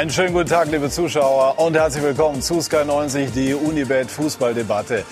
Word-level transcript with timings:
Einen 0.00 0.08
schönen 0.08 0.32
guten 0.32 0.48
Tag, 0.48 0.70
liebe 0.70 0.88
Zuschauer, 0.88 1.58
und 1.58 1.76
herzlich 1.76 2.02
willkommen 2.02 2.40
zu 2.40 2.62
Sky 2.62 2.86
90, 2.86 3.32
die 3.32 3.52
Unibet 3.52 4.10
Fußballdebatte. 4.10 5.04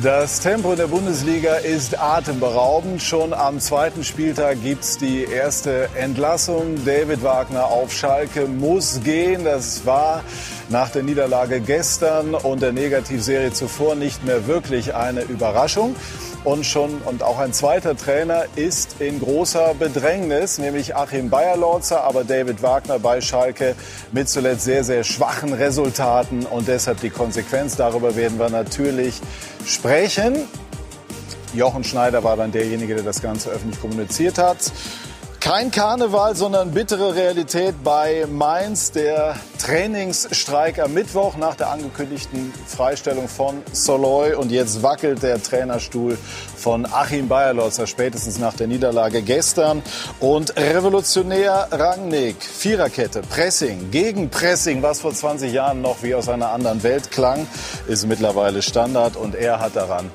Das 0.00 0.38
Tempo 0.38 0.70
in 0.70 0.76
der 0.76 0.86
Bundesliga 0.86 1.56
ist 1.56 2.00
atemberaubend. 2.00 3.02
Schon 3.02 3.32
am 3.34 3.58
zweiten 3.58 4.04
Spieltag 4.04 4.62
gibt 4.62 4.84
es 4.84 4.98
die 4.98 5.24
erste 5.24 5.88
Entlassung. 5.96 6.76
David 6.84 7.24
Wagner 7.24 7.64
auf 7.64 7.92
Schalke 7.92 8.46
muss 8.46 9.00
gehen. 9.02 9.42
Das 9.44 9.84
war 9.84 10.22
nach 10.68 10.90
der 10.90 11.02
Niederlage 11.02 11.60
gestern 11.60 12.36
und 12.36 12.62
der 12.62 12.72
Negativserie 12.72 13.52
zuvor 13.52 13.96
nicht 13.96 14.24
mehr 14.24 14.46
wirklich 14.46 14.94
eine 14.94 15.22
Überraschung. 15.22 15.96
Und 16.42 16.64
schon 16.64 17.02
und 17.04 17.22
auch 17.22 17.38
ein 17.38 17.52
zweiter 17.52 17.94
Trainer 17.94 18.44
ist 18.56 18.96
in 18.98 19.20
großer 19.20 19.74
Bedrängnis, 19.78 20.56
nämlich 20.56 20.96
Achim 20.96 21.28
Bayerlorzer, 21.28 22.02
aber 22.02 22.24
David 22.24 22.62
Wagner 22.62 22.98
bei 22.98 23.20
Schalke 23.20 23.74
mit 24.10 24.28
zuletzt 24.30 24.64
sehr, 24.64 24.82
sehr 24.82 25.04
schwachen 25.04 25.52
Resultaten 25.52 26.46
und 26.46 26.66
deshalb 26.66 27.00
die 27.00 27.10
Konsequenz. 27.10 27.76
Darüber 27.76 28.16
werden 28.16 28.38
wir 28.38 28.48
natürlich 28.48 29.20
sprechen. 29.66 30.48
Jochen 31.52 31.84
Schneider 31.84 32.24
war 32.24 32.36
dann 32.38 32.52
derjenige, 32.52 32.94
der 32.94 33.04
das 33.04 33.20
Ganze 33.20 33.50
öffentlich 33.50 33.80
kommuniziert 33.80 34.38
hat. 34.38 34.72
Kein 35.50 35.72
Karneval, 35.72 36.36
sondern 36.36 36.70
bittere 36.70 37.16
Realität 37.16 37.82
bei 37.82 38.24
Mainz. 38.30 38.92
Der 38.92 39.34
Trainingsstreik 39.58 40.78
am 40.78 40.94
Mittwoch 40.94 41.36
nach 41.38 41.56
der 41.56 41.70
angekündigten 41.70 42.54
Freistellung 42.68 43.26
von 43.26 43.60
Soloy. 43.72 44.34
Und 44.34 44.52
jetzt 44.52 44.84
wackelt 44.84 45.24
der 45.24 45.42
Trainerstuhl 45.42 46.16
von 46.56 46.86
Achim 46.86 47.26
Bayerlotzer 47.26 47.88
spätestens 47.88 48.38
nach 48.38 48.54
der 48.54 48.68
Niederlage 48.68 49.22
gestern. 49.22 49.82
Und 50.20 50.56
revolutionär 50.56 51.66
Rangnick, 51.72 52.44
Viererkette, 52.44 53.22
Pressing, 53.22 53.90
Gegenpressing, 53.90 54.84
was 54.84 55.00
vor 55.00 55.12
20 55.12 55.52
Jahren 55.52 55.82
noch 55.82 56.04
wie 56.04 56.14
aus 56.14 56.28
einer 56.28 56.52
anderen 56.52 56.84
Welt 56.84 57.10
klang, 57.10 57.48
ist 57.88 58.06
mittlerweile 58.06 58.62
Standard. 58.62 59.16
Und 59.16 59.34
er 59.34 59.58
hat 59.58 59.74
daran 59.74 60.12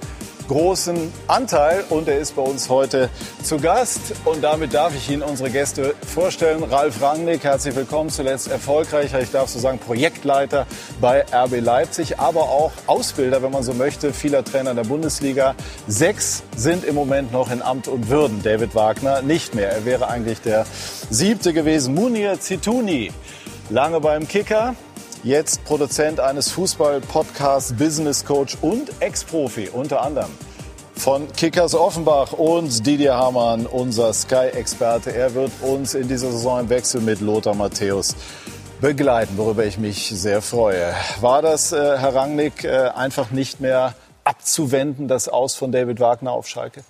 großen 0.47 1.11
Anteil 1.27 1.83
und 1.89 2.07
er 2.07 2.19
ist 2.19 2.35
bei 2.35 2.41
uns 2.41 2.69
heute 2.69 3.09
zu 3.43 3.57
Gast. 3.57 4.13
Und 4.25 4.43
damit 4.43 4.73
darf 4.73 4.95
ich 4.95 5.09
Ihnen 5.09 5.21
unsere 5.21 5.49
Gäste 5.49 5.95
vorstellen. 6.05 6.63
Ralf 6.63 7.01
Rangnick, 7.01 7.43
herzlich 7.43 7.75
willkommen, 7.75 8.09
zuletzt 8.09 8.49
erfolgreicher, 8.49 9.21
ich 9.21 9.31
darf 9.31 9.49
so 9.49 9.59
sagen, 9.59 9.79
Projektleiter 9.79 10.67
bei 11.01 11.25
RB 11.31 11.61
Leipzig, 11.61 12.19
aber 12.19 12.43
auch 12.43 12.71
Ausbilder, 12.87 13.41
wenn 13.41 13.51
man 13.51 13.63
so 13.63 13.73
möchte, 13.73 14.13
vieler 14.13 14.43
Trainer 14.43 14.71
in 14.71 14.77
der 14.77 14.83
Bundesliga. 14.83 15.55
Sechs 15.87 16.43
sind 16.55 16.83
im 16.85 16.95
Moment 16.95 17.31
noch 17.31 17.51
in 17.51 17.61
Amt 17.61 17.87
und 17.87 18.09
Würden. 18.09 18.43
David 18.43 18.75
Wagner 18.75 19.21
nicht 19.21 19.55
mehr. 19.55 19.71
Er 19.71 19.85
wäre 19.85 20.07
eigentlich 20.07 20.41
der 20.41 20.65
siebte 21.09 21.53
gewesen. 21.53 21.93
Munir 21.95 22.39
Zituni, 22.39 23.11
lange 23.69 23.99
beim 23.99 24.27
Kicker, 24.27 24.75
Jetzt 25.25 25.63
Produzent 25.63 26.19
eines 26.19 26.51
Fußball-Podcasts, 26.51 27.73
Business 27.73 28.23
Coach 28.23 28.59
und 28.61 28.91
Ex-Profi 28.99 29.69
unter 29.69 30.03
anderem 30.03 30.29
von 30.95 31.27
Kickers 31.33 31.73
Offenbach 31.73 32.31
und 32.33 32.85
Didier 32.85 33.15
Hamann, 33.15 33.65
unser 33.65 34.13
Sky-Experte. 34.13 35.15
Er 35.15 35.33
wird 35.33 35.51
uns 35.61 35.95
in 35.95 36.07
dieser 36.07 36.31
Saison 36.31 36.59
im 36.59 36.69
Wechsel 36.69 37.01
mit 37.01 37.21
Lothar 37.21 37.55
Matthäus 37.55 38.15
begleiten, 38.79 39.35
worüber 39.35 39.65
ich 39.65 39.79
mich 39.79 40.11
sehr 40.13 40.43
freue. 40.43 40.93
War 41.21 41.41
das, 41.41 41.71
äh, 41.71 41.97
Herr 41.97 42.13
Rangnick, 42.13 42.63
äh, 42.63 42.91
einfach 42.93 43.31
nicht 43.31 43.59
mehr 43.59 43.95
abzuwenden, 44.25 45.07
das 45.07 45.27
Aus 45.27 45.55
von 45.55 45.71
David 45.71 45.99
Wagner 45.99 46.33
auf 46.33 46.47
Schalke? 46.47 46.83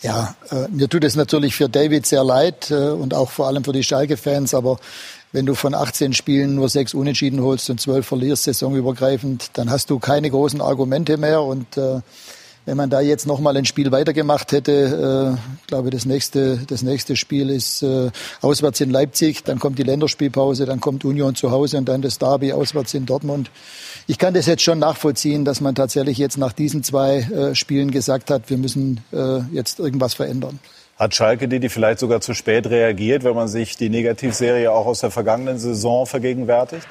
Ja, 0.00 0.34
äh, 0.50 0.66
mir 0.68 0.88
tut 0.88 1.04
es 1.04 1.14
natürlich 1.14 1.54
für 1.54 1.68
David 1.68 2.06
sehr 2.06 2.24
leid 2.24 2.70
äh, 2.70 2.88
und 2.88 3.12
auch 3.12 3.30
vor 3.30 3.48
allem 3.48 3.64
für 3.64 3.74
die 3.74 3.84
Schalke-Fans, 3.84 4.54
aber 4.54 4.78
wenn 5.32 5.46
du 5.46 5.54
von 5.54 5.74
18 5.74 6.12
Spielen 6.12 6.56
nur 6.56 6.68
sechs 6.68 6.94
Unentschieden 6.94 7.40
holst 7.40 7.70
und 7.70 7.80
zwölf 7.80 8.06
verlierst, 8.06 8.44
saisonübergreifend, 8.44 9.50
dann 9.54 9.70
hast 9.70 9.90
du 9.90 9.98
keine 9.98 10.30
großen 10.30 10.60
Argumente 10.60 11.16
mehr. 11.16 11.42
Und 11.42 11.76
äh, 11.76 12.00
wenn 12.66 12.76
man 12.76 12.90
da 12.90 13.00
jetzt 13.00 13.26
noch 13.26 13.40
mal 13.40 13.56
ein 13.56 13.64
Spiel 13.64 13.90
weitergemacht 13.90 14.52
hätte, 14.52 15.38
äh, 15.38 15.66
glaube 15.66 15.90
das 15.90 16.04
nächste, 16.04 16.58
das 16.66 16.82
nächste 16.82 17.16
Spiel 17.16 17.48
ist 17.48 17.82
äh, 17.82 18.10
auswärts 18.42 18.80
in 18.80 18.90
Leipzig, 18.90 19.44
dann 19.44 19.58
kommt 19.58 19.78
die 19.78 19.82
Länderspielpause, 19.82 20.66
dann 20.66 20.80
kommt 20.80 21.04
Union 21.04 21.34
zu 21.34 21.50
Hause 21.50 21.78
und 21.78 21.88
dann 21.88 22.02
das 22.02 22.18
Derby 22.18 22.52
auswärts 22.52 22.94
in 22.94 23.06
Dortmund. 23.06 23.50
Ich 24.06 24.18
kann 24.18 24.34
das 24.34 24.46
jetzt 24.46 24.62
schon 24.62 24.78
nachvollziehen, 24.78 25.44
dass 25.44 25.60
man 25.60 25.74
tatsächlich 25.74 26.18
jetzt 26.18 26.38
nach 26.38 26.52
diesen 26.52 26.82
zwei 26.82 27.18
äh, 27.20 27.54
Spielen 27.54 27.90
gesagt 27.92 28.30
hat, 28.30 28.50
wir 28.50 28.58
müssen 28.58 29.00
äh, 29.12 29.40
jetzt 29.52 29.78
irgendwas 29.78 30.14
verändern. 30.14 30.58
Hat 31.00 31.14
Schalke 31.14 31.48
die, 31.48 31.60
die 31.60 31.70
vielleicht 31.70 31.98
sogar 31.98 32.20
zu 32.20 32.34
spät 32.34 32.66
reagiert, 32.66 33.24
wenn 33.24 33.34
man 33.34 33.48
sich 33.48 33.74
die 33.78 33.88
Negativserie 33.88 34.70
auch 34.70 34.84
aus 34.84 35.00
der 35.00 35.10
vergangenen 35.10 35.58
Saison 35.58 36.04
vergegenwärtigt? 36.04 36.86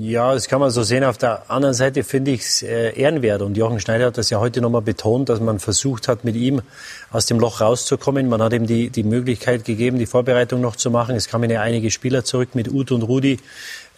Ja, 0.00 0.34
das 0.34 0.48
kann 0.48 0.60
man 0.60 0.68
so 0.68 0.82
sehen. 0.82 1.02
Auf 1.02 1.16
der 1.16 1.50
anderen 1.50 1.74
Seite 1.74 2.04
finde 2.04 2.32
ich 2.32 2.42
es 2.42 2.62
äh, 2.62 2.90
ehrenwert. 2.90 3.40
Und 3.40 3.56
Jochen 3.56 3.80
Schneider 3.80 4.08
hat 4.08 4.18
das 4.18 4.28
ja 4.28 4.38
heute 4.38 4.60
nochmal 4.60 4.82
betont, 4.82 5.30
dass 5.30 5.40
man 5.40 5.60
versucht 5.60 6.08
hat, 6.08 6.24
mit 6.24 6.36
ihm 6.36 6.60
aus 7.10 7.24
dem 7.24 7.40
Loch 7.40 7.62
rauszukommen. 7.62 8.28
Man 8.28 8.42
hat 8.42 8.52
ihm 8.52 8.66
die, 8.66 8.90
die 8.90 9.02
Möglichkeit 9.02 9.64
gegeben, 9.64 9.98
die 9.98 10.04
Vorbereitung 10.04 10.60
noch 10.60 10.76
zu 10.76 10.90
machen. 10.90 11.16
Es 11.16 11.28
kamen 11.28 11.48
ja 11.48 11.62
einige 11.62 11.90
Spieler 11.90 12.22
zurück 12.22 12.50
mit 12.54 12.70
Ut 12.70 12.92
und 12.92 13.00
Rudi, 13.00 13.40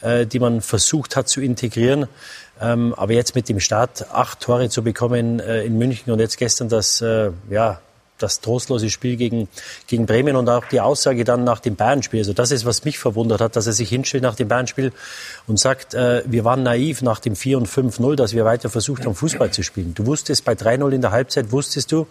äh, 0.01 0.27
die 0.27 0.39
man 0.39 0.61
versucht 0.61 1.17
hat 1.17 1.27
zu 1.27 1.41
integrieren. 1.41 2.07
Ähm, 2.61 2.95
aber 2.97 3.15
jetzt 3.15 3.35
mit 3.35 3.49
dem 3.49 3.59
Start 3.59 4.13
acht 4.13 4.39
Tore 4.39 4.69
zu 4.69 4.85
bekommen 4.85 5.41
äh, 5.41 5.65
in 5.65 5.77
München 5.77 6.13
und 6.13 6.21
jetzt 6.21 6.39
gestern 6.39 6.69
das, 6.69 7.05
ja, 7.51 7.81
das 8.19 8.41
trostlose 8.41 8.91
Spiel 8.91 9.17
gegen, 9.17 9.49
gegen 9.87 10.07
Bremen 10.07 10.37
und 10.37 10.49
auch 10.49 10.65
die 10.67 10.81
Aussage 10.81 11.25
dann 11.25 11.45
nach 11.45 11.61
dem 11.61 11.77
Bayern-Spiel. 11.77 12.21
Also 12.21 12.33
das 12.33 12.51
ist, 12.51 12.65
was 12.65 12.85
mich 12.85 12.99
verwundert 12.99 13.41
hat, 13.41 13.57
dass 13.57 13.67
er 13.67 13.73
sich 13.73 13.89
hinstellt 13.89 14.23
nach 14.23 14.35
dem 14.35 14.49
Bayern-Spiel 14.49 14.93
und 15.47 15.59
sagt, 15.59 15.95
äh, 15.95 16.23
wir 16.27 16.45
waren 16.45 16.63
naiv 16.63 17.03
nach 17.03 17.21
dem 17.21 17.37
4 17.37 17.59
und 17.59 17.69
5-0, 17.69 18.17
dass 18.17 18.33
wir 18.33 18.45
weiter 18.45 18.71
versucht 18.71 19.05
haben, 19.05 19.15
Fußball 19.15 19.51
zu 19.51 19.63
spielen. 19.63 19.95
Du 19.95 20.07
wusstest 20.07 20.45
bei 20.45 20.53
3-0 20.53 20.91
in 20.93 21.01
der 21.01 21.11
Halbzeit, 21.11 21.53
wusstest 21.53 21.93
du, 21.93 22.07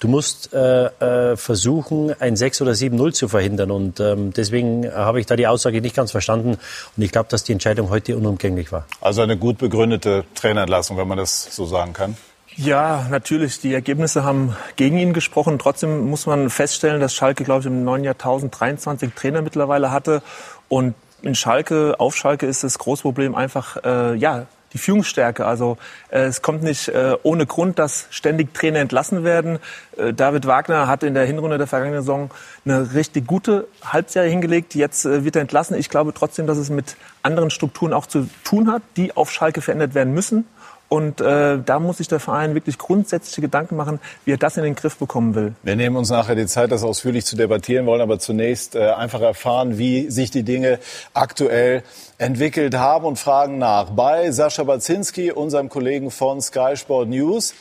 du 0.00 0.08
musst 0.08 0.52
äh, 0.52 0.86
äh, 0.86 1.36
versuchen, 1.36 2.14
ein 2.20 2.36
6 2.36 2.62
oder 2.62 2.72
7-0 2.72 3.12
zu 3.12 3.28
verhindern. 3.28 3.70
Und 3.70 4.00
ähm, 4.00 4.32
deswegen 4.32 4.90
habe 4.90 5.20
ich 5.20 5.26
da 5.26 5.36
die 5.36 5.46
Aussage 5.46 5.80
nicht 5.80 5.96
ganz 5.96 6.10
verstanden. 6.10 6.58
Und 6.96 7.02
ich 7.02 7.12
glaube, 7.12 7.28
dass 7.30 7.44
die 7.44 7.52
Entscheidung 7.52 7.90
heute 7.90 8.16
unumgänglich 8.16 8.72
war. 8.72 8.86
Also 9.00 9.22
eine 9.22 9.36
gut 9.36 9.58
begründete 9.58 10.24
Trainerentlassung, 10.34 10.96
wenn 10.96 11.08
man 11.08 11.18
das 11.18 11.54
so 11.54 11.66
sagen 11.66 11.92
kann. 11.92 12.16
Ja, 12.60 13.06
natürlich. 13.08 13.60
Die 13.60 13.72
Ergebnisse 13.72 14.24
haben 14.24 14.56
gegen 14.74 14.98
ihn 14.98 15.12
gesprochen. 15.12 15.60
Trotzdem 15.60 16.10
muss 16.10 16.26
man 16.26 16.50
feststellen, 16.50 17.00
dass 17.00 17.14
Schalke, 17.14 17.44
glaube 17.44 17.60
ich, 17.60 17.66
im 17.66 17.84
neuen 17.84 18.02
Jahr 18.02 18.14
1023 18.14 19.14
Trainer 19.14 19.42
mittlerweile 19.42 19.92
hatte. 19.92 20.22
Und 20.68 20.96
in 21.22 21.36
Schalke, 21.36 21.94
auf 22.00 22.16
Schalke 22.16 22.46
ist 22.46 22.64
das 22.64 22.80
Großproblem 22.80 23.36
einfach, 23.36 23.76
äh, 23.84 24.16
ja, 24.16 24.46
die 24.72 24.78
Führungsstärke. 24.78 25.46
Also 25.46 25.78
äh, 26.10 26.22
es 26.22 26.42
kommt 26.42 26.64
nicht 26.64 26.88
äh, 26.88 27.14
ohne 27.22 27.46
Grund, 27.46 27.78
dass 27.78 28.08
ständig 28.10 28.52
Trainer 28.54 28.80
entlassen 28.80 29.22
werden. 29.22 29.60
Äh, 29.96 30.12
David 30.12 30.48
Wagner 30.48 30.88
hat 30.88 31.04
in 31.04 31.14
der 31.14 31.26
Hinrunde 31.26 31.58
der 31.58 31.68
vergangenen 31.68 32.02
Saison 32.02 32.28
eine 32.64 32.92
richtig 32.92 33.28
gute 33.28 33.68
Halbserie 33.84 34.30
hingelegt. 34.30 34.74
Jetzt 34.74 35.04
äh, 35.04 35.24
wird 35.24 35.36
er 35.36 35.42
entlassen. 35.42 35.76
Ich 35.76 35.90
glaube 35.90 36.12
trotzdem, 36.12 36.48
dass 36.48 36.58
es 36.58 36.70
mit 36.70 36.96
anderen 37.22 37.50
Strukturen 37.50 37.92
auch 37.92 38.06
zu 38.06 38.28
tun 38.42 38.70
hat, 38.72 38.82
die 38.96 39.16
auf 39.16 39.30
Schalke 39.30 39.60
verändert 39.62 39.94
werden 39.94 40.12
müssen. 40.12 40.44
Und 40.88 41.20
äh, 41.20 41.58
da 41.62 41.80
muss 41.80 41.98
sich 41.98 42.08
der 42.08 42.18
Verein 42.18 42.54
wirklich 42.54 42.78
grundsätzliche 42.78 43.42
Gedanken 43.42 43.76
machen, 43.76 44.00
wie 44.24 44.32
er 44.32 44.38
das 44.38 44.56
in 44.56 44.62
den 44.62 44.74
Griff 44.74 44.96
bekommen 44.96 45.34
will. 45.34 45.54
Wir 45.62 45.76
nehmen 45.76 45.96
uns 45.96 46.08
nachher 46.08 46.34
die 46.34 46.46
Zeit, 46.46 46.72
das 46.72 46.82
ausführlich 46.82 47.26
zu 47.26 47.36
debattieren 47.36 47.84
wollen, 47.84 48.00
aber 48.00 48.18
zunächst 48.18 48.74
äh, 48.74 48.90
einfach 48.92 49.20
erfahren, 49.20 49.76
wie 49.76 50.10
sich 50.10 50.30
die 50.30 50.44
Dinge 50.44 50.78
aktuell 51.12 51.82
entwickelt 52.16 52.74
haben 52.74 53.04
und 53.04 53.18
fragen 53.18 53.58
nach 53.58 53.90
bei 53.90 54.30
Sascha 54.30 54.64
Baczynski, 54.64 55.30
unserem 55.30 55.68
Kollegen 55.68 56.10
von 56.10 56.40
Sky 56.40 56.74
Sport 56.74 57.10
News. 57.10 57.52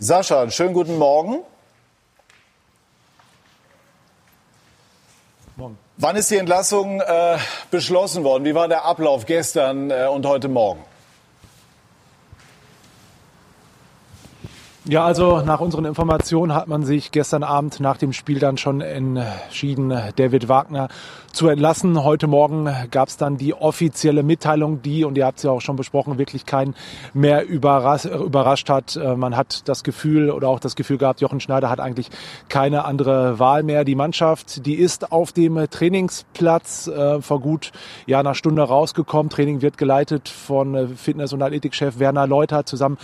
Sascha, 0.00 0.50
schönen 0.50 0.74
guten 0.74 0.98
Morgen. 0.98 1.38
Morgen. 5.54 5.78
Wann 5.98 6.16
ist 6.16 6.32
die 6.32 6.36
Entlassung 6.36 7.00
äh, 7.00 7.36
beschlossen 7.70 8.24
worden? 8.24 8.44
Wie 8.44 8.56
war 8.56 8.66
der 8.66 8.84
Ablauf 8.84 9.26
gestern 9.26 9.92
äh, 9.92 10.08
und 10.08 10.26
heute 10.26 10.48
Morgen? 10.48 10.82
Ja, 14.84 15.04
also 15.04 15.42
nach 15.42 15.60
unseren 15.60 15.84
Informationen 15.84 16.52
hat 16.52 16.66
man 16.66 16.82
sich 16.82 17.12
gestern 17.12 17.44
Abend 17.44 17.78
nach 17.78 17.98
dem 17.98 18.12
Spiel 18.12 18.40
dann 18.40 18.58
schon 18.58 18.80
entschieden, 18.80 19.96
David 20.16 20.48
Wagner 20.48 20.88
zu 21.32 21.46
entlassen. 21.46 22.02
Heute 22.02 22.26
Morgen 22.26 22.68
gab 22.90 23.06
es 23.06 23.16
dann 23.16 23.36
die 23.36 23.54
offizielle 23.54 24.24
Mitteilung, 24.24 24.82
die, 24.82 25.04
und 25.04 25.16
ihr 25.16 25.24
habt 25.24 25.38
es 25.38 25.44
ja 25.44 25.52
auch 25.52 25.60
schon 25.60 25.76
besprochen, 25.76 26.18
wirklich 26.18 26.46
keinen 26.46 26.74
mehr 27.14 27.46
überras 27.46 28.06
überrascht 28.06 28.68
hat. 28.70 28.96
Äh, 28.96 29.14
man 29.14 29.36
hat 29.36 29.68
das 29.68 29.84
Gefühl 29.84 30.32
oder 30.32 30.48
auch 30.48 30.58
das 30.58 30.74
Gefühl 30.74 30.98
gehabt, 30.98 31.20
Jochen 31.20 31.38
Schneider 31.38 31.70
hat 31.70 31.78
eigentlich 31.78 32.10
keine 32.48 32.84
andere 32.84 33.38
Wahl 33.38 33.62
mehr. 33.62 33.84
Die 33.84 33.94
Mannschaft, 33.94 34.66
die 34.66 34.74
ist 34.74 35.12
auf 35.12 35.30
dem 35.30 35.64
Trainingsplatz 35.70 36.88
äh, 36.88 37.22
vor 37.22 37.40
gut 37.40 37.70
ja, 38.06 38.18
einer 38.18 38.34
Stunde 38.34 38.62
rausgekommen. 38.62 39.30
Training 39.30 39.62
wird 39.62 39.78
geleitet 39.78 40.28
von 40.28 40.74
äh, 40.74 40.86
Fitness- 40.88 41.32
und 41.32 41.40
Athletikchef 41.40 42.00
Werner 42.00 42.26
Leuter 42.26 42.66
zusammen 42.66 42.98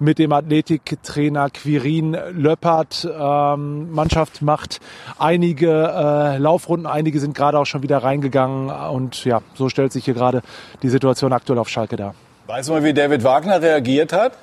mit 0.00 0.18
dem 0.18 0.32
Athletiktrainer 0.32 1.19
Quirin 1.28 2.16
Löppert. 2.32 3.06
Ähm, 3.06 3.92
Mannschaft 3.92 4.40
macht 4.40 4.80
einige 5.18 5.68
äh, 5.70 6.38
Laufrunden, 6.38 6.86
einige 6.86 7.20
sind 7.20 7.34
gerade 7.34 7.58
auch 7.58 7.66
schon 7.66 7.82
wieder 7.82 7.98
reingegangen 7.98 8.70
und 8.70 9.24
ja, 9.24 9.42
so 9.54 9.68
stellt 9.68 9.92
sich 9.92 10.06
hier 10.06 10.14
gerade 10.14 10.42
die 10.82 10.88
Situation 10.88 11.32
aktuell 11.32 11.58
auf 11.58 11.68
Schalke 11.68 11.96
dar. 11.96 12.14
Weißt 12.46 12.68
du 12.68 12.72
mal, 12.72 12.84
wie 12.84 12.94
David 12.94 13.22
Wagner 13.22 13.60
reagiert 13.60 14.12
hat? 14.12 14.38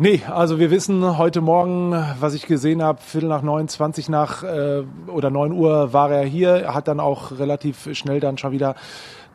Nee, 0.00 0.22
also 0.32 0.60
wir 0.60 0.70
wissen 0.70 1.18
heute 1.18 1.40
Morgen, 1.40 1.92
was 2.20 2.32
ich 2.34 2.46
gesehen 2.46 2.84
habe, 2.84 3.00
Viertel 3.02 3.28
nach 3.28 3.42
neun, 3.42 3.66
zwanzig 3.66 4.08
nach 4.08 4.44
äh, 4.44 4.84
oder 5.08 5.30
neun 5.30 5.50
Uhr 5.50 5.92
war 5.92 6.12
er 6.12 6.22
hier, 6.22 6.72
hat 6.72 6.86
dann 6.86 7.00
auch 7.00 7.32
relativ 7.38 7.88
schnell 7.96 8.20
dann 8.20 8.38
schon 8.38 8.52
wieder 8.52 8.76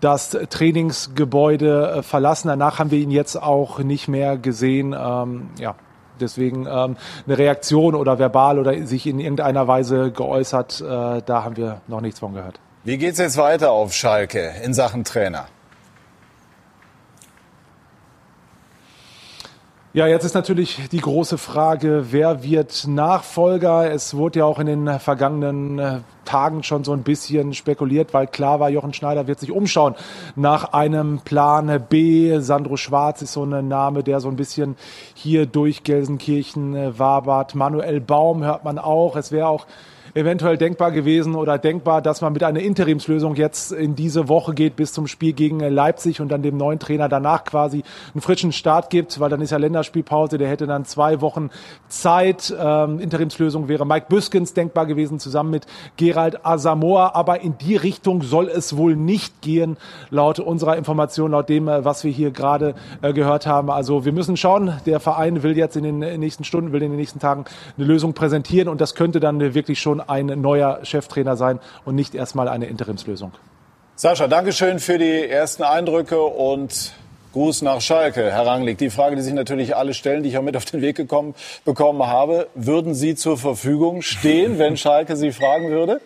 das 0.01 0.31
Trainingsgebäude 0.31 1.91
äh, 1.97 2.03
verlassen. 2.03 2.47
Danach 2.49 2.79
haben 2.79 2.91
wir 2.91 2.99
ihn 2.99 3.11
jetzt 3.11 3.35
auch 3.41 3.79
nicht 3.79 4.07
mehr 4.07 4.37
gesehen. 4.37 4.95
Ähm, 4.97 5.49
ja, 5.59 5.75
deswegen 6.19 6.65
ähm, 6.65 6.97
eine 7.25 7.37
Reaktion 7.37 7.95
oder 7.95 8.19
verbal 8.19 8.59
oder 8.59 8.85
sich 8.85 9.07
in 9.07 9.19
irgendeiner 9.19 9.67
Weise 9.67 10.11
geäußert, 10.11 10.81
äh, 10.81 11.21
da 11.25 11.43
haben 11.43 11.57
wir 11.57 11.81
noch 11.87 12.01
nichts 12.01 12.19
von 12.19 12.33
gehört. 12.33 12.59
Wie 12.83 12.97
geht's 12.97 13.19
jetzt 13.19 13.37
weiter 13.37 13.71
auf 13.71 13.93
Schalke 13.93 14.51
in 14.63 14.73
Sachen 14.73 15.03
Trainer? 15.03 15.45
Ja, 19.95 20.07
jetzt 20.07 20.23
ist 20.23 20.33
natürlich 20.33 20.89
die 20.91 21.01
große 21.01 21.37
Frage, 21.37 22.07
wer 22.09 22.41
wird 22.41 22.87
Nachfolger? 22.87 23.91
Es 23.91 24.15
wurde 24.15 24.39
ja 24.39 24.45
auch 24.45 24.57
in 24.57 24.65
den 24.65 24.99
vergangenen 24.99 25.77
äh, 25.77 25.99
Tagen 26.25 26.63
schon 26.63 26.83
so 26.83 26.93
ein 26.93 27.03
bisschen 27.03 27.53
spekuliert, 27.53 28.11
weil 28.11 28.25
klar 28.25 28.59
war, 28.59 28.71
Jochen 28.71 28.93
Schneider 28.93 29.27
wird 29.27 29.39
sich 29.39 29.51
umschauen 29.51 29.93
nach 30.35 30.73
einem 30.73 31.19
Plan 31.19 31.85
B. 31.89 32.39
Sandro 32.39 32.75
Schwarz 32.75 33.21
ist 33.21 33.33
so 33.33 33.43
ein 33.43 33.67
Name, 33.67 34.01
der 34.01 34.19
so 34.19 34.29
ein 34.29 34.35
bisschen 34.35 34.77
hier 35.13 35.45
durch 35.45 35.83
Gelsenkirchen 35.83 36.75
äh, 36.75 36.97
wabert. 36.97 37.53
Manuel 37.53 38.01
Baum 38.01 38.43
hört 38.43 38.63
man 38.63 38.79
auch. 38.79 39.15
Es 39.15 39.31
wäre 39.31 39.47
auch 39.47 39.67
eventuell 40.15 40.57
denkbar 40.57 40.91
gewesen 40.91 41.35
oder 41.35 41.57
denkbar, 41.57 42.01
dass 42.01 42.21
man 42.21 42.33
mit 42.33 42.43
einer 42.43 42.59
Interimslösung 42.59 43.35
jetzt 43.35 43.71
in 43.71 43.95
diese 43.95 44.29
Woche 44.29 44.53
geht 44.53 44.75
bis 44.75 44.93
zum 44.93 45.07
Spiel 45.07 45.33
gegen 45.33 45.59
Leipzig 45.59 46.21
und 46.21 46.29
dann 46.29 46.43
dem 46.43 46.55
neuen 46.55 46.77
Trainer 46.79 47.09
danach 47.09 47.43
quasi 47.43 47.83
einen 48.13 48.21
frischen 48.21 48.51
Start 48.51 48.89
gibt, 48.91 49.19
weil 49.19 49.29
dann 49.29 49.41
ist 49.41 49.51
ja 49.51 49.57
Länderspielpause, 49.57 50.37
der 50.37 50.49
hätte 50.49 50.67
dann 50.67 50.85
zwei 50.85 51.21
Wochen 51.21 51.49
Zeit. 51.87 52.53
Ähm, 52.57 52.99
Interimslösung 52.99 53.67
wäre 53.67 53.87
Mike 53.87 54.05
Büskens 54.07 54.53
denkbar 54.53 54.85
gewesen, 54.85 55.19
zusammen 55.19 55.49
mit 55.49 55.65
Gerald 55.97 56.45
Asamoah, 56.45 57.15
aber 57.15 57.41
in 57.41 57.57
die 57.57 57.75
Richtung 57.75 58.21
soll 58.21 58.49
es 58.49 58.77
wohl 58.77 58.95
nicht 58.95 59.41
gehen, 59.41 59.77
laut 60.11 60.39
unserer 60.39 60.77
Information, 60.77 61.31
laut 61.31 61.49
dem, 61.49 61.67
äh, 61.67 61.83
was 61.85 62.03
wir 62.03 62.11
hier 62.11 62.29
gerade 62.29 62.75
äh, 63.01 63.13
gehört 63.13 63.47
haben. 63.47 63.71
Also 63.71 64.05
wir 64.05 64.11
müssen 64.11 64.37
schauen, 64.37 64.73
der 64.85 64.99
Verein 64.99 65.41
will 65.41 65.57
jetzt 65.57 65.75
in 65.75 65.83
den 65.83 66.19
nächsten 66.19 66.43
Stunden, 66.43 66.71
will 66.71 66.83
in 66.83 66.91
den 66.91 66.99
nächsten 66.99 67.19
Tagen 67.19 67.45
eine 67.77 67.87
Lösung 67.87 68.13
präsentieren 68.13 68.67
und 68.67 68.79
das 68.79 68.93
könnte 68.93 69.19
dann 69.19 69.39
wirklich 69.55 69.81
schon 69.81 70.02
ein 70.09 70.27
neuer 70.41 70.79
Cheftrainer 70.83 71.37
sein 71.37 71.59
und 71.85 71.95
nicht 71.95 72.15
erstmal 72.15 72.47
eine 72.47 72.65
Interimslösung. 72.65 73.31
Sascha, 73.95 74.27
Dankeschön 74.27 74.79
für 74.79 74.97
die 74.97 75.29
ersten 75.29 75.63
Eindrücke 75.63 76.21
und 76.21 76.93
Gruß 77.33 77.63
nach 77.63 77.81
Schalke, 77.81 78.31
Herr 78.31 78.45
Ranglig. 78.45 78.77
Die 78.77 78.89
Frage, 78.89 79.15
die 79.15 79.21
sich 79.21 79.33
natürlich 79.33 79.75
alle 79.75 79.93
stellen, 79.93 80.23
die 80.23 80.29
ich 80.29 80.37
auch 80.37 80.43
mit 80.43 80.55
auf 80.55 80.65
den 80.65 80.81
Weg 80.81 80.95
gekommen, 80.95 81.33
bekommen 81.65 82.05
habe, 82.05 82.47
würden 82.53 82.93
Sie 82.93 83.15
zur 83.15 83.37
Verfügung 83.37 84.01
stehen, 84.01 84.57
wenn 84.59 84.77
Schalke 84.77 85.15
Sie 85.15 85.31
fragen 85.31 85.69
würde? 85.69 85.99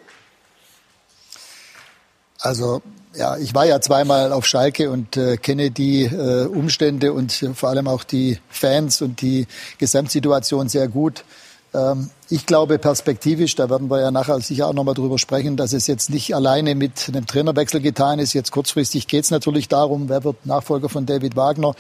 Also 2.40 2.82
ja, 3.14 3.36
ich 3.38 3.56
war 3.56 3.66
ja 3.66 3.82
zweimal 3.82 4.32
auf 4.32 4.46
Schalke 4.46 4.92
und 4.92 5.18
äh, 5.18 5.38
kenne 5.38 5.72
die 5.72 6.04
äh, 6.04 6.46
Umstände 6.46 7.14
und 7.14 7.32
vor 7.56 7.70
allem 7.70 7.88
auch 7.88 8.04
die 8.04 8.40
Fans 8.50 9.02
und 9.02 9.22
die 9.22 9.48
Gesamtsituation 9.80 10.70
sehr 10.70 10.88
gut. 10.88 11.26
Ähm, 11.74 12.10
ich 12.30 12.46
glaube 12.46 12.78
perspektivisch, 12.78 13.56
da 13.56 13.70
werden 13.70 13.90
wir 13.90 14.02
ja 14.02 14.12
nachher 14.12 14.40
sicher 14.42 14.68
auch 14.68 14.74
nochmal 14.74 14.94
drüber 14.94 15.18
sprechen, 15.18 15.58
dass 15.58 15.74
es 15.74 15.88
jetzt 15.88 16.10
nicht 16.10 16.36
alleine 16.36 16.76
mit 16.76 17.08
einem 17.08 17.26
Trainerwechsel 17.26 17.82
getan 17.82 18.20
ist. 18.20 18.34
Jetzt 18.34 18.52
kurzfristig 18.52 19.08
geht 19.08 19.24
es 19.24 19.32
natürlich 19.32 19.68
darum, 19.68 20.10
wer 20.10 20.24
wird 20.24 20.46
Nachfolger 20.46 20.90
von 20.90 21.06
David 21.06 21.36
Wagner, 21.36 21.74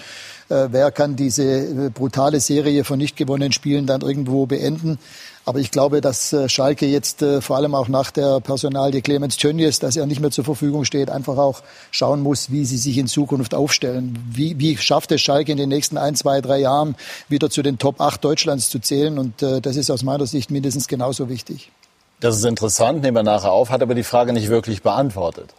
äh, 0.49 0.67
wer 0.71 0.91
kann 0.91 1.15
diese 1.15 1.43
äh, 1.43 1.89
brutale 1.89 2.39
Serie 2.39 2.83
von 2.83 2.97
nicht 2.97 3.17
gewonnenen 3.17 3.51
Spielen 3.51 3.85
dann 3.85 4.01
irgendwo 4.01 4.45
beenden. 4.45 4.99
Aber 5.47 5.59
ich 5.59 5.71
glaube, 5.71 6.01
dass 6.01 6.33
äh, 6.33 6.49
Schalke 6.49 6.85
jetzt 6.87 7.21
äh, 7.21 7.39
vor 7.39 7.55
allem 7.55 7.73
auch 7.73 7.87
nach 7.87 8.11
der 8.11 8.41
Personalie 8.41 9.01
Clemens 9.01 9.37
Tönnies, 9.37 9.79
dass 9.79 9.95
er 9.95 10.05
nicht 10.05 10.19
mehr 10.19 10.29
zur 10.29 10.43
Verfügung 10.43 10.83
steht, 10.83 11.09
einfach 11.09 11.37
auch 11.37 11.61
schauen 11.89 12.21
muss, 12.21 12.51
wie 12.51 12.65
sie 12.65 12.75
sich 12.75 12.97
in 12.97 13.07
Zukunft 13.07 13.55
aufstellen. 13.55 14.19
Wie, 14.29 14.59
wie 14.59 14.75
schafft 14.75 15.09
es 15.13 15.21
Schalke 15.21 15.53
in 15.53 15.57
den 15.57 15.69
nächsten 15.69 15.97
ein, 15.97 16.15
zwei, 16.15 16.41
drei 16.41 16.59
Jahren 16.59 16.97
wieder 17.29 17.49
zu 17.49 17.61
den 17.61 17.77
Top 17.77 18.01
8 18.01 18.21
Deutschlands 18.25 18.69
zu 18.69 18.79
zählen? 18.79 19.17
Und 19.17 19.41
äh, 19.41 19.61
das 19.61 19.77
ist 19.77 19.89
aus 19.89 20.03
meiner 20.03 20.25
Sicht 20.25 20.51
mindestens 20.51 20.89
genauso 20.89 21.29
wichtig. 21.29 21.71
Das 22.19 22.35
ist 22.35 22.43
interessant, 22.43 23.01
nehmen 23.01 23.15
wir 23.15 23.23
nachher 23.23 23.53
auf, 23.53 23.69
hat 23.69 23.81
aber 23.81 23.95
die 23.95 24.03
Frage 24.03 24.33
nicht 24.33 24.49
wirklich 24.49 24.81
beantwortet. 24.81 25.53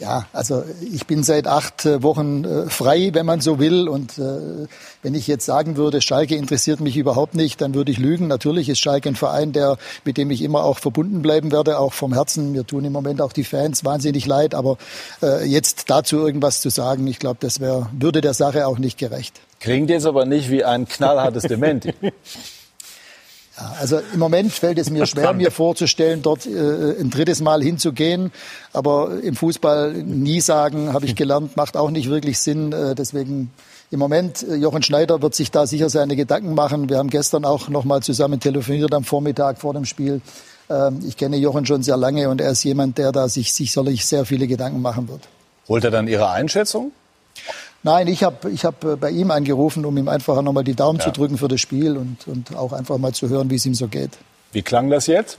Ja, 0.00 0.26
also 0.32 0.64
ich 0.92 1.06
bin 1.06 1.22
seit 1.22 1.46
acht 1.46 1.86
äh, 1.86 2.02
Wochen 2.02 2.44
äh, 2.44 2.68
frei, 2.68 3.10
wenn 3.12 3.24
man 3.24 3.40
so 3.40 3.60
will. 3.60 3.88
Und 3.88 4.18
äh, 4.18 4.66
wenn 5.02 5.14
ich 5.14 5.28
jetzt 5.28 5.46
sagen 5.46 5.76
würde, 5.76 6.00
Schalke 6.00 6.34
interessiert 6.34 6.80
mich 6.80 6.96
überhaupt 6.96 7.36
nicht, 7.36 7.60
dann 7.60 7.74
würde 7.74 7.92
ich 7.92 7.98
lügen. 7.98 8.26
Natürlich 8.26 8.68
ist 8.68 8.80
Schalke 8.80 9.08
ein 9.08 9.14
Verein, 9.14 9.52
der, 9.52 9.76
mit 10.04 10.16
dem 10.16 10.32
ich 10.32 10.42
immer 10.42 10.64
auch 10.64 10.78
verbunden 10.78 11.22
bleiben 11.22 11.52
werde, 11.52 11.78
auch 11.78 11.92
vom 11.92 12.12
Herzen. 12.12 12.50
Mir 12.50 12.66
tun 12.66 12.84
im 12.84 12.92
Moment 12.92 13.20
auch 13.20 13.32
die 13.32 13.44
Fans 13.44 13.84
wahnsinnig 13.84 14.26
leid. 14.26 14.54
Aber 14.54 14.78
jetzt 15.44 15.90
dazu 15.90 16.18
irgendwas 16.18 16.60
zu 16.60 16.70
sagen, 16.70 17.06
ich 17.06 17.18
glaube, 17.18 17.38
das 17.40 17.60
wär, 17.60 17.88
würde 17.92 18.20
der 18.20 18.34
Sache 18.34 18.66
auch 18.66 18.78
nicht 18.78 18.98
gerecht. 18.98 19.40
Klingt 19.60 19.90
jetzt 19.90 20.06
aber 20.06 20.26
nicht 20.26 20.50
wie 20.50 20.64
ein 20.64 20.86
knallhartes 20.86 21.44
Dementi. 21.44 21.94
Ja, 23.56 23.76
also 23.80 24.00
im 24.12 24.18
Moment 24.18 24.52
fällt 24.52 24.78
es 24.78 24.90
mir 24.90 25.06
schwer, 25.06 25.32
mir 25.32 25.52
vorzustellen, 25.52 26.22
dort 26.22 26.44
äh, 26.46 27.00
ein 27.00 27.10
drittes 27.10 27.40
Mal 27.40 27.62
hinzugehen. 27.62 28.32
Aber 28.72 29.20
im 29.22 29.36
Fußball 29.36 29.92
nie 29.92 30.40
sagen, 30.40 30.92
habe 30.92 31.06
ich 31.06 31.14
gelernt, 31.14 31.56
macht 31.56 31.76
auch 31.76 31.90
nicht 31.90 32.08
wirklich 32.08 32.38
Sinn. 32.40 32.72
Äh, 32.72 32.94
deswegen 32.94 33.52
im 33.90 34.00
Moment, 34.00 34.42
äh, 34.42 34.56
Jochen 34.56 34.82
Schneider 34.82 35.22
wird 35.22 35.36
sich 35.36 35.52
da 35.52 35.68
sicher 35.68 35.88
seine 35.88 36.16
Gedanken 36.16 36.54
machen. 36.54 36.88
Wir 36.88 36.98
haben 36.98 37.10
gestern 37.10 37.44
auch 37.44 37.68
noch 37.68 37.84
mal 37.84 38.02
zusammen 38.02 38.40
telefoniert 38.40 38.92
am 38.92 39.04
Vormittag 39.04 39.60
vor 39.60 39.72
dem 39.72 39.84
Spiel. 39.84 40.20
Ähm, 40.68 41.04
ich 41.06 41.16
kenne 41.16 41.36
Jochen 41.36 41.64
schon 41.64 41.84
sehr 41.84 41.96
lange 41.96 42.28
und 42.28 42.40
er 42.40 42.50
ist 42.50 42.64
jemand, 42.64 42.98
der 42.98 43.12
da 43.12 43.28
sich 43.28 43.52
sicherlich 43.52 44.04
sehr 44.04 44.24
viele 44.24 44.48
Gedanken 44.48 44.82
machen 44.82 45.08
wird. 45.08 45.28
Holt 45.68 45.84
er 45.84 45.92
dann 45.92 46.08
Ihre 46.08 46.28
Einschätzung? 46.28 46.90
Nein, 47.84 48.08
ich 48.08 48.24
habe 48.24 48.50
ich 48.50 48.64
hab 48.64 48.82
äh, 48.82 48.96
bei 48.96 49.10
ihm 49.10 49.30
angerufen, 49.30 49.84
um 49.84 49.96
ihm 49.98 50.08
einfach 50.08 50.40
nochmal 50.40 50.64
die 50.64 50.74
Daumen 50.74 50.98
ja. 50.98 51.04
zu 51.04 51.12
drücken 51.12 51.36
für 51.36 51.48
das 51.48 51.60
Spiel 51.60 51.96
und, 51.96 52.26
und 52.26 52.56
auch 52.56 52.72
einfach 52.72 52.96
mal 52.98 53.12
zu 53.12 53.28
hören, 53.28 53.50
wie 53.50 53.56
es 53.56 53.66
ihm 53.66 53.74
so 53.74 53.88
geht. 53.88 54.10
Wie 54.52 54.62
klang 54.62 54.88
das 54.88 55.06
jetzt? 55.06 55.38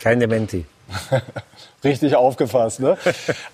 Kein 0.00 0.18
Dementi. 0.18 0.66
Richtig 1.84 2.16
aufgefasst, 2.16 2.80
ne? 2.80 2.98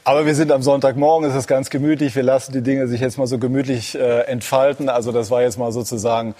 Aber 0.05 0.25
wir 0.25 0.35
sind 0.35 0.51
am 0.51 0.63
Sonntagmorgen, 0.63 1.29
es 1.29 1.37
ist 1.37 1.47
ganz 1.47 1.69
gemütlich. 1.69 2.17
Wir 2.17 2.23
lassen 2.23 2.53
die 2.53 2.63
Dinge 2.63 2.89
sich 2.89 3.01
jetzt 3.03 3.19
mal 3.19 3.27
so 3.27 3.39
gemütlich 3.39 3.95
äh, 3.95 4.23
entfalten. 4.23 4.89
Also 4.89 5.13
das 5.13 5.31
war 5.31 5.43
jetzt 5.43 5.59
mal 5.59 5.71
sozusagen 5.71 6.35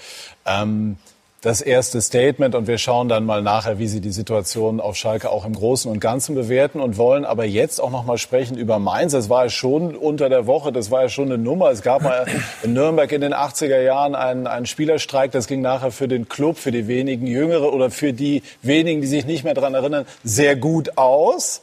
ähm, 0.45 0.97
das 1.41 1.61
erste 1.61 2.01
Statement 2.01 2.53
und 2.53 2.67
wir 2.67 2.77
schauen 2.77 3.07
dann 3.07 3.25
mal 3.25 3.41
nachher, 3.41 3.79
wie 3.79 3.87
Sie 3.87 4.01
die 4.01 4.11
Situation 4.11 4.81
auf 4.81 4.97
Schalke 4.97 5.29
auch 5.29 5.45
im 5.45 5.53
Großen 5.53 5.89
und 5.89 6.01
Ganzen 6.01 6.35
bewerten 6.35 6.81
und 6.81 6.97
wollen 6.97 7.23
aber 7.23 7.45
jetzt 7.45 7.79
auch 7.79 7.91
noch 7.91 8.03
mal 8.03 8.17
sprechen 8.17 8.57
über 8.57 8.77
Mainz. 8.77 9.13
Das 9.13 9.29
war 9.29 9.45
ja 9.45 9.49
schon 9.49 9.95
unter 9.95 10.27
der 10.27 10.47
Woche, 10.47 10.73
das 10.73 10.91
war 10.91 11.03
ja 11.03 11.09
schon 11.09 11.31
eine 11.31 11.37
Nummer. 11.37 11.71
Es 11.71 11.81
gab 11.81 12.01
mal 12.01 12.25
in 12.63 12.73
Nürnberg 12.73 13.09
in 13.13 13.21
den 13.21 13.33
80er 13.33 13.79
Jahren 13.81 14.15
einen, 14.15 14.47
einen 14.47 14.65
Spielerstreik, 14.65 15.31
das 15.31 15.47
ging 15.47 15.61
nachher 15.61 15.91
für 15.91 16.09
den 16.09 16.27
Club, 16.27 16.57
für 16.57 16.71
die 16.71 16.87
wenigen 16.87 17.25
Jüngere 17.25 17.73
oder 17.73 17.89
für 17.89 18.11
die 18.11 18.43
wenigen, 18.61 18.99
die 18.99 19.07
sich 19.07 19.25
nicht 19.25 19.45
mehr 19.45 19.53
daran 19.53 19.75
erinnern, 19.75 20.05
sehr 20.25 20.57
gut 20.57 20.97
aus, 20.97 21.61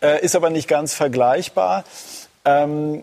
äh, 0.00 0.24
ist 0.24 0.36
aber 0.36 0.48
nicht 0.48 0.68
ganz 0.68 0.94
vergleichbar. 0.94 1.84
Ähm, 2.46 3.02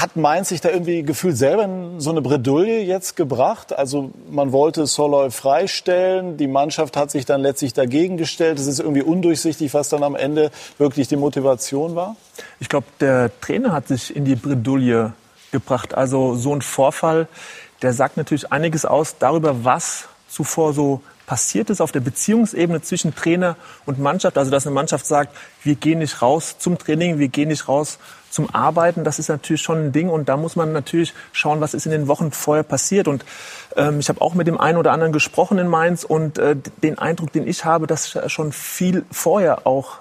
hat 0.00 0.16
Mainz 0.16 0.48
sich 0.48 0.60
da 0.60 0.70
irgendwie 0.70 1.02
gefühlt 1.02 1.36
selber 1.36 1.64
in 1.64 2.00
so 2.00 2.10
eine 2.10 2.22
Bredouille 2.22 2.80
jetzt 2.82 3.14
gebracht? 3.14 3.72
Also 3.72 4.10
man 4.30 4.50
wollte 4.52 4.86
Soloy 4.86 5.30
freistellen, 5.30 6.36
die 6.36 6.46
Mannschaft 6.46 6.96
hat 6.96 7.10
sich 7.10 7.26
dann 7.26 7.42
letztlich 7.42 7.74
dagegen 7.74 8.16
gestellt. 8.16 8.58
Es 8.58 8.66
ist 8.66 8.80
irgendwie 8.80 9.02
undurchsichtig, 9.02 9.74
was 9.74 9.88
dann 9.88 10.02
am 10.02 10.16
Ende 10.16 10.50
wirklich 10.78 11.08
die 11.08 11.16
Motivation 11.16 11.94
war. 11.94 12.16
Ich 12.58 12.68
glaube, 12.68 12.86
der 13.00 13.30
Trainer 13.40 13.72
hat 13.72 13.88
sich 13.88 14.14
in 14.16 14.24
die 14.24 14.34
Bredouille 14.34 15.12
gebracht. 15.50 15.94
Also 15.94 16.34
so 16.36 16.54
ein 16.54 16.62
Vorfall, 16.62 17.28
der 17.82 17.92
sagt 17.92 18.16
natürlich 18.16 18.50
einiges 18.50 18.84
aus 18.84 19.16
darüber, 19.18 19.64
was 19.64 20.08
zuvor 20.28 20.72
so 20.72 21.02
passiert 21.26 21.70
ist 21.70 21.80
auf 21.80 21.92
der 21.92 22.00
Beziehungsebene 22.00 22.82
zwischen 22.82 23.14
Trainer 23.14 23.56
und 23.86 23.98
Mannschaft. 23.98 24.38
Also 24.38 24.50
dass 24.50 24.66
eine 24.66 24.74
Mannschaft 24.74 25.06
sagt, 25.06 25.36
wir 25.62 25.74
gehen 25.74 25.98
nicht 25.98 26.22
raus 26.22 26.56
zum 26.58 26.78
Training, 26.78 27.18
wir 27.18 27.28
gehen 27.28 27.48
nicht 27.48 27.68
raus 27.68 27.98
zum 28.32 28.52
Arbeiten, 28.54 29.04
das 29.04 29.18
ist 29.18 29.28
natürlich 29.28 29.62
schon 29.62 29.86
ein 29.86 29.92
Ding 29.92 30.08
und 30.08 30.28
da 30.28 30.36
muss 30.36 30.56
man 30.56 30.72
natürlich 30.72 31.12
schauen, 31.32 31.60
was 31.60 31.74
ist 31.74 31.84
in 31.84 31.92
den 31.92 32.08
Wochen 32.08 32.32
vorher 32.32 32.64
passiert. 32.64 33.06
Und 33.06 33.24
ähm, 33.76 34.00
ich 34.00 34.08
habe 34.08 34.20
auch 34.20 34.34
mit 34.34 34.46
dem 34.46 34.58
einen 34.58 34.78
oder 34.78 34.92
anderen 34.92 35.12
gesprochen 35.12 35.58
in 35.58 35.68
Mainz 35.68 36.02
und 36.02 36.38
äh, 36.38 36.56
den 36.82 36.98
Eindruck, 36.98 37.32
den 37.32 37.46
ich 37.46 37.64
habe, 37.64 37.86
dass 37.86 38.18
schon 38.30 38.52
viel 38.52 39.04
vorher 39.10 39.66
auch 39.66 39.98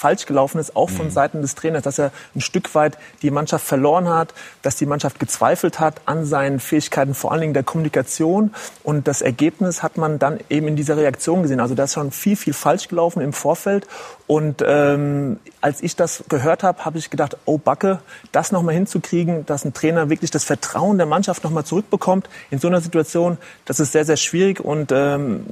falsch 0.00 0.24
gelaufen 0.24 0.58
ist, 0.58 0.76
auch 0.76 0.88
von 0.88 1.06
mhm. 1.06 1.10
Seiten 1.10 1.42
des 1.42 1.54
Trainers, 1.54 1.82
dass 1.82 1.98
er 1.98 2.10
ein 2.34 2.40
Stück 2.40 2.74
weit 2.74 2.96
die 3.22 3.30
Mannschaft 3.30 3.66
verloren 3.66 4.08
hat, 4.08 4.32
dass 4.62 4.76
die 4.76 4.86
Mannschaft 4.86 5.18
gezweifelt 5.18 5.78
hat 5.78 6.00
an 6.06 6.24
seinen 6.24 6.58
Fähigkeiten, 6.58 7.14
vor 7.14 7.32
allen 7.32 7.42
Dingen 7.42 7.54
der 7.54 7.64
Kommunikation. 7.64 8.54
Und 8.82 9.08
das 9.08 9.20
Ergebnis 9.20 9.82
hat 9.82 9.98
man 9.98 10.18
dann 10.18 10.40
eben 10.48 10.68
in 10.68 10.76
dieser 10.76 10.96
Reaktion 10.96 11.42
gesehen. 11.42 11.60
Also 11.60 11.74
da 11.74 11.84
ist 11.84 11.94
schon 11.94 12.12
viel, 12.12 12.36
viel 12.36 12.54
falsch 12.54 12.88
gelaufen 12.88 13.20
im 13.20 13.32
Vorfeld. 13.32 13.86
Und 14.30 14.62
ähm, 14.64 15.40
als 15.60 15.82
ich 15.82 15.96
das 15.96 16.22
gehört 16.28 16.62
habe, 16.62 16.84
habe 16.84 16.98
ich 16.98 17.10
gedacht, 17.10 17.36
oh 17.46 17.58
Backe, 17.58 17.98
das 18.30 18.52
nochmal 18.52 18.76
hinzukriegen, 18.76 19.44
dass 19.44 19.64
ein 19.64 19.74
Trainer 19.74 20.08
wirklich 20.08 20.30
das 20.30 20.44
Vertrauen 20.44 20.98
der 20.98 21.06
Mannschaft 21.08 21.42
nochmal 21.42 21.64
zurückbekommt 21.64 22.28
in 22.48 22.60
so 22.60 22.68
einer 22.68 22.80
Situation, 22.80 23.38
das 23.64 23.80
ist 23.80 23.90
sehr, 23.90 24.04
sehr 24.04 24.16
schwierig. 24.16 24.60
Und 24.60 24.92
ähm, 24.92 25.44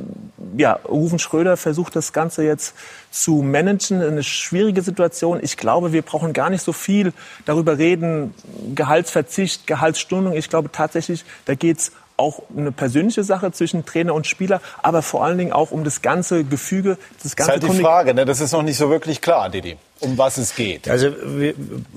ja, 0.56 0.74
Rufen 0.88 1.18
Schröder 1.18 1.56
versucht 1.56 1.96
das 1.96 2.12
Ganze 2.12 2.44
jetzt 2.44 2.76
zu 3.10 3.42
managen, 3.42 4.00
eine 4.00 4.22
schwierige 4.22 4.82
Situation. 4.82 5.40
Ich 5.42 5.56
glaube, 5.56 5.92
wir 5.92 6.02
brauchen 6.02 6.32
gar 6.32 6.48
nicht 6.48 6.62
so 6.62 6.72
viel 6.72 7.12
darüber 7.46 7.78
reden, 7.78 8.32
Gehaltsverzicht, 8.76 9.66
Gehaltsstundung. 9.66 10.34
Ich 10.34 10.48
glaube 10.48 10.70
tatsächlich, 10.70 11.24
da 11.46 11.56
geht's 11.56 11.90
auch 12.18 12.42
eine 12.56 12.72
persönliche 12.72 13.24
Sache 13.24 13.52
zwischen 13.52 13.86
Trainer 13.86 14.14
und 14.14 14.26
Spieler, 14.26 14.60
aber 14.82 15.02
vor 15.02 15.24
allen 15.24 15.38
Dingen 15.38 15.52
auch 15.52 15.70
um 15.70 15.84
das 15.84 16.02
ganze 16.02 16.44
Gefüge, 16.44 16.98
das 17.22 17.36
ganze. 17.36 17.52
Das 17.52 17.62
ist 17.62 17.68
halt 17.68 17.78
die 17.78 17.82
Frage, 17.82 18.14
ne? 18.14 18.24
das 18.24 18.40
ist 18.40 18.52
noch 18.52 18.62
nicht 18.62 18.76
so 18.76 18.90
wirklich 18.90 19.20
klar, 19.20 19.48
Didi, 19.48 19.76
um 20.00 20.18
was 20.18 20.36
es 20.36 20.54
geht. 20.54 20.88
Also 20.88 21.12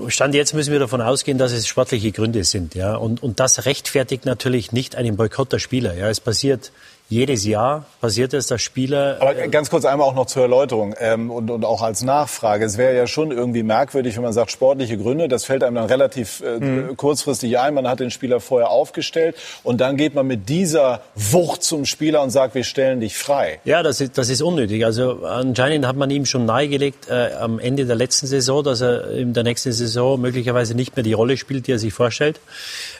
Stand 0.07 0.35
jetzt 0.35 0.53
müssen 0.53 0.71
wir 0.71 0.79
davon 0.79 1.01
ausgehen, 1.01 1.37
dass 1.37 1.51
es 1.51 1.67
sportliche 1.67 2.11
Gründe 2.11 2.43
sind, 2.43 2.75
ja, 2.75 2.95
und, 2.95 3.23
und 3.23 3.39
das 3.39 3.65
rechtfertigt 3.65 4.25
natürlich 4.25 4.71
nicht 4.71 4.95
einen 4.95 5.17
Boykott 5.17 5.51
der 5.51 5.59
Spieler, 5.59 5.95
ja. 5.95 6.09
Es 6.09 6.19
passiert 6.19 6.71
jedes 7.11 7.45
Jahr 7.45 7.83
passiert 7.99 8.33
es, 8.33 8.47
dass 8.47 8.61
Spieler. 8.61 9.17
Aber 9.19 9.33
ganz 9.33 9.69
kurz 9.69 9.83
einmal 9.83 10.07
auch 10.07 10.15
noch 10.15 10.27
zur 10.27 10.43
Erläuterung 10.43 10.95
ähm, 10.97 11.29
und, 11.29 11.51
und 11.51 11.65
auch 11.65 11.81
als 11.81 12.03
Nachfrage. 12.03 12.63
Es 12.63 12.77
wäre 12.77 12.95
ja 12.95 13.05
schon 13.05 13.31
irgendwie 13.31 13.63
merkwürdig, 13.63 14.15
wenn 14.15 14.23
man 14.23 14.31
sagt, 14.31 14.49
sportliche 14.49 14.97
Gründe, 14.97 15.27
das 15.27 15.43
fällt 15.43 15.61
einem 15.61 15.75
dann 15.75 15.87
relativ 15.87 16.41
äh, 16.41 16.59
mhm. 16.59 16.95
kurzfristig 16.95 17.59
ein. 17.59 17.73
Man 17.73 17.85
hat 17.85 17.99
den 17.99 18.11
Spieler 18.11 18.39
vorher 18.39 18.69
aufgestellt 18.69 19.35
und 19.63 19.81
dann 19.81 19.97
geht 19.97 20.15
man 20.15 20.25
mit 20.25 20.47
dieser 20.47 21.01
Wucht 21.15 21.63
zum 21.63 21.83
Spieler 21.83 22.21
und 22.21 22.29
sagt, 22.29 22.55
wir 22.55 22.63
stellen 22.63 23.01
dich 23.01 23.17
frei. 23.17 23.59
Ja, 23.65 23.83
das 23.83 23.99
ist, 23.99 24.17
das 24.17 24.29
ist 24.29 24.41
unnötig. 24.41 24.85
Also 24.85 25.25
anscheinend 25.25 25.85
hat 25.85 25.97
man 25.97 26.09
ihm 26.11 26.25
schon 26.25 26.45
nahegelegt 26.45 27.09
äh, 27.09 27.31
am 27.37 27.59
Ende 27.59 27.85
der 27.85 27.97
letzten 27.97 28.27
Saison, 28.27 28.63
dass 28.63 28.79
er 28.79 29.11
in 29.11 29.33
der 29.33 29.43
nächsten 29.43 29.73
Saison 29.73 30.19
möglicherweise 30.21 30.75
nicht 30.75 30.95
mehr 30.95 31.03
die 31.03 31.11
Rolle 31.11 31.35
spielt, 31.35 31.67
die 31.67 31.73
er 31.73 31.79
sich 31.79 31.93
vorstellt. 31.93 32.39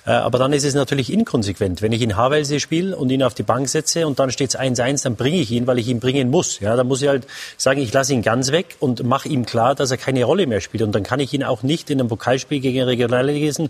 Äh, 0.05 0.11
aber 0.11 0.37
dann 0.37 0.51
ist 0.51 0.65
es 0.65 0.73
natürlich 0.73 1.13
inkonsequent. 1.13 1.81
Wenn 1.81 1.93
ich 1.93 2.01
in 2.01 2.17
Havelse 2.17 2.59
spiele 2.59 2.93
und 2.93 3.09
ihn 3.09 3.23
auf 3.23 3.35
die 3.35 3.43
Bank 3.43 3.69
setze 3.69 4.00
und 4.07 4.19
dann 4.19 4.31
steht 4.31 4.49
es 4.49 4.59
1-1, 4.59 5.03
dann 5.03 5.15
bringe 5.15 5.37
ich 5.37 5.51
ihn, 5.51 5.67
weil 5.67 5.79
ich 5.79 5.87
ihn 5.87 5.99
bringen 5.99 6.29
muss. 6.29 6.59
Ja, 6.59 6.75
dann 6.75 6.87
muss 6.87 7.01
ich 7.01 7.07
halt 7.07 7.27
sagen, 7.57 7.81
ich 7.81 7.93
lasse 7.93 8.13
ihn 8.13 8.21
ganz 8.21 8.51
weg 8.51 8.75
und 8.79 9.03
mache 9.03 9.29
ihm 9.29 9.45
klar, 9.45 9.75
dass 9.75 9.91
er 9.91 9.97
keine 9.97 10.23
Rolle 10.23 10.47
mehr 10.47 10.61
spielt. 10.61 10.83
Und 10.83 10.93
dann 10.93 11.03
kann 11.03 11.19
ich 11.19 11.33
ihn 11.33 11.43
auch 11.43 11.63
nicht 11.63 11.89
in 11.89 11.99
einem 11.99 12.09
Pokalspiel 12.09 12.59
gegen 12.59 12.81
Regionalligisten 12.83 13.69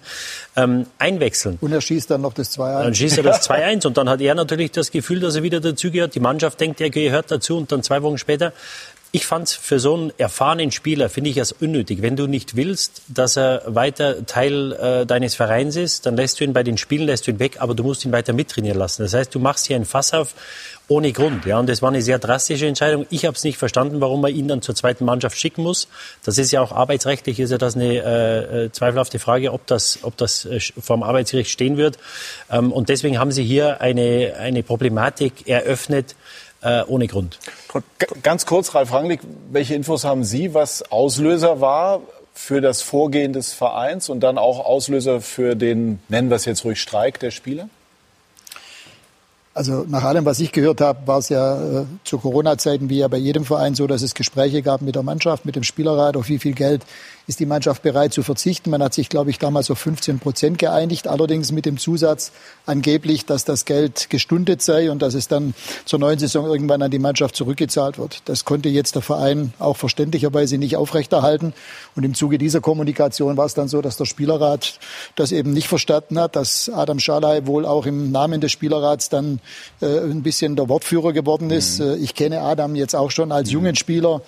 ähm, 0.55 0.85
einwechseln. 0.97 1.57
Und 1.61 1.71
er 1.71 1.81
schießt 1.81 2.11
dann 2.11 2.21
noch 2.21 2.33
das 2.33 2.57
2-1. 2.57 2.83
Dann 2.83 2.95
schießt 2.95 3.17
er 3.17 3.23
das 3.23 3.41
2-1 3.49 3.87
und 3.87 3.97
dann 3.97 4.09
hat 4.09 4.21
er 4.21 4.35
natürlich 4.35 4.71
das 4.71 4.91
Gefühl, 4.91 5.19
dass 5.19 5.35
er 5.35 5.43
wieder 5.43 5.59
dazugehört. 5.59 6.15
Die 6.15 6.19
Mannschaft 6.19 6.59
denkt, 6.59 6.81
er 6.81 6.89
gehört 6.89 7.31
dazu 7.31 7.57
und 7.57 7.71
dann 7.71 7.83
zwei 7.83 8.01
Wochen 8.03 8.17
später 8.17 8.53
ich 9.13 9.25
fand 9.25 9.49
es 9.49 9.53
für 9.53 9.79
so 9.79 9.93
einen 9.93 10.13
erfahrenen 10.17 10.71
Spieler, 10.71 11.09
finde 11.09 11.29
ich 11.29 11.37
es 11.37 11.51
unnötig. 11.51 12.01
Wenn 12.01 12.15
du 12.15 12.27
nicht 12.27 12.55
willst, 12.55 13.01
dass 13.09 13.37
er 13.37 13.63
weiter 13.65 14.25
Teil 14.25 14.71
äh, 14.71 15.05
deines 15.05 15.35
Vereins 15.35 15.75
ist, 15.75 16.05
dann 16.05 16.15
lässt 16.15 16.39
du 16.39 16.45
ihn 16.45 16.53
bei 16.53 16.63
den 16.63 16.77
Spielen, 16.77 17.07
lässt 17.07 17.27
du 17.27 17.31
ihn 17.31 17.39
weg, 17.39 17.57
aber 17.59 17.75
du 17.75 17.83
musst 17.83 18.05
ihn 18.05 18.13
weiter 18.13 18.31
mittrainieren 18.31 18.77
lassen. 18.77 19.03
Das 19.03 19.13
heißt, 19.13 19.35
du 19.35 19.39
machst 19.39 19.67
hier 19.67 19.75
ein 19.75 19.83
Fass 19.83 20.13
auf 20.13 20.33
ohne 20.87 21.11
Grund. 21.11 21.45
Ja, 21.45 21.59
und 21.59 21.67
das 21.67 21.81
war 21.81 21.89
eine 21.89 22.01
sehr 22.01 22.19
drastische 22.19 22.67
Entscheidung. 22.67 23.05
Ich 23.09 23.25
habe 23.25 23.35
es 23.35 23.43
nicht 23.43 23.57
verstanden, 23.57 24.01
warum 24.01 24.21
man 24.21 24.33
ihn 24.33 24.47
dann 24.47 24.61
zur 24.61 24.75
zweiten 24.75 25.05
Mannschaft 25.05 25.37
schicken 25.37 25.63
muss. 25.63 25.87
Das 26.23 26.37
ist 26.37 26.51
ja 26.51 26.61
auch 26.61 26.71
arbeitsrechtlich, 26.71 27.39
ist 27.39 27.51
ja 27.51 27.57
das 27.57 27.75
eine 27.75 27.95
äh, 27.95 28.65
äh 28.65 28.71
zweifelhafte 28.71 29.19
Frage, 29.19 29.51
ob 29.53 29.65
das, 29.67 29.99
ob 30.03 30.17
das 30.17 30.45
äh, 30.45 30.59
vom 30.59 31.03
Arbeitsgericht 31.03 31.49
stehen 31.49 31.77
wird. 31.77 31.97
Ähm, 32.49 32.71
und 32.71 32.89
deswegen 32.89 33.19
haben 33.19 33.31
sie 33.31 33.43
hier 33.43 33.81
eine, 33.81 34.35
eine 34.37 34.63
Problematik 34.63 35.47
eröffnet, 35.47 36.15
äh, 36.61 36.83
ohne 36.83 37.07
Grund. 37.07 37.39
Ganz 38.23 38.45
kurz, 38.45 38.73
Ralf 38.75 38.93
Rangnick, 38.93 39.21
welche 39.51 39.75
Infos 39.75 40.03
haben 40.03 40.23
Sie, 40.23 40.53
was 40.53 40.91
Auslöser 40.91 41.61
war 41.61 42.01
für 42.33 42.61
das 42.61 42.81
Vorgehen 42.81 43.33
des 43.33 43.53
Vereins 43.53 44.09
und 44.09 44.21
dann 44.21 44.37
auch 44.37 44.65
Auslöser 44.65 45.21
für 45.21 45.55
den, 45.55 45.99
nennen 46.07 46.29
wir 46.29 46.35
es 46.35 46.45
jetzt 46.45 46.63
ruhig, 46.63 46.81
Streik 46.81 47.19
der 47.19 47.31
Spieler? 47.31 47.69
Also 49.53 49.85
nach 49.87 50.03
allem, 50.03 50.23
was 50.23 50.39
ich 50.39 50.53
gehört 50.53 50.79
habe, 50.79 51.05
war 51.07 51.17
es 51.17 51.27
ja 51.27 51.81
äh, 51.81 51.85
zu 52.05 52.19
Corona-Zeiten 52.19 52.89
wie 52.89 52.99
ja 52.99 53.09
bei 53.09 53.17
jedem 53.17 53.43
Verein 53.43 53.75
so, 53.75 53.85
dass 53.85 54.01
es 54.01 54.13
Gespräche 54.13 54.61
gab 54.61 54.81
mit 54.81 54.95
der 54.95 55.03
Mannschaft, 55.03 55.45
mit 55.45 55.57
dem 55.57 55.63
Spielerrat, 55.63 56.15
auf 56.15 56.29
wie 56.29 56.39
viel 56.39 56.53
Geld 56.53 56.83
ist 57.31 57.39
die 57.39 57.45
Mannschaft 57.45 57.81
bereit 57.81 58.11
zu 58.13 58.23
verzichten. 58.23 58.71
Man 58.71 58.83
hat 58.83 58.93
sich, 58.93 59.07
glaube 59.07 59.29
ich, 59.29 59.39
damals 59.39 59.71
auf 59.71 59.79
15 59.79 60.19
Prozent 60.19 60.59
geeinigt, 60.59 61.07
allerdings 61.07 61.53
mit 61.53 61.65
dem 61.65 61.77
Zusatz 61.77 62.33
angeblich, 62.65 63.25
dass 63.25 63.45
das 63.45 63.63
Geld 63.63 64.09
gestundet 64.09 64.61
sei 64.61 64.91
und 64.91 65.01
dass 65.01 65.13
es 65.13 65.29
dann 65.29 65.53
zur 65.85 65.99
neuen 65.99 66.19
Saison 66.19 66.45
irgendwann 66.45 66.81
an 66.81 66.91
die 66.91 66.99
Mannschaft 66.99 67.37
zurückgezahlt 67.37 67.97
wird. 67.97 68.23
Das 68.25 68.43
konnte 68.43 68.67
jetzt 68.67 68.95
der 68.95 69.01
Verein 69.01 69.53
auch 69.59 69.77
verständlicherweise 69.77 70.57
nicht 70.57 70.75
aufrechterhalten. 70.75 71.53
Und 71.95 72.03
im 72.03 72.15
Zuge 72.15 72.37
dieser 72.37 72.59
Kommunikation 72.59 73.37
war 73.37 73.45
es 73.45 73.53
dann 73.53 73.69
so, 73.69 73.81
dass 73.81 73.95
der 73.95 74.05
Spielerrat 74.05 74.77
das 75.15 75.31
eben 75.31 75.53
nicht 75.53 75.69
verstanden 75.69 76.19
hat, 76.19 76.35
dass 76.35 76.67
Adam 76.67 76.99
Schalay 76.99 77.47
wohl 77.47 77.65
auch 77.65 77.85
im 77.85 78.11
Namen 78.11 78.41
des 78.41 78.51
Spielerrats 78.51 79.07
dann 79.07 79.39
äh, 79.79 79.85
ein 79.85 80.21
bisschen 80.21 80.57
der 80.57 80.67
Wortführer 80.67 81.13
geworden 81.13 81.49
ist. 81.49 81.79
Mhm. 81.79 81.85
Äh, 81.85 81.95
ich 81.95 82.13
kenne 82.13 82.41
Adam 82.41 82.75
jetzt 82.75 82.93
auch 82.93 83.09
schon 83.09 83.31
als 83.31 83.49
jungen 83.51 83.77
Spieler. 83.77 84.21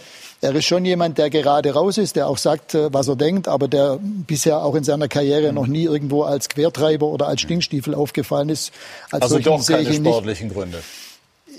Er 0.43 0.53
ist 0.53 0.65
schon 0.65 0.83
jemand, 0.83 1.17
der 1.19 1.29
gerade 1.29 1.73
raus 1.73 1.97
ist, 1.97 2.17
der 2.17 2.27
auch 2.27 2.38
sagt, 2.38 2.75
äh, 2.75 2.93
was 2.93 3.07
er 3.07 3.15
denkt, 3.15 3.47
aber 3.47 3.69
der 3.69 3.97
bisher 4.01 4.62
auch 4.62 4.75
in 4.75 4.83
seiner 4.83 5.07
Karriere 5.07 5.53
noch 5.53 5.67
nie 5.67 5.85
irgendwo 5.85 6.23
als 6.23 6.50
Quertreiber 6.50 7.05
oder 7.05 7.29
als 7.29 7.39
Stinkstiefel 7.39 7.95
aufgefallen 7.95 8.50
ist. 8.50 8.73
Als 9.09 9.23
also 9.23 9.39
doch 9.39 9.65
keine 9.65 9.93
sportlichen 9.93 10.50
Gründe 10.50 10.79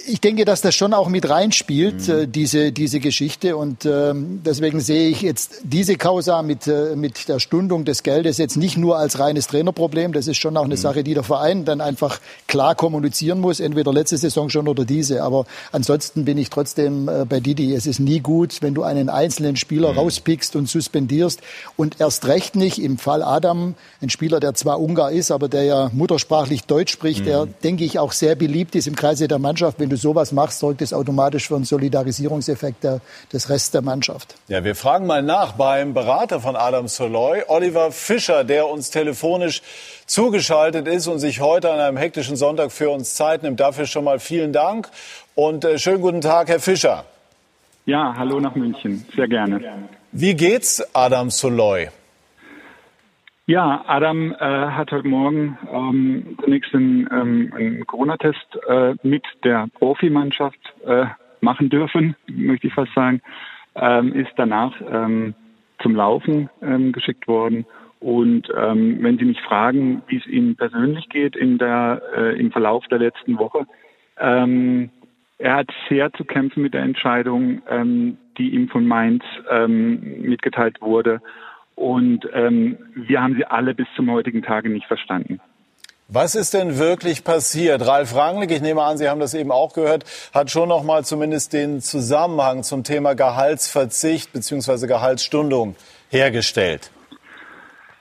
ich 0.06 0.20
denke, 0.20 0.44
dass 0.44 0.60
das 0.60 0.74
schon 0.74 0.92
auch 0.92 1.08
mit 1.08 1.28
reinspielt, 1.28 2.08
mhm. 2.08 2.14
äh, 2.14 2.26
diese, 2.26 2.72
diese 2.72 3.00
Geschichte. 3.00 3.56
Und 3.56 3.86
ähm, 3.86 4.40
deswegen 4.44 4.80
sehe 4.80 5.08
ich 5.08 5.22
jetzt 5.22 5.60
diese 5.62 5.96
Causa 5.96 6.42
mit, 6.42 6.66
äh, 6.66 6.96
mit 6.96 7.28
der 7.28 7.38
Stundung 7.38 7.84
des 7.84 8.02
Geldes 8.02 8.38
jetzt 8.38 8.56
nicht 8.56 8.76
nur 8.76 8.98
als 8.98 9.18
reines 9.18 9.46
Trainerproblem. 9.46 10.12
Das 10.12 10.26
ist 10.26 10.36
schon 10.36 10.56
auch 10.56 10.64
eine 10.64 10.74
mhm. 10.74 10.80
Sache, 10.80 11.04
die 11.04 11.14
der 11.14 11.22
Verein 11.22 11.64
dann 11.64 11.80
einfach 11.80 12.20
klar 12.46 12.74
kommunizieren 12.74 13.40
muss, 13.40 13.60
entweder 13.60 13.92
letzte 13.92 14.16
Saison 14.16 14.50
schon 14.50 14.68
oder 14.68 14.84
diese. 14.84 15.22
Aber 15.22 15.46
ansonsten 15.72 16.24
bin 16.24 16.38
ich 16.38 16.50
trotzdem 16.50 17.08
äh, 17.08 17.24
bei 17.24 17.40
Didi. 17.40 17.74
Es 17.74 17.86
ist 17.86 18.00
nie 18.00 18.20
gut, 18.20 18.60
wenn 18.60 18.74
du 18.74 18.82
einen 18.82 19.08
einzelnen 19.08 19.56
Spieler 19.56 19.92
mhm. 19.92 19.98
rauspickst 19.98 20.56
und 20.56 20.68
suspendierst. 20.68 21.40
Und 21.76 22.00
erst 22.00 22.26
recht 22.26 22.56
nicht 22.56 22.80
im 22.80 22.98
Fall 22.98 23.22
Adam, 23.22 23.74
ein 24.00 24.10
Spieler, 24.10 24.40
der 24.40 24.54
zwar 24.54 24.80
Ungar 24.80 25.12
ist, 25.12 25.30
aber 25.30 25.48
der 25.48 25.64
ja 25.64 25.90
muttersprachlich 25.92 26.64
Deutsch 26.64 26.92
spricht, 26.92 27.26
der, 27.26 27.46
mhm. 27.46 27.54
denke 27.62 27.84
ich, 27.84 27.98
auch 27.98 28.12
sehr 28.12 28.34
beliebt 28.34 28.74
ist 28.74 28.86
im 28.86 28.96
Kreise 28.96 29.28
der 29.28 29.38
Mannschaft. 29.38 29.78
Wenn 29.80 29.88
du 29.88 29.93
sowas 29.96 30.32
machst, 30.32 30.58
sorgt 30.58 30.82
es 30.82 30.92
automatisch 30.92 31.48
für 31.48 31.56
einen 31.56 31.64
Solidarisierungseffekt 31.64 32.84
der, 32.84 33.00
des 33.32 33.48
Restes 33.48 33.70
der 33.70 33.82
Mannschaft. 33.82 34.34
Ja, 34.48 34.64
wir 34.64 34.74
fragen 34.74 35.06
mal 35.06 35.22
nach 35.22 35.52
beim 35.52 35.94
Berater 35.94 36.40
von 36.40 36.56
Adam 36.56 36.88
Soloy, 36.88 37.42
Oliver 37.48 37.92
Fischer, 37.92 38.44
der 38.44 38.68
uns 38.68 38.90
telefonisch 38.90 39.62
zugeschaltet 40.06 40.86
ist 40.86 41.06
und 41.06 41.18
sich 41.18 41.40
heute 41.40 41.72
an 41.72 41.80
einem 41.80 41.96
hektischen 41.96 42.36
Sonntag 42.36 42.72
für 42.72 42.90
uns 42.90 43.14
Zeit 43.14 43.42
nimmt. 43.42 43.60
Dafür 43.60 43.86
schon 43.86 44.04
mal 44.04 44.18
vielen 44.18 44.52
Dank 44.52 44.88
und 45.34 45.64
äh, 45.64 45.78
schönen 45.78 46.00
guten 46.00 46.20
Tag, 46.20 46.48
Herr 46.48 46.60
Fischer. 46.60 47.04
Ja, 47.86 48.14
hallo 48.16 48.40
nach 48.40 48.54
München. 48.54 49.04
Sehr 49.14 49.28
gerne. 49.28 49.60
Wie 50.12 50.34
geht's 50.34 50.82
Adam 50.94 51.30
Soloy? 51.30 51.88
Ja, 53.46 53.84
Adam 53.86 54.32
äh, 54.32 54.36
hat 54.38 54.90
heute 54.90 55.06
Morgen 55.06 55.58
ähm, 55.70 56.38
zunächst 56.42 56.74
einen, 56.74 57.06
ähm, 57.12 57.52
einen 57.54 57.86
Corona-Test 57.86 58.58
äh, 58.66 58.94
mit 59.02 59.22
der 59.44 59.66
Profimannschaft 59.74 60.58
äh, 60.86 61.04
machen 61.42 61.68
dürfen, 61.68 62.16
möchte 62.26 62.68
ich 62.68 62.72
fast 62.72 62.94
sagen, 62.94 63.20
ähm, 63.74 64.14
ist 64.14 64.32
danach 64.36 64.72
ähm, 64.90 65.34
zum 65.82 65.94
Laufen 65.94 66.48
ähm, 66.62 66.92
geschickt 66.92 67.28
worden. 67.28 67.66
Und 68.00 68.48
ähm, 68.56 69.02
wenn 69.02 69.18
Sie 69.18 69.26
mich 69.26 69.42
fragen, 69.42 70.02
wie 70.06 70.16
es 70.16 70.26
Ihnen 70.26 70.56
persönlich 70.56 71.06
geht 71.10 71.36
in 71.36 71.58
der, 71.58 72.00
äh, 72.16 72.40
im 72.40 72.50
Verlauf 72.50 72.86
der 72.86 72.98
letzten 72.98 73.38
Woche, 73.38 73.66
ähm, 74.18 74.88
er 75.36 75.56
hat 75.56 75.68
sehr 75.90 76.10
zu 76.14 76.24
kämpfen 76.24 76.62
mit 76.62 76.72
der 76.72 76.82
Entscheidung, 76.82 77.60
ähm, 77.68 78.16
die 78.38 78.54
ihm 78.54 78.68
von 78.68 78.86
Mainz 78.86 79.22
ähm, 79.50 80.22
mitgeteilt 80.22 80.80
wurde. 80.80 81.20
Und 81.74 82.28
ähm, 82.32 82.78
wir 82.94 83.20
haben 83.20 83.34
sie 83.34 83.44
alle 83.44 83.74
bis 83.74 83.86
zum 83.96 84.10
heutigen 84.10 84.42
Tage 84.42 84.68
nicht 84.68 84.86
verstanden. 84.86 85.40
Was 86.08 86.34
ist 86.34 86.52
denn 86.52 86.78
wirklich 86.78 87.24
passiert? 87.24 87.86
Ralf 87.86 88.14
Rangnick, 88.14 88.50
ich 88.50 88.60
nehme 88.60 88.82
an, 88.82 88.98
Sie 88.98 89.08
haben 89.08 89.20
das 89.20 89.32
eben 89.32 89.50
auch 89.50 89.72
gehört, 89.72 90.04
hat 90.34 90.50
schon 90.50 90.68
noch 90.68 90.84
mal 90.84 91.02
zumindest 91.02 91.54
den 91.54 91.80
Zusammenhang 91.80 92.62
zum 92.62 92.84
Thema 92.84 93.14
Gehaltsverzicht 93.14 94.32
bzw. 94.32 94.86
Gehaltsstundung 94.86 95.76
hergestellt. 96.10 96.90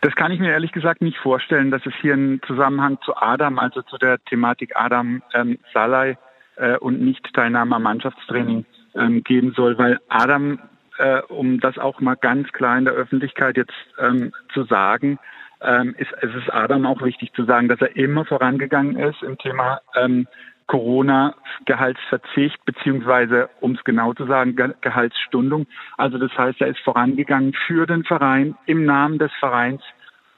Das 0.01 0.13
kann 0.15 0.33
ich 0.33 0.39
mir 0.41 0.51
ehrlich 0.51 0.73
gesagt 0.73 1.01
nicht 1.01 1.17
vorstellen, 1.17 1.71
dass 1.71 1.85
es 1.85 1.93
hier 2.01 2.11
einen 2.11 2.41
Zusammenhang 2.45 2.97
zu 3.05 3.15
Adam, 3.15 3.57
also 3.57 3.81
zu 3.83 3.97
der 3.97 4.21
Thematik 4.25 4.73
Adam 4.75 5.23
ähm, 5.33 5.59
Salai 5.73 6.17
äh, 6.57 6.75
und 6.75 7.01
nicht 7.01 7.33
Teilnahme 7.33 7.77
am 7.77 7.83
Mannschaftstraining 7.83 8.65
ähm, 8.95 9.23
geben 9.23 9.53
soll, 9.55 9.77
weil 9.77 10.01
Adam 10.09 10.59
äh, 10.97 11.21
um 11.21 11.59
das 11.59 11.77
auch 11.77 11.99
mal 11.99 12.15
ganz 12.15 12.51
klar 12.51 12.77
in 12.77 12.85
der 12.85 12.93
Öffentlichkeit 12.93 13.57
jetzt 13.57 13.73
ähm, 13.99 14.33
zu 14.53 14.63
sagen, 14.63 15.19
ähm, 15.61 15.95
ist, 15.97 16.11
es 16.21 16.33
ist 16.35 16.53
Adam 16.53 16.85
auch 16.85 17.01
wichtig 17.01 17.31
zu 17.33 17.45
sagen, 17.45 17.69
dass 17.69 17.81
er 17.81 17.95
immer 17.95 18.25
vorangegangen 18.25 18.97
ist 18.97 19.23
im 19.23 19.37
Thema 19.37 19.81
ähm, 19.95 20.27
Corona-Gehaltsverzicht, 20.67 22.63
beziehungsweise, 22.65 23.49
um 23.59 23.73
es 23.73 23.83
genau 23.83 24.13
zu 24.13 24.25
sagen, 24.25 24.55
Ge 24.55 24.73
Gehaltsstundung. 24.81 25.67
Also 25.97 26.17
das 26.17 26.31
heißt, 26.37 26.61
er 26.61 26.67
ist 26.67 26.79
vorangegangen 26.79 27.53
für 27.67 27.85
den 27.85 28.03
Verein, 28.03 28.55
im 28.65 28.85
Namen 28.85 29.19
des 29.19 29.31
Vereins 29.39 29.81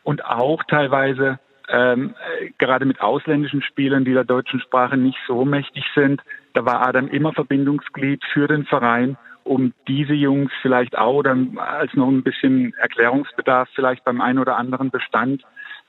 und 0.03 0.25
auch 0.25 0.63
teilweise 0.63 1.39
ähm, 1.67 2.13
gerade 2.57 2.85
mit 2.85 3.01
ausländischen 3.01 3.61
Spielern, 3.61 4.05
die 4.05 4.13
der 4.13 4.23
deutschen 4.23 4.59
Sprache 4.59 4.97
nicht 4.97 5.17
so 5.27 5.45
mächtig 5.45 5.83
sind. 5.95 6.21
Da 6.53 6.65
war 6.65 6.87
Adam 6.87 7.07
immer 7.07 7.33
Verbindungsglied 7.33 8.23
für 8.33 8.47
den 8.47 8.65
Verein, 8.65 9.17
um 9.45 9.73
diese 9.87 10.13
Jungs 10.13 10.51
vielleicht 10.61 10.97
auch 10.97 11.21
dann 11.23 11.57
als 11.57 11.93
noch 11.93 12.07
ein 12.07 12.23
bisschen 12.23 12.73
Erklärungsbedarf 12.73 13.69
vielleicht 13.73 14.03
beim 14.03 14.19
einen 14.19 14.39
oder 14.39 14.57
anderen 14.57 14.89
bestand, 14.89 15.43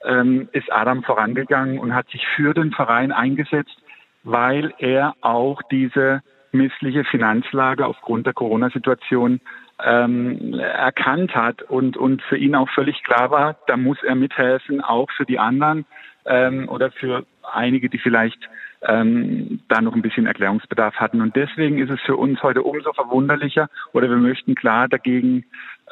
ähm, 0.05 0.49
ist 0.53 0.71
Adam 0.71 1.03
vorangegangen 1.03 1.79
und 1.79 1.95
hat 1.95 2.09
sich 2.11 2.25
für 2.37 2.55
den 2.55 2.71
Verein 2.73 3.13
eingesetzt, 3.13 3.77
weil 4.25 4.75
er 4.79 5.15
auch 5.23 5.63
diese 5.71 6.23
missliche 6.53 7.05
Finanzlage 7.05 7.87
aufgrund 7.87 8.27
der 8.27 8.35
Corona-Situation 8.35 9.41
ähm, 9.83 10.55
erkannt 10.55 11.35
hat 11.35 11.63
und, 11.63 11.97
und 11.97 12.23
für 12.23 12.37
ihn 12.37 12.55
auch 12.55 12.69
völlig 12.71 13.03
klar 13.05 13.31
war, 13.31 13.57
da 13.67 13.77
muss 13.77 14.03
er 14.03 14.15
mithelfen, 14.15 14.81
auch 14.81 15.11
für 15.13 15.25
die 15.25 15.39
anderen 15.39 15.87
ähm, 16.27 16.69
oder 16.69 16.91
für 16.91 17.25
einige, 17.43 17.89
die 17.89 17.99
vielleicht 17.99 18.39
ähm, 18.87 19.61
da 19.69 19.81
noch 19.81 19.95
ein 19.95 20.03
bisschen 20.03 20.27
Erklärungsbedarf 20.27 20.95
hatten. 20.97 21.21
Und 21.21 21.37
deswegen 21.37 21.79
ist 21.79 21.91
es 21.91 22.01
für 22.01 22.17
uns 22.17 22.43
heute 22.43 22.63
umso 22.63 22.93
verwunderlicher 22.93 23.69
oder 23.93 24.09
wir 24.09 24.17
möchten 24.17 24.55
klar 24.55 24.89
dagegen 24.89 25.45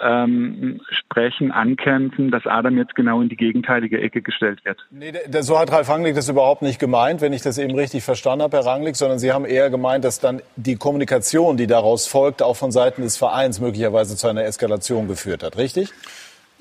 ähm, 0.02 0.80
sprechen, 0.90 1.52
ankämpfen, 1.52 2.30
dass 2.30 2.46
Adam 2.46 2.76
jetzt 2.76 2.94
genau 2.94 3.20
in 3.20 3.28
die 3.28 3.36
gegenteilige 3.36 4.00
Ecke 4.00 4.22
gestellt 4.22 4.64
wird. 4.64 4.78
Nee, 4.90 5.12
so 5.40 5.58
hat 5.58 5.70
Ralf 5.70 5.88
Rangnick 5.88 6.14
das 6.16 6.28
überhaupt 6.28 6.62
nicht 6.62 6.80
gemeint, 6.80 7.20
wenn 7.20 7.32
ich 7.32 7.42
das 7.42 7.58
eben 7.58 7.74
richtig 7.76 8.02
verstanden 8.02 8.42
habe, 8.42 8.56
Herr 8.56 8.66
Rangnick, 8.66 8.96
sondern 8.96 9.18
Sie 9.18 9.32
haben 9.32 9.44
eher 9.44 9.70
gemeint, 9.70 10.04
dass 10.04 10.18
dann 10.18 10.42
die 10.56 10.76
Kommunikation, 10.76 11.56
die 11.56 11.66
daraus 11.66 12.06
folgt, 12.06 12.42
auch 12.42 12.56
von 12.56 12.72
Seiten 12.72 13.02
des 13.02 13.16
Vereins 13.16 13.60
möglicherweise 13.60 14.16
zu 14.16 14.26
einer 14.26 14.44
Eskalation 14.44 15.06
geführt 15.06 15.42
hat, 15.44 15.56
richtig? 15.56 15.92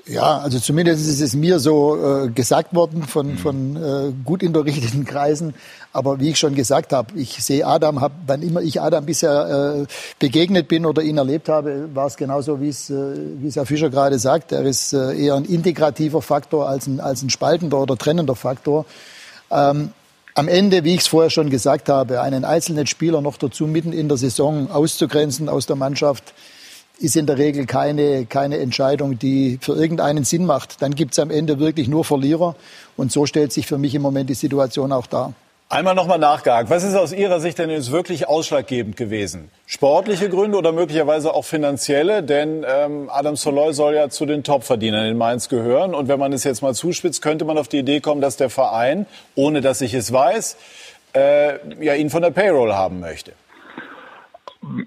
Ja, 0.06 0.38
also 0.38 0.58
zumindest 0.58 1.08
ist 1.08 1.22
es 1.22 1.34
mir 1.34 1.58
so 1.58 2.24
äh, 2.24 2.28
gesagt 2.28 2.74
worden 2.74 3.04
von, 3.04 3.32
mhm. 3.32 3.38
von 3.38 3.76
äh, 3.76 4.12
gut 4.22 4.42
unterrichteten 4.42 5.04
Kreisen. 5.06 5.54
Aber 5.94 6.20
wie 6.20 6.30
ich 6.30 6.38
schon 6.38 6.54
gesagt 6.54 6.92
habe, 6.92 7.18
ich 7.18 7.42
sehe 7.42 7.66
Adam, 7.66 8.02
hab, 8.02 8.12
wann 8.26 8.42
immer 8.42 8.60
ich 8.60 8.82
Adam 8.82 9.06
bisher 9.06 9.78
äh, 9.82 9.86
begegnet 10.18 10.68
bin 10.68 10.84
oder 10.84 11.00
ihn 11.02 11.16
erlebt 11.16 11.48
habe, 11.48 11.88
war 11.94 12.06
es 12.06 12.16
genauso, 12.16 12.60
wie 12.60 12.68
es, 12.68 12.90
äh, 12.90 13.14
wie 13.38 13.48
es 13.48 13.56
Herr 13.56 13.64
Fischer 13.64 13.88
gerade 13.88 14.18
sagt. 14.18 14.52
Er 14.52 14.64
ist 14.64 14.92
äh, 14.92 15.16
eher 15.16 15.36
ein 15.36 15.46
integrativer 15.46 16.20
Faktor 16.20 16.68
als 16.68 16.86
ein, 16.86 17.00
als 17.00 17.22
ein 17.22 17.30
spaltender 17.30 17.80
oder 17.80 17.96
trennender 17.96 18.34
Faktor. 18.34 18.84
Ähm, 19.50 19.90
am 20.34 20.48
Ende, 20.48 20.84
wie 20.84 20.94
ich 20.94 21.02
es 21.02 21.06
vorher 21.06 21.30
schon 21.30 21.48
gesagt 21.48 21.88
habe, 21.88 22.20
einen 22.20 22.44
einzelnen 22.44 22.86
Spieler 22.86 23.22
noch 23.22 23.38
dazu 23.38 23.66
mitten 23.66 23.92
in 23.92 24.08
der 24.08 24.18
Saison 24.18 24.70
auszugrenzen 24.70 25.48
aus 25.48 25.66
der 25.66 25.76
Mannschaft, 25.76 26.34
ist 26.98 27.16
in 27.16 27.26
der 27.26 27.38
Regel 27.38 27.66
keine, 27.66 28.26
keine 28.26 28.58
Entscheidung, 28.58 29.18
die 29.18 29.58
für 29.60 29.72
irgendeinen 29.74 30.24
Sinn 30.24 30.46
macht. 30.46 30.80
Dann 30.80 30.94
gibt 30.94 31.12
es 31.12 31.18
am 31.18 31.30
Ende 31.30 31.58
wirklich 31.58 31.88
nur 31.88 32.04
Verlierer. 32.04 32.54
Und 32.96 33.12
so 33.12 33.26
stellt 33.26 33.52
sich 33.52 33.66
für 33.66 33.78
mich 33.78 33.94
im 33.94 34.02
Moment 34.02 34.30
die 34.30 34.34
Situation 34.34 34.92
auch 34.92 35.06
dar. 35.06 35.32
Einmal 35.70 35.94
nochmal 35.94 36.18
nachgehakt. 36.18 36.70
Was 36.70 36.84
ist 36.84 36.94
aus 36.94 37.12
Ihrer 37.12 37.40
Sicht 37.40 37.58
denn 37.58 37.70
jetzt 37.70 37.90
wirklich 37.90 38.28
ausschlaggebend 38.28 38.96
gewesen? 38.96 39.50
Sportliche 39.66 40.28
Gründe 40.28 40.58
oder 40.58 40.72
möglicherweise 40.72 41.34
auch 41.34 41.44
finanzielle? 41.44 42.22
Denn 42.22 42.64
ähm, 42.68 43.10
Adam 43.10 43.34
Soloy 43.34 43.72
soll 43.72 43.94
ja 43.94 44.08
zu 44.08 44.26
den 44.26 44.44
Topverdienern 44.44 45.06
in 45.06 45.16
Mainz 45.16 45.48
gehören. 45.48 45.94
Und 45.94 46.06
wenn 46.06 46.20
man 46.20 46.32
es 46.32 46.44
jetzt 46.44 46.62
mal 46.62 46.74
zuspitzt, 46.74 47.22
könnte 47.22 47.44
man 47.44 47.58
auf 47.58 47.66
die 47.66 47.78
Idee 47.78 48.00
kommen, 48.00 48.20
dass 48.20 48.36
der 48.36 48.50
Verein, 48.50 49.06
ohne 49.34 49.62
dass 49.62 49.80
ich 49.80 49.94
es 49.94 50.12
weiß, 50.12 50.56
äh, 51.14 51.54
ja, 51.84 51.94
ihn 51.94 52.10
von 52.10 52.22
der 52.22 52.30
Payroll 52.30 52.72
haben 52.74 53.00
möchte. 53.00 53.32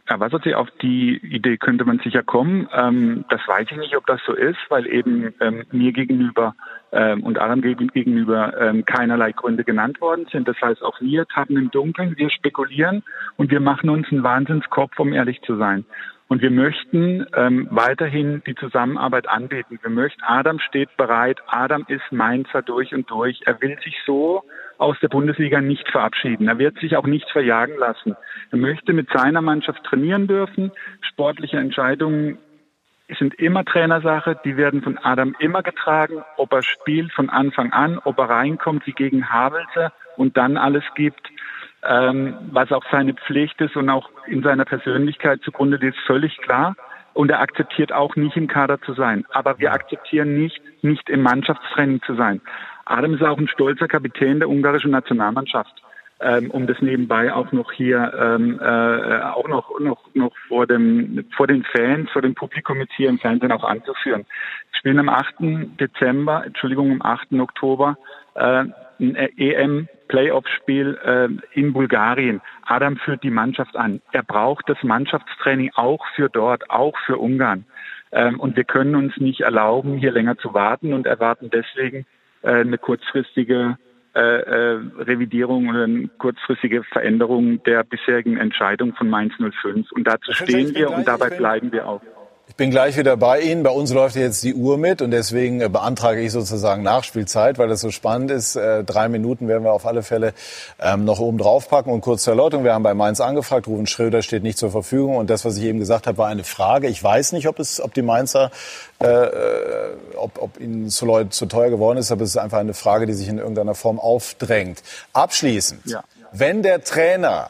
Erwartet 0.06 0.44
Sie 0.44 0.56
auf 0.56 0.70
die 0.82 1.18
Idee 1.18 1.58
könnte 1.58 1.86
man 1.86 2.00
sicher 2.00 2.24
kommen. 2.24 2.68
Ähm, 2.74 3.26
das 3.30 3.42
weiß 3.48 3.68
ich 3.70 3.78
nicht, 3.78 3.96
ob 3.96 4.06
das 4.08 4.22
so 4.26 4.34
ist, 4.34 4.58
weil 4.70 4.88
eben 4.88 5.34
ähm, 5.40 5.64
mir 5.72 5.92
gegenüber 5.92 6.56
ähm, 6.92 7.24
und 7.24 7.38
anderen 7.38 7.62
gegenüber 7.62 8.60
ähm, 8.60 8.86
keinerlei 8.86 9.34
Gründe 9.34 9.64
genannt 9.64 10.02
worden 10.02 10.28
sind. 10.32 10.48
Das 10.48 10.60
heißt, 10.62 10.82
auch 10.82 11.00
wir 11.02 11.26
tappen 11.28 11.58
im 11.58 11.72
Dunkeln, 11.72 12.18
wir 12.18 12.30
spekulieren 12.30 13.04
und 13.36 13.52
wir 13.52 13.60
machen 13.60 13.90
uns 13.90 14.08
einen 14.12 14.24
Wahnsinnskopf, 14.24 14.98
um 15.00 15.14
ehrlich 15.14 15.42
zu 15.42 15.58
sein. 15.58 15.86
Und 16.30 16.42
wir 16.42 16.52
möchten 16.52 17.26
ähm, 17.36 17.68
weiterhin 17.72 18.42
die 18.46 18.56
Zusammenarbeit 18.56 19.30
anbieten. 19.30 19.80
Wir 19.82 19.90
möchten, 19.90 20.22
Adam 20.24 20.60
steht 20.60 20.96
bereit, 20.98 21.40
Adam 21.48 21.86
ist 21.88 22.12
Mainzer 22.12 22.62
durch 22.62 22.94
und 22.94 23.10
durch. 23.10 23.42
Er 23.46 23.62
will 23.62 23.78
sich 23.84 23.96
so 24.06 24.44
aus 24.78 24.98
der 25.02 25.10
Bundesliga 25.10 25.62
nicht 25.62 25.90
verabschieden. 25.90 26.48
Er 26.48 26.60
wird 26.60 26.78
sich 26.80 26.98
auch 26.98 27.08
nicht 27.08 27.30
verjagen 27.32 27.78
lassen. 27.78 28.16
Er 28.52 28.58
möchte 28.58 28.94
mit 28.94 29.10
seiner 29.10 29.42
Mannschaft 29.42 29.84
trainieren 29.84 30.28
dürfen. 30.28 30.72
Sportliche 31.02 31.58
Entscheidungen 31.58 32.38
sind 33.20 33.34
immer 33.36 33.66
Trainersache. 33.66 34.40
Die 34.44 34.58
werden 34.58 34.82
von 34.82 34.98
Adam 34.98 35.36
immer 35.40 35.64
getragen. 35.64 36.24
Ob 36.38 36.54
er 36.54 36.62
spielt 36.62 37.12
von 37.14 37.30
Anfang 37.30 37.72
an, 37.72 38.00
ob 38.04 38.20
er 38.20 38.30
reinkommt 38.30 38.86
wie 38.86 38.94
gegen 38.94 39.30
Havelse 39.30 39.92
und 40.18 40.38
dann 40.38 40.58
alles 40.58 40.84
gibt, 40.96 41.30
ähm, 41.84 42.36
was 42.52 42.72
auch 42.72 42.84
seine 42.92 43.14
Pflicht 43.14 43.60
ist 43.62 43.76
und 43.76 43.90
auch 43.90 44.10
in 44.28 44.44
seiner 44.44 44.66
Persönlichkeit 44.66 45.42
zugrunde 45.42 45.78
liegt, 45.78 45.98
völlig 46.06 46.38
klar. 46.40 46.76
Und 47.14 47.32
er 47.32 47.40
akzeptiert 47.40 47.92
auch 47.92 48.16
nicht 48.16 48.38
im 48.38 48.48
Kader 48.48 48.80
zu 48.82 48.94
sein. 48.94 49.26
Aber 49.32 49.58
wir 49.58 49.72
akzeptieren 49.72 50.38
nicht, 50.38 50.62
nicht 50.84 51.10
im 51.10 51.24
Mannschaftstraining 51.24 52.02
zu 52.04 52.16
sein. 52.16 52.42
Adam 52.90 53.14
ist 53.14 53.24
auch 53.24 53.38
ein 53.38 53.48
stolzer 53.48 53.88
Kapitän 53.88 54.40
der 54.40 54.50
ungarischen 54.50 54.92
Nationalmannschaft. 54.92 55.84
Ähm, 56.20 56.50
um 56.50 56.66
das 56.66 56.82
nebenbei 56.82 57.32
auch 57.32 57.52
noch 57.52 57.72
hier 57.72 58.12
ähm, 58.20 58.60
äh, 58.60 59.20
auch 59.22 59.48
noch 59.48 59.80
noch 59.80 60.04
noch 60.16 60.32
vor 60.48 60.66
dem 60.66 61.26
vor 61.36 61.46
den 61.46 61.64
Fans, 61.64 62.10
vor 62.10 62.24
dem 62.24 62.34
Publikum 62.34 62.80
jetzt 62.80 62.94
hier 62.96 63.10
im 63.10 63.20
Fernsehen 63.20 63.52
auch 63.52 63.64
anzuführen. 63.64 64.26
Wir 64.72 64.80
spielen 64.80 64.98
am 64.98 65.10
8. 65.10 65.36
Dezember, 65.80 66.44
Entschuldigung, 66.44 66.90
am 66.90 67.02
8. 67.04 67.34
Oktober 67.34 67.98
äh, 68.34 68.66
ein 69.00 69.16
EM 69.16 69.88
Playoff-Spiel 70.08 70.98
äh, 71.04 71.60
in 71.60 71.74
Bulgarien. 71.74 72.42
Adam 72.66 72.98
führt 72.98 73.22
die 73.22 73.30
Mannschaft 73.30 73.76
an. 73.76 74.02
Er 74.12 74.24
braucht 74.24 74.68
das 74.70 74.82
Mannschaftstraining 74.82 75.72
auch 75.76 76.04
für 76.16 76.30
dort, 76.30 76.70
auch 76.72 76.98
für 77.06 77.18
Ungarn. 77.18 77.66
Ähm, 78.12 78.40
und 78.40 78.56
wir 78.56 78.64
können 78.64 78.96
uns 78.96 79.16
nicht 79.18 79.42
erlauben, 79.42 79.98
hier 79.98 80.12
länger 80.12 80.38
zu 80.38 80.56
warten 80.56 80.94
und 80.94 81.06
erwarten 81.06 81.52
deswegen 81.52 82.08
eine 82.44 82.78
kurzfristige 82.78 83.78
äh, 84.16 84.20
äh, 84.20 84.80
Revidierung 84.98 85.70
oder 85.70 85.84
eine 85.84 86.08
kurzfristige 86.18 86.84
Veränderung 86.84 87.62
der 87.64 87.84
bisherigen 87.84 88.38
Entscheidung 88.38 88.96
von 88.96 89.10
Mainz 89.10 89.34
05. 89.38 89.92
Und 89.92 90.08
dazu 90.08 90.32
stehen 90.32 90.74
wir 90.74 90.90
und 90.90 91.08
dabei 91.08 91.30
bleiben 91.30 91.72
wir 91.72 91.88
auch. 91.88 92.02
Ich 92.50 92.56
bin 92.56 92.72
gleich 92.72 92.98
wieder 92.98 93.18
bei 93.18 93.42
Ihnen. 93.42 93.62
Bei 93.62 93.72
uns 93.72 93.92
läuft 93.92 94.16
jetzt 94.16 94.42
die 94.42 94.56
Uhr 94.56 94.78
mit 94.78 95.02
und 95.02 95.12
deswegen 95.12 95.60
äh, 95.60 95.68
beantrage 95.68 96.22
ich 96.22 96.32
sozusagen 96.32 96.82
Nachspielzeit, 96.82 97.58
weil 97.58 97.68
das 97.68 97.82
so 97.82 97.92
spannend 97.92 98.32
ist. 98.32 98.56
Äh, 98.56 98.86
drei 98.86 99.10
Minuten 99.10 99.50
werden 99.50 99.64
wir 99.64 99.74
auf 99.74 99.86
alle 99.86 100.02
Fälle 100.02 100.34
ähm, 100.80 101.04
noch 101.04 101.20
oben 101.20 101.38
drauf 101.38 101.68
packen. 101.68 101.92
Und 101.92 102.00
kurz 102.00 102.24
zur 102.24 102.34
Erläuterung, 102.34 102.64
wir 102.64 102.74
haben 102.74 102.84
bei 102.84 102.94
Mainz 102.94 103.20
angefragt. 103.20 103.68
Ruben 103.68 103.86
Schröder 103.86 104.22
steht 104.22 104.44
nicht 104.44 104.58
zur 104.58 104.72
Verfügung. 104.72 105.18
Und 105.18 105.30
das, 105.30 105.44
was 105.44 105.58
ich 105.58 105.66
eben 105.66 105.78
gesagt 105.78 106.08
habe, 106.08 106.18
war 106.18 106.28
eine 106.28 106.46
Frage. 106.46 106.88
Ich 106.88 107.04
weiß 107.04 107.34
nicht, 107.34 107.50
ob, 107.50 107.60
es, 107.60 107.82
ob 107.82 107.94
die 107.94 108.02
Mainzer, 108.02 108.50
äh, 109.02 109.08
äh 109.08 109.30
ob, 110.16 110.42
ob 110.42 110.60
Ihnen 110.60 110.90
Soloy 110.90 111.30
zu 111.30 111.48
teuer 111.48 111.70
geworden 111.70 111.98
ist, 111.98 112.12
aber 112.12 112.24
es 112.24 112.30
ist 112.30 112.38
einfach 112.38 112.60
eine 112.60 112.74
Frage, 112.74 113.08
die 113.08 113.14
sich 113.14 113.28
in 113.28 113.40
irgendeiner 113.40 113.76
Form 113.76 114.00
aufdrängt. 114.00 114.84
Abschließend, 115.12 115.86
ja. 115.86 116.04
wenn 116.32 116.64
der 116.64 116.84
Trainer, 116.84 117.50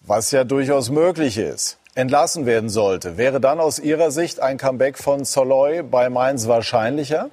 was 0.00 0.32
ja 0.32 0.42
durchaus 0.42 0.90
möglich 0.90 1.38
ist, 1.38 1.78
entlassen 1.94 2.46
werden 2.46 2.68
sollte, 2.68 3.16
wäre 3.16 3.40
dann 3.40 3.60
aus 3.60 3.78
Ihrer 3.78 4.10
Sicht 4.10 4.40
ein 4.40 4.58
Comeback 4.58 4.98
von 4.98 5.24
Soloy 5.24 5.82
bei 5.82 6.10
Mainz 6.10 6.48
wahrscheinlicher? 6.48 7.30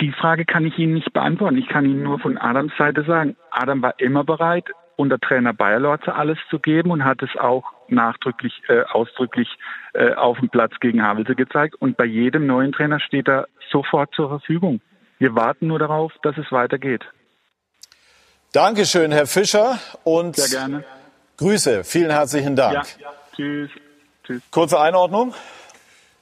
Die 0.00 0.12
Frage 0.12 0.44
kann 0.44 0.64
ich 0.64 0.78
Ihnen 0.78 0.94
nicht 0.94 1.12
beantworten. 1.12 1.58
Ich 1.58 1.68
kann 1.68 1.84
Ihnen 1.84 2.02
nur 2.02 2.18
von 2.18 2.38
Adams 2.38 2.72
Seite 2.78 3.04
sagen, 3.04 3.36
Adam 3.50 3.82
war 3.82 3.94
immer 3.98 4.24
bereit, 4.24 4.64
unter 4.96 5.18
Trainer 5.18 5.52
Bayerlorze 5.52 6.14
alles 6.14 6.38
zu 6.50 6.58
geben 6.58 6.90
und 6.90 7.04
hat 7.04 7.22
es 7.22 7.30
auch 7.38 7.64
nachdrücklich, 7.88 8.62
äh, 8.68 8.82
ausdrücklich 8.82 9.48
äh, 9.92 10.14
auf 10.14 10.38
dem 10.38 10.48
Platz 10.48 10.72
gegen 10.80 11.02
Havelse 11.02 11.34
gezeigt. 11.34 11.74
Und 11.76 11.96
bei 11.96 12.04
jedem 12.04 12.46
neuen 12.46 12.72
Trainer 12.72 13.00
steht 13.00 13.28
er 13.28 13.48
sofort 13.70 14.14
zur 14.14 14.28
Verfügung. 14.28 14.80
Wir 15.18 15.34
warten 15.34 15.66
nur 15.66 15.78
darauf, 15.78 16.12
dass 16.22 16.36
es 16.38 16.50
weitergeht. 16.50 17.04
Dankeschön, 18.52 19.12
Herr 19.12 19.26
Fischer. 19.26 19.78
Und 20.04 20.36
Sehr 20.36 20.58
gerne. 20.60 20.84
Grüße, 21.42 21.82
vielen 21.82 22.12
herzlichen 22.12 22.54
Dank. 22.54 22.86
Ja, 23.00 23.08
tschüss. 23.34 23.68
tschüss. 24.22 24.40
Kurze 24.52 24.78
Einordnung? 24.78 25.34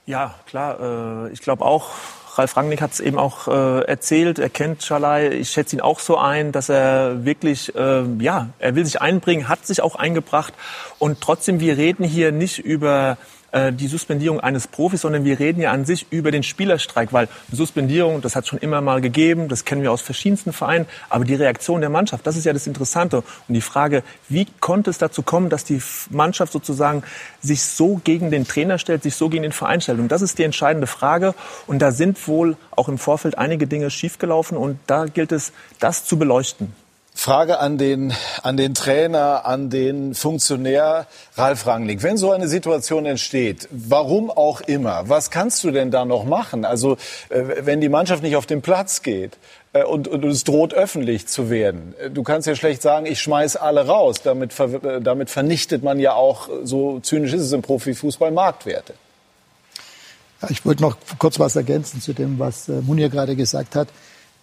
Ja, 0.06 0.34
klar. 0.46 1.26
Äh, 1.26 1.32
ich 1.32 1.42
glaube 1.42 1.62
auch, 1.62 1.90
Ralf 2.36 2.56
Rangnick 2.56 2.80
hat 2.80 2.92
es 2.92 3.00
eben 3.00 3.18
auch 3.18 3.46
äh, 3.46 3.82
erzählt, 3.82 4.38
er 4.38 4.48
kennt 4.48 4.82
Schalai. 4.82 5.28
Ich 5.28 5.50
schätze 5.50 5.76
ihn 5.76 5.82
auch 5.82 6.00
so 6.00 6.16
ein, 6.16 6.52
dass 6.52 6.70
er 6.70 7.26
wirklich, 7.26 7.74
äh, 7.74 8.04
ja, 8.18 8.48
er 8.60 8.74
will 8.74 8.86
sich 8.86 9.02
einbringen, 9.02 9.46
hat 9.46 9.66
sich 9.66 9.82
auch 9.82 9.94
eingebracht. 9.94 10.54
Und 10.98 11.20
trotzdem, 11.20 11.60
wir 11.60 11.76
reden 11.76 12.04
hier 12.04 12.32
nicht 12.32 12.58
über 12.58 13.18
äh, 13.52 13.72
die 13.72 13.88
Suspendierung 13.88 14.40
eines 14.40 14.68
Profis, 14.68 15.00
sondern 15.00 15.24
wir 15.24 15.38
reden 15.38 15.60
ja 15.60 15.72
an 15.72 15.84
sich 15.84 16.06
über 16.10 16.30
den 16.30 16.42
Spielerstreik, 16.42 17.12
weil 17.12 17.28
Suspendierung, 17.52 18.20
das 18.20 18.36
hat 18.36 18.46
schon 18.46 18.58
immer 18.58 18.80
mal 18.80 19.00
gegeben, 19.00 19.48
das 19.48 19.64
kennen 19.64 19.82
wir 19.82 19.92
aus 19.92 20.02
verschiedensten 20.02 20.52
Vereinen, 20.52 20.86
aber 21.08 21.24
die 21.24 21.34
Reaktion 21.34 21.80
der 21.80 21.90
Mannschaft, 21.90 22.26
das 22.26 22.36
ist 22.36 22.44
ja 22.44 22.52
das 22.52 22.66
Interessante. 22.66 23.18
Und 23.48 23.54
die 23.54 23.60
Frage, 23.60 24.02
wie 24.28 24.46
konnte 24.60 24.90
es 24.90 24.98
dazu 24.98 25.22
kommen, 25.22 25.50
dass 25.50 25.64
die 25.64 25.82
Mannschaft 26.10 26.52
sozusagen 26.52 27.02
sich 27.40 27.62
so 27.62 28.00
gegen 28.04 28.30
den 28.30 28.46
Trainer 28.46 28.78
stellt, 28.78 29.02
sich 29.02 29.14
so 29.14 29.28
gegen 29.28 29.42
den 29.42 29.52
Verein 29.52 29.80
stellt? 29.80 29.98
Und 29.98 30.08
das 30.08 30.22
ist 30.22 30.38
die 30.38 30.44
entscheidende 30.44 30.86
Frage. 30.86 31.34
Und 31.66 31.80
da 31.80 31.90
sind 31.92 32.26
wohl 32.28 32.56
auch 32.70 32.88
im 32.88 32.98
Vorfeld 32.98 33.38
einige 33.38 33.66
Dinge 33.66 33.90
schiefgelaufen 33.90 34.56
und 34.56 34.78
da 34.86 35.06
gilt 35.06 35.32
es, 35.32 35.52
das 35.78 36.04
zu 36.04 36.18
beleuchten. 36.18 36.72
Frage 37.14 37.58
an 37.58 37.76
den, 37.76 38.14
an 38.42 38.56
den 38.56 38.74
Trainer, 38.74 39.44
an 39.44 39.68
den 39.68 40.14
Funktionär 40.14 41.06
Ralf 41.36 41.66
Rangnick. 41.66 42.02
Wenn 42.02 42.16
so 42.16 42.30
eine 42.30 42.48
Situation 42.48 43.04
entsteht, 43.04 43.68
warum 43.70 44.30
auch 44.30 44.60
immer, 44.62 45.08
was 45.08 45.30
kannst 45.30 45.62
du 45.64 45.70
denn 45.70 45.90
da 45.90 46.04
noch 46.04 46.24
machen? 46.24 46.64
Also 46.64 46.96
äh, 47.28 47.42
wenn 47.62 47.80
die 47.80 47.88
Mannschaft 47.88 48.22
nicht 48.22 48.36
auf 48.36 48.46
den 48.46 48.62
Platz 48.62 49.02
geht 49.02 49.36
äh, 49.72 49.82
und, 49.84 50.08
und 50.08 50.24
es 50.24 50.44
droht 50.44 50.72
öffentlich 50.72 51.26
zu 51.26 51.50
werden, 51.50 51.94
äh, 52.00 52.10
du 52.10 52.22
kannst 52.22 52.46
ja 52.46 52.54
schlecht 52.54 52.80
sagen, 52.80 53.06
ich 53.06 53.20
schmeiß 53.20 53.56
alle 53.56 53.86
raus. 53.86 54.22
Damit, 54.22 54.54
damit 55.02 55.30
vernichtet 55.30 55.82
man 55.82 55.98
ja 55.98 56.14
auch, 56.14 56.48
so 56.62 57.00
zynisch 57.00 57.34
ist 57.34 57.42
es 57.42 57.52
im 57.52 57.60
Profifußball, 57.60 58.30
Marktwerte. 58.30 58.94
Ja, 60.40 60.48
ich 60.48 60.64
wollte 60.64 60.82
noch 60.82 60.96
kurz 61.18 61.38
was 61.38 61.54
ergänzen 61.54 62.00
zu 62.00 62.14
dem, 62.14 62.38
was 62.38 62.68
Munir 62.68 63.10
gerade 63.10 63.36
gesagt 63.36 63.76
hat. 63.76 63.88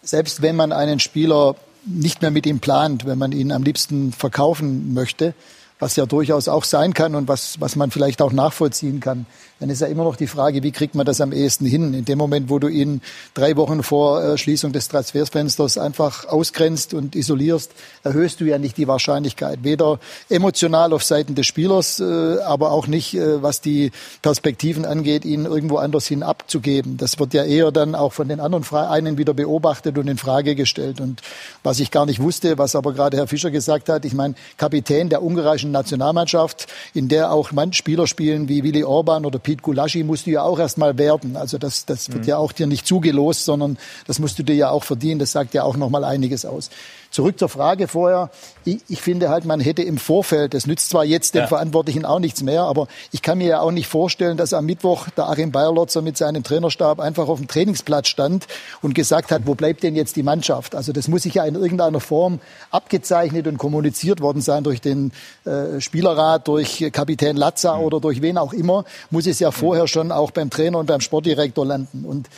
Selbst 0.03 0.43
wenn 0.43 0.55
man 0.55 0.71
einen 0.71 0.99
Spieler 0.99 1.55
nicht 1.87 2.21
mehr 2.21 2.31
mit 2.31 2.45
ihm 2.45 2.59
plant, 2.59 3.05
wenn 3.05 3.17
man 3.17 3.31
ihn 3.31 3.51
am 3.51 3.63
liebsten 3.63 4.11
verkaufen 4.11 4.93
möchte, 4.93 5.33
was 5.79 5.95
ja 5.95 6.05
durchaus 6.05 6.47
auch 6.47 6.63
sein 6.63 6.93
kann 6.93 7.15
und 7.15 7.27
was, 7.27 7.59
was 7.59 7.75
man 7.75 7.91
vielleicht 7.91 8.21
auch 8.21 8.31
nachvollziehen 8.31 8.99
kann, 8.99 9.25
dann 9.59 9.69
ist 9.69 9.81
ja 9.81 9.87
immer 9.87 10.03
noch 10.03 10.15
die 10.15 10.27
Frage, 10.27 10.61
wie 10.61 10.71
kriegt 10.71 10.93
man 10.93 11.05
das 11.05 11.19
am 11.19 11.31
ehesten 11.31 11.65
hin? 11.65 11.93
In 11.93 12.05
dem 12.05 12.17
Moment, 12.17 12.49
wo 12.49 12.59
du 12.59 12.67
ihn 12.67 13.01
drei 13.33 13.55
Wochen 13.57 13.81
vor 13.81 14.23
äh, 14.23 14.37
Schließung 14.37 14.71
des 14.71 14.87
Transferfensters 14.87 15.77
einfach 15.77 16.25
ausgrenzt 16.25 16.93
und 16.93 17.15
isolierst, 17.15 17.71
erhöhst 18.03 18.39
du 18.39 18.45
ja 18.45 18.59
nicht 18.59 18.77
die 18.77 18.87
Wahrscheinlichkeit. 18.87 19.63
Weder 19.63 19.99
emotional 20.29 20.93
auf 20.93 21.03
Seiten 21.03 21.33
des 21.33 21.47
Spielers, 21.47 21.99
äh, 21.99 22.39
aber 22.41 22.71
auch 22.71 22.85
nicht, 22.87 23.15
äh, 23.15 23.41
was 23.41 23.61
die 23.61 23.91
Perspektiven 24.21 24.85
angeht, 24.85 25.25
ihn 25.25 25.45
irgendwo 25.45 25.77
anders 25.77 26.05
hin 26.05 26.21
abzugeben. 26.21 26.97
Das 26.97 27.17
wird 27.17 27.33
ja 27.33 27.43
eher 27.43 27.71
dann 27.71 27.95
auch 27.95 28.13
von 28.13 28.27
den 28.27 28.39
anderen 28.39 28.63
Vereinen 28.63 29.17
wieder 29.17 29.33
beobachtet 29.33 29.97
und 29.97 30.07
in 30.07 30.17
Frage 30.17 30.53
gestellt. 30.53 31.01
Und 31.01 31.21
was 31.63 31.79
ich 31.79 31.89
gar 31.89 32.05
nicht 32.05 32.21
wusste, 32.21 32.59
was 32.59 32.75
aber 32.75 32.93
gerade 32.93 33.17
Herr 33.17 33.27
Fischer 33.27 33.49
gesagt 33.49 33.89
hat, 33.89 34.05
ich 34.05 34.13
meine, 34.13 34.35
Kapitän 34.57 35.09
der 35.09 35.23
ungarischen 35.23 35.66
Nationalmannschaft, 35.71 36.67
in 36.93 37.07
der 37.07 37.31
auch 37.31 37.51
Spieler 37.71 38.07
spielen 38.07 38.49
wie 38.49 38.63
Willi 38.63 38.83
Orban 38.83 39.25
oder 39.25 39.39
Pete 39.39 39.61
Gulaschi 39.61 40.03
musst 40.03 40.25
du 40.27 40.31
ja 40.31 40.43
auch 40.43 40.59
erst 40.59 40.77
mal 40.77 40.97
werden. 40.97 41.35
Also 41.35 41.57
das, 41.57 41.85
das 41.85 42.11
wird 42.11 42.23
mhm. 42.23 42.29
ja 42.29 42.37
auch 42.37 42.51
dir 42.51 42.67
nicht 42.67 42.85
zugelost, 42.85 43.45
sondern 43.45 43.77
das 44.05 44.19
musst 44.19 44.39
du 44.39 44.43
dir 44.43 44.55
ja 44.55 44.69
auch 44.69 44.83
verdienen. 44.83 45.19
Das 45.19 45.31
sagt 45.31 45.53
ja 45.53 45.63
auch 45.63 45.77
noch 45.77 45.89
mal 45.89 46.03
einiges 46.03 46.45
aus. 46.45 46.69
Zurück 47.17 47.39
zur 47.39 47.49
Frage 47.49 47.87
vorher. 47.87 48.29
Ich, 48.63 48.77
ich, 48.89 49.01
finde 49.01 49.29
halt, 49.29 49.43
man 49.43 49.59
hätte 49.59 49.81
im 49.81 49.97
Vorfeld, 49.97 50.53
das 50.53 50.67
nützt 50.67 50.91
zwar 50.91 51.03
jetzt 51.03 51.33
den 51.33 51.41
ja. 51.41 51.47
Verantwortlichen 51.47 52.05
auch 52.05 52.19
nichts 52.19 52.43
mehr, 52.43 52.61
aber 52.61 52.87
ich 53.11 53.23
kann 53.23 53.39
mir 53.39 53.47
ja 53.47 53.61
auch 53.61 53.71
nicht 53.71 53.87
vorstellen, 53.87 54.37
dass 54.37 54.53
am 54.53 54.67
Mittwoch 54.67 55.09
der 55.17 55.27
Achim 55.27 55.51
Bayerlotzer 55.51 56.03
mit 56.03 56.15
seinem 56.15 56.43
Trainerstab 56.43 56.99
einfach 56.99 57.27
auf 57.27 57.39
dem 57.39 57.47
Trainingsplatz 57.47 58.09
stand 58.09 58.45
und 58.83 58.93
gesagt 58.93 59.31
hat, 59.31 59.47
wo 59.47 59.55
bleibt 59.55 59.81
denn 59.81 59.95
jetzt 59.95 60.15
die 60.15 60.21
Mannschaft? 60.21 60.75
Also 60.75 60.93
das 60.93 61.07
muss 61.07 61.23
sich 61.23 61.33
ja 61.33 61.45
in 61.45 61.55
irgendeiner 61.55 61.99
Form 61.99 62.39
abgezeichnet 62.69 63.47
und 63.47 63.57
kommuniziert 63.57 64.21
worden 64.21 64.43
sein 64.43 64.63
durch 64.63 64.79
den 64.79 65.11
äh, 65.45 65.81
Spielerrat, 65.81 66.47
durch 66.47 66.87
Kapitän 66.91 67.35
Latza 67.35 67.77
mhm. 67.77 67.83
oder 67.83 67.99
durch 67.99 68.21
wen 68.21 68.37
auch 68.37 68.53
immer, 68.53 68.85
muss 69.09 69.25
es 69.25 69.39
ja 69.39 69.49
vorher 69.49 69.87
schon 69.87 70.11
auch 70.11 70.29
beim 70.29 70.51
Trainer 70.51 70.77
und 70.77 70.85
beim 70.85 71.01
Sportdirektor 71.01 71.65
landen. 71.65 72.05
Und 72.05 72.29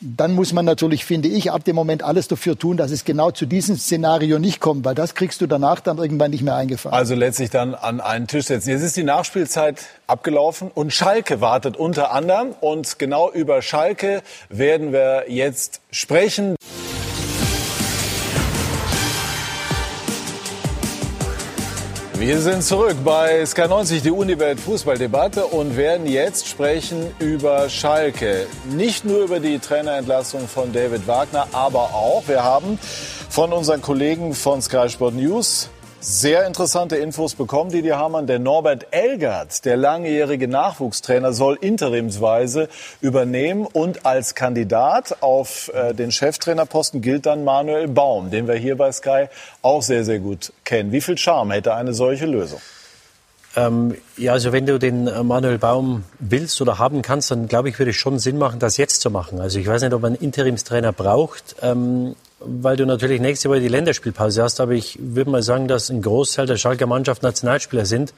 dann 0.00 0.34
muss 0.34 0.52
man 0.52 0.64
natürlich, 0.64 1.04
finde 1.04 1.28
ich, 1.28 1.50
ab 1.50 1.64
dem 1.64 1.74
Moment 1.74 2.02
alles 2.02 2.28
dafür 2.28 2.58
tun, 2.58 2.76
dass 2.76 2.90
es 2.90 3.04
genau 3.04 3.30
zu 3.30 3.46
diesem 3.46 3.76
Szenario 3.76 4.38
nicht 4.38 4.60
kommt, 4.60 4.84
weil 4.84 4.94
das 4.94 5.14
kriegst 5.14 5.40
du 5.40 5.46
danach 5.46 5.80
dann 5.80 5.98
irgendwann 5.98 6.30
nicht 6.30 6.42
mehr 6.42 6.54
eingefahren. 6.54 6.96
Also 6.96 7.14
letztlich 7.14 7.50
dann 7.50 7.74
an 7.74 8.00
einen 8.00 8.26
Tisch 8.26 8.46
setzen. 8.46 8.70
Jetzt 8.70 8.82
ist 8.82 8.96
die 8.96 9.04
Nachspielzeit 9.04 9.84
abgelaufen 10.06 10.70
und 10.74 10.92
Schalke 10.92 11.40
wartet 11.40 11.76
unter 11.76 12.12
anderem 12.12 12.54
und 12.60 12.98
genau 12.98 13.30
über 13.30 13.62
Schalke 13.62 14.22
werden 14.48 14.92
wir 14.92 15.24
jetzt 15.28 15.80
sprechen. 15.90 16.56
Wir 22.26 22.40
sind 22.40 22.64
zurück 22.64 22.96
bei 23.04 23.44
SK90, 23.44 24.02
die 24.02 24.10
Uniwelt 24.10 24.58
Fußballdebatte 24.58 25.46
und 25.46 25.76
werden 25.76 26.08
jetzt 26.08 26.48
sprechen 26.48 27.06
über 27.20 27.68
Schalke. 27.68 28.48
Nicht 28.68 29.04
nur 29.04 29.20
über 29.22 29.38
die 29.38 29.60
Trainerentlassung 29.60 30.48
von 30.48 30.72
David 30.72 31.06
Wagner, 31.06 31.46
aber 31.52 31.94
auch, 31.94 32.24
wir 32.26 32.42
haben 32.42 32.80
von 33.30 33.52
unseren 33.52 33.80
Kollegen 33.80 34.34
von 34.34 34.60
Sky 34.60 34.88
Sport 34.88 35.14
News 35.14 35.70
sehr 36.00 36.46
interessante 36.46 36.96
Infos 36.96 37.34
bekommen, 37.34 37.70
die 37.70 37.82
die 37.82 37.92
Hamann. 37.92 38.26
Der 38.26 38.38
Norbert 38.38 38.86
Elgert, 38.90 39.64
der 39.64 39.76
langjährige 39.76 40.48
Nachwuchstrainer, 40.48 41.32
soll 41.32 41.58
interimsweise 41.60 42.68
übernehmen 43.00 43.66
und 43.66 44.06
als 44.06 44.34
Kandidat 44.34 45.22
auf 45.22 45.70
äh, 45.74 45.94
den 45.94 46.12
Cheftrainerposten 46.12 47.00
gilt 47.00 47.26
dann 47.26 47.44
Manuel 47.44 47.88
Baum, 47.88 48.30
den 48.30 48.46
wir 48.46 48.54
hier 48.56 48.76
bei 48.76 48.92
Sky 48.92 49.26
auch 49.62 49.82
sehr, 49.82 50.04
sehr 50.04 50.18
gut 50.18 50.52
kennen. 50.64 50.92
Wie 50.92 51.00
viel 51.00 51.18
Charme 51.18 51.52
hätte 51.52 51.74
eine 51.74 51.94
solche 51.94 52.26
Lösung? 52.26 52.60
Ähm, 53.56 53.96
ja, 54.18 54.32
also 54.32 54.52
wenn 54.52 54.66
du 54.66 54.78
den 54.78 55.06
äh, 55.06 55.22
Manuel 55.22 55.58
Baum 55.58 56.04
willst 56.18 56.60
oder 56.60 56.78
haben 56.78 57.00
kannst, 57.00 57.30
dann 57.30 57.48
glaube 57.48 57.70
ich, 57.70 57.78
würde 57.78 57.90
es 57.90 57.96
schon 57.96 58.18
Sinn 58.18 58.36
machen, 58.36 58.60
das 58.60 58.76
jetzt 58.76 59.00
zu 59.00 59.10
machen. 59.10 59.40
Also 59.40 59.58
ich 59.58 59.66
weiß 59.66 59.80
nicht, 59.80 59.94
ob 59.94 60.02
man 60.02 60.12
einen 60.12 60.22
Interimstrainer 60.22 60.92
braucht. 60.92 61.56
Ähm, 61.62 62.14
weil 62.38 62.76
du 62.76 62.84
natürlich 62.84 63.20
nächste 63.20 63.48
Woche 63.48 63.60
die 63.60 63.68
Länderspielpause 63.68 64.42
hast, 64.42 64.60
aber 64.60 64.72
ich 64.72 64.98
würde 65.00 65.30
mal 65.30 65.42
sagen, 65.42 65.68
dass 65.68 65.88
ein 65.88 66.02
Großteil 66.02 66.46
der 66.46 66.58
Schalker 66.58 66.86
Mannschaft 66.86 67.22
Nationalspieler 67.22 67.86
sind. 67.86 68.12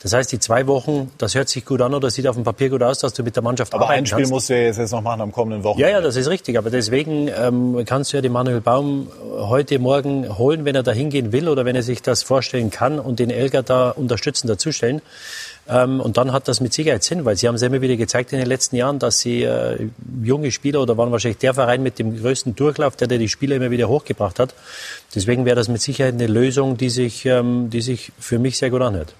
Das 0.00 0.12
heißt, 0.12 0.30
die 0.30 0.38
zwei 0.38 0.66
Wochen, 0.68 1.10
das 1.18 1.34
hört 1.34 1.48
sich 1.48 1.64
gut 1.64 1.80
an 1.80 1.92
oder 1.92 2.10
sieht 2.10 2.28
auf 2.28 2.36
dem 2.36 2.44
Papier 2.44 2.68
gut 2.70 2.82
aus, 2.82 2.98
dass 3.00 3.14
du 3.14 3.24
mit 3.24 3.34
der 3.34 3.42
Mannschaft 3.42 3.74
aber 3.74 3.84
arbeiten 3.84 4.04
kannst. 4.04 4.12
Aber 4.12 4.20
ein 4.20 4.24
Spiel 4.26 4.32
musst 4.32 4.50
du 4.50 4.54
ja 4.54 4.62
jetzt 4.62 4.92
noch 4.92 5.02
machen 5.02 5.22
am 5.22 5.32
kommenden 5.32 5.64
Wochenende. 5.64 5.90
Ja, 5.90 5.98
ja, 5.98 6.00
das 6.00 6.14
ist 6.14 6.28
richtig. 6.28 6.56
Aber 6.56 6.70
deswegen 6.70 7.28
ähm, 7.28 7.82
kannst 7.84 8.12
du 8.12 8.18
ja 8.18 8.20
den 8.20 8.32
Manuel 8.32 8.60
Baum 8.60 9.08
heute 9.38 9.78
Morgen 9.80 10.38
holen, 10.38 10.64
wenn 10.64 10.76
er 10.76 10.84
da 10.84 10.92
hingehen 10.92 11.32
will 11.32 11.48
oder 11.48 11.64
wenn 11.64 11.74
er 11.74 11.82
sich 11.82 12.00
das 12.00 12.22
vorstellen 12.22 12.70
kann 12.70 13.00
und 13.00 13.18
den 13.18 13.30
Elger 13.30 13.64
da 13.64 13.90
unterstützen, 13.90 14.46
dazustellen. 14.46 15.02
Ähm, 15.68 16.00
und 16.00 16.16
dann 16.16 16.32
hat 16.32 16.48
das 16.48 16.60
mit 16.60 16.74
Sicherheit 16.74 17.02
Sinn, 17.02 17.24
weil 17.24 17.36
sie 17.36 17.48
haben 17.48 17.54
es 17.54 17.62
immer 17.62 17.80
wieder 17.80 17.96
gezeigt 17.96 18.32
in 18.32 18.38
den 18.38 18.48
letzten 18.48 18.76
Jahren, 18.76 18.98
dass 18.98 19.20
sie 19.20 19.44
äh, 19.44 19.88
junge 20.22 20.52
Spieler 20.52 20.82
oder 20.82 20.98
waren 20.98 21.10
wahrscheinlich 21.10 21.38
der 21.38 21.54
Verein 21.54 21.82
mit 21.82 21.98
dem 21.98 22.20
größten 22.20 22.54
Durchlauf, 22.54 22.96
der, 22.96 23.08
der 23.08 23.18
die 23.18 23.28
Spieler 23.28 23.56
immer 23.56 23.70
wieder 23.70 23.88
hochgebracht 23.88 24.38
hat. 24.38 24.54
Deswegen 25.14 25.46
wäre 25.46 25.56
das 25.56 25.68
mit 25.68 25.80
Sicherheit 25.80 26.14
eine 26.14 26.26
Lösung, 26.26 26.76
die 26.76 26.90
sich, 26.90 27.24
ähm, 27.24 27.70
die 27.70 27.80
sich 27.80 28.12
für 28.18 28.38
mich 28.38 28.58
sehr 28.58 28.70
gut 28.70 28.82
anhört. 28.82 29.14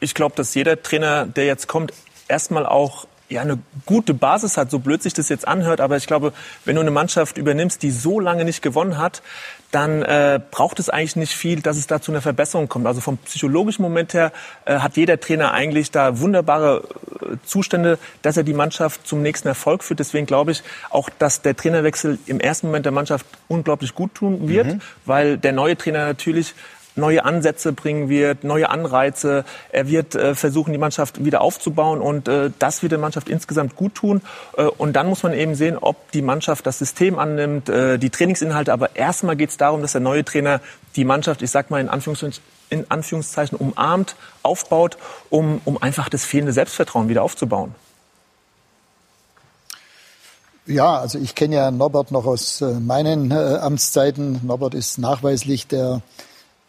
Ich 0.00 0.14
glaube, 0.14 0.34
dass 0.34 0.54
jeder 0.54 0.82
Trainer, 0.82 1.26
der 1.26 1.44
jetzt 1.44 1.68
kommt, 1.68 1.92
erstmal 2.26 2.66
auch 2.66 3.06
ja, 3.30 3.42
eine 3.42 3.58
gute 3.86 4.12
Basis 4.12 4.56
hat, 4.56 4.70
so 4.70 4.80
blöd 4.80 5.02
sich 5.02 5.14
das 5.14 5.28
jetzt 5.28 5.46
anhört. 5.46 5.80
Aber 5.80 5.96
ich 5.96 6.06
glaube, 6.06 6.32
wenn 6.64 6.74
du 6.74 6.80
eine 6.80 6.90
Mannschaft 6.90 7.38
übernimmst, 7.38 7.82
die 7.82 7.90
so 7.90 8.20
lange 8.20 8.44
nicht 8.44 8.60
gewonnen 8.60 8.98
hat, 8.98 9.22
dann 9.70 10.02
äh, 10.02 10.40
braucht 10.50 10.80
es 10.80 10.90
eigentlich 10.90 11.14
nicht 11.14 11.32
viel, 11.32 11.60
dass 11.60 11.76
es 11.76 11.86
da 11.86 12.00
zu 12.00 12.10
einer 12.10 12.20
Verbesserung 12.20 12.68
kommt. 12.68 12.86
Also 12.86 13.00
vom 13.00 13.18
psychologischen 13.18 13.82
Moment 13.82 14.14
her 14.14 14.32
äh, 14.64 14.80
hat 14.80 14.96
jeder 14.96 15.20
Trainer 15.20 15.52
eigentlich 15.52 15.92
da 15.92 16.18
wunderbare 16.18 16.82
äh, 17.20 17.36
Zustände, 17.44 17.98
dass 18.22 18.36
er 18.36 18.42
die 18.42 18.52
Mannschaft 18.52 19.06
zum 19.06 19.22
nächsten 19.22 19.46
Erfolg 19.46 19.84
führt. 19.84 20.00
Deswegen 20.00 20.26
glaube 20.26 20.50
ich 20.50 20.64
auch, 20.90 21.08
dass 21.08 21.42
der 21.42 21.56
Trainerwechsel 21.56 22.18
im 22.26 22.40
ersten 22.40 22.66
Moment 22.66 22.84
der 22.84 22.92
Mannschaft 22.92 23.26
unglaublich 23.46 23.94
gut 23.94 24.14
tun 24.16 24.48
wird, 24.48 24.66
mhm. 24.66 24.80
weil 25.06 25.38
der 25.38 25.52
neue 25.52 25.76
Trainer 25.76 26.04
natürlich 26.04 26.54
neue 27.00 27.24
Ansätze 27.24 27.72
bringen 27.72 28.08
wird, 28.08 28.44
neue 28.44 28.70
Anreize. 28.70 29.44
Er 29.72 29.88
wird 29.88 30.14
äh, 30.14 30.34
versuchen, 30.34 30.72
die 30.72 30.78
Mannschaft 30.78 31.24
wieder 31.24 31.40
aufzubauen 31.40 32.00
und 32.00 32.28
äh, 32.28 32.50
das 32.58 32.82
wird 32.82 32.92
der 32.92 32.98
Mannschaft 32.98 33.28
insgesamt 33.28 33.74
gut 33.74 33.96
tun. 33.96 34.20
Äh, 34.56 34.64
und 34.64 34.94
dann 34.94 35.08
muss 35.08 35.22
man 35.22 35.32
eben 35.32 35.54
sehen, 35.54 35.76
ob 35.78 36.12
die 36.12 36.22
Mannschaft 36.22 36.66
das 36.66 36.78
System 36.78 37.18
annimmt, 37.18 37.68
die 37.68 38.10
Trainingsinhalte. 38.10 38.72
Aber 38.72 38.94
erstmal 38.96 39.36
geht 39.36 39.50
es 39.50 39.56
darum, 39.56 39.82
dass 39.82 39.92
der 39.92 40.00
neue 40.00 40.24
Trainer 40.24 40.60
die 40.96 41.04
Mannschaft, 41.04 41.42
ich 41.42 41.50
sag 41.50 41.70
mal 41.70 41.80
in 41.80 41.88
Anführungszeichen, 41.88 42.42
in 42.68 42.90
Anführungszeichen 42.90 43.58
umarmt, 43.58 44.14
aufbaut, 44.42 44.96
um, 45.28 45.60
um 45.64 45.82
einfach 45.82 46.08
das 46.08 46.24
fehlende 46.24 46.52
Selbstvertrauen 46.52 47.08
wieder 47.08 47.22
aufzubauen. 47.22 47.74
Ja, 50.66 50.98
also 50.98 51.18
ich 51.18 51.34
kenne 51.34 51.56
ja 51.56 51.70
Norbert 51.70 52.12
noch 52.12 52.26
aus 52.26 52.60
meinen 52.60 53.32
äh, 53.32 53.34
Amtszeiten. 53.34 54.40
Norbert 54.46 54.74
ist 54.74 54.98
nachweislich 54.98 55.66
der 55.66 56.00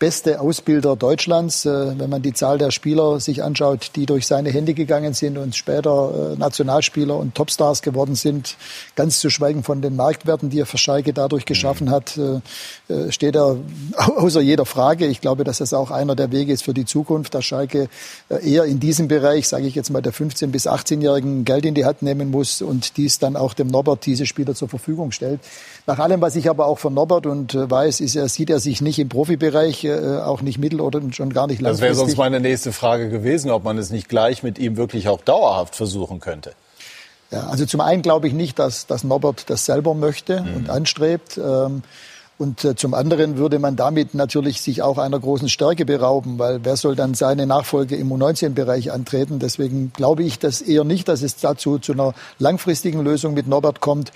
beste 0.02 0.42
Ausbilder 0.42 0.96
Deutschlands. 0.96 1.64
Äh, 1.64 2.00
wenn 2.00 2.10
man 2.10 2.24
die 2.24 2.34
Zahl 2.34 2.58
der 2.58 2.72
Spieler 2.72 3.20
sich 3.20 3.44
anschaut, 3.44 3.92
die 3.96 4.08
durch 4.08 4.26
seine 4.26 4.50
Hände 4.50 4.74
gegangen 4.74 5.14
sind 5.14 5.38
und 5.38 5.56
später 5.56 6.34
äh, 6.34 6.40
Nationalspieler 6.40 7.16
und 7.16 7.36
Topstars 7.36 7.84
geworden 7.84 8.16
sind, 8.16 8.58
ganz 8.96 9.20
zu 9.20 9.30
schweigen 9.30 9.62
von 9.62 9.84
den 9.84 9.96
Marktwerten, 9.96 10.50
die 10.50 10.60
er 10.60 10.66
für 10.66 10.80
Schalke 10.80 11.14
dadurch 11.14 11.46
geschaffen 11.46 11.92
hat, 11.92 12.18
äh, 12.18 13.12
steht 13.12 13.36
er 13.36 13.58
außer 13.96 14.42
jeder 14.42 14.66
Frage. 14.66 15.06
Ich 15.06 15.22
glaube, 15.22 15.44
dass 15.44 15.60
das 15.60 15.72
auch 15.72 15.92
einer 15.92 16.16
der 16.16 16.32
Wege 16.32 16.52
ist 16.52 16.64
für 16.64 16.74
die 16.74 16.86
Zukunft, 16.86 17.36
dass 17.36 17.46
Schalke 17.46 17.88
eher 18.30 18.66
in 18.66 18.80
diesem 18.80 19.08
Bereich, 19.08 19.48
sage 19.48 19.68
ich 19.68 19.76
jetzt 19.76 19.92
mal, 19.92 20.02
der 20.02 20.14
15- 20.14 20.48
bis 20.48 20.68
18-Jährigen 20.68 21.46
Geld 21.46 21.64
in 21.64 21.76
die 21.76 21.86
Hand 21.86 22.02
nehmen 22.02 22.32
muss 22.32 22.64
und 22.64 22.98
dies 22.98 23.20
dann 23.20 23.36
auch 23.36 23.54
dem 23.54 23.68
Norbert 23.68 24.06
diese 24.08 24.26
Spieler 24.26 24.56
zur 24.56 24.68
Verfügung 24.68 25.12
stellt. 25.12 25.42
Nach 25.88 26.00
allem, 26.00 26.22
was 26.22 26.36
ich 26.36 26.50
aber 26.50 26.68
auch 26.68 26.80
von 26.80 26.94
Norbert 26.94 27.26
und 27.26 27.56
weiß, 27.56 28.02
ist 28.02 28.16
er, 28.16 28.30
sieht 28.30 28.50
er 28.50 28.60
sich 28.60 28.82
nicht 28.82 29.00
im 29.00 29.10
Profibereich 29.10 29.84
äh, 29.84 30.18
auch 30.20 30.42
nicht 30.42 30.60
mittel- 30.60 30.82
oder 30.82 31.02
schon 31.12 31.34
gar 31.34 31.48
nicht 31.48 31.62
langfristig. 31.62 31.90
Das 31.90 31.98
wäre 31.98 32.08
sonst 32.08 32.18
meine 32.18 32.40
nächste 32.40 32.72
Frage 32.72 33.10
gewesen, 33.10 33.50
ob 33.52 33.64
man 33.64 33.78
es 33.78 33.90
nicht 33.90 34.08
gleich 34.08 34.44
mit 34.44 34.60
ihm 34.60 34.78
wirklich 34.78 35.08
auch 35.08 35.22
dauerhaft 35.22 35.76
versuchen 35.76 36.20
könnte. 36.20 36.54
Ja, 37.32 37.48
also 37.48 37.66
zum 37.66 37.82
einen 37.82 38.02
glaube 38.02 38.28
ich 38.28 38.34
nicht, 38.34 38.60
dass, 38.60 38.86
dass 38.88 39.04
Norbert 39.04 39.50
das 39.50 39.66
selber 39.66 39.94
möchte 39.94 40.42
mhm. 40.42 40.56
und 40.56 40.70
anstrebt. 40.70 41.38
Ähm, 41.38 41.82
und 42.38 42.66
äh, 42.66 42.76
zum 42.76 42.96
anderen 42.96 43.38
würde 43.38 43.60
man 43.60 43.76
damit 43.76 44.16
natürlich 44.16 44.62
sich 44.62 44.82
auch 44.82 44.98
einer 44.98 45.20
großen 45.20 45.48
Stärke 45.48 45.86
berauben, 45.86 46.40
weil 46.40 46.60
wer 46.64 46.76
soll 46.76 46.96
dann 46.96 47.14
seine 47.14 47.46
Nachfolge 47.46 47.96
im 47.96 48.12
U19-Bereich 48.12 48.92
antreten? 48.92 49.38
Deswegen 49.40 49.94
glaube 49.94 50.24
ich 50.24 50.40
das 50.40 50.62
eher 50.62 50.84
nicht, 50.84 51.08
dass 51.08 51.22
es 51.22 51.38
dazu 51.38 51.78
zu 51.78 51.94
einer 51.94 52.14
langfristigen 52.40 53.04
Lösung 53.04 53.36
mit 53.36 53.48
Norbert 53.48 53.80
kommt 53.80 54.12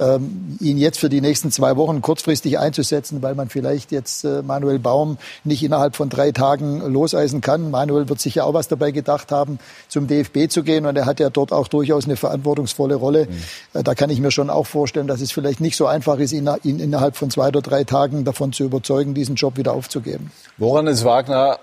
ähm, 0.00 0.56
ihn 0.60 0.78
jetzt 0.78 0.98
für 0.98 1.08
die 1.08 1.20
nächsten 1.20 1.50
zwei 1.50 1.76
Wochen 1.76 2.02
kurzfristig 2.02 2.58
einzusetzen, 2.58 3.22
weil 3.22 3.34
man 3.34 3.48
vielleicht 3.48 3.90
jetzt 3.92 4.24
äh, 4.24 4.42
Manuel 4.42 4.78
Baum 4.78 5.18
nicht 5.44 5.62
innerhalb 5.62 5.96
von 5.96 6.08
drei 6.08 6.32
Tagen 6.32 6.80
loseisen 6.80 7.40
kann. 7.40 7.70
Manuel 7.70 8.08
wird 8.08 8.20
sicher 8.20 8.46
auch 8.46 8.54
was 8.54 8.68
dabei 8.68 8.90
gedacht 8.90 9.32
haben, 9.32 9.58
zum 9.88 10.06
DFB 10.06 10.48
zu 10.48 10.62
gehen 10.62 10.86
und 10.86 10.96
er 10.96 11.06
hat 11.06 11.20
ja 11.20 11.30
dort 11.30 11.52
auch 11.52 11.68
durchaus 11.68 12.04
eine 12.04 12.16
verantwortungsvolle 12.16 12.94
Rolle. 12.94 13.26
Mhm. 13.26 13.80
Äh, 13.80 13.82
da 13.82 13.94
kann 13.94 14.10
ich 14.10 14.20
mir 14.20 14.30
schon 14.30 14.50
auch 14.50 14.66
vorstellen, 14.66 15.06
dass 15.06 15.20
es 15.20 15.32
vielleicht 15.32 15.60
nicht 15.60 15.76
so 15.76 15.86
einfach 15.86 16.18
ist, 16.18 16.32
ihn, 16.32 16.48
ihn 16.62 16.78
innerhalb 16.78 17.16
von 17.16 17.30
zwei 17.30 17.48
oder 17.48 17.62
drei 17.62 17.84
Tagen 17.84 18.24
davon 18.24 18.52
zu 18.52 18.64
überzeugen, 18.64 19.14
diesen 19.14 19.34
Job 19.34 19.56
wieder 19.56 19.72
aufzugeben. 19.72 20.30
Woran 20.58 20.86
ist 20.86 21.04
Wagner 21.04 21.58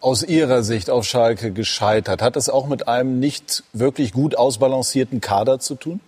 aus 0.00 0.22
Ihrer 0.22 0.62
Sicht 0.62 0.90
auf 0.90 1.04
Schalke 1.04 1.52
gescheitert? 1.52 2.22
Hat 2.22 2.36
es 2.36 2.48
auch 2.48 2.66
mit 2.66 2.88
einem 2.88 3.18
nicht 3.18 3.64
wirklich 3.72 4.12
gut 4.12 4.36
ausbalancierten 4.36 5.20
Kader 5.20 5.58
zu 5.58 5.74
tun? 5.74 6.00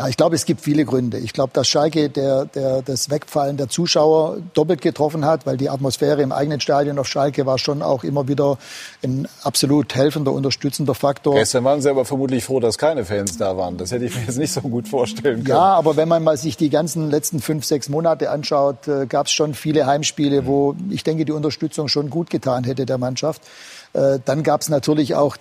Ja, 0.00 0.08
ich 0.08 0.16
glaube, 0.16 0.34
es 0.34 0.46
gibt 0.46 0.62
viele 0.62 0.86
Gründe. 0.86 1.18
Ich 1.18 1.34
glaube, 1.34 1.50
dass 1.52 1.68
Schalke 1.68 2.08
der, 2.08 2.46
der, 2.46 2.80
das 2.80 3.10
Wegfallen 3.10 3.58
der 3.58 3.68
Zuschauer 3.68 4.38
doppelt 4.54 4.80
getroffen 4.80 5.26
hat, 5.26 5.44
weil 5.44 5.58
die 5.58 5.68
Atmosphäre 5.68 6.22
im 6.22 6.32
eigenen 6.32 6.58
Stadion 6.58 6.98
auf 6.98 7.06
Schalke 7.06 7.44
war 7.44 7.58
schon 7.58 7.82
auch 7.82 8.02
immer 8.02 8.26
wieder 8.26 8.56
ein 9.02 9.28
absolut 9.42 9.94
helfender, 9.94 10.32
unterstützender 10.32 10.94
Faktor. 10.94 11.34
Gestern 11.34 11.64
waren 11.64 11.82
Sie 11.82 11.90
aber 11.90 12.06
vermutlich 12.06 12.44
froh, 12.44 12.60
dass 12.60 12.78
keine 12.78 13.04
Fans 13.04 13.36
da 13.36 13.58
waren. 13.58 13.76
Das 13.76 13.92
hätte 13.92 14.06
ich 14.06 14.14
mir 14.16 14.22
jetzt 14.22 14.38
nicht 14.38 14.54
so 14.54 14.62
gut 14.62 14.88
vorstellen 14.88 15.44
können. 15.44 15.58
Ja, 15.58 15.74
aber 15.74 15.96
wenn 15.96 16.08
man 16.08 16.24
mal 16.24 16.38
sich 16.38 16.56
die 16.56 16.70
ganzen 16.70 17.10
letzten 17.10 17.40
fünf, 17.40 17.66
sechs 17.66 17.90
Monate 17.90 18.30
anschaut, 18.30 18.88
äh, 18.88 19.04
gab 19.04 19.26
es 19.26 19.32
schon 19.32 19.52
viele 19.52 19.84
Heimspiele, 19.84 20.46
wo 20.46 20.76
ich 20.88 21.04
denke, 21.04 21.26
die 21.26 21.32
Unterstützung 21.32 21.88
schon 21.88 22.08
gut 22.08 22.30
getan 22.30 22.64
hätte 22.64 22.86
der 22.86 22.96
Mannschaft. 22.96 23.42
Äh, 23.92 24.18
dann 24.24 24.44
gab 24.44 24.62
es 24.62 24.70
natürlich 24.70 25.14
auch 25.14 25.36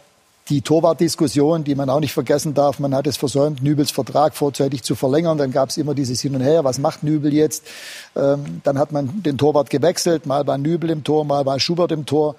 die 0.50 0.62
Torwartdiskussion, 0.62 1.64
die 1.64 1.76
man 1.76 1.90
auch 1.90 2.00
nicht 2.00 2.14
vergessen 2.14 2.54
darf. 2.54 2.80
Man 2.80 2.96
hat 2.96 3.06
es 3.06 3.18
versäumt, 3.18 3.62
Nübels 3.62 3.92
Vertrag 3.92 4.36
vorzeitig 4.36 4.84
zu 4.84 4.96
verlängern. 4.96 5.38
Dann 5.38 5.52
gab 5.52 5.70
es 5.70 5.78
immer 5.78 5.94
dieses 5.94 6.22
Hin 6.22 6.36
und 6.36 6.42
Her. 6.42 6.64
Was 6.64 6.80
macht 6.80 7.04
Nübel 7.04 7.34
jetzt? 7.34 7.64
Ähm, 8.16 8.62
dann 8.64 8.80
hat 8.80 8.92
man 8.92 9.22
den 9.24 9.38
Torwart 9.38 9.70
gewechselt. 9.70 10.26
Mal 10.26 10.48
war 10.48 10.58
Nübel 10.58 10.90
im 10.90 11.04
Tor, 11.04 11.24
mal 11.24 11.46
war 11.46 11.60
Schubert 11.60 11.92
im 11.92 12.06
Tor. 12.06 12.36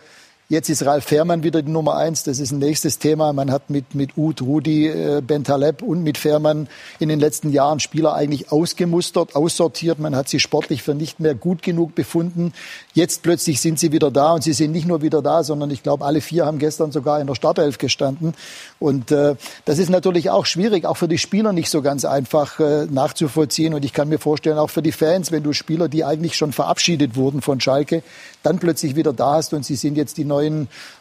Jetzt 0.50 0.68
ist 0.68 0.84
Ralf 0.84 1.04
Fährmann 1.04 1.44
wieder 1.44 1.62
die 1.62 1.70
Nummer 1.70 1.94
eins. 1.94 2.24
Das 2.24 2.40
ist 2.40 2.50
ein 2.50 2.58
nächstes 2.58 2.98
Thema. 2.98 3.32
Man 3.32 3.52
hat 3.52 3.70
mit, 3.70 3.94
mit 3.94 4.16
Uth, 4.16 4.42
Rudi, 4.42 4.88
äh, 4.88 5.22
Bentaleb 5.24 5.80
und 5.80 6.02
mit 6.02 6.18
Fährmann 6.18 6.66
in 6.98 7.08
den 7.08 7.20
letzten 7.20 7.52
Jahren 7.52 7.78
Spieler 7.78 8.14
eigentlich 8.14 8.50
ausgemustert, 8.50 9.36
aussortiert. 9.36 10.00
Man 10.00 10.16
hat 10.16 10.28
sie 10.28 10.40
sportlich 10.40 10.82
für 10.82 10.92
nicht 10.92 11.20
mehr 11.20 11.36
gut 11.36 11.62
genug 11.62 11.94
befunden. 11.94 12.52
Jetzt 12.94 13.22
plötzlich 13.22 13.60
sind 13.60 13.78
sie 13.78 13.92
wieder 13.92 14.10
da 14.10 14.32
und 14.32 14.42
sie 14.42 14.52
sind 14.52 14.72
nicht 14.72 14.88
nur 14.88 15.02
wieder 15.02 15.22
da, 15.22 15.44
sondern 15.44 15.70
ich 15.70 15.84
glaube, 15.84 16.04
alle 16.04 16.20
vier 16.20 16.46
haben 16.46 16.58
gestern 16.58 16.90
sogar 16.90 17.20
in 17.20 17.28
der 17.28 17.36
Startelf 17.36 17.78
gestanden. 17.78 18.34
Und 18.80 19.12
äh, 19.12 19.36
das 19.66 19.78
ist 19.78 19.88
natürlich 19.88 20.30
auch 20.30 20.46
schwierig, 20.46 20.84
auch 20.84 20.96
für 20.96 21.06
die 21.06 21.18
Spieler 21.18 21.52
nicht 21.52 21.70
so 21.70 21.80
ganz 21.80 22.04
einfach 22.04 22.58
äh, 22.58 22.86
nachzuvollziehen. 22.90 23.72
Und 23.72 23.84
ich 23.84 23.92
kann 23.92 24.08
mir 24.08 24.18
vorstellen, 24.18 24.58
auch 24.58 24.70
für 24.70 24.82
die 24.82 24.90
Fans, 24.90 25.30
wenn 25.30 25.44
du 25.44 25.52
Spieler, 25.52 25.88
die 25.88 26.04
eigentlich 26.04 26.36
schon 26.36 26.50
verabschiedet 26.50 27.14
wurden 27.14 27.40
von 27.40 27.60
Schalke, 27.60 28.02
dann 28.42 28.58
plötzlich 28.58 28.96
wieder 28.96 29.12
da 29.12 29.34
hast 29.34 29.54
und 29.54 29.64
sie 29.64 29.76
sind 29.76 29.96
jetzt 29.96 30.16
die 30.16 30.24
neuen 30.24 30.39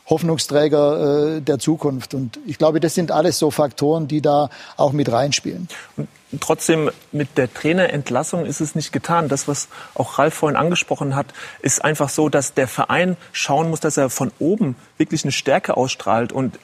Hoffnungsträger 0.09 1.37
äh, 1.37 1.41
der 1.41 1.59
Zukunft. 1.59 2.13
Und 2.13 2.39
ich 2.45 2.57
glaube, 2.57 2.79
das 2.79 2.95
sind 2.95 3.11
alles 3.11 3.37
so 3.39 3.51
Faktoren, 3.51 4.07
die 4.07 4.21
da 4.21 4.49
auch 4.77 4.91
mit 4.91 5.11
reinspielen. 5.11 5.67
Und 5.97 6.41
trotzdem 6.41 6.91
mit 7.11 7.37
der 7.37 7.51
Trainerentlassung 7.51 8.45
ist 8.45 8.61
es 8.61 8.75
nicht 8.75 8.91
getan. 8.91 9.29
Das, 9.29 9.47
was 9.47 9.67
auch 9.95 10.19
Ralf 10.19 10.33
vorhin 10.33 10.57
angesprochen 10.57 11.15
hat, 11.15 11.27
ist 11.61 11.83
einfach 11.83 12.09
so, 12.09 12.29
dass 12.29 12.53
der 12.53 12.67
Verein 12.67 13.17
schauen 13.31 13.69
muss, 13.69 13.79
dass 13.79 13.97
er 13.97 14.09
von 14.09 14.31
oben 14.39 14.75
wirklich 14.97 15.23
eine 15.23 15.31
Stärke 15.31 15.77
ausstrahlt. 15.77 16.31
Und 16.31 16.55
äh, 16.55 16.59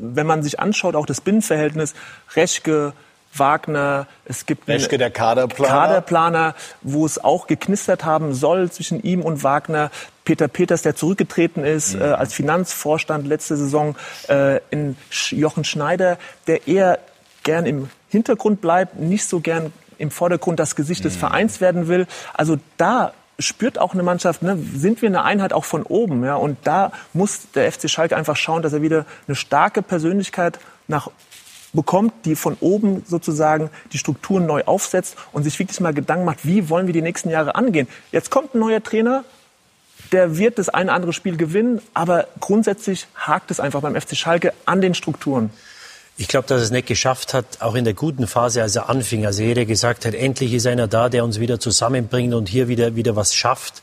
wenn 0.00 0.26
man 0.26 0.42
sich 0.42 0.60
anschaut, 0.60 0.94
auch 0.94 1.06
das 1.06 1.20
Binnenverhältnis, 1.20 1.94
Reschke, 2.34 2.92
Wagner, 3.34 4.06
es 4.24 4.46
gibt 4.46 4.68
Reschke, 4.68 4.98
der 4.98 5.10
Kaderplaner. 5.10 5.72
Kaderplaner, 5.72 6.54
wo 6.82 7.06
es 7.06 7.22
auch 7.22 7.46
geknistert 7.46 8.04
haben 8.04 8.34
soll 8.34 8.70
zwischen 8.70 9.02
ihm 9.02 9.22
und 9.22 9.42
Wagner. 9.42 9.90
Peter 10.24 10.48
Peters, 10.48 10.82
der 10.82 10.94
zurückgetreten 10.94 11.64
ist 11.64 11.94
mhm. 11.94 12.02
äh, 12.02 12.04
als 12.04 12.34
Finanzvorstand 12.34 13.26
letzte 13.26 13.56
Saison, 13.56 13.96
äh, 14.28 14.60
in 14.70 14.96
Jochen 15.30 15.64
Schneider, 15.64 16.18
der 16.46 16.66
eher 16.66 16.98
gern 17.42 17.66
im 17.66 17.90
Hintergrund 18.08 18.60
bleibt, 18.60 18.98
nicht 18.98 19.24
so 19.26 19.40
gern 19.40 19.72
im 19.98 20.10
Vordergrund 20.10 20.60
das 20.60 20.76
Gesicht 20.76 21.00
mhm. 21.00 21.08
des 21.08 21.16
Vereins 21.16 21.60
werden 21.60 21.88
will. 21.88 22.06
Also 22.34 22.58
da 22.76 23.12
spürt 23.38 23.78
auch 23.78 23.94
eine 23.94 24.02
Mannschaft, 24.02 24.42
ne, 24.42 24.58
sind 24.74 25.00
wir 25.00 25.08
eine 25.08 25.22
Einheit 25.22 25.52
auch 25.52 25.64
von 25.64 25.82
oben. 25.82 26.24
Ja? 26.24 26.34
Und 26.34 26.58
da 26.64 26.92
muss 27.12 27.50
der 27.54 27.70
FC 27.70 27.88
Schalke 27.88 28.16
einfach 28.16 28.36
schauen, 28.36 28.62
dass 28.62 28.72
er 28.72 28.82
wieder 28.82 29.06
eine 29.26 29.36
starke 29.36 29.82
Persönlichkeit 29.82 30.58
nach 30.88 31.10
bekommt, 31.72 32.12
die 32.24 32.34
von 32.34 32.56
oben 32.60 33.04
sozusagen 33.06 33.70
die 33.92 33.98
Strukturen 33.98 34.46
neu 34.46 34.62
aufsetzt 34.64 35.16
und 35.32 35.42
sich 35.42 35.58
wirklich 35.58 35.80
mal 35.80 35.94
Gedanken 35.94 36.24
macht, 36.24 36.46
wie 36.46 36.68
wollen 36.68 36.86
wir 36.86 36.94
die 36.94 37.02
nächsten 37.02 37.30
Jahre 37.30 37.54
angehen. 37.54 37.88
Jetzt 38.12 38.30
kommt 38.30 38.54
ein 38.54 38.60
neuer 38.60 38.82
Trainer, 38.82 39.24
der 40.12 40.38
wird 40.38 40.58
das 40.58 40.68
eine 40.68 40.92
andere 40.92 41.12
Spiel 41.12 41.36
gewinnen, 41.36 41.80
aber 41.94 42.28
grundsätzlich 42.40 43.06
hakt 43.14 43.50
es 43.50 43.60
einfach 43.60 43.80
beim 43.80 44.00
FC 44.00 44.16
Schalke 44.16 44.52
an 44.64 44.80
den 44.80 44.94
Strukturen. 44.94 45.50
Ich 46.16 46.26
glaube, 46.26 46.48
dass 46.48 46.60
er 46.60 46.64
es 46.64 46.70
nicht 46.70 46.88
geschafft 46.88 47.32
hat, 47.32 47.60
auch 47.60 47.76
in 47.76 47.84
der 47.84 47.94
guten 47.94 48.26
Phase, 48.26 48.62
als 48.62 48.74
er 48.74 48.88
anfing, 48.88 49.24
also 49.24 49.42
jeder 49.42 49.64
gesagt 49.66 50.04
hat, 50.04 50.14
endlich 50.14 50.52
ist 50.52 50.66
einer 50.66 50.88
da, 50.88 51.08
der 51.08 51.22
uns 51.22 51.38
wieder 51.38 51.60
zusammenbringt 51.60 52.34
und 52.34 52.48
hier 52.48 52.66
wieder, 52.66 52.96
wieder 52.96 53.14
was 53.14 53.34
schafft, 53.34 53.82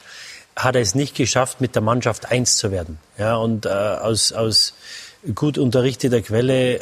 hat 0.56 0.76
er 0.76 0.82
es 0.82 0.96
nicht 0.96 1.16
geschafft, 1.16 1.62
mit 1.62 1.76
der 1.76 1.82
Mannschaft 1.82 2.32
eins 2.32 2.58
zu 2.58 2.72
werden. 2.72 2.98
Ja, 3.18 3.36
und 3.36 3.66
äh, 3.66 3.70
aus, 3.70 4.34
aus 4.34 4.74
gut 5.34 5.58
unterrichteter 5.58 6.22
Quelle 6.22 6.76
äh, 6.76 6.80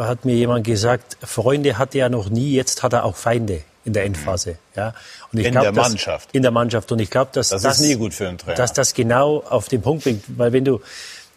hat 0.00 0.24
mir 0.24 0.34
jemand 0.34 0.66
gesagt, 0.66 1.16
Freunde 1.22 1.78
hatte 1.78 1.98
er 1.98 2.08
noch 2.08 2.28
nie, 2.28 2.52
jetzt 2.52 2.82
hat 2.82 2.92
er 2.92 3.04
auch 3.04 3.16
Feinde 3.16 3.62
in 3.84 3.94
der 3.94 4.04
Endphase. 4.04 4.58
Ja. 4.76 4.94
Und 5.32 5.38
ich 5.38 5.46
in 5.46 5.52
glaub, 5.52 5.64
der 5.64 5.72
dass, 5.72 5.88
Mannschaft. 5.88 6.28
In 6.32 6.42
der 6.42 6.50
Mannschaft. 6.50 6.92
Und 6.92 6.98
ich 6.98 7.10
glaube, 7.10 7.30
dass 7.32 7.48
das, 7.48 7.62
das 7.62 7.80
ist 7.80 7.86
nie 7.86 7.94
gut 7.94 8.12
für 8.12 8.28
einen 8.28 8.38
Trainer. 8.38 8.56
Dass 8.56 8.72
das 8.72 8.92
genau 8.92 9.42
auf 9.48 9.68
den 9.68 9.80
Punkt 9.80 10.04
bringt, 10.04 10.24
weil 10.36 10.52
wenn 10.52 10.64
du 10.64 10.80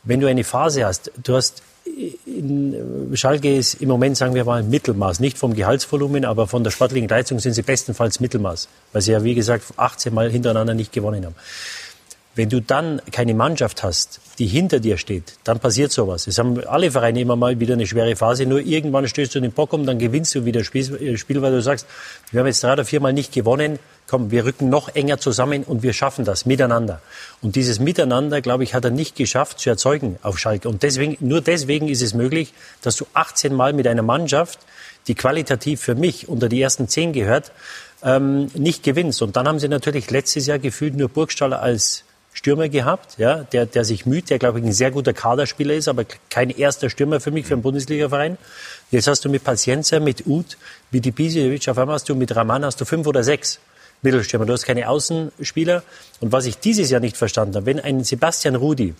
wenn 0.04 0.20
du 0.20 0.28
eine 0.28 0.44
Phase 0.44 0.86
hast, 0.86 1.12
du 1.24 1.36
hast 1.36 1.62
in 2.26 3.12
Schalke 3.16 3.56
ist 3.56 3.76
im 3.76 3.90
Moment, 3.90 4.18
sagen 4.18 4.36
wir 4.36 4.46
mal, 4.46 4.64
Mittelmaß. 4.64 5.20
Nicht 5.20 5.38
vom 5.38 5.56
Gehaltsvolumen, 5.56 6.26
aber 6.26 6.48
von 6.48 6.64
der 6.64 6.72
sportlichen 6.72 7.10
Leistung 7.10 7.40
sind 7.40 7.54
sie 7.54 7.64
bestenfalls 7.64 8.20
Mittelmaß. 8.20 8.68
Weil 8.94 9.02
sie 9.02 9.12
ja, 9.12 9.24
wie 9.24 9.36
gesagt, 9.36 9.66
18 9.78 10.14
Mal 10.14 10.30
hintereinander 10.30 10.74
nicht 10.74 10.92
gewonnen 10.92 11.26
haben. 11.26 11.36
Wenn 12.36 12.50
du 12.50 12.62
dann 12.62 13.02
keine 13.12 13.34
Mannschaft 13.34 13.84
hast, 13.84 14.22
die 14.42 14.48
hinter 14.48 14.80
dir 14.80 14.98
steht, 14.98 15.36
dann 15.44 15.60
passiert 15.60 15.92
sowas. 15.92 16.26
Es 16.26 16.40
haben 16.40 16.66
alle 16.66 16.90
Vereine 16.90 17.22
immer 17.22 17.36
mal 17.36 17.60
wieder 17.60 17.76
eine 17.76 17.86
schwere 17.86 18.16
Phase. 18.16 18.48
Nur 18.48 18.60
irgendwann 18.60 19.08
stößt 19.08 19.36
du 19.36 19.40
den 19.40 19.52
Bock 19.52 19.72
um, 19.72 19.86
dann 19.86 20.00
gewinnst 20.00 20.34
du 20.34 20.46
wieder 20.46 20.64
Spiel, 20.64 21.16
Spiel, 21.20 21.44
weil 21.44 21.52
du 21.52 21.62
sagst, 21.62 21.86
wir 22.32 22.40
haben 22.40 22.48
jetzt 22.48 22.64
drei 22.64 22.74
oder 22.74 22.84
viermal 22.84 23.14
nicht 23.14 23.34
gewonnen. 23.34 23.78
Komm, 24.08 24.32
wir 24.32 24.44
rücken 24.44 24.68
noch 24.68 24.96
enger 24.96 25.20
zusammen 25.20 25.64
und 25.64 25.84
wir 25.84 25.94
schaffen 25.94 26.26
das 26.26 26.48
miteinander. 26.48 27.04
Und 27.44 27.56
dieses 27.56 27.80
Miteinander, 27.80 28.42
glaube 28.42 28.64
ich, 28.64 28.74
hat 28.74 28.84
er 28.84 28.90
nicht 28.90 29.16
geschafft 29.16 29.60
zu 29.60 29.70
erzeugen 29.70 30.18
auf 30.24 30.40
Schalke. 30.40 30.68
Und 30.68 30.82
deswegen, 30.82 31.18
nur 31.20 31.42
deswegen 31.42 31.88
ist 31.88 32.02
es 32.02 32.16
möglich, 32.16 32.52
dass 32.82 32.96
du 32.96 33.06
18 33.14 33.54
Mal 33.54 33.74
mit 33.74 33.86
einer 33.86 34.02
Mannschaft, 34.02 34.58
die 35.06 35.14
qualitativ 35.14 35.82
für 35.82 35.94
mich 35.94 36.30
unter 36.30 36.50
die 36.50 36.60
ersten 36.60 36.88
zehn 36.88 37.14
gehört, 37.14 37.52
ähm, 38.02 38.50
nicht 38.56 38.82
gewinnst. 38.82 39.22
Und 39.22 39.36
dann 39.36 39.48
haben 39.48 39.60
sie 39.60 39.68
natürlich 39.68 40.10
letztes 40.10 40.48
Jahr 40.48 40.58
gefühlt 40.58 40.96
nur 40.96 41.10
Burgstaller 41.10 41.62
als 41.62 42.06
Stürmer 42.34 42.70
gehabt, 42.70 43.17
ja, 43.17 43.44
der, 43.44 43.65
der 43.65 43.84
sich 43.84 44.06
müht, 44.06 44.30
der, 44.30 44.39
glaube 44.39 44.60
ich, 44.60 44.65
ein 44.65 44.72
sehr 44.72 44.91
guter 44.91 45.13
Kaderspieler 45.13 45.74
ist, 45.74 45.88
aber 45.88 46.06
kein 46.30 46.50
erster 46.50 46.89
Stürmer 46.89 47.20
für 47.20 47.32
mich, 47.32 47.46
für 47.46 47.54
einen 47.54 47.62
Bundesliga-Verein. 47.62 48.38
Jetzt 48.89 49.08
hast 49.08 49.26
du 49.26 49.30
mit 49.30 49.44
Paciencia, 49.44 50.00
mit 50.00 50.26
Uth, 50.26 50.58
mit 50.91 51.06
Ibisevic, 51.06 51.67
auf 51.67 51.78
einmal 51.78 51.96
hast 51.96 52.08
du 52.08 52.15
mit 52.15 52.34
Raman 52.36 52.63
hast 52.63 52.80
du 52.80 52.86
fünf 52.86 53.06
oder 53.06 53.24
sechs. 53.24 53.60
Mittelstürmer, 54.02 54.46
du 54.46 54.54
hast 54.54 54.63
keine 54.63 54.89
Außenspieler. 54.89 55.84
Und 56.22 56.32
was 56.32 56.46
ich 56.46 56.58
dieses 56.58 56.89
Jahr 56.89 57.02
nicht 57.02 57.17
verstanden 57.17 57.56
habe, 57.56 57.65
wenn 57.67 57.80
ein 57.80 58.04
Sebastian 58.04 58.56
Rudi 58.56 58.96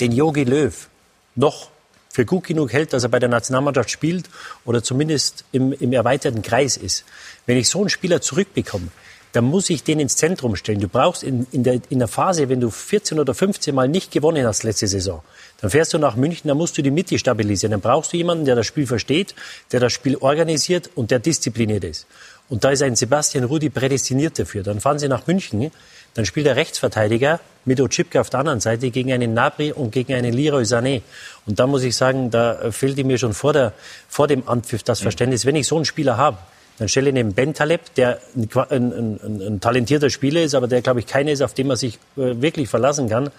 den 0.00 0.12
Jogi 0.12 0.44
Löw 0.44 0.88
noch 1.34 1.70
für 2.10 2.24
gut 2.24 2.44
genug 2.44 2.72
hält, 2.72 2.92
dass 2.92 3.02
er 3.02 3.08
bei 3.08 3.18
der 3.18 3.28
Nationalmannschaft 3.28 3.90
spielt 3.90 4.28
oder 4.64 4.82
zumindest 4.82 5.44
im, 5.52 5.72
im 5.72 5.92
erweiterten 5.92 6.42
Kreis 6.42 6.76
ist. 6.76 7.04
Wenn 7.46 7.56
ich 7.56 7.68
so 7.68 7.80
einen 7.80 7.90
Spieler 7.90 8.20
zurückbekomme, 8.20 8.88
dann 9.38 9.44
muss 9.44 9.70
ich 9.70 9.84
den 9.84 10.00
ins 10.00 10.16
Zentrum 10.16 10.56
stellen. 10.56 10.80
Du 10.80 10.88
brauchst 10.88 11.22
in, 11.22 11.46
in, 11.52 11.62
der, 11.62 11.80
in 11.90 12.00
der 12.00 12.08
Phase, 12.08 12.48
wenn 12.48 12.60
du 12.60 12.70
14 12.70 13.20
oder 13.20 13.34
15 13.34 13.72
Mal 13.72 13.86
nicht 13.86 14.10
gewonnen 14.10 14.44
hast 14.44 14.64
letzte 14.64 14.88
Saison, 14.88 15.22
dann 15.60 15.70
fährst 15.70 15.94
du 15.94 15.98
nach 15.98 16.16
München, 16.16 16.48
dann 16.48 16.56
musst 16.56 16.76
du 16.76 16.82
die 16.82 16.90
Mitte 16.90 17.16
stabilisieren. 17.20 17.70
Dann 17.70 17.80
brauchst 17.80 18.12
du 18.12 18.16
jemanden, 18.16 18.46
der 18.46 18.56
das 18.56 18.66
Spiel 18.66 18.88
versteht, 18.88 19.36
der 19.70 19.78
das 19.78 19.92
Spiel 19.92 20.16
organisiert 20.16 20.90
und 20.96 21.12
der 21.12 21.20
diszipliniert 21.20 21.84
ist. 21.84 22.08
Und 22.48 22.64
da 22.64 22.70
ist 22.70 22.82
ein 22.82 22.96
Sebastian 22.96 23.44
Rudi 23.44 23.70
prädestiniert 23.70 24.40
dafür. 24.40 24.64
Dann 24.64 24.80
fahren 24.80 24.98
sie 24.98 25.06
nach 25.06 25.28
München, 25.28 25.70
dann 26.14 26.26
spielt 26.26 26.46
der 26.46 26.56
Rechtsverteidiger 26.56 27.38
mit 27.64 27.80
Ochipka 27.80 28.20
auf 28.20 28.30
der 28.30 28.40
anderen 28.40 28.58
Seite 28.58 28.90
gegen 28.90 29.12
einen 29.12 29.34
Nabri 29.34 29.70
und 29.70 29.92
gegen 29.92 30.14
einen 30.14 30.32
Leroy 30.32 30.64
Sané. 30.64 31.02
Und 31.46 31.60
da 31.60 31.68
muss 31.68 31.84
ich 31.84 31.94
sagen, 31.94 32.32
da 32.32 32.72
fehlte 32.72 33.04
mir 33.04 33.18
schon 33.18 33.34
vor, 33.34 33.52
der, 33.52 33.72
vor 34.08 34.26
dem 34.26 34.48
Anpfiff 34.48 34.82
das 34.82 34.98
Verständnis. 34.98 35.46
Wenn 35.46 35.54
ich 35.54 35.68
so 35.68 35.76
einen 35.76 35.84
Spieler 35.84 36.16
habe, 36.16 36.38
dann 36.78 36.88
stelle 36.88 37.08
ich 37.08 37.14
neben 37.14 37.34
Ben 37.34 37.54
Taleb, 37.54 37.94
der 37.96 38.20
ein, 38.36 38.48
ein, 38.70 39.20
ein, 39.22 39.42
ein 39.42 39.60
talentierter 39.60 40.10
Spieler 40.10 40.42
ist, 40.42 40.54
aber 40.54 40.68
der, 40.68 40.80
glaube 40.80 41.00
ich, 41.00 41.06
keiner 41.06 41.32
ist, 41.32 41.42
auf 41.42 41.54
den 41.54 41.66
man 41.66 41.76
sich 41.76 41.98
äh, 42.16 42.40
wirklich 42.40 42.68
verlassen 42.68 43.08
kann. 43.08 43.30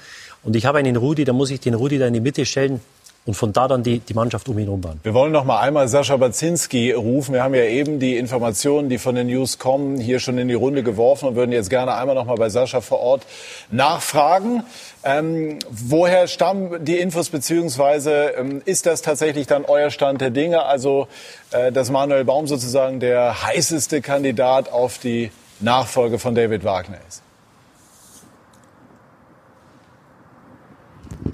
Und 0.44 0.56
ich 0.56 0.66
habe 0.66 0.78
einen 0.78 0.96
Rudi, 0.96 1.24
da 1.24 1.34
muss 1.34 1.52
ich 1.52 1.60
den 1.60 1.74
Rudi 1.74 1.98
da 1.98 2.08
in 2.08 2.14
die 2.14 2.22
Mitte 2.22 2.46
stellen 2.46 2.82
und 3.26 3.36
von 3.36 3.54
da 3.54 3.68
dann 3.68 3.84
die, 3.84 4.00
die 4.00 4.14
Mannschaft 4.14 4.50
um 4.50 4.58
ihn 4.58 4.66
herum. 4.66 4.82
Wir 5.04 5.14
wollen 5.14 5.32
noch 5.32 5.44
mal 5.44 5.60
einmal 5.60 5.88
Sascha 5.88 6.18
Baczynski 6.18 6.94
rufen. 6.94 7.34
Wir 7.34 7.44
haben 7.44 7.54
ja 7.54 7.64
eben 7.64 8.00
die 8.00 8.18
Informationen, 8.18 8.90
die 8.90 8.98
von 8.98 9.14
den 9.14 9.28
News 9.28 9.60
kommen, 9.60 10.00
hier 10.00 10.20
schon 10.20 10.38
in 10.38 10.48
die 10.48 10.54
Runde 10.54 10.84
geworfen 10.84 11.28
und 11.28 11.36
würden 11.36 11.52
jetzt 11.52 11.70
gerne 11.70 11.94
einmal 11.94 12.16
noch 12.16 12.26
mal 12.26 12.38
bei 12.38 12.50
Sascha 12.50 12.82
vor 12.82 13.00
Ort 13.00 13.28
nachfragen. 13.72 14.64
Ähm, 15.04 15.60
woher 15.70 16.28
stammen 16.28 16.84
die 16.84 16.98
Infos 16.98 17.30
beziehungsweise 17.30 18.34
ähm, 18.38 18.62
ist 18.66 18.86
das 18.86 19.02
tatsächlich 19.02 19.48
dann 19.48 19.66
euer 19.66 19.92
Stand 19.92 20.22
der 20.22 20.32
Dinge? 20.32 20.64
Also, 20.64 21.08
äh, 21.52 21.72
dass 21.72 21.92
Manuel 21.92 22.26
Baum 22.26 22.48
sozusagen 22.48 23.00
der 23.00 23.44
heißeste 23.44 24.02
Kandidat 24.02 24.72
auf 24.72 24.98
die 24.98 25.32
Nachfolge 25.60 26.20
von 26.20 26.36
David 26.36 26.64
Wagner 26.64 26.98
ist? 27.08 27.22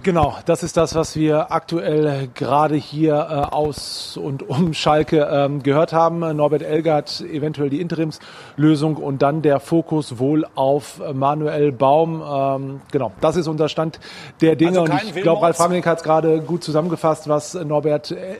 Genau, 0.03 0.37
das 0.45 0.63
ist 0.63 0.77
das, 0.77 0.95
was 0.95 1.15
wir 1.15 1.51
aktuell 1.51 2.29
gerade 2.33 2.75
hier 2.75 3.13
äh, 3.13 3.53
aus 3.53 4.17
und 4.17 4.47
um 4.47 4.73
Schalke 4.73 5.27
ähm, 5.31 5.63
gehört 5.63 5.93
haben. 5.93 6.19
Norbert 6.35 6.61
Elgert 6.61 7.21
eventuell 7.21 7.69
die 7.69 7.81
Interimslösung 7.81 8.97
und 8.97 9.21
dann 9.21 9.41
der 9.41 9.59
Fokus 9.59 10.19
wohl 10.19 10.45
auf 10.55 11.01
Manuel 11.13 11.71
Baum. 11.71 12.21
Ähm, 12.21 12.81
genau, 12.91 13.11
das 13.21 13.35
ist 13.35 13.47
unser 13.47 13.69
Stand 13.69 13.99
der 14.41 14.55
Dinge. 14.55 14.79
Also 14.79 14.93
und 14.93 15.03
ich 15.03 15.21
glaube, 15.21 15.41
Ralf 15.41 15.59
Rangnick 15.59 15.85
hat 15.85 15.99
es 15.99 16.03
gerade 16.03 16.41
gut 16.41 16.63
zusammengefasst, 16.63 17.27
was 17.27 17.53
Norbert 17.53 18.11
äh, 18.11 18.35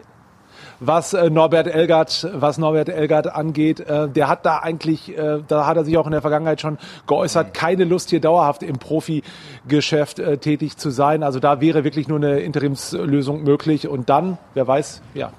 was 0.80 1.14
äh, 1.14 1.30
Norbert 1.30 1.68
Elgert, 1.68 2.28
was 2.34 2.58
Norbert 2.58 2.90
Elgert 2.90 3.34
angeht. 3.34 3.80
Äh, 3.80 4.10
der 4.10 4.28
hat 4.28 4.46
da 4.46 4.60
eigentlich, 4.60 5.18
äh, 5.18 5.40
da 5.48 5.66
hat 5.66 5.78
er 5.78 5.86
sich 5.86 5.98
auch 5.98 6.06
in 6.06 6.12
der 6.12 6.22
Vergangenheit 6.22 6.62
schon 6.62 6.78
geäußert, 7.08 7.54
keine 7.54 7.84
Lust 7.84 8.10
hier 8.10 8.22
dauerhaft 8.22 8.64
im 8.64 8.78
Profigeschäft 8.78 10.20
äh, 10.20 10.38
tätig 10.38 10.78
zu 10.78 10.90
sein. 10.90 11.24
Also 11.24 11.40
da 11.40 11.62
wäre 11.62 11.84
wirklich 11.84 12.08
nur 12.08 12.18
eine 12.18 12.40
Interimslösung 12.40 13.44
möglich. 13.44 13.88
Und 13.88 14.10
dann, 14.10 14.38
wer 14.54 14.68
weiß, 14.68 15.02
ja, 15.14 15.32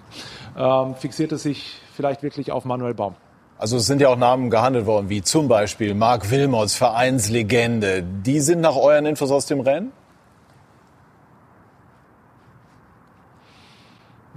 ähm, 0.56 0.94
fixiert 0.94 1.32
es 1.32 1.42
sich 1.42 1.80
vielleicht 1.94 2.22
wirklich 2.22 2.52
auf 2.52 2.64
Manuel 2.64 2.94
Baum. 2.94 3.14
Also 3.58 3.78
es 3.78 3.86
sind 3.86 4.02
ja 4.02 4.08
auch 4.08 4.18
Namen 4.18 4.50
gehandelt 4.50 4.84
worden, 4.84 5.08
wie 5.08 5.22
zum 5.22 5.48
Beispiel 5.48 5.94
Marc 5.94 6.30
Wilmots, 6.30 6.74
Vereinslegende. 6.74 8.02
Die 8.02 8.40
sind 8.40 8.60
nach 8.60 8.76
euren 8.76 9.06
Infos 9.06 9.30
aus 9.30 9.46
dem 9.46 9.60
Rennen? 9.60 9.92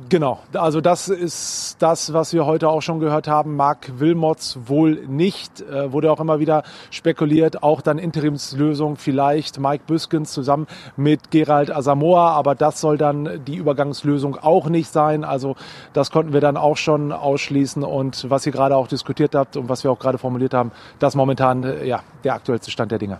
Genau, 0.07 0.39
also 0.53 0.79
das 0.79 1.09
ist 1.09 1.75
das, 1.79 2.13
was 2.13 2.33
wir 2.33 2.45
heute 2.45 2.69
auch 2.69 2.81
schon 2.81 2.99
gehört 2.99 3.27
haben. 3.27 3.55
Marc 3.55 3.99
Wilmots 3.99 4.57
wohl 4.65 5.05
nicht, 5.07 5.61
äh, 5.61 5.91
wurde 5.91 6.11
auch 6.11 6.19
immer 6.19 6.39
wieder 6.39 6.63
spekuliert. 6.89 7.63
Auch 7.63 7.81
dann 7.81 7.97
Interimslösung 7.97 8.95
vielleicht 8.95 9.59
Mike 9.59 9.83
Büskens 9.87 10.31
zusammen 10.31 10.67
mit 10.95 11.31
Gerald 11.31 11.69
Asamoah, 11.69 12.31
aber 12.31 12.55
das 12.55 12.79
soll 12.79 12.97
dann 12.97 13.43
die 13.45 13.57
Übergangslösung 13.57 14.37
auch 14.37 14.69
nicht 14.69 14.89
sein. 14.91 15.23
Also 15.23 15.55
das 15.93 16.11
konnten 16.11 16.33
wir 16.33 16.41
dann 16.41 16.55
auch 16.55 16.77
schon 16.77 17.11
ausschließen 17.11 17.83
und 17.83 18.29
was 18.29 18.45
ihr 18.45 18.53
gerade 18.53 18.77
auch 18.77 18.87
diskutiert 18.87 19.35
habt 19.35 19.57
und 19.57 19.67
was 19.67 19.83
wir 19.83 19.91
auch 19.91 19.99
gerade 19.99 20.17
formuliert 20.17 20.53
haben, 20.53 20.71
das 20.99 21.15
momentan 21.15 21.63
äh, 21.63 21.85
ja 21.85 22.01
der 22.23 22.35
aktuellste 22.35 22.71
Stand 22.71 22.91
der 22.91 22.99
Dinge. 22.99 23.19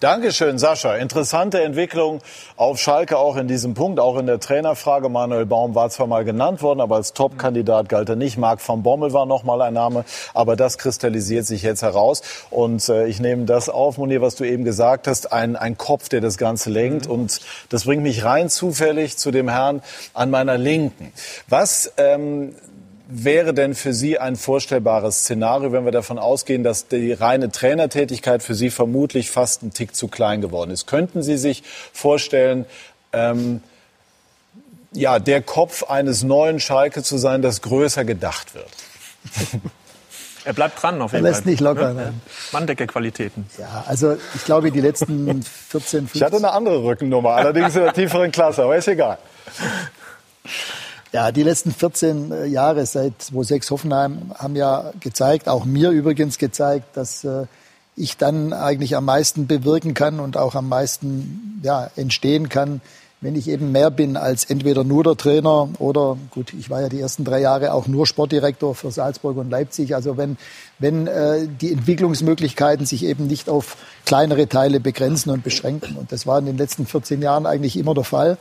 Dankeschön, 0.00 0.60
Sascha. 0.60 0.94
Interessante 0.94 1.60
Entwicklung 1.60 2.20
auf 2.56 2.78
Schalke 2.78 3.18
auch 3.18 3.34
in 3.34 3.48
diesem 3.48 3.74
Punkt, 3.74 3.98
auch 3.98 4.16
in 4.16 4.26
der 4.26 4.38
Trainerfrage. 4.38 5.08
Manuel 5.08 5.44
Baum 5.44 5.74
war 5.74 5.90
zwar 5.90 6.06
mal 6.06 6.24
genannt 6.24 6.62
worden, 6.62 6.80
aber 6.80 6.94
als 6.94 7.14
Top-Kandidat 7.14 7.88
galt 7.88 8.08
er 8.08 8.14
nicht. 8.14 8.38
Marc 8.38 8.60
van 8.66 8.84
Bommel 8.84 9.12
war 9.12 9.26
noch 9.26 9.42
mal 9.42 9.60
ein 9.60 9.74
Name, 9.74 10.04
aber 10.34 10.54
das 10.54 10.78
kristallisiert 10.78 11.46
sich 11.46 11.64
jetzt 11.64 11.82
heraus. 11.82 12.22
Und 12.50 12.88
äh, 12.88 13.08
ich 13.08 13.18
nehme 13.18 13.44
das 13.44 13.68
auf, 13.68 13.98
Monier, 13.98 14.22
was 14.22 14.36
du 14.36 14.44
eben 14.44 14.62
gesagt 14.62 15.08
hast, 15.08 15.32
ein, 15.32 15.56
ein 15.56 15.76
Kopf, 15.76 16.08
der 16.08 16.20
das 16.20 16.38
Ganze 16.38 16.70
lenkt. 16.70 17.06
Mhm. 17.06 17.14
Und 17.14 17.40
das 17.68 17.82
bringt 17.82 18.04
mich 18.04 18.22
rein 18.22 18.50
zufällig 18.50 19.16
zu 19.16 19.32
dem 19.32 19.48
Herrn 19.48 19.82
an 20.14 20.30
meiner 20.30 20.58
Linken. 20.58 21.12
Was 21.48 21.92
ähm, 21.96 22.54
wäre 23.08 23.54
denn 23.54 23.74
für 23.74 23.94
Sie 23.94 24.18
ein 24.18 24.36
vorstellbares 24.36 25.20
Szenario, 25.20 25.72
wenn 25.72 25.84
wir 25.84 25.92
davon 25.92 26.18
ausgehen, 26.18 26.62
dass 26.62 26.88
die 26.88 27.12
reine 27.12 27.50
Trainertätigkeit 27.50 28.42
für 28.42 28.54
Sie 28.54 28.68
vermutlich 28.68 29.30
fast 29.30 29.62
ein 29.62 29.72
Tick 29.72 29.96
zu 29.96 30.08
klein 30.08 30.42
geworden 30.42 30.70
ist? 30.70 30.86
Könnten 30.86 31.22
Sie 31.22 31.38
sich 31.38 31.62
vorstellen, 31.92 32.66
ähm, 33.14 33.62
ja, 34.92 35.18
der 35.18 35.40
Kopf 35.40 35.84
eines 35.84 36.22
neuen 36.22 36.60
Schalke 36.60 37.02
zu 37.02 37.16
sein, 37.16 37.40
das 37.40 37.62
größer 37.62 38.04
gedacht 38.04 38.54
wird? 38.54 38.68
Er 40.44 40.54
bleibt 40.54 40.82
dran 40.82 41.02
auf 41.02 41.12
jeden 41.12 41.24
Fall. 41.24 41.30
Er 41.30 41.34
lässt 41.34 41.44
nicht 41.44 41.60
locker. 41.60 41.92
Ne? 41.92 42.14
Manndecke-Qualitäten. 42.52 43.46
Ja, 43.58 43.84
also 43.86 44.16
ich 44.34 44.44
glaube, 44.46 44.70
die 44.70 44.80
letzten 44.80 45.42
14, 45.42 46.08
15... 46.08 46.10
Ich 46.14 46.22
hatte 46.22 46.36
eine 46.36 46.52
andere 46.52 46.82
Rückennummer, 46.82 47.32
allerdings 47.32 47.76
in 47.76 47.82
der 47.82 47.92
tieferen 47.92 48.30
Klasse, 48.30 48.62
aber 48.62 48.74
ist 48.76 48.88
egal. 48.88 49.18
Ja, 51.12 51.32
die 51.32 51.42
letzten 51.42 51.72
14 51.72 52.32
äh, 52.32 52.46
Jahre 52.46 52.84
seit 52.84 53.22
2006 53.22 53.70
Hoffenheim 53.70 54.32
haben 54.34 54.56
ja 54.56 54.92
gezeigt, 55.00 55.48
auch 55.48 55.64
mir 55.64 55.90
übrigens 55.90 56.36
gezeigt, 56.36 56.96
dass 56.96 57.24
äh, 57.24 57.46
ich 57.96 58.16
dann 58.18 58.52
eigentlich 58.52 58.94
am 58.94 59.06
meisten 59.06 59.46
bewirken 59.46 59.94
kann 59.94 60.20
und 60.20 60.36
auch 60.36 60.54
am 60.54 60.68
meisten 60.68 61.60
ja, 61.62 61.90
entstehen 61.96 62.48
kann, 62.48 62.82
wenn 63.20 63.34
ich 63.34 63.48
eben 63.48 63.72
mehr 63.72 63.90
bin 63.90 64.16
als 64.16 64.44
entweder 64.44 64.84
nur 64.84 65.02
der 65.02 65.16
Trainer 65.16 65.68
oder 65.78 66.16
gut, 66.30 66.52
ich 66.56 66.70
war 66.70 66.82
ja 66.82 66.88
die 66.88 67.00
ersten 67.00 67.24
drei 67.24 67.40
Jahre 67.40 67.72
auch 67.72 67.88
nur 67.88 68.06
Sportdirektor 68.06 68.76
für 68.76 68.92
Salzburg 68.92 69.36
und 69.38 69.50
Leipzig. 69.50 69.94
Also 69.96 70.16
wenn, 70.16 70.36
wenn 70.78 71.08
äh, 71.08 71.48
die 71.48 71.72
Entwicklungsmöglichkeiten 71.72 72.86
sich 72.86 73.04
eben 73.04 73.26
nicht 73.26 73.48
auf 73.48 73.76
kleinere 74.04 74.48
Teile 74.48 74.78
begrenzen 74.78 75.30
und 75.30 75.42
beschränken. 75.42 75.96
Und 75.96 76.12
das 76.12 76.28
war 76.28 76.38
in 76.38 76.46
den 76.46 76.58
letzten 76.58 76.86
14 76.86 77.20
Jahren 77.20 77.46
eigentlich 77.46 77.76
immer 77.76 77.94
der 77.94 78.04
Fall. 78.04 78.38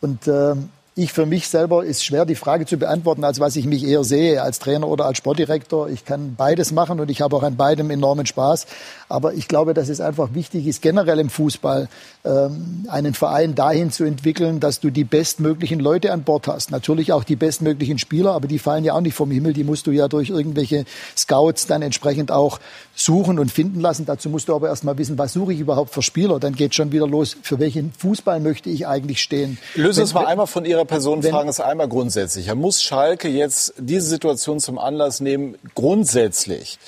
Und 0.00 0.26
äh, 0.26 0.54
ich 0.98 1.12
für 1.12 1.26
mich 1.26 1.46
selber 1.46 1.84
ist 1.84 2.04
schwer 2.04 2.26
die 2.26 2.34
Frage 2.34 2.66
zu 2.66 2.76
beantworten, 2.76 3.22
als 3.22 3.38
was 3.38 3.54
ich 3.54 3.66
mich 3.66 3.84
eher 3.84 4.02
sehe, 4.02 4.42
als 4.42 4.58
Trainer 4.58 4.88
oder 4.88 5.06
als 5.06 5.18
Sportdirektor. 5.18 5.88
Ich 5.88 6.04
kann 6.04 6.34
beides 6.36 6.72
machen 6.72 6.98
und 6.98 7.08
ich 7.08 7.20
habe 7.20 7.36
auch 7.36 7.44
an 7.44 7.56
beidem 7.56 7.90
enormen 7.90 8.26
Spaß. 8.26 8.66
Aber 9.08 9.32
ich 9.32 9.46
glaube, 9.46 9.74
dass 9.74 9.88
es 9.88 10.00
einfach 10.00 10.34
wichtig 10.34 10.66
ist, 10.66 10.82
generell 10.82 11.20
im 11.20 11.30
Fußball 11.30 11.88
ähm, 12.24 12.84
einen 12.88 13.14
Verein 13.14 13.54
dahin 13.54 13.92
zu 13.92 14.02
entwickeln, 14.02 14.58
dass 14.58 14.80
du 14.80 14.90
die 14.90 15.04
bestmöglichen 15.04 15.78
Leute 15.78 16.12
an 16.12 16.24
Bord 16.24 16.48
hast. 16.48 16.72
Natürlich 16.72 17.12
auch 17.12 17.22
die 17.22 17.36
bestmöglichen 17.36 17.98
Spieler, 17.98 18.32
aber 18.32 18.48
die 18.48 18.58
fallen 18.58 18.82
ja 18.82 18.94
auch 18.94 19.00
nicht 19.00 19.14
vom 19.14 19.30
Himmel. 19.30 19.52
Die 19.52 19.64
musst 19.64 19.86
du 19.86 19.92
ja 19.92 20.08
durch 20.08 20.30
irgendwelche 20.30 20.84
Scouts 21.16 21.68
dann 21.68 21.80
entsprechend 21.82 22.32
auch 22.32 22.58
suchen 22.98 23.38
und 23.38 23.50
finden 23.50 23.80
lassen. 23.80 24.04
Dazu 24.04 24.28
musst 24.28 24.48
du 24.48 24.54
aber 24.54 24.68
erst 24.68 24.84
mal 24.84 24.98
wissen, 24.98 25.16
was 25.18 25.32
suche 25.32 25.52
ich 25.52 25.60
überhaupt 25.60 25.94
für 25.94 26.02
Spieler. 26.02 26.40
Dann 26.40 26.54
geht 26.54 26.74
schon 26.74 26.92
wieder 26.92 27.06
los, 27.06 27.36
für 27.42 27.58
welchen 27.58 27.92
Fußball 27.92 28.40
möchte 28.40 28.70
ich 28.70 28.86
eigentlich 28.86 29.22
stehen. 29.22 29.58
Lösen 29.74 30.02
uns 30.02 30.14
mal 30.14 30.26
einmal 30.26 30.46
von 30.46 30.64
Ihrer 30.64 30.84
Person, 30.84 31.22
fragen 31.22 31.48
es 31.48 31.60
einmal 31.60 31.88
grundsätzlicher. 31.88 32.54
Muss 32.54 32.82
Schalke 32.82 33.28
jetzt 33.28 33.74
diese 33.78 34.06
Situation 34.06 34.58
zum 34.58 34.78
Anlass 34.78 35.20
nehmen, 35.20 35.54
grundsätzlich 35.74 36.78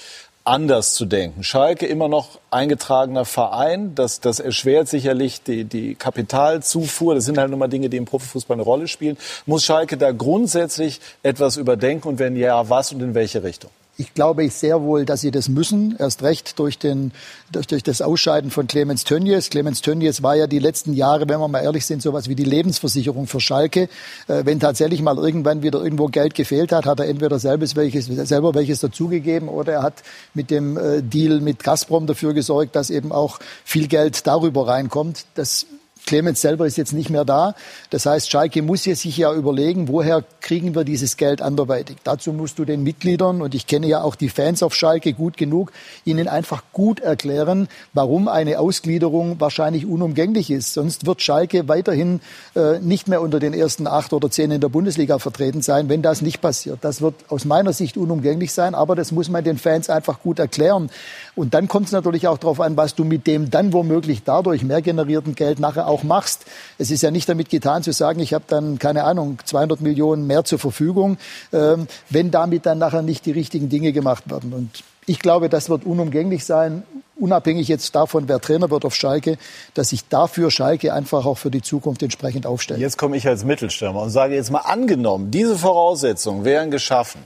anders 0.42 0.94
zu 0.94 1.04
denken. 1.04 1.44
Schalke 1.44 1.86
immer 1.86 2.08
noch 2.08 2.40
eingetragener 2.50 3.24
Verein, 3.24 3.94
das, 3.94 4.20
das 4.20 4.40
erschwert 4.40 4.88
sicherlich 4.88 5.42
die, 5.42 5.64
die 5.64 5.94
Kapitalzufuhr. 5.94 7.14
Das 7.14 7.24
sind 7.24 7.38
halt 7.38 7.50
nun 7.50 7.58
mal 7.58 7.68
Dinge, 7.68 7.88
die 7.88 7.98
im 7.98 8.06
Profifußball 8.06 8.56
eine 8.56 8.62
Rolle 8.62 8.88
spielen. 8.88 9.16
Muss 9.46 9.64
Schalke 9.64 9.96
da 9.96 10.10
grundsätzlich 10.10 11.00
etwas 11.22 11.56
überdenken 11.56 12.08
und 12.08 12.18
wenn 12.18 12.34
ja, 12.36 12.68
was 12.68 12.92
und 12.92 13.00
in 13.00 13.14
welche 13.14 13.44
Richtung? 13.44 13.70
Ich 14.00 14.14
glaube 14.14 14.48
sehr 14.48 14.80
wohl, 14.82 15.04
dass 15.04 15.20
sie 15.20 15.30
das 15.30 15.48
müssen, 15.48 15.94
erst 15.98 16.22
recht 16.22 16.58
durch, 16.58 16.78
den, 16.78 17.12
durch, 17.52 17.66
durch 17.66 17.82
das 17.82 18.00
Ausscheiden 18.00 18.50
von 18.50 18.66
Clemens 18.66 19.04
Tönnies. 19.04 19.50
Clemens 19.50 19.82
Tönnies 19.82 20.22
war 20.22 20.34
ja 20.34 20.46
die 20.46 20.58
letzten 20.58 20.94
Jahre, 20.94 21.28
wenn 21.28 21.38
wir 21.38 21.48
mal 21.48 21.60
ehrlich 21.60 21.84
sind, 21.84 22.00
sowas 22.00 22.28
wie 22.28 22.34
die 22.34 22.44
Lebensversicherung 22.44 23.26
für 23.26 23.40
Schalke. 23.40 23.90
Äh, 24.26 24.46
wenn 24.46 24.58
tatsächlich 24.58 25.02
mal 25.02 25.18
irgendwann 25.18 25.62
wieder 25.62 25.82
irgendwo 25.82 26.06
Geld 26.06 26.34
gefehlt 26.34 26.72
hat, 26.72 26.86
hat 26.86 26.98
er 26.98 27.08
entweder 27.08 27.38
selbst 27.38 27.76
welches, 27.76 28.06
selber 28.06 28.54
welches 28.54 28.80
dazugegeben 28.80 29.48
oder 29.48 29.74
er 29.74 29.82
hat 29.82 30.02
mit 30.32 30.50
dem 30.50 30.78
äh, 30.78 31.02
Deal 31.02 31.40
mit 31.40 31.62
Gazprom 31.62 32.06
dafür 32.06 32.32
gesorgt, 32.32 32.76
dass 32.76 32.88
eben 32.88 33.12
auch 33.12 33.38
viel 33.64 33.86
Geld 33.86 34.26
darüber 34.26 34.66
reinkommt. 34.66 35.26
Das 35.34 35.66
Clemens 36.06 36.40
selber 36.40 36.66
ist 36.66 36.76
jetzt 36.76 36.92
nicht 36.92 37.10
mehr 37.10 37.24
da. 37.24 37.54
Das 37.90 38.06
heißt, 38.06 38.30
Schalke 38.30 38.62
muss 38.62 38.84
jetzt 38.84 39.02
sich 39.02 39.16
ja 39.16 39.32
überlegen, 39.32 39.88
woher 39.88 40.24
kriegen 40.40 40.74
wir 40.74 40.84
dieses 40.84 41.16
Geld 41.16 41.42
anderweitig. 41.42 41.98
Dazu 42.04 42.32
musst 42.32 42.58
du 42.58 42.64
den 42.64 42.82
Mitgliedern, 42.82 43.42
und 43.42 43.54
ich 43.54 43.66
kenne 43.66 43.86
ja 43.86 44.02
auch 44.02 44.14
die 44.14 44.28
Fans 44.28 44.62
auf 44.62 44.74
Schalke 44.74 45.12
gut 45.12 45.36
genug, 45.36 45.72
ihnen 46.04 46.28
einfach 46.28 46.62
gut 46.72 47.00
erklären, 47.00 47.68
warum 47.92 48.28
eine 48.28 48.58
Ausgliederung 48.58 49.40
wahrscheinlich 49.40 49.86
unumgänglich 49.86 50.50
ist. 50.50 50.74
Sonst 50.74 51.06
wird 51.06 51.22
Schalke 51.22 51.68
weiterhin 51.68 52.20
äh, 52.54 52.78
nicht 52.80 53.08
mehr 53.08 53.20
unter 53.20 53.38
den 53.38 53.54
ersten 53.54 53.86
acht 53.86 54.12
oder 54.12 54.30
zehn 54.30 54.50
in 54.50 54.60
der 54.60 54.68
Bundesliga 54.68 55.18
vertreten 55.18 55.62
sein, 55.62 55.88
wenn 55.88 56.02
das 56.02 56.22
nicht 56.22 56.40
passiert. 56.40 56.78
Das 56.82 57.00
wird 57.00 57.14
aus 57.28 57.44
meiner 57.44 57.72
Sicht 57.72 57.96
unumgänglich 57.96 58.52
sein, 58.52 58.74
aber 58.74 58.96
das 58.96 59.12
muss 59.12 59.28
man 59.28 59.44
den 59.44 59.58
Fans 59.58 59.90
einfach 59.90 60.20
gut 60.20 60.38
erklären. 60.38 60.90
Und 61.36 61.54
dann 61.54 61.68
kommt 61.68 61.86
es 61.86 61.92
natürlich 61.92 62.28
auch 62.28 62.38
darauf 62.38 62.60
an, 62.60 62.76
was 62.76 62.94
du 62.94 63.04
mit 63.04 63.26
dem 63.26 63.50
dann 63.50 63.72
womöglich 63.72 64.24
dadurch 64.24 64.62
mehr 64.62 64.82
generierten 64.82 65.34
Geld 65.34 65.60
nachher 65.60 65.86
auch 65.86 66.02
machst. 66.02 66.44
Es 66.78 66.90
ist 66.90 67.02
ja 67.02 67.10
nicht 67.10 67.28
damit 67.28 67.50
getan 67.50 67.82
zu 67.82 67.92
sagen, 67.92 68.20
ich 68.20 68.34
habe 68.34 68.44
dann, 68.46 68.78
keine 68.78 69.04
Ahnung, 69.04 69.38
200 69.44 69.80
Millionen 69.80 70.26
mehr 70.26 70.44
zur 70.44 70.58
Verfügung, 70.58 71.18
ähm, 71.52 71.86
wenn 72.08 72.30
damit 72.30 72.66
dann 72.66 72.78
nachher 72.78 73.02
nicht 73.02 73.26
die 73.26 73.32
richtigen 73.32 73.68
Dinge 73.68 73.92
gemacht 73.92 74.30
werden. 74.30 74.52
Und 74.52 74.82
ich 75.06 75.18
glaube, 75.18 75.48
das 75.48 75.68
wird 75.68 75.84
unumgänglich 75.84 76.44
sein, 76.44 76.82
unabhängig 77.16 77.68
jetzt 77.68 77.94
davon, 77.94 78.28
wer 78.28 78.40
Trainer 78.40 78.70
wird 78.70 78.84
auf 78.84 78.94
Schalke, 78.94 79.38
dass 79.74 79.90
sich 79.90 80.08
dafür 80.08 80.50
Schalke 80.50 80.92
einfach 80.92 81.26
auch 81.26 81.38
für 81.38 81.50
die 81.50 81.62
Zukunft 81.62 82.02
entsprechend 82.02 82.46
aufstellt. 82.46 82.80
Jetzt 82.80 82.98
komme 82.98 83.16
ich 83.16 83.26
als 83.26 83.44
Mittelstürmer 83.44 84.02
und 84.02 84.10
sage 84.10 84.34
jetzt 84.34 84.50
mal 84.50 84.60
angenommen, 84.60 85.30
diese 85.30 85.56
Voraussetzungen 85.56 86.44
wären 86.44 86.70
geschaffen. 86.70 87.22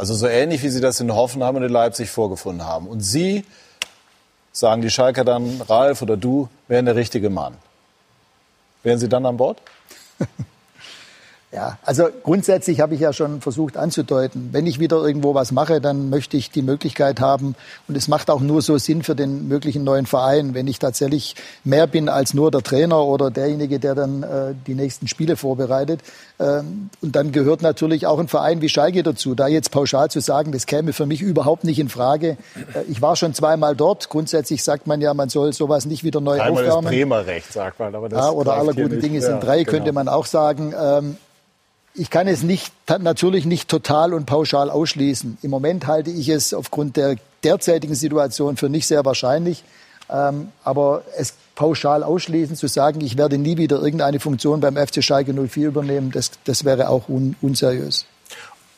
Also 0.00 0.14
so 0.14 0.26
ähnlich, 0.26 0.62
wie 0.62 0.70
Sie 0.70 0.80
das 0.80 0.98
in 1.00 1.14
Hoffenheim 1.14 1.56
und 1.56 1.62
in 1.62 1.70
Leipzig 1.70 2.08
vorgefunden 2.08 2.66
haben. 2.66 2.86
Und 2.86 3.02
Sie, 3.02 3.44
sagen 4.50 4.80
die 4.80 4.88
Schalker 4.88 5.26
dann, 5.26 5.60
Ralf 5.60 6.00
oder 6.00 6.16
du, 6.16 6.48
wären 6.68 6.86
der 6.86 6.96
richtige 6.96 7.28
Mann. 7.28 7.52
Wären 8.82 8.98
Sie 8.98 9.10
dann 9.10 9.26
an 9.26 9.36
Bord? 9.36 9.60
Ja, 11.52 11.78
also 11.82 12.08
grundsätzlich 12.22 12.80
habe 12.80 12.94
ich 12.94 13.00
ja 13.00 13.12
schon 13.12 13.40
versucht 13.40 13.76
anzudeuten, 13.76 14.50
wenn 14.52 14.68
ich 14.68 14.78
wieder 14.78 14.98
irgendwo 14.98 15.34
was 15.34 15.50
mache, 15.50 15.80
dann 15.80 16.08
möchte 16.08 16.36
ich 16.36 16.52
die 16.52 16.62
Möglichkeit 16.62 17.18
haben, 17.18 17.56
und 17.88 17.96
es 17.96 18.06
macht 18.06 18.30
auch 18.30 18.40
nur 18.40 18.62
so 18.62 18.78
Sinn 18.78 19.02
für 19.02 19.16
den 19.16 19.48
möglichen 19.48 19.82
neuen 19.82 20.06
Verein, 20.06 20.54
wenn 20.54 20.68
ich 20.68 20.78
tatsächlich 20.78 21.34
mehr 21.64 21.88
bin 21.88 22.08
als 22.08 22.34
nur 22.34 22.52
der 22.52 22.62
Trainer 22.62 23.02
oder 23.02 23.32
derjenige, 23.32 23.80
der 23.80 23.96
dann 23.96 24.22
äh, 24.22 24.54
die 24.64 24.76
nächsten 24.76 25.08
Spiele 25.08 25.34
vorbereitet. 25.34 26.02
Ähm, 26.38 26.90
und 27.02 27.16
dann 27.16 27.32
gehört 27.32 27.62
natürlich 27.62 28.06
auch 28.06 28.20
ein 28.20 28.28
Verein 28.28 28.60
wie 28.62 28.68
Schalke 28.68 29.02
dazu. 29.02 29.34
Da 29.34 29.48
jetzt 29.48 29.72
pauschal 29.72 30.08
zu 30.08 30.20
sagen, 30.20 30.52
das 30.52 30.66
käme 30.66 30.92
für 30.92 31.06
mich 31.06 31.20
überhaupt 31.20 31.64
nicht 31.64 31.80
in 31.80 31.88
Frage. 31.88 32.36
Äh, 32.74 32.84
ich 32.88 33.02
war 33.02 33.16
schon 33.16 33.34
zweimal 33.34 33.74
dort. 33.74 34.08
Grundsätzlich 34.08 34.62
sagt 34.62 34.86
man 34.86 35.00
ja, 35.00 35.14
man 35.14 35.28
soll 35.28 35.52
sowas 35.52 35.84
nicht 35.84 36.04
wieder 36.04 36.20
neu 36.20 36.40
Einmal 36.40 36.62
aufwärmen. 36.64 36.92
ist 36.92 36.96
Bremer 36.96 37.26
Recht, 37.26 37.52
sagt 37.52 37.80
man. 37.80 37.92
Aber 37.92 38.08
das 38.08 38.24
ja, 38.24 38.30
oder 38.30 38.54
aller 38.54 38.72
guten 38.72 39.00
Dinge 39.00 39.20
sind 39.20 39.40
drei, 39.40 39.58
ja, 39.58 39.64
genau. 39.64 39.70
könnte 39.70 39.92
man 39.92 40.06
auch 40.06 40.26
sagen. 40.26 40.72
Ähm, 40.80 41.16
ich 41.94 42.10
kann 42.10 42.28
es 42.28 42.42
nicht, 42.42 42.72
natürlich 42.88 43.46
nicht 43.46 43.68
total 43.68 44.14
und 44.14 44.26
pauschal 44.26 44.70
ausschließen. 44.70 45.38
Im 45.42 45.50
Moment 45.50 45.86
halte 45.86 46.10
ich 46.10 46.28
es 46.28 46.54
aufgrund 46.54 46.96
der 46.96 47.16
derzeitigen 47.42 47.94
Situation 47.94 48.56
für 48.56 48.68
nicht 48.68 48.86
sehr 48.86 49.04
wahrscheinlich. 49.04 49.64
Ähm, 50.08 50.48
aber 50.64 51.02
es 51.16 51.34
pauschal 51.54 52.02
ausschließen, 52.02 52.56
zu 52.56 52.66
sagen, 52.66 53.00
ich 53.00 53.16
werde 53.16 53.38
nie 53.38 53.58
wieder 53.58 53.80
irgendeine 53.80 54.18
Funktion 54.18 54.60
beim 54.60 54.76
FC 54.76 55.04
Schalke 55.04 55.32
04 55.32 55.68
übernehmen, 55.68 56.10
das, 56.10 56.32
das 56.44 56.64
wäre 56.64 56.88
auch 56.88 57.08
un, 57.08 57.36
unseriös. 57.40 58.06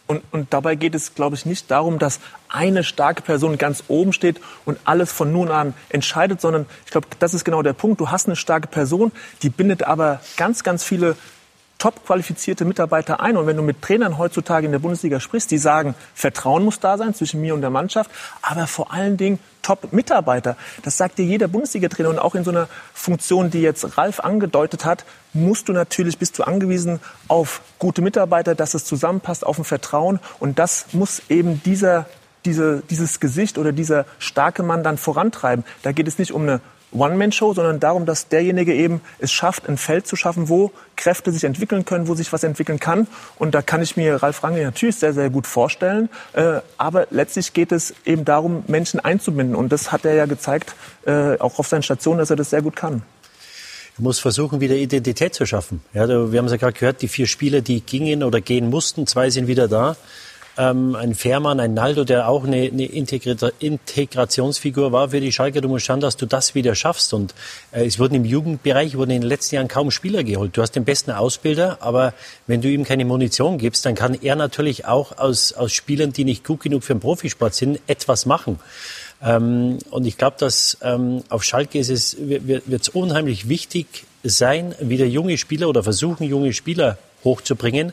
Und, 0.08 0.22
und, 0.30 0.52
dabei 0.52 0.74
geht 0.74 0.94
es, 0.94 1.14
glaube 1.14 1.36
ich, 1.36 1.46
nicht 1.46 1.70
darum, 1.70 1.98
dass 1.98 2.20
eine 2.48 2.84
starke 2.84 3.22
Person 3.22 3.56
ganz 3.56 3.84
oben 3.88 4.12
steht 4.12 4.40
und 4.66 4.78
alles 4.84 5.10
von 5.10 5.32
nun 5.32 5.50
an 5.50 5.74
entscheidet, 5.88 6.40
sondern 6.40 6.66
ich 6.84 6.90
glaube, 6.90 7.06
das 7.18 7.32
ist 7.32 7.44
genau 7.44 7.62
der 7.62 7.72
Punkt. 7.72 8.00
Du 8.00 8.10
hast 8.10 8.26
eine 8.26 8.36
starke 8.36 8.66
Person, 8.66 9.12
die 9.42 9.48
bindet 9.48 9.84
aber 9.84 10.20
ganz, 10.36 10.64
ganz 10.64 10.84
viele 10.84 11.16
top 11.82 12.06
qualifizierte 12.06 12.64
Mitarbeiter 12.64 13.18
ein. 13.18 13.36
Und 13.36 13.48
wenn 13.48 13.56
du 13.56 13.62
mit 13.64 13.82
Trainern 13.82 14.16
heutzutage 14.16 14.66
in 14.66 14.70
der 14.70 14.78
Bundesliga 14.78 15.18
sprichst, 15.18 15.50
die 15.50 15.58
sagen, 15.58 15.96
Vertrauen 16.14 16.64
muss 16.64 16.78
da 16.78 16.96
sein 16.96 17.12
zwischen 17.12 17.40
mir 17.40 17.54
und 17.54 17.60
der 17.60 17.70
Mannschaft, 17.70 18.08
aber 18.40 18.68
vor 18.68 18.92
allen 18.92 19.16
Dingen 19.16 19.40
Top-Mitarbeiter. 19.62 20.56
Das 20.84 20.96
sagt 20.96 21.18
dir 21.18 21.24
jeder 21.24 21.48
Bundesliga-Trainer. 21.48 22.08
Und 22.08 22.20
auch 22.20 22.36
in 22.36 22.44
so 22.44 22.52
einer 22.52 22.68
Funktion, 22.94 23.50
die 23.50 23.62
jetzt 23.62 23.98
Ralf 23.98 24.20
angedeutet 24.20 24.84
hat, 24.84 25.04
musst 25.32 25.68
du 25.68 25.72
natürlich, 25.72 26.18
bist 26.18 26.38
du 26.38 26.44
angewiesen 26.44 27.00
auf 27.26 27.62
gute 27.80 28.00
Mitarbeiter, 28.00 28.54
dass 28.54 28.74
es 28.74 28.84
zusammenpasst, 28.84 29.44
auf 29.44 29.58
ein 29.58 29.64
Vertrauen. 29.64 30.20
Und 30.38 30.60
das 30.60 30.86
muss 30.92 31.22
eben 31.28 31.62
dieser 31.64 32.06
diese, 32.44 32.82
dieses 32.90 33.20
Gesicht 33.20 33.56
oder 33.56 33.70
dieser 33.70 34.04
starke 34.18 34.64
Mann 34.64 34.82
dann 34.82 34.98
vorantreiben. 34.98 35.64
Da 35.82 35.92
geht 35.92 36.08
es 36.08 36.18
nicht 36.18 36.32
um 36.32 36.42
eine 36.42 36.60
One-Man-Show, 36.92 37.54
sondern 37.54 37.80
darum, 37.80 38.06
dass 38.06 38.28
derjenige 38.28 38.74
eben 38.74 39.00
es 39.18 39.32
schafft, 39.32 39.68
ein 39.68 39.78
Feld 39.78 40.06
zu 40.06 40.16
schaffen, 40.16 40.48
wo 40.48 40.72
Kräfte 40.96 41.32
sich 41.32 41.44
entwickeln 41.44 41.84
können, 41.84 42.08
wo 42.08 42.14
sich 42.14 42.32
was 42.32 42.44
entwickeln 42.44 42.78
kann. 42.78 43.06
Und 43.38 43.54
da 43.54 43.62
kann 43.62 43.82
ich 43.82 43.96
mir 43.96 44.22
Ralf 44.22 44.42
Rangel 44.42 44.64
natürlich 44.64 44.96
sehr, 44.96 45.12
sehr 45.14 45.30
gut 45.30 45.46
vorstellen. 45.46 46.08
Äh, 46.32 46.60
aber 46.76 47.06
letztlich 47.10 47.52
geht 47.52 47.72
es 47.72 47.94
eben 48.04 48.24
darum, 48.24 48.64
Menschen 48.66 49.00
einzubinden. 49.00 49.56
Und 49.56 49.72
das 49.72 49.92
hat 49.92 50.04
er 50.04 50.14
ja 50.14 50.26
gezeigt, 50.26 50.74
äh, 51.06 51.38
auch 51.38 51.58
auf 51.58 51.66
seinen 51.68 51.82
Stationen, 51.82 52.18
dass 52.18 52.30
er 52.30 52.36
das 52.36 52.50
sehr 52.50 52.62
gut 52.62 52.76
kann. 52.76 53.02
Er 53.98 54.02
muss 54.02 54.18
versuchen, 54.18 54.60
wieder 54.60 54.74
Identität 54.74 55.34
zu 55.34 55.44
schaffen. 55.44 55.82
Ja, 55.92 56.08
wir 56.08 56.38
haben 56.38 56.46
es 56.46 56.52
ja 56.52 56.56
gerade 56.56 56.72
gehört, 56.72 57.02
die 57.02 57.08
vier 57.08 57.26
Spieler, 57.26 57.60
die 57.60 57.80
gingen 57.80 58.22
oder 58.22 58.40
gehen 58.40 58.70
mussten, 58.70 59.06
zwei 59.06 59.28
sind 59.30 59.48
wieder 59.48 59.68
da 59.68 59.96
ähm, 60.58 60.94
ein 60.94 61.14
Fährmann, 61.14 61.60
ein 61.60 61.74
Naldo, 61.74 62.04
der 62.04 62.28
auch 62.28 62.44
eine, 62.44 62.70
eine 62.70 62.84
Integrationsfigur 62.84 64.92
war 64.92 65.10
für 65.10 65.20
die 65.20 65.32
Schalke. 65.32 65.60
Du 65.60 65.68
musst 65.68 65.86
schauen, 65.86 66.00
dass 66.00 66.16
du 66.16 66.26
das 66.26 66.54
wieder 66.54 66.74
schaffst. 66.74 67.14
Und 67.14 67.34
äh, 67.72 67.86
es 67.86 67.98
wurden 67.98 68.14
im 68.14 68.24
Jugendbereich 68.24 68.96
wurden 68.96 69.10
in 69.10 69.22
den 69.22 69.28
letzten 69.28 69.56
Jahren 69.56 69.68
kaum 69.68 69.90
Spieler 69.90 70.24
geholt. 70.24 70.56
Du 70.56 70.62
hast 70.62 70.72
den 70.72 70.84
besten 70.84 71.10
Ausbilder, 71.10 71.78
aber 71.80 72.14
wenn 72.46 72.60
du 72.60 72.68
ihm 72.68 72.84
keine 72.84 73.04
Munition 73.04 73.58
gibst, 73.58 73.84
dann 73.86 73.94
kann 73.94 74.14
er 74.14 74.36
natürlich 74.36 74.86
auch 74.86 75.18
aus, 75.18 75.52
aus 75.52 75.72
Spielern, 75.72 76.12
die 76.12 76.24
nicht 76.24 76.44
gut 76.44 76.60
genug 76.60 76.84
für 76.84 76.94
den 76.94 77.00
Profisport 77.00 77.54
sind, 77.54 77.80
etwas 77.86 78.26
machen. 78.26 78.58
Ähm, 79.22 79.78
und 79.90 80.06
ich 80.06 80.18
glaube, 80.18 80.36
dass 80.38 80.78
ähm, 80.82 81.22
auf 81.28 81.44
Schalke 81.44 81.78
ist 81.78 81.90
es, 81.90 82.16
wird 82.18 82.64
es 82.68 82.88
unheimlich 82.88 83.48
wichtig 83.48 84.04
sein, 84.24 84.74
wieder 84.80 85.06
junge 85.06 85.38
Spieler 85.38 85.68
oder 85.68 85.82
versuchen, 85.82 86.24
junge 86.24 86.52
Spieler 86.52 86.98
hochzubringen. 87.24 87.92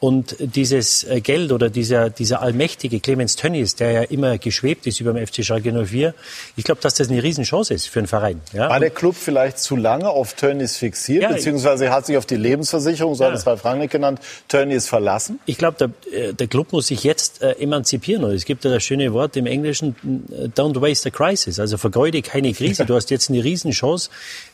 Und 0.00 0.34
dieses 0.38 1.04
äh, 1.04 1.20
Geld 1.20 1.52
oder 1.52 1.68
dieser, 1.68 2.08
dieser 2.08 2.40
allmächtige 2.40 3.00
Clemens 3.00 3.36
Tönnies, 3.36 3.76
der 3.76 3.90
ja 3.92 4.02
immer 4.02 4.38
geschwebt 4.38 4.86
ist 4.86 4.98
über 4.98 5.12
dem 5.12 5.26
FC 5.26 5.44
Schalke 5.44 5.72
04, 5.72 6.14
ich 6.56 6.64
glaube, 6.64 6.80
dass 6.80 6.94
das 6.94 7.10
eine 7.10 7.22
Riesenchance 7.22 7.74
ist 7.74 7.86
für 7.86 8.00
einen 8.00 8.08
Verein. 8.08 8.40
Ja? 8.54 8.70
War 8.70 8.80
der 8.80 8.88
Club 8.88 9.14
vielleicht 9.14 9.58
zu 9.58 9.76
lange 9.76 10.08
auf 10.08 10.32
Tönnies 10.32 10.78
fixiert, 10.78 11.24
ja, 11.24 11.28
beziehungsweise 11.28 11.90
hat 11.92 12.06
sich 12.06 12.16
auf 12.16 12.24
die 12.24 12.36
Lebensversicherung, 12.36 13.14
so 13.14 13.24
ja. 13.24 13.30
hat 13.30 13.36
es 13.36 13.46
Ralf 13.46 13.62
Rangnick 13.62 13.90
genannt, 13.90 14.20
Tönnies 14.48 14.88
verlassen? 14.88 15.38
Ich 15.44 15.58
glaube, 15.58 15.76
der, 15.78 16.18
äh, 16.18 16.32
der 16.32 16.46
Club 16.46 16.72
muss 16.72 16.86
sich 16.86 17.04
jetzt 17.04 17.42
äh, 17.42 17.52
emanzipieren. 17.58 18.24
Und 18.24 18.30
es 18.30 18.46
gibt 18.46 18.64
ja 18.64 18.70
das 18.70 18.82
schöne 18.82 19.12
Wort 19.12 19.36
im 19.36 19.44
Englischen, 19.44 20.24
äh, 20.32 20.46
don't 20.46 20.80
waste 20.80 21.10
a 21.10 21.12
crisis, 21.12 21.60
also 21.60 21.76
vergeude 21.76 22.22
keine 22.22 22.54
Krise. 22.54 22.86
Du 22.86 22.94
hast 22.94 23.10
jetzt 23.10 23.28
eine 23.28 23.44
Riesenchance, 23.44 24.08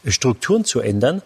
Strukturen 0.08 0.64
zu 0.64 0.80
ändern. 0.80 1.22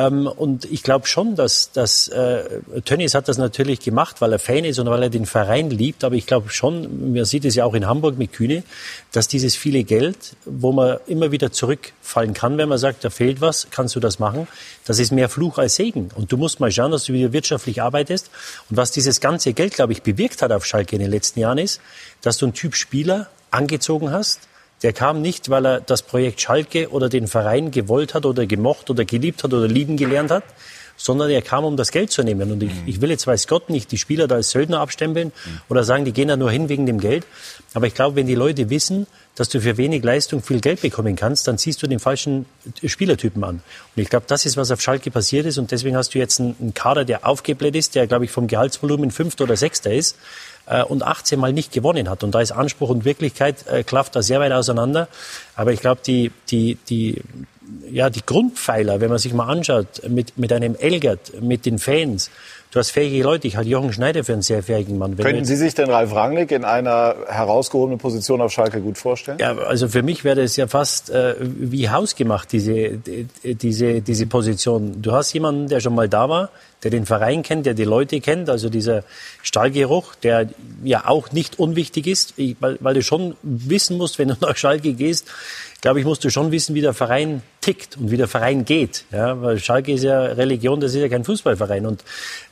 Ähm, 0.00 0.26
und 0.26 0.64
ich 0.64 0.82
glaube 0.82 1.06
schon, 1.06 1.34
dass, 1.34 1.72
dass 1.72 2.08
äh, 2.08 2.60
Tönnies 2.84 3.14
hat 3.14 3.28
das 3.28 3.36
natürlich 3.38 3.80
gemacht, 3.80 4.20
weil 4.20 4.32
er 4.32 4.38
Fan 4.38 4.64
ist 4.64 4.78
und 4.78 4.88
weil 4.88 5.02
er 5.02 5.10
den 5.10 5.26
Verein 5.26 5.70
liebt. 5.70 6.04
Aber 6.04 6.14
ich 6.14 6.26
glaube 6.26 6.48
schon, 6.50 7.12
man 7.12 7.24
sieht 7.24 7.44
es 7.44 7.54
ja 7.54 7.64
auch 7.64 7.74
in 7.74 7.86
Hamburg 7.86 8.16
mit 8.16 8.32
Kühne, 8.32 8.62
dass 9.12 9.28
dieses 9.28 9.56
viele 9.56 9.84
Geld, 9.84 10.36
wo 10.44 10.72
man 10.72 10.98
immer 11.06 11.32
wieder 11.32 11.52
zurückfallen 11.52 12.32
kann, 12.32 12.56
wenn 12.56 12.68
man 12.68 12.78
sagt, 12.78 13.04
da 13.04 13.10
fehlt 13.10 13.40
was, 13.40 13.68
kannst 13.70 13.94
du 13.94 14.00
das 14.00 14.18
machen, 14.18 14.48
das 14.86 14.98
ist 14.98 15.12
mehr 15.12 15.28
Fluch 15.28 15.58
als 15.58 15.74
Segen. 15.74 16.10
Und 16.14 16.32
du 16.32 16.36
musst 16.36 16.60
mal 16.60 16.72
schauen, 16.72 16.92
dass 16.92 17.04
du 17.04 17.12
wieder 17.12 17.32
wirtschaftlich 17.32 17.82
arbeitest. 17.82 18.30
Und 18.70 18.76
was 18.76 18.92
dieses 18.92 19.20
ganze 19.20 19.52
Geld, 19.52 19.74
glaube 19.74 19.92
ich, 19.92 20.02
bewirkt 20.02 20.40
hat 20.40 20.52
auf 20.52 20.64
Schalke 20.64 20.96
in 20.96 21.02
den 21.02 21.10
letzten 21.10 21.40
Jahren 21.40 21.58
ist, 21.58 21.80
dass 22.22 22.38
du 22.38 22.46
einen 22.46 22.54
Typ 22.54 22.74
Spieler 22.74 23.28
angezogen 23.50 24.12
hast, 24.12 24.40
der 24.82 24.92
kam 24.92 25.20
nicht, 25.20 25.50
weil 25.50 25.66
er 25.66 25.80
das 25.80 26.02
Projekt 26.02 26.40
Schalke 26.40 26.90
oder 26.90 27.08
den 27.08 27.26
Verein 27.26 27.70
gewollt 27.70 28.14
hat 28.14 28.24
oder 28.24 28.46
gemocht 28.46 28.90
oder 28.90 29.04
geliebt 29.04 29.44
hat 29.44 29.52
oder 29.52 29.68
lieben 29.68 29.96
gelernt 29.96 30.30
hat, 30.30 30.44
sondern 30.96 31.30
er 31.30 31.42
kam, 31.42 31.64
um 31.64 31.76
das 31.76 31.92
Geld 31.92 32.10
zu 32.10 32.22
nehmen. 32.22 32.52
Und 32.52 32.62
ich, 32.62 32.72
mhm. 32.74 32.82
ich 32.86 33.00
will 33.00 33.10
jetzt, 33.10 33.26
weiß 33.26 33.46
Gott, 33.46 33.70
nicht 33.70 33.90
die 33.90 33.98
Spieler 33.98 34.28
da 34.28 34.36
als 34.36 34.50
Söldner 34.50 34.80
abstempeln 34.80 35.28
mhm. 35.28 35.60
oder 35.68 35.82
sagen, 35.82 36.04
die 36.04 36.12
gehen 36.12 36.28
da 36.28 36.36
nur 36.36 36.50
hin 36.50 36.68
wegen 36.68 36.86
dem 36.86 37.00
Geld. 37.00 37.26
Aber 37.72 37.86
ich 37.86 37.94
glaube, 37.94 38.16
wenn 38.16 38.26
die 38.26 38.34
Leute 38.34 38.68
wissen, 38.68 39.06
dass 39.34 39.48
du 39.48 39.60
für 39.60 39.78
wenig 39.78 40.02
Leistung 40.02 40.42
viel 40.42 40.60
Geld 40.60 40.82
bekommen 40.82 41.16
kannst, 41.16 41.48
dann 41.48 41.56
ziehst 41.56 41.82
du 41.82 41.86
den 41.86 41.98
falschen 41.98 42.44
Spielertypen 42.84 43.42
an. 43.44 43.62
Und 43.96 44.02
ich 44.02 44.10
glaube, 44.10 44.26
das 44.28 44.44
ist, 44.44 44.56
was 44.58 44.70
auf 44.70 44.82
Schalke 44.82 45.10
passiert 45.10 45.46
ist. 45.46 45.56
Und 45.56 45.70
deswegen 45.70 45.96
hast 45.96 46.14
du 46.14 46.18
jetzt 46.18 46.40
einen, 46.40 46.74
Kader, 46.74 47.04
der 47.04 47.26
aufgebläht 47.26 47.76
ist, 47.76 47.94
der, 47.94 48.06
glaube 48.06 48.26
ich, 48.26 48.30
vom 48.30 48.46
Gehaltsvolumen 48.46 49.10
Fünfter 49.10 49.44
oder 49.44 49.56
Sechster 49.56 49.92
ist 49.92 50.16
äh, 50.70 50.82
und 50.84 51.02
18 51.02 51.38
Mal 51.38 51.52
nicht 51.52 51.72
gewonnen 51.72 52.08
hat. 52.08 52.22
Und 52.22 52.34
da 52.34 52.40
ist 52.40 52.52
Anspruch 52.52 52.88
und 52.88 53.04
Wirklichkeit 53.04 53.66
äh, 53.66 53.82
klafft 53.82 54.16
da 54.16 54.22
sehr 54.22 54.40
weit 54.40 54.52
auseinander. 54.52 55.08
Aber 55.54 55.72
ich 55.72 55.80
glaube, 55.80 56.00
die, 56.06 56.30
die, 56.50 56.78
die, 56.88 57.22
ja, 57.90 58.08
die 58.08 58.24
Grundpfeiler, 58.24 59.00
wenn 59.00 59.10
man 59.10 59.18
sich 59.18 59.34
mal 59.34 59.46
anschaut, 59.46 60.08
mit, 60.08 60.38
mit 60.38 60.52
einem 60.52 60.76
Elgert, 60.76 61.42
mit 61.42 61.66
den 61.66 61.78
Fans, 61.78 62.30
du 62.70 62.78
hast 62.78 62.90
fähige 62.90 63.22
Leute. 63.22 63.46
Ich 63.46 63.56
halte 63.56 63.70
Jochen 63.70 63.92
Schneider 63.92 64.24
für 64.24 64.32
einen 64.32 64.42
sehr 64.42 64.62
fähigen 64.62 64.98
Mann. 64.98 65.16
Wenn 65.18 65.24
Könnten 65.24 65.44
Sie 65.44 65.56
sich 65.56 65.74
denn 65.74 65.90
Ralf 65.90 66.14
Rangnick 66.14 66.50
in 66.50 66.64
einer 66.64 67.16
herausgehobenen 67.28 67.98
Position 67.98 68.40
auf 68.40 68.52
Schalke 68.52 68.80
gut 68.80 68.98
vorstellen? 68.98 69.38
Ja, 69.40 69.56
also 69.56 69.88
für 69.88 70.02
mich 70.02 70.24
wäre 70.24 70.42
das 70.42 70.56
ja 70.56 70.66
fast 70.66 71.10
äh, 71.10 71.34
wie 71.40 71.88
hausgemacht, 71.88 72.52
diese, 72.52 72.98
diese, 73.44 74.00
diese 74.00 74.26
Position. 74.26 75.02
Du 75.02 75.12
hast 75.12 75.32
jemanden, 75.32 75.68
der 75.68 75.80
schon 75.80 75.94
mal 75.94 76.08
da 76.08 76.28
war, 76.28 76.50
der 76.82 76.90
den 76.90 77.06
Verein 77.06 77.42
kennt, 77.42 77.66
der 77.66 77.74
die 77.74 77.84
Leute 77.84 78.20
kennt, 78.20 78.48
also 78.48 78.70
dieser 78.70 79.04
Stallgeruch, 79.42 80.14
der 80.14 80.48
ja 80.82 81.06
auch 81.06 81.32
nicht 81.32 81.58
unwichtig 81.58 82.06
ist, 82.06 82.34
weil, 82.60 82.78
weil 82.80 82.94
du 82.94 83.02
schon 83.02 83.36
wissen 83.42 83.98
musst, 83.98 84.18
wenn 84.18 84.28
du 84.28 84.36
nach 84.40 84.56
Schalke 84.56 84.94
gehst, 84.94 85.26
glaube 85.80 86.00
ich, 86.00 86.06
musst 86.06 86.24
du 86.24 86.30
schon 86.30 86.50
wissen, 86.50 86.74
wie 86.74 86.80
der 86.80 86.94
Verein 86.94 87.42
tickt 87.60 87.96
und 87.96 88.10
wie 88.10 88.16
der 88.16 88.28
Verein 88.28 88.64
geht. 88.64 89.04
Ja, 89.12 89.40
weil 89.40 89.58
Schalke 89.58 89.92
ist 89.92 90.02
ja 90.02 90.20
Religion, 90.22 90.80
das 90.80 90.94
ist 90.94 91.00
ja 91.00 91.08
kein 91.08 91.24
Fußballverein. 91.24 91.86
Und 91.86 92.04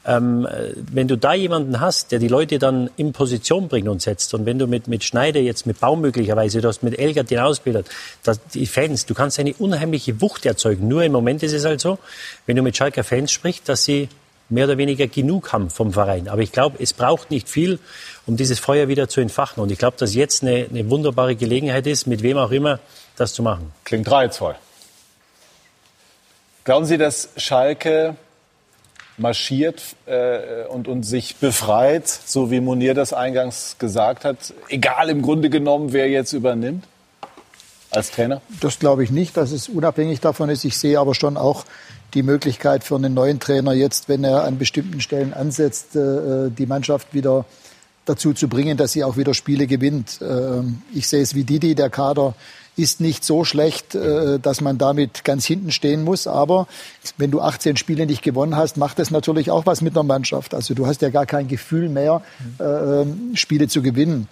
ähm, 0.06 0.46
wenn 0.92 1.08
du 1.08 1.16
da 1.16 1.34
jemanden 1.34 1.80
hast, 1.80 2.12
der 2.12 2.18
die 2.18 2.28
Leute 2.28 2.58
dann 2.58 2.90
in 2.96 3.12
Position 3.12 3.68
bringt 3.68 3.88
und 3.88 4.02
setzt, 4.02 4.34
und 4.34 4.46
wenn 4.46 4.58
du 4.58 4.66
mit, 4.66 4.88
mit 4.88 5.04
Schneider 5.04 5.40
jetzt, 5.40 5.66
mit 5.66 5.80
Baum 5.80 6.00
möglicherweise, 6.00 6.60
du 6.60 6.68
hast 6.68 6.82
mit 6.82 6.98
Elgert 6.98 7.30
den 7.30 7.40
Ausbilder, 7.40 7.84
dass 8.22 8.40
die 8.48 8.66
Fans, 8.66 9.06
du 9.06 9.14
kannst 9.14 9.38
eine 9.38 9.54
unheimliche 9.54 10.20
Wucht 10.20 10.46
erzeugen. 10.46 10.88
Nur 10.88 11.02
im 11.02 11.12
Moment 11.12 11.42
ist 11.42 11.52
es 11.52 11.64
halt 11.64 11.80
so, 11.80 11.98
wenn 12.46 12.56
du 12.56 12.62
mit 12.62 12.76
Schalker 12.76 13.04
Fans 13.04 13.30
sprichst, 13.30 13.68
dass 13.68 13.84
sie 13.84 14.08
mehr 14.50 14.64
oder 14.64 14.78
weniger 14.78 15.06
genug 15.06 15.52
haben 15.52 15.70
vom 15.70 15.92
Verein. 15.92 16.28
Aber 16.28 16.40
ich 16.40 16.52
glaube, 16.52 16.76
es 16.80 16.92
braucht 16.92 17.30
nicht 17.30 17.48
viel, 17.48 17.78
um 18.28 18.36
dieses 18.36 18.60
Feuer 18.60 18.88
wieder 18.88 19.08
zu 19.08 19.20
entfachen. 19.20 19.62
Und 19.62 19.72
ich 19.72 19.78
glaube, 19.78 19.96
dass 19.96 20.14
jetzt 20.14 20.42
eine, 20.42 20.66
eine 20.68 20.88
wunderbare 20.90 21.34
Gelegenheit 21.34 21.86
ist, 21.86 22.06
mit 22.06 22.22
wem 22.22 22.36
auch 22.36 22.50
immer, 22.50 22.78
das 23.16 23.32
zu 23.32 23.42
machen. 23.42 23.72
Klingt 23.84 24.08
reizvoll. 24.10 24.54
Glauben 26.64 26.84
Sie, 26.84 26.98
dass 26.98 27.30
Schalke 27.38 28.14
marschiert 29.16 29.82
äh, 30.06 30.66
und, 30.66 30.86
und 30.86 31.02
sich 31.04 31.36
befreit, 31.36 32.06
so 32.06 32.50
wie 32.50 32.60
Monier 32.60 32.94
das 32.94 33.14
eingangs 33.14 33.76
gesagt 33.78 34.24
hat, 34.24 34.52
egal 34.68 35.08
im 35.08 35.22
Grunde 35.22 35.48
genommen, 35.48 35.92
wer 35.94 36.08
jetzt 36.08 36.34
übernimmt 36.34 36.84
als 37.90 38.10
Trainer? 38.10 38.42
Das 38.60 38.78
glaube 38.78 39.02
ich 39.02 39.10
nicht, 39.10 39.36
dass 39.38 39.50
es 39.50 39.70
unabhängig 39.70 40.20
davon 40.20 40.50
ist. 40.50 40.64
Ich 40.64 40.76
sehe 40.76 41.00
aber 41.00 41.14
schon 41.14 41.38
auch 41.38 41.64
die 42.12 42.22
Möglichkeit 42.22 42.84
für 42.84 42.96
einen 42.96 43.14
neuen 43.14 43.40
Trainer 43.40 43.72
jetzt, 43.72 44.08
wenn 44.10 44.22
er 44.22 44.44
an 44.44 44.58
bestimmten 44.58 45.00
Stellen 45.00 45.32
ansetzt, 45.32 45.96
äh, 45.96 46.50
die 46.50 46.66
Mannschaft 46.66 47.14
wieder 47.14 47.46
dazu 48.08 48.32
zu 48.32 48.48
bringen, 48.48 48.76
dass 48.76 48.92
sie 48.92 49.04
auch 49.04 49.16
wieder 49.16 49.34
Spiele 49.34 49.66
gewinnt. 49.66 50.20
Ähm, 50.22 50.82
ich 50.94 51.08
sehe 51.08 51.22
es 51.22 51.34
wie 51.34 51.44
Didi, 51.44 51.74
der 51.74 51.90
Kader 51.90 52.34
ist 52.78 53.00
nicht 53.00 53.24
so 53.24 53.44
schlecht, 53.44 53.94
äh, 53.96 54.38
dass 54.38 54.60
man 54.60 54.78
damit 54.78 55.24
ganz 55.24 55.44
hinten 55.44 55.72
stehen 55.72 56.04
muss. 56.04 56.26
Aber 56.26 56.68
wenn 57.16 57.30
du 57.30 57.40
18 57.40 57.76
Spiele 57.76 58.06
nicht 58.06 58.22
gewonnen 58.22 58.56
hast, 58.56 58.76
macht 58.76 59.00
das 59.00 59.10
natürlich 59.10 59.50
auch 59.50 59.66
was 59.66 59.82
mit 59.82 59.96
einer 59.96 60.04
Mannschaft. 60.04 60.54
Also 60.54 60.74
du 60.74 60.86
hast 60.86 61.02
ja 61.02 61.10
gar 61.10 61.26
kein 61.26 61.48
Gefühl 61.48 61.88
mehr, 61.88 62.22
äh, 62.60 62.62
ähm, 62.62 63.32
Spiele 63.34 63.66
zu 63.66 63.82
gewinnen. 63.82 64.28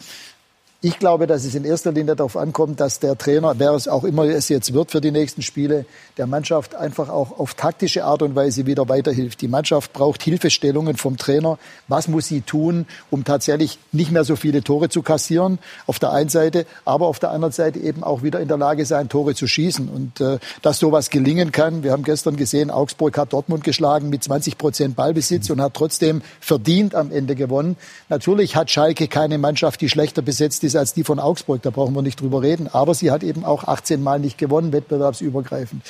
Ich 0.86 1.00
glaube, 1.00 1.26
dass 1.26 1.44
es 1.44 1.56
in 1.56 1.64
erster 1.64 1.90
Linie 1.90 2.14
darauf 2.14 2.36
ankommt, 2.36 2.78
dass 2.78 3.00
der 3.00 3.18
Trainer, 3.18 3.58
wer 3.58 3.72
es 3.72 3.88
auch 3.88 4.04
immer 4.04 4.22
es 4.22 4.48
jetzt 4.48 4.72
wird 4.72 4.92
für 4.92 5.00
die 5.00 5.10
nächsten 5.10 5.42
Spiele, 5.42 5.84
der 6.16 6.28
Mannschaft 6.28 6.76
einfach 6.76 7.08
auch 7.08 7.40
auf 7.40 7.54
taktische 7.54 8.04
Art 8.04 8.22
und 8.22 8.36
Weise 8.36 8.66
wieder 8.66 8.88
weiterhilft. 8.88 9.40
Die 9.40 9.48
Mannschaft 9.48 9.92
braucht 9.92 10.22
Hilfestellungen 10.22 10.96
vom 10.96 11.16
Trainer. 11.16 11.58
Was 11.88 12.06
muss 12.06 12.26
sie 12.26 12.40
tun, 12.40 12.86
um 13.10 13.24
tatsächlich 13.24 13.80
nicht 13.90 14.12
mehr 14.12 14.22
so 14.22 14.36
viele 14.36 14.62
Tore 14.62 14.88
zu 14.88 15.02
kassieren? 15.02 15.58
Auf 15.88 15.98
der 15.98 16.12
einen 16.12 16.28
Seite, 16.28 16.66
aber 16.84 17.08
auf 17.08 17.18
der 17.18 17.32
anderen 17.32 17.52
Seite 17.52 17.80
eben 17.80 18.04
auch 18.04 18.22
wieder 18.22 18.38
in 18.38 18.46
der 18.46 18.56
Lage 18.56 18.86
sein, 18.86 19.08
Tore 19.08 19.34
zu 19.34 19.48
schießen. 19.48 19.88
Und 19.88 20.20
äh, 20.20 20.38
dass 20.62 20.78
sowas 20.78 21.10
gelingen 21.10 21.50
kann. 21.50 21.82
Wir 21.82 21.90
haben 21.90 22.04
gestern 22.04 22.36
gesehen, 22.36 22.70
Augsburg 22.70 23.18
hat 23.18 23.32
Dortmund 23.32 23.64
geschlagen 23.64 24.08
mit 24.08 24.22
20 24.22 24.56
Prozent 24.56 24.94
Ballbesitz 24.94 25.50
und 25.50 25.60
hat 25.60 25.74
trotzdem 25.74 26.22
verdient 26.38 26.94
am 26.94 27.10
Ende 27.10 27.34
gewonnen. 27.34 27.76
Natürlich 28.08 28.54
hat 28.54 28.70
Schalke 28.70 29.08
keine 29.08 29.38
Mannschaft, 29.38 29.80
die 29.80 29.88
schlechter 29.88 30.22
besetzt 30.22 30.62
ist 30.62 30.75
als 30.76 30.94
die 30.94 31.04
von 31.04 31.18
Augsburg, 31.18 31.62
da 31.62 31.70
brauchen 31.70 31.94
wir 31.94 32.02
nicht 32.02 32.20
drüber 32.20 32.42
reden. 32.42 32.68
Aber 32.72 32.94
sie 32.94 33.10
hat 33.10 33.22
eben 33.22 33.44
auch 33.44 33.64
18 33.64 34.02
Mal 34.02 34.18
nicht 34.18 34.38
gewonnen, 34.38 34.72
wettbewerbsübergreifend. 34.72 35.82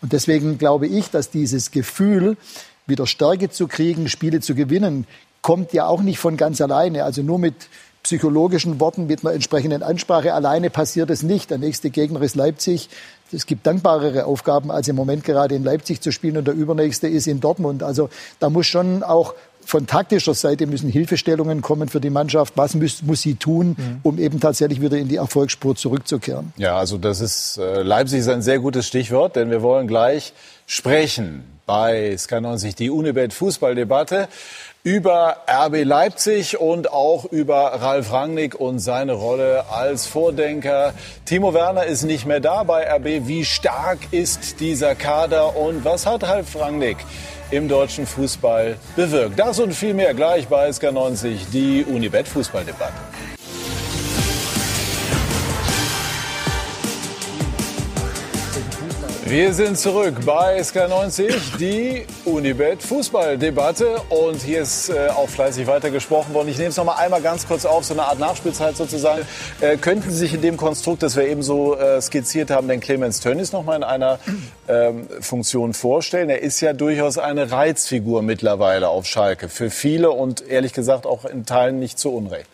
Und 0.00 0.12
deswegen 0.12 0.58
glaube 0.58 0.86
ich, 0.86 1.10
dass 1.10 1.30
dieses 1.30 1.70
Gefühl, 1.70 2.36
wieder 2.86 3.06
Stärke 3.06 3.50
zu 3.50 3.68
kriegen, 3.68 4.08
Spiele 4.08 4.40
zu 4.40 4.54
gewinnen, 4.54 5.06
kommt 5.40 5.72
ja 5.72 5.86
auch 5.86 6.02
nicht 6.02 6.18
von 6.18 6.36
ganz 6.36 6.60
alleine. 6.60 7.04
Also 7.04 7.22
nur 7.22 7.38
mit 7.38 7.54
psychologischen 8.02 8.80
Worten, 8.80 9.06
mit 9.06 9.24
einer 9.24 9.34
entsprechenden 9.34 9.82
Ansprache 9.82 10.34
alleine 10.34 10.70
passiert 10.70 11.10
es 11.10 11.22
nicht. 11.22 11.50
Der 11.50 11.58
nächste 11.58 11.90
Gegner 11.90 12.20
ist 12.22 12.34
Leipzig. 12.34 12.88
Es 13.30 13.46
gibt 13.46 13.66
dankbarere 13.66 14.26
Aufgaben, 14.26 14.70
als 14.70 14.88
im 14.88 14.96
Moment 14.96 15.24
gerade 15.24 15.54
in 15.54 15.64
Leipzig 15.64 16.00
zu 16.00 16.10
spielen 16.10 16.36
und 16.36 16.46
der 16.46 16.54
übernächste 16.54 17.08
ist 17.08 17.26
in 17.26 17.40
Dortmund. 17.40 17.82
Also 17.82 18.10
da 18.40 18.50
muss 18.50 18.66
schon 18.66 19.02
auch 19.02 19.34
von 19.64 19.86
taktischer 19.86 20.34
Seite 20.34 20.66
müssen 20.66 20.90
Hilfestellungen 20.90 21.62
kommen 21.62 21.88
für 21.88 22.00
die 22.00 22.10
Mannschaft. 22.10 22.54
Was 22.56 22.74
muss, 22.74 23.02
muss 23.02 23.22
sie 23.22 23.34
tun, 23.34 23.76
mhm. 23.78 24.00
um 24.02 24.18
eben 24.18 24.40
tatsächlich 24.40 24.80
wieder 24.80 24.98
in 24.98 25.08
die 25.08 25.16
Erfolgsspur 25.16 25.76
zurückzukehren? 25.76 26.52
Ja, 26.56 26.76
also 26.76 26.98
das 26.98 27.20
ist 27.20 27.58
äh, 27.58 27.82
Leipzig 27.82 28.20
ist 28.20 28.28
ein 28.28 28.42
sehr 28.42 28.58
gutes 28.58 28.86
Stichwort, 28.86 29.36
denn 29.36 29.50
wir 29.50 29.62
wollen 29.62 29.86
gleich 29.86 30.32
sprechen 30.66 31.44
bei 31.66 32.14
Sky90 32.14 32.76
die 32.76 32.90
Unibet 32.90 33.32
Fußballdebatte 33.32 34.28
über 34.84 35.36
RB 35.48 35.84
Leipzig 35.84 36.58
und 36.60 36.90
auch 36.92 37.24
über 37.26 37.80
Ralf 37.80 38.12
Rangnick 38.12 38.56
und 38.58 38.80
seine 38.80 39.12
Rolle 39.12 39.66
als 39.70 40.08
Vordenker. 40.08 40.92
Timo 41.24 41.54
Werner 41.54 41.84
ist 41.84 42.02
nicht 42.02 42.26
mehr 42.26 42.40
da 42.40 42.64
bei 42.64 42.92
RB. 42.92 43.28
Wie 43.28 43.44
stark 43.44 43.98
ist 44.10 44.58
dieser 44.58 44.96
Kader 44.96 45.56
und 45.56 45.84
was 45.84 46.04
hat 46.04 46.24
Ralf 46.24 46.58
Rangnick 46.58 46.96
im 47.52 47.68
deutschen 47.68 48.06
Fußball 48.06 48.76
bewirkt. 48.96 49.38
Das 49.38 49.60
und 49.60 49.72
viel 49.72 49.94
mehr 49.94 50.14
gleich 50.14 50.48
bei 50.48 50.68
SK90, 50.68 51.50
die 51.52 51.84
Unibet 51.84 52.26
Fußballdebatte. 52.26 52.92
Wir 59.32 59.54
sind 59.54 59.78
zurück 59.78 60.26
bei 60.26 60.60
SK90, 60.60 61.56
die 61.58 62.04
Unibet 62.26 62.82
Fußballdebatte. 62.82 63.96
Und 64.10 64.42
hier 64.42 64.60
ist 64.60 64.90
äh, 64.90 65.08
auch 65.08 65.26
fleißig 65.30 65.66
weitergesprochen 65.66 66.34
worden. 66.34 66.48
Ich 66.48 66.58
nehme 66.58 66.68
es 66.68 66.76
noch 66.76 66.84
mal 66.84 66.96
einmal 66.96 67.22
ganz 67.22 67.48
kurz 67.48 67.64
auf, 67.64 67.82
so 67.82 67.94
eine 67.94 68.02
Art 68.02 68.18
Nachspielzeit 68.18 68.76
sozusagen. 68.76 69.22
Äh, 69.62 69.78
könnten 69.78 70.10
Sie 70.10 70.18
sich 70.18 70.34
in 70.34 70.42
dem 70.42 70.58
Konstrukt, 70.58 71.02
das 71.02 71.16
wir 71.16 71.26
eben 71.26 71.42
so 71.42 71.78
äh, 71.78 72.02
skizziert 72.02 72.50
haben, 72.50 72.68
den 72.68 72.80
Clemens 72.80 73.20
Tönnies 73.20 73.52
noch 73.52 73.64
mal 73.64 73.76
in 73.76 73.84
einer 73.84 74.18
ähm, 74.68 75.08
Funktion 75.22 75.72
vorstellen? 75.72 76.28
Er 76.28 76.42
ist 76.42 76.60
ja 76.60 76.74
durchaus 76.74 77.16
eine 77.16 77.50
Reizfigur 77.50 78.20
mittlerweile 78.20 78.90
auf 78.90 79.06
Schalke. 79.06 79.48
Für 79.48 79.70
viele 79.70 80.10
und 80.10 80.46
ehrlich 80.46 80.74
gesagt 80.74 81.06
auch 81.06 81.24
in 81.24 81.46
Teilen 81.46 81.78
nicht 81.78 81.98
zu 81.98 82.14
Unrecht. 82.14 82.50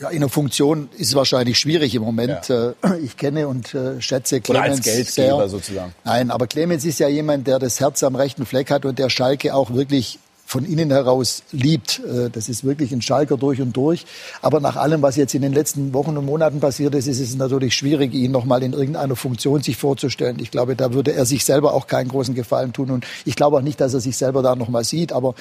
Ja, 0.00 0.10
in 0.10 0.20
der 0.20 0.28
Funktion 0.28 0.88
ist 0.96 1.08
es 1.08 1.14
wahrscheinlich 1.16 1.58
schwierig 1.58 1.94
im 1.94 2.02
Moment. 2.02 2.48
Ja. 2.48 2.74
Äh, 2.84 2.98
ich 3.02 3.16
kenne 3.16 3.48
und 3.48 3.74
äh, 3.74 4.00
schätze 4.00 4.40
Clemens 4.40 4.64
Oder 4.64 4.74
als 4.76 4.84
Geldgeber 4.84 5.38
sehr. 5.38 5.48
sozusagen. 5.48 5.94
Nein, 6.04 6.30
aber 6.30 6.46
Clemens 6.46 6.84
ist 6.84 7.00
ja 7.00 7.08
jemand, 7.08 7.46
der 7.48 7.58
das 7.58 7.80
Herz 7.80 8.02
am 8.04 8.14
rechten 8.14 8.46
Fleck 8.46 8.70
hat 8.70 8.84
und 8.84 8.98
der 8.98 9.10
Schalke 9.10 9.54
auch 9.54 9.72
wirklich 9.74 10.20
von 10.48 10.64
innen 10.64 10.90
heraus 10.90 11.42
liebt. 11.52 12.00
Äh, 12.06 12.30
das 12.30 12.48
ist 12.48 12.64
wirklich 12.64 12.92
ein 12.92 13.02
Schalker 13.02 13.36
durch 13.36 13.60
und 13.60 13.76
durch. 13.76 14.06
Aber 14.40 14.60
nach 14.60 14.76
allem, 14.76 15.02
was 15.02 15.16
jetzt 15.16 15.34
in 15.34 15.42
den 15.42 15.52
letzten 15.52 15.92
Wochen 15.92 16.16
und 16.16 16.24
Monaten 16.24 16.60
passiert 16.60 16.94
ist, 16.94 17.08
ist 17.08 17.20
es 17.20 17.34
natürlich 17.34 17.74
schwierig, 17.74 18.14
ihn 18.14 18.30
nochmal 18.30 18.62
in 18.62 18.72
irgendeiner 18.72 19.16
Funktion 19.16 19.62
sich 19.62 19.76
vorzustellen. 19.76 20.38
Ich 20.40 20.50
glaube, 20.50 20.76
da 20.76 20.94
würde 20.94 21.12
er 21.12 21.26
sich 21.26 21.44
selber 21.44 21.74
auch 21.74 21.86
keinen 21.86 22.08
großen 22.08 22.34
Gefallen 22.34 22.72
tun. 22.72 22.90
Und 22.90 23.04
ich 23.24 23.34
glaube 23.34 23.58
auch 23.58 23.62
nicht, 23.62 23.80
dass 23.80 23.94
er 23.94 24.00
sich 24.00 24.16
selber 24.16 24.42
da 24.42 24.54
nochmal 24.54 24.84
sieht. 24.84 25.12
Aber 25.12 25.34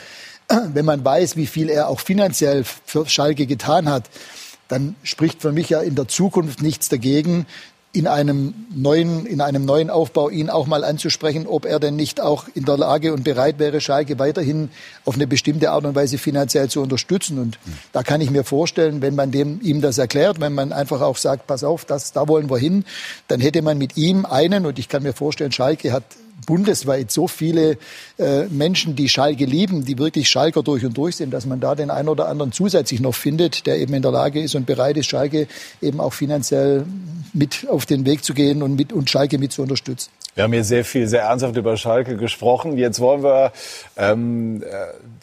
wenn 0.74 0.84
man 0.84 1.06
weiß, 1.06 1.38
wie 1.38 1.46
viel 1.46 1.70
er 1.70 1.88
auch 1.88 2.00
finanziell 2.00 2.64
für 2.64 3.08
Schalke 3.08 3.46
getan 3.46 3.88
hat, 3.88 4.10
dann 4.68 4.96
spricht 5.04 5.42
für 5.42 5.52
mich 5.52 5.70
ja 5.70 5.82
in 5.82 5.96
der 5.96 6.08
Zukunft 6.08 6.62
nichts 6.62 6.90
dagegen, 6.90 7.46
in 7.94 8.06
einem 8.06 8.54
neuen, 8.76 9.26
in 9.26 9.42
einem 9.42 9.66
neuen 9.66 9.90
Aufbau 9.90 10.30
ihn 10.30 10.52
auch 10.52 10.68
mal 10.68 10.84
anzusprechen, 10.84 11.48
ob 11.48 11.66
er 11.66 11.80
denn 11.80 11.96
nicht 11.96 12.22
auch 12.22 12.46
in 12.54 12.64
der 12.64 12.78
Lage 12.78 13.12
und 13.12 13.24
bereit 13.24 13.58
wäre, 13.58 13.82
Schalke 13.82 14.20
weiterhin 14.20 14.70
auf 15.04 15.16
eine 15.16 15.26
bestimmte 15.26 15.72
Art 15.72 15.84
und 15.84 15.96
Weise 15.96 16.20
finanziell 16.20 16.70
zu 16.70 16.82
unterstützen. 16.82 17.40
Und 17.40 17.58
da 17.94 18.04
kann 18.04 18.22
ich 18.22 18.30
mir 18.30 18.44
vorstellen, 18.44 19.02
wenn 19.02 19.16
man 19.16 19.32
dem, 19.32 19.60
ihm 19.64 19.82
das 19.82 19.98
erklärt, 19.98 20.40
wenn 20.40 20.54
man 20.54 20.74
einfach 20.74 21.02
auch 21.02 21.18
sagt, 21.18 21.48
pass 21.48 21.64
auf, 21.64 21.86
das, 21.86 22.12
da 22.12 22.28
wollen 22.28 22.52
wir 22.52 22.60
hin, 22.60 22.86
dann 23.30 23.40
hätte 23.40 23.64
man 23.64 23.80
mit 23.80 23.98
ihm 23.98 24.26
einen, 24.26 24.68
und 24.68 24.78
ich 24.78 24.90
kann 24.90 25.02
mir 25.02 25.14
vorstellen, 25.14 25.52
Schalke 25.52 25.92
hat 25.92 26.04
bundesweit 26.46 27.12
so 27.12 27.28
viele 27.28 27.78
äh, 28.18 28.44
Menschen, 28.46 28.96
die 28.96 29.10
Schalke 29.10 29.46
lieben, 29.46 29.86
die 29.86 29.98
wirklich 29.98 30.30
Schalker 30.30 30.64
durch 30.64 30.86
und 30.86 30.98
durch 30.98 31.16
sind, 31.16 31.32
dass 31.32 31.46
man 31.46 31.60
da 31.60 31.76
den 31.76 31.90
einen 31.90 32.10
oder 32.10 32.28
anderen 32.28 32.52
zusätzlich 32.52 33.00
noch 33.00 33.16
findet, 33.16 33.66
der 33.66 33.78
eben 33.78 33.94
in 33.94 34.02
der 34.02 34.12
Lage 34.12 34.42
ist 34.42 34.56
und 34.56 34.66
bereit 34.66 34.98
ist, 34.98 35.08
Schalke 35.08 35.48
eben 35.82 36.00
auch 36.00 36.14
finanziell 36.14 36.86
mit 37.34 37.68
auf 37.70 37.86
den 37.86 38.06
Weg 38.06 38.24
zu 38.24 38.34
gehen 38.34 38.62
und, 38.62 38.76
mit, 38.76 38.94
und 38.94 39.10
Schalke 39.10 39.38
mit 39.38 39.52
zu 39.52 39.62
unterstützen. 39.62 40.10
Wir 40.36 40.44
haben 40.44 40.54
hier 40.54 40.64
sehr 40.64 40.86
viel, 40.86 41.08
sehr 41.08 41.24
ernsthaft 41.24 41.58
über 41.58 41.78
Schalke 41.78 42.16
gesprochen. 42.16 42.78
Jetzt 42.78 43.00
wollen 43.00 43.24
wir 43.24 43.52
ähm, 43.98 44.62
äh, 44.62 44.66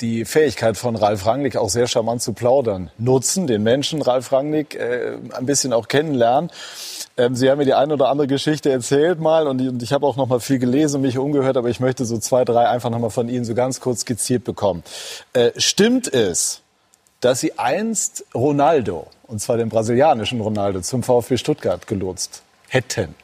die 0.00 0.24
Fähigkeit 0.24 0.76
von 0.76 0.96
Ralf 0.96 1.24
Rangnick 1.24 1.56
auch 1.56 1.70
sehr 1.70 1.86
charmant 1.86 2.20
zu 2.20 2.32
plaudern 2.32 2.90
nutzen, 2.98 3.46
den 3.46 3.62
Menschen 3.62 4.02
Ralf 4.02 4.32
Rangnick 4.32 4.74
äh, 4.74 5.12
ein 5.32 5.46
bisschen 5.46 5.72
auch 5.72 5.86
kennenlernen. 5.86 6.50
Ähm, 7.16 7.36
Sie 7.36 7.48
haben 7.50 7.58
mir 7.58 7.64
die 7.64 7.74
eine 7.74 7.94
oder 7.94 8.08
andere 8.08 8.26
Geschichte 8.26 8.70
erzählt 8.70 9.20
mal 9.20 9.46
und, 9.46 9.60
und 9.60 9.82
ich 9.82 9.92
habe 9.92 10.06
auch 10.06 10.16
noch 10.16 10.26
mal 10.26 10.40
viel 10.40 10.58
gelesen 10.58 10.96
und 10.96 11.02
mich 11.02 11.18
umgehört, 11.18 11.56
aber 11.56 11.68
ich 11.68 11.80
möchte 11.80 12.04
so 12.04 12.18
zwei, 12.18 12.44
drei 12.44 12.68
einfach 12.68 12.90
noch 12.90 12.98
mal 12.98 13.10
von 13.10 13.28
Ihnen 13.28 13.44
so 13.44 13.54
ganz 13.54 13.80
kurz 13.80 14.00
skizziert 14.00 14.44
bekommen. 14.44 14.82
Äh, 15.32 15.52
stimmt 15.56 16.12
es, 16.12 16.62
dass 17.20 17.40
Sie 17.40 17.58
einst 17.58 18.24
Ronaldo, 18.34 19.06
und 19.28 19.40
zwar 19.40 19.56
den 19.56 19.68
brasilianischen 19.68 20.40
Ronaldo, 20.40 20.80
zum 20.80 21.02
VfB 21.02 21.36
Stuttgart 21.36 21.86
gelotst 21.86 22.42
hätten? 22.68 23.14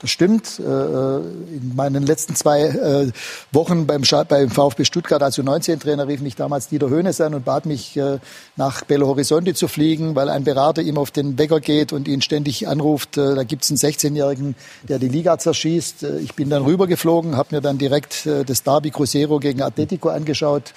Das 0.00 0.10
stimmt. 0.10 0.58
Äh, 0.58 0.62
in 0.62 1.72
meinen 1.76 2.04
letzten 2.04 2.34
zwei 2.34 2.62
äh, 2.62 3.12
Wochen 3.52 3.86
beim, 3.86 4.02
VfB 4.02 4.84
Stuttgart 4.84 5.22
als 5.22 5.38
U19-Trainer 5.38 6.08
rief 6.08 6.22
mich 6.22 6.36
damals 6.36 6.68
Dieter 6.68 6.88
Höhnes 6.88 7.20
an 7.20 7.34
und 7.34 7.44
bat 7.44 7.66
mich, 7.66 7.98
äh, 7.98 8.18
nach 8.56 8.82
Belo 8.84 9.06
Horizonte 9.08 9.52
zu 9.52 9.68
fliegen, 9.68 10.14
weil 10.14 10.30
ein 10.30 10.44
Berater 10.44 10.80
ihm 10.80 10.96
auf 10.96 11.10
den 11.10 11.38
Wecker 11.38 11.60
geht 11.60 11.92
und 11.92 12.08
ihn 12.08 12.22
ständig 12.22 12.66
anruft. 12.66 13.18
Da 13.18 13.42
gibt 13.44 13.64
es 13.64 13.70
einen 13.70 13.78
16-Jährigen, 13.78 14.54
der 14.88 14.98
die 14.98 15.08
Liga 15.08 15.38
zerschießt. 15.38 16.02
Ich 16.22 16.34
bin 16.34 16.48
dann 16.48 16.64
rübergeflogen, 16.64 17.36
habe 17.36 17.56
mir 17.56 17.60
dann 17.60 17.76
direkt 17.76 18.26
das 18.46 18.62
Derby 18.62 18.90
Cruzeiro 18.90 19.38
gegen 19.38 19.62
Atletico 19.62 20.08
angeschaut. 20.08 20.72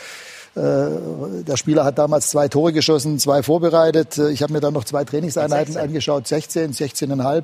Der 0.56 1.58
Spieler 1.58 1.84
hat 1.84 1.98
damals 1.98 2.30
zwei 2.30 2.48
Tore 2.48 2.74
geschossen, 2.74 3.18
zwei 3.18 3.42
vorbereitet. 3.42 4.18
Ich 4.18 4.44
habe 4.44 4.54
mir 4.54 4.60
dann 4.60 4.74
noch 4.74 4.84
zwei 4.84 5.04
Trainingseinheiten 5.04 5.74
16. 5.74 5.90
angeschaut, 5.90 6.28
16, 6.28 6.74
16,5 6.74 7.44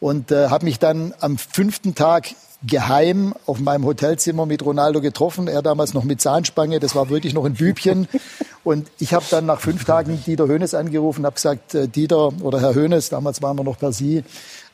und 0.00 0.30
äh, 0.30 0.48
habe 0.48 0.64
mich 0.64 0.78
dann 0.78 1.14
am 1.20 1.38
fünften 1.38 1.94
Tag 1.94 2.34
geheim 2.66 3.34
auf 3.46 3.60
meinem 3.60 3.84
Hotelzimmer 3.84 4.46
mit 4.46 4.64
Ronaldo 4.64 5.00
getroffen. 5.00 5.46
Er 5.46 5.62
damals 5.62 5.94
noch 5.94 6.04
mit 6.04 6.20
Zahnspange, 6.20 6.80
das 6.80 6.94
war 6.94 7.10
wirklich 7.10 7.34
noch 7.34 7.44
ein 7.44 7.54
Bübchen. 7.54 8.08
Und 8.64 8.90
ich 8.98 9.14
habe 9.14 9.24
dann 9.30 9.46
nach 9.46 9.60
fünf 9.60 9.84
Tagen 9.84 10.20
Dieter 10.26 10.48
Hönes 10.48 10.74
angerufen, 10.74 11.24
habe 11.24 11.34
gesagt, 11.34 11.74
äh, 11.74 11.86
Dieter 11.86 12.32
oder 12.42 12.60
Herr 12.60 12.74
Hönes, 12.74 13.10
damals 13.10 13.40
waren 13.40 13.56
wir 13.56 13.62
noch 13.62 13.78
per 13.78 13.92
Sie, 13.92 14.24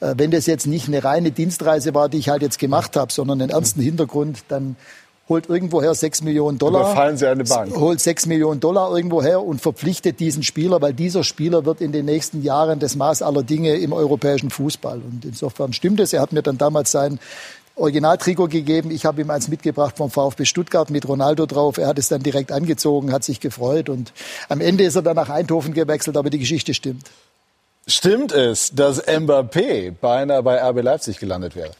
äh, 0.01 0.15
wenn 0.17 0.31
das 0.31 0.47
jetzt 0.47 0.67
nicht 0.67 0.89
eine 0.89 1.05
reine 1.05 1.31
Dienstreise 1.31 1.93
war, 1.93 2.09
die 2.09 2.17
ich 2.17 2.31
halt 2.31 2.41
jetzt 2.41 2.59
gemacht 2.59 2.97
habe, 2.97 3.13
sondern 3.13 3.43
einen 3.43 3.51
ernsten 3.51 3.83
Hintergrund, 3.83 4.45
dann 4.49 4.77
holt 5.29 5.49
irgendwoher 5.49 5.95
sechs 5.95 6.23
Millionen 6.23 6.59
Dollar. 6.59 6.83
Überfallen 6.83 7.17
Sie 7.17 7.27
eine 7.27 7.45
Bank. 7.45 7.75
Holt 7.77 8.01
sechs 8.01 8.27
Millionen 8.27 8.61
Dollar 8.61 8.95
irgendwoher 8.95 9.43
und 9.43 9.61
verpflichtet 9.61 10.21
diesen 10.21 10.43
Spieler, 10.43 10.81
weil 10.83 10.93
dieser 10.93 11.25
Spieler 11.25 11.65
wird 11.65 11.81
in 11.81 11.93
den 11.93 12.05
nächsten 12.05 12.43
Jahren 12.43 12.79
das 12.79 12.97
Maß 12.97 13.23
aller 13.23 13.43
Dinge 13.43 13.77
im 13.77 13.93
europäischen 13.93 14.51
Fußball. 14.51 14.99
Und 14.99 15.25
insofern 15.25 15.73
stimmt 15.73 16.01
es. 16.01 16.13
Er 16.13 16.21
hat 16.21 16.33
mir 16.33 16.43
dann 16.43 16.59
damals 16.59 16.91
sein 16.91 17.19
Originaltrikot 17.75 18.49
gegeben. 18.49 18.91
Ich 18.91 19.07
habe 19.07 19.23
ihm 19.23 19.31
eins 19.31 19.49
mitgebracht 19.49 19.97
vom 19.97 20.11
VfB 20.11 20.45
Stuttgart 20.45 20.91
mit 20.91 21.09
Ronaldo 21.09 21.47
drauf. 21.47 21.79
Er 21.79 21.87
hat 21.87 21.99
es 21.99 22.09
dann 22.09 22.23
direkt 22.23 22.53
angezogen, 22.53 23.13
hat 23.13 23.25
sich 23.25 23.41
gefreut 23.41 23.89
und 23.89 24.13
am 24.49 24.61
Ende 24.61 24.85
ist 24.85 24.97
er 24.97 25.03
dann 25.03 25.17
nach 25.17 25.31
Eindhoven 25.31 25.73
gewechselt, 25.73 26.17
aber 26.17 26.29
die 26.29 26.39
Geschichte 26.39 26.75
stimmt. 26.75 27.11
Stimmt 27.87 28.33
es, 28.33 28.73
dass 28.75 29.03
Mbappé 29.09 29.93
beinahe 30.01 30.43
bei 30.43 30.63
RB 30.63 30.83
Leipzig 30.83 31.19
gelandet 31.19 31.57
wäre? 31.57 31.73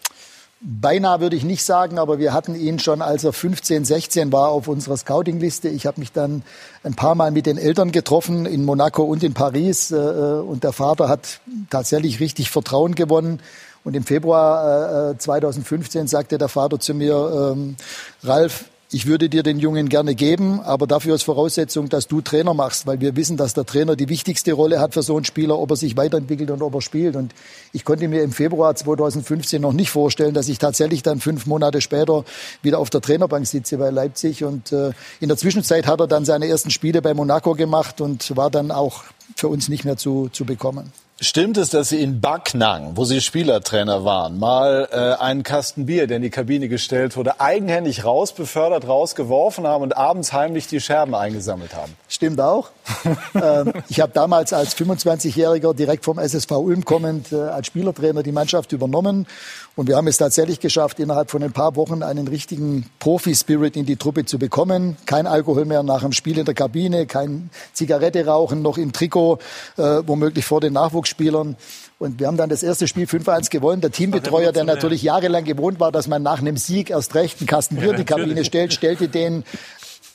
Beinahe 0.65 1.21
würde 1.21 1.35
ich 1.35 1.43
nicht 1.43 1.65
sagen, 1.65 1.99
aber 1.99 2.21
wir 2.21 2.33
hatten 2.33 2.55
ihn 2.55 2.79
schon, 2.79 3.03
als 3.03 3.25
er 3.25 3.33
15, 3.33 3.85
16 3.85 4.31
war, 4.31 4.51
auf 4.51 4.69
unserer 4.69 4.97
Scouting-Liste. 4.97 5.69
Ich 5.69 5.87
habe 5.87 5.99
mich 5.99 6.13
dann 6.13 6.43
ein 6.85 6.95
paar 6.95 7.17
Mal 7.17 7.33
mit 7.33 7.47
den 7.47 7.59
Eltern 7.59 7.91
getroffen, 7.91 8.47
in 8.47 8.65
Monaco 8.65 9.03
und 9.03 9.25
in 9.25 9.35
Paris. 9.35 9.91
Äh, 9.91 9.97
und 9.97 10.63
der 10.63 10.73
Vater 10.73 11.09
hat 11.09 11.41
tatsächlich 11.69 12.21
richtig 12.21 12.51
Vertrauen 12.51 12.95
gewonnen. 12.95 13.41
Und 13.83 13.97
im 13.97 14.05
Februar 14.05 15.19
2015 15.19 16.05
äh, 16.05 16.09
sagte 16.09 16.39
der 16.39 16.49
Vater 16.49 16.79
zu 16.79 16.95
mir, 16.95 17.55
ähm, 17.57 17.77
Ralf, 18.23 18.67
ich 18.95 19.07
würde 19.07 19.31
dir 19.31 19.43
den 19.43 19.59
Jungen 19.59 19.89
gerne 19.89 20.15
geben, 20.15 20.61
aber 20.61 20.87
dafür 20.87 21.15
ist 21.15 21.23
Voraussetzung, 21.23 21.89
dass 21.89 22.09
du 22.09 22.21
Trainer 22.21 22.53
machst, 22.53 22.87
weil 22.87 23.01
wir 23.01 23.17
wissen, 23.17 23.39
dass 23.39 23.55
der 23.55 23.65
Trainer 23.65 23.97
die 23.97 24.11
wichtigste 24.11 24.53
Rolle 24.53 24.81
hat 24.81 24.93
für 24.93 25.03
so 25.03 25.17
einen 25.17 25.25
Spieler, 25.25 25.59
ob 25.59 25.71
er 25.71 25.77
sich 25.77 25.97
weiterentwickelt 25.97 26.51
und 26.51 26.61
ob 26.61 26.75
er 26.75 26.83
spielt. 26.83 27.17
Und 27.17 27.35
ich 27.73 27.87
konnte 27.87 28.07
mir 28.07 28.23
im 28.23 28.33
Februar 28.33 28.75
2015 28.75 29.63
noch 29.63 29.73
nicht 29.73 29.91
vorstellen, 29.91 30.35
dass 30.35 30.49
ich 30.49 30.59
tatsächlich 30.59 31.03
dann 31.03 31.21
fünf 31.21 31.47
Monate 31.47 31.81
später 31.81 32.27
wieder 32.63 32.79
auf 32.79 32.91
der 32.91 33.01
Trainerbank 33.01 33.47
sitze 33.47 33.79
bei 33.79 33.89
Leipzig. 33.89 34.45
Und 34.45 34.73
äh, 34.73 34.91
in 35.21 35.29
der 35.29 35.39
Zwischenzeit 35.39 35.87
hat 35.87 36.01
er 36.01 36.07
dann 36.07 36.27
seine 36.27 36.47
ersten 36.47 36.71
Spiele 36.71 37.01
bei 37.01 37.15
Monaco 37.15 37.55
gemacht 37.55 38.03
und 38.03 38.37
war 38.37 38.51
dann 38.51 38.71
auch 38.71 39.05
für 39.37 39.49
uns 39.49 39.71
nicht 39.71 39.87
mehr 39.87 39.97
zu, 39.97 40.29
zu 40.31 40.45
bekommen. 40.45 40.93
Stimmt 41.21 41.57
es, 41.57 41.71
dass 41.71 41.91
Sie 41.91 42.03
in 42.03 42.21
Backnang, 42.21 42.97
wo 42.97 43.05
Sie 43.05 43.21
Spielertrainer 43.21 44.05
waren, 44.05 44.39
mal 44.39 44.89
äh, 44.91 45.23
einen 45.23 45.45
Kasten 45.45 45.87
Bier, 45.87 46.07
der 46.09 46.17
in 46.17 46.23
die 46.23 46.31
Kabine 46.31 46.69
gestellt 46.69 47.17
wurde, 47.17 47.41
eigenhändig 47.41 48.05
rausbefördert, 48.05 48.89
rausgeworfen 48.89 49.67
haben 49.67 49.83
und 49.83 49.97
abends 49.97 50.33
heimlich 50.33 50.67
die 50.67 50.81
Scherben 50.81 51.15
eingesammelt 51.15 51.77
haben? 51.77 51.93
Stimmt 52.09 52.41
auch. 52.41 52.71
ähm, 53.35 53.73
ich 53.89 54.01
habe 54.01 54.13
damals 54.13 54.53
als 54.53 54.77
25-Jähriger 54.77 55.75
direkt 55.75 56.05
vom 56.05 56.19
SSV 56.19 56.51
Ulm 56.53 56.85
kommend 56.85 57.31
äh, 57.31 57.37
als 57.37 57.69
Spielertrainer 57.69 58.25
die 58.25 58.33
Mannschaft 58.33 58.73
übernommen 58.73 59.27
und 59.75 59.89
wir 59.89 59.97
haben 59.97 60.07
es 60.07 60.19
tatsächlich 60.19 60.61
geschafft, 60.61 61.01
innerhalb 61.01 61.31
von 61.31 61.43
ein 61.43 61.53
paar 61.53 61.77
Wochen 61.77 62.03
einen 62.03 62.29
richtigen 62.29 62.91
Profi-Spirit 62.99 63.75
in 63.75 63.87
die 63.87 63.97
Truppe 63.97 64.27
zu 64.27 64.39
bekommen. 64.39 64.99
Kein 65.07 65.27
Alkohol 65.27 65.65
mehr 65.65 65.83
nach 65.83 66.03
dem 66.03 66.13
Spiel 66.13 66.37
in 66.37 66.45
der 66.45 66.55
Kabine, 66.55 67.07
kein 67.07 67.49
Zigarette 67.73 68.27
rauchen, 68.27 68.61
noch 68.61 68.77
im 68.77 68.93
Trikot, 68.93 69.39
äh, 69.79 70.03
womöglich 70.07 70.45
vor 70.45 70.61
den 70.61 70.75
Nachwuchsspielern. 70.75 71.57
Und 71.99 72.21
wir 72.21 72.27
haben 72.27 72.37
dann 72.37 72.51
das 72.51 72.63
erste 72.63 72.87
Spiel 72.87 73.07
5-1 73.07 73.49
gewonnen. 73.49 73.81
Der 73.81 73.93
Teambetreuer, 73.93 74.53
der 74.53 74.65
natürlich 74.65 75.03
jahrelang 75.03 75.45
gewohnt 75.45 75.81
war, 75.81 75.91
dass 75.91 76.07
man 76.07 76.23
nach 76.23 76.41
einem 76.41 76.59
Sieg 76.59 76.91
erst 76.91 77.15
recht 77.15 77.41
einen 77.41 77.47
Kasten 77.47 77.77
Bier 77.77 77.93
in 77.93 77.97
die 77.97 78.05
Kabine 78.05 78.45
stellt, 78.45 78.75
stellte 78.75 79.09
den 79.09 79.45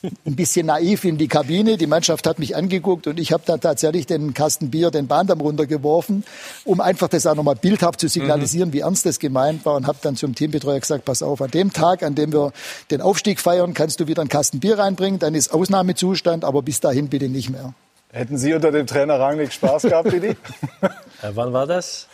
ein 0.02 0.36
bisschen 0.36 0.66
naiv 0.66 1.04
in 1.04 1.18
die 1.18 1.28
Kabine. 1.28 1.76
Die 1.76 1.86
Mannschaft 1.86 2.26
hat 2.26 2.38
mich 2.38 2.56
angeguckt 2.56 3.06
und 3.06 3.18
ich 3.18 3.32
habe 3.32 3.42
dann 3.46 3.60
tatsächlich 3.60 4.06
den 4.06 4.34
Kasten 4.34 4.70
Bier, 4.70 4.90
den 4.90 5.06
Bahndamm 5.06 5.40
runtergeworfen, 5.40 6.24
um 6.64 6.80
einfach 6.80 7.08
das 7.08 7.26
auch 7.26 7.34
nochmal 7.34 7.56
bildhaft 7.56 8.00
zu 8.00 8.08
signalisieren, 8.08 8.70
mhm. 8.70 8.74
wie 8.74 8.80
ernst 8.80 9.06
das 9.06 9.18
gemeint 9.18 9.64
war 9.64 9.74
und 9.76 9.86
habe 9.86 9.98
dann 10.02 10.16
zum 10.16 10.34
Teambetreuer 10.34 10.80
gesagt, 10.80 11.04
pass 11.04 11.22
auf, 11.22 11.42
an 11.42 11.50
dem 11.50 11.72
Tag, 11.72 12.02
an 12.02 12.14
dem 12.14 12.32
wir 12.32 12.52
den 12.90 13.00
Aufstieg 13.00 13.40
feiern, 13.40 13.74
kannst 13.74 14.00
du 14.00 14.06
wieder 14.06 14.22
einen 14.22 14.28
Kasten 14.28 14.60
Bier 14.60 14.78
reinbringen, 14.78 15.18
dann 15.18 15.34
ist 15.34 15.52
Ausnahmezustand, 15.52 16.44
aber 16.44 16.62
bis 16.62 16.80
dahin 16.80 17.08
bitte 17.08 17.28
nicht 17.28 17.50
mehr. 17.50 17.74
Hätten 18.10 18.38
Sie 18.38 18.54
unter 18.54 18.72
dem 18.72 18.86
Trainer 18.86 19.20
Rangnick 19.20 19.52
Spaß 19.52 19.82
gehabt, 19.82 20.12
Didi? 20.12 20.28
äh, 20.80 21.30
wann 21.34 21.52
war 21.52 21.66
das? 21.66 22.06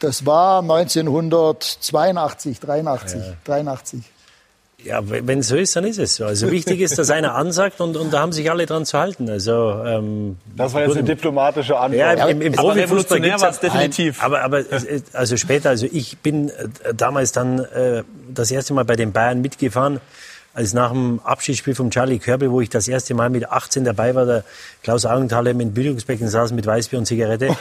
Das 0.00 0.26
war 0.26 0.60
1982, 0.62 2.58
83, 2.58 3.20
ja. 3.20 3.34
83. 3.44 4.00
Ja, 4.84 5.00
wenn 5.04 5.40
es 5.40 5.48
so 5.48 5.56
ist, 5.56 5.76
dann 5.76 5.84
ist 5.84 5.98
es 5.98 6.16
so. 6.16 6.24
Also 6.24 6.50
wichtig 6.50 6.80
ist, 6.80 6.98
dass 6.98 7.10
einer 7.10 7.34
ansagt 7.34 7.80
und, 7.80 7.96
und 7.96 8.12
da 8.12 8.20
haben 8.20 8.32
sich 8.32 8.50
alle 8.50 8.66
dran 8.66 8.86
zu 8.86 8.98
halten. 8.98 9.28
Also 9.28 9.82
ähm, 9.84 10.38
das 10.56 10.72
war 10.72 10.82
jetzt 10.82 10.96
eine 10.96 11.04
diplomatische 11.04 11.78
Antwort. 11.78 11.98
Ja, 11.98 12.28
im, 12.28 12.40
im 12.40 12.58
aber 12.58 12.74
revolutionär 12.74 13.40
war 13.40 13.50
es 13.50 13.60
definitiv. 13.60 14.22
Aber, 14.22 14.42
aber 14.42 14.64
also 15.12 15.36
später, 15.36 15.70
also 15.70 15.86
ich 15.90 16.18
bin 16.18 16.48
äh, 16.48 16.94
damals 16.94 17.32
dann 17.32 17.58
äh, 17.58 18.04
das 18.32 18.50
erste 18.50 18.72
Mal 18.72 18.84
bei 18.84 18.96
den 18.96 19.12
Bayern 19.12 19.42
mitgefahren 19.42 20.00
als 20.60 20.74
nach 20.74 20.92
dem 20.92 21.20
Abschiedsspiel 21.24 21.74
von 21.74 21.90
Charlie 21.90 22.18
Körbel, 22.18 22.50
wo 22.50 22.60
ich 22.60 22.68
das 22.68 22.86
erste 22.86 23.14
Mal 23.14 23.30
mit 23.30 23.50
18 23.50 23.82
dabei 23.82 24.14
war, 24.14 24.26
der 24.26 24.44
Klaus 24.82 25.06
Augenthaler 25.06 25.52
im 25.52 25.72
Bildungsbecken 25.72 26.28
saß 26.28 26.52
mit 26.52 26.66
Weißbier 26.66 26.98
und 26.98 27.06
Zigarette, 27.06 27.46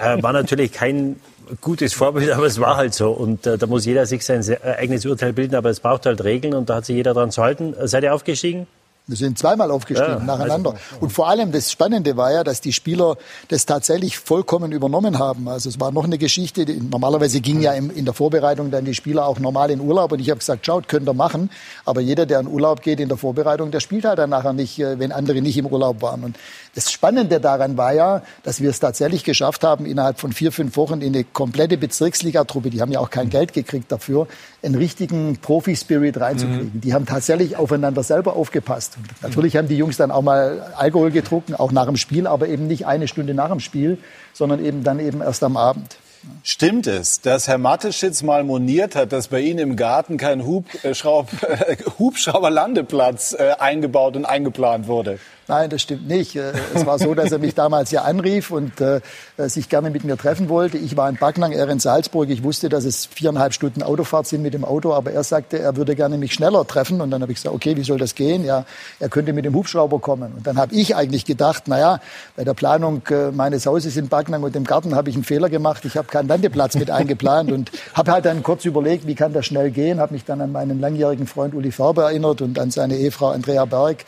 äh, 0.00 0.22
war 0.22 0.32
natürlich 0.32 0.72
kein 0.72 1.16
gutes 1.60 1.92
Vorbild, 1.92 2.30
aber 2.30 2.46
es 2.46 2.58
war 2.58 2.78
halt 2.78 2.94
so. 2.94 3.10
Und 3.10 3.46
äh, 3.46 3.58
da 3.58 3.66
muss 3.66 3.84
jeder 3.84 4.06
sich 4.06 4.24
sein 4.24 4.42
eigenes 4.62 5.04
Urteil 5.04 5.34
bilden, 5.34 5.56
aber 5.56 5.68
es 5.68 5.80
braucht 5.80 6.06
halt 6.06 6.24
Regeln 6.24 6.54
und 6.54 6.70
da 6.70 6.76
hat 6.76 6.86
sich 6.86 6.96
jeder 6.96 7.12
dran 7.12 7.30
zu 7.30 7.42
halten. 7.42 7.74
Seid 7.84 8.02
ihr 8.02 8.14
aufgestiegen? 8.14 8.66
Wir 9.08 9.16
sind 9.16 9.38
zweimal 9.38 9.70
aufgestiegen 9.70 10.18
ja, 10.18 10.22
nacheinander. 10.22 10.72
Also, 10.72 10.82
und 11.00 11.10
vor 11.10 11.30
allem 11.30 11.50
das 11.50 11.72
Spannende 11.72 12.18
war 12.18 12.30
ja, 12.30 12.44
dass 12.44 12.60
die 12.60 12.74
Spieler 12.74 13.16
das 13.48 13.64
tatsächlich 13.64 14.18
vollkommen 14.18 14.70
übernommen 14.70 15.18
haben. 15.18 15.48
Also 15.48 15.70
es 15.70 15.80
war 15.80 15.92
noch 15.92 16.04
eine 16.04 16.18
Geschichte. 16.18 16.66
Die, 16.66 16.74
normalerweise 16.74 17.40
ging 17.40 17.62
ja 17.62 17.72
im, 17.72 17.90
in 17.90 18.04
der 18.04 18.12
Vorbereitung 18.12 18.70
dann 18.70 18.84
die 18.84 18.92
Spieler 18.92 19.26
auch 19.26 19.38
normal 19.38 19.70
in 19.70 19.80
Urlaub. 19.80 20.12
Und 20.12 20.20
ich 20.20 20.28
habe 20.28 20.40
gesagt, 20.40 20.66
schaut, 20.66 20.88
könnt 20.88 21.08
ihr 21.08 21.14
machen. 21.14 21.48
Aber 21.86 22.02
jeder, 22.02 22.26
der 22.26 22.40
in 22.40 22.48
Urlaub 22.48 22.82
geht 22.82 23.00
in 23.00 23.08
der 23.08 23.16
Vorbereitung, 23.16 23.70
der 23.70 23.80
spielt 23.80 24.04
halt 24.04 24.18
dann 24.18 24.28
nachher 24.28 24.52
nicht, 24.52 24.78
äh, 24.78 24.98
wenn 24.98 25.10
andere 25.10 25.40
nicht 25.40 25.56
im 25.56 25.64
Urlaub 25.64 26.02
waren. 26.02 26.22
Und 26.22 26.36
das 26.78 26.92
Spannende 26.92 27.40
daran 27.40 27.76
war 27.76 27.92
ja, 27.92 28.22
dass 28.44 28.60
wir 28.60 28.70
es 28.70 28.78
tatsächlich 28.78 29.24
geschafft 29.24 29.64
haben, 29.64 29.84
innerhalb 29.84 30.20
von 30.20 30.32
vier, 30.32 30.52
fünf 30.52 30.76
Wochen 30.76 31.00
in 31.00 31.12
eine 31.12 31.24
komplette 31.24 31.76
Bezirksligatruppe, 31.76 32.70
die 32.70 32.80
haben 32.80 32.92
ja 32.92 33.00
auch 33.00 33.10
kein 33.10 33.30
Geld 33.30 33.52
gekriegt 33.52 33.90
dafür, 33.90 34.28
einen 34.62 34.76
richtigen 34.76 35.38
Profi-Spirit 35.38 36.20
reinzukriegen. 36.20 36.70
Mhm. 36.74 36.80
Die 36.80 36.94
haben 36.94 37.04
tatsächlich 37.04 37.56
aufeinander 37.56 38.04
selber 38.04 38.36
aufgepasst. 38.36 38.96
Natürlich 39.22 39.56
haben 39.56 39.66
die 39.66 39.76
Jungs 39.76 39.96
dann 39.96 40.12
auch 40.12 40.22
mal 40.22 40.72
Alkohol 40.76 41.10
getrunken, 41.10 41.56
auch 41.56 41.72
nach 41.72 41.86
dem 41.86 41.96
Spiel, 41.96 42.28
aber 42.28 42.46
eben 42.46 42.68
nicht 42.68 42.86
eine 42.86 43.08
Stunde 43.08 43.34
nach 43.34 43.48
dem 43.48 43.58
Spiel, 43.58 43.98
sondern 44.32 44.64
eben 44.64 44.84
dann 44.84 45.00
eben 45.00 45.20
erst 45.20 45.42
am 45.42 45.56
Abend. 45.56 45.96
Stimmt 46.44 46.86
es, 46.86 47.20
dass 47.20 47.48
Herr 47.48 47.58
Mateschitz 47.58 48.22
mal 48.22 48.44
moniert 48.44 48.94
hat, 48.94 49.10
dass 49.10 49.26
bei 49.28 49.40
Ihnen 49.40 49.58
im 49.58 49.74
Garten 49.74 50.16
kein 50.16 50.40
äh, 50.40 50.94
Hubschrauberlandeplatz 51.98 53.34
äh, 53.36 53.54
eingebaut 53.58 54.14
und 54.14 54.24
eingeplant 54.24 54.86
wurde? 54.86 55.18
Nein, 55.48 55.70
das 55.70 55.80
stimmt 55.80 56.06
nicht. 56.06 56.36
Äh, 56.36 56.52
es 56.74 56.84
war 56.84 56.98
so, 56.98 57.14
dass 57.14 57.32
er 57.32 57.38
mich 57.38 57.54
damals 57.54 57.90
ja 57.90 58.02
anrief 58.02 58.50
und 58.50 58.82
äh, 58.82 59.00
sich 59.38 59.70
gerne 59.70 59.88
mit 59.88 60.04
mir 60.04 60.18
treffen 60.18 60.50
wollte. 60.50 60.76
Ich 60.76 60.94
war 60.94 61.08
in 61.08 61.16
Backnang, 61.16 61.52
er 61.52 61.66
in 61.70 61.80
Salzburg. 61.80 62.28
Ich 62.28 62.44
wusste, 62.44 62.68
dass 62.68 62.84
es 62.84 63.06
viereinhalb 63.06 63.54
Stunden 63.54 63.82
Autofahrt 63.82 64.26
sind 64.26 64.42
mit 64.42 64.52
dem 64.52 64.62
Auto, 64.62 64.92
aber 64.92 65.12
er 65.12 65.24
sagte, 65.24 65.58
er 65.58 65.76
würde 65.76 65.96
gerne 65.96 66.18
mich 66.18 66.34
schneller 66.34 66.66
treffen. 66.66 67.00
Und 67.00 67.10
dann 67.10 67.22
habe 67.22 67.32
ich 67.32 67.38
gesagt, 67.38 67.54
okay, 67.54 67.78
wie 67.78 67.82
soll 67.82 67.96
das 67.96 68.14
gehen? 68.14 68.44
Ja, 68.44 68.66
er 69.00 69.08
könnte 69.08 69.32
mit 69.32 69.46
dem 69.46 69.54
Hubschrauber 69.54 70.00
kommen. 70.00 70.34
Und 70.36 70.46
dann 70.46 70.58
habe 70.58 70.74
ich 70.74 70.94
eigentlich 70.94 71.24
gedacht, 71.24 71.66
naja, 71.66 72.00
bei 72.36 72.44
der 72.44 72.52
Planung 72.52 73.00
äh, 73.08 73.30
meines 73.30 73.64
Hauses 73.64 73.96
in 73.96 74.08
Backnang 74.08 74.42
und 74.42 74.54
dem 74.54 74.64
Garten 74.64 74.94
habe 74.94 75.08
ich 75.08 75.16
einen 75.16 75.24
Fehler 75.24 75.48
gemacht. 75.48 75.82
Ich 75.86 75.96
habe 75.96 76.08
keinen 76.08 76.28
Landeplatz 76.28 76.74
mit 76.74 76.90
eingeplant 76.90 77.50
und 77.52 77.70
habe 77.94 78.12
halt 78.12 78.26
dann 78.26 78.42
kurz 78.42 78.66
überlegt, 78.66 79.06
wie 79.06 79.14
kann 79.14 79.32
das 79.32 79.46
schnell 79.46 79.70
gehen. 79.70 79.98
Habe 79.98 80.12
mich 80.12 80.26
dann 80.26 80.42
an 80.42 80.52
meinen 80.52 80.78
langjährigen 80.78 81.26
Freund 81.26 81.54
Uli 81.54 81.72
Farbe 81.72 82.02
erinnert 82.02 82.42
und 82.42 82.58
an 82.58 82.70
seine 82.70 82.96
Ehefrau 82.96 83.28
Andrea 83.28 83.64
Berg 83.64 84.04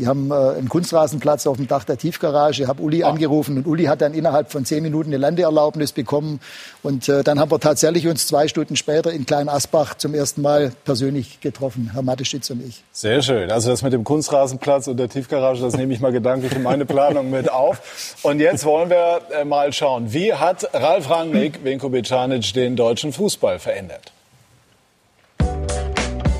die 0.00 0.06
haben 0.06 0.30
äh, 0.30 0.34
einen 0.34 0.68
Kunstrasenplatz 0.68 1.46
auf 1.46 1.58
dem 1.58 1.68
Dach 1.68 1.84
der 1.84 1.98
Tiefgarage. 1.98 2.62
Ich 2.62 2.68
habe 2.68 2.82
Uli 2.82 3.04
ah. 3.04 3.10
angerufen 3.10 3.58
und 3.58 3.66
Uli 3.66 3.84
hat 3.84 4.00
dann 4.00 4.14
innerhalb 4.14 4.50
von 4.50 4.64
zehn 4.64 4.82
Minuten 4.82 5.10
eine 5.10 5.18
Landeerlaubnis 5.18 5.92
bekommen. 5.92 6.40
Und 6.82 7.08
äh, 7.08 7.22
dann 7.22 7.38
haben 7.38 7.50
wir 7.50 7.60
tatsächlich 7.60 8.08
uns 8.08 8.26
zwei 8.26 8.48
Stunden 8.48 8.76
später 8.76 9.12
in 9.12 9.26
Klein 9.26 9.48
Asbach 9.48 9.94
zum 9.94 10.14
ersten 10.14 10.40
Mal 10.40 10.72
persönlich 10.84 11.40
getroffen, 11.40 11.90
Herr 11.92 12.02
Mateschitz 12.02 12.48
und 12.50 12.66
ich. 12.66 12.82
Sehr 12.92 13.20
schön. 13.20 13.50
Also 13.50 13.70
das 13.70 13.82
mit 13.82 13.92
dem 13.92 14.04
Kunstrasenplatz 14.04 14.88
und 14.88 14.96
der 14.96 15.10
Tiefgarage, 15.10 15.60
das 15.60 15.76
nehme 15.76 15.92
ich 15.92 16.00
mal 16.00 16.12
gedanklich 16.12 16.52
in 16.52 16.62
meine 16.62 16.86
Planung 16.86 17.30
mit 17.30 17.50
auf. 17.50 18.16
Und 18.22 18.40
jetzt 18.40 18.64
wollen 18.64 18.88
wir 18.88 19.20
äh, 19.38 19.44
mal 19.44 19.72
schauen, 19.72 20.12
wie 20.14 20.32
hat 20.32 20.68
Ralf 20.72 21.10
Rangnick 21.10 21.62
Vinko 21.62 21.90
Bicanic 21.90 22.54
den 22.54 22.74
deutschen 22.74 23.12
Fußball 23.12 23.58
verändert? 23.58 24.12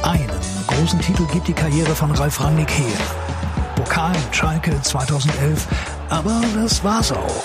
Einen 0.03 0.31
großen 0.67 1.01
Titel 1.01 1.27
gibt 1.31 1.49
die 1.49 1.53
Karriere 1.53 1.95
von 1.95 2.11
Ralf 2.13 2.41
Rangnick 2.41 2.71
her. 2.71 3.30
Pokal 3.91 4.15
Schalke 4.31 4.81
2011, 4.81 5.67
aber 6.11 6.41
das 6.55 6.85
war's 6.85 7.11
auch. 7.11 7.45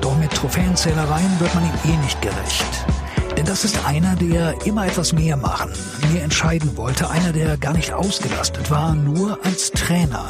Doch 0.00 0.16
mit 0.16 0.30
Trophäenzählereien 0.30 1.40
wird 1.40 1.52
man 1.56 1.64
ihm 1.64 1.92
eh 1.92 1.96
nicht 2.04 2.22
gerecht. 2.22 2.86
Denn 3.36 3.46
das 3.46 3.64
ist 3.64 3.84
einer, 3.84 4.14
der 4.14 4.54
immer 4.64 4.86
etwas 4.86 5.12
mehr 5.12 5.36
machen, 5.36 5.72
mehr 6.12 6.22
entscheiden 6.22 6.76
wollte, 6.76 7.10
einer, 7.10 7.32
der 7.32 7.56
gar 7.56 7.72
nicht 7.72 7.92
ausgelastet 7.92 8.70
war, 8.70 8.94
nur 8.94 9.44
als 9.44 9.72
Trainer. 9.72 10.28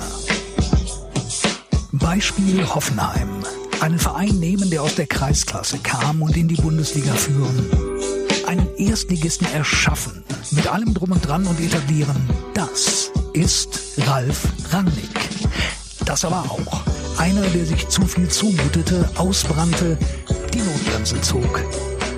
Beispiel 1.92 2.66
Hoffenheim. 2.66 3.44
Einen 3.82 3.98
Verein 3.98 4.40
nehmen, 4.40 4.70
der 4.70 4.82
aus 4.82 4.94
der 4.94 5.06
Kreisklasse 5.06 5.80
kam 5.80 6.22
und 6.22 6.34
in 6.34 6.48
die 6.48 6.62
Bundesliga 6.62 7.12
führen. 7.12 7.68
Einen 8.46 8.74
Erstligisten 8.78 9.46
erschaffen, 9.52 10.24
mit 10.52 10.66
allem 10.66 10.94
drum 10.94 11.12
und 11.12 11.20
dran 11.20 11.46
und 11.46 11.60
etablieren. 11.60 12.16
Das 12.54 13.10
ist 13.32 13.98
Ralf 14.06 14.48
Rangnick. 14.70 15.28
Das 16.04 16.24
aber 16.24 16.44
auch. 16.48 16.82
Einer, 17.18 17.42
der 17.42 17.66
sich 17.66 17.88
zu 17.88 18.02
viel 18.02 18.28
zumutete, 18.28 19.08
ausbrannte, 19.16 19.98
die 20.52 20.58
Notbremse 20.58 21.20
zog. 21.20 21.64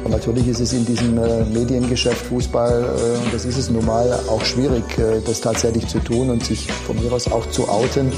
Natürlich 0.08 0.48
ist 0.48 0.60
es 0.60 0.72
in 0.72 0.84
diesem 0.84 1.16
äh, 1.18 1.44
Mediengeschäft 1.44 2.26
Fußball, 2.26 2.82
äh, 2.82 3.30
das 3.32 3.44
ist 3.44 3.56
es 3.56 3.70
nun 3.70 3.84
mal, 3.84 4.12
auch 4.28 4.44
schwierig, 4.44 4.98
äh, 4.98 5.20
das 5.24 5.40
tatsächlich 5.40 5.86
zu 5.86 6.00
tun 6.00 6.30
und 6.30 6.44
sich 6.44 6.70
von 6.86 7.00
mir 7.02 7.12
aus 7.12 7.30
auch 7.30 7.48
zu 7.50 7.68
outen. 7.68 8.12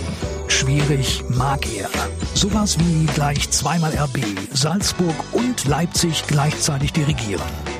Schwierig 0.48 1.22
mag 1.28 1.66
er. 1.76 1.88
Sowas 2.34 2.78
wie 2.78 3.06
gleich 3.06 3.50
zweimal 3.50 3.92
RB, 3.92 4.24
Salzburg 4.52 5.14
und 5.32 5.66
Leipzig 5.66 6.24
gleichzeitig 6.26 6.92
dirigieren. 6.92 7.73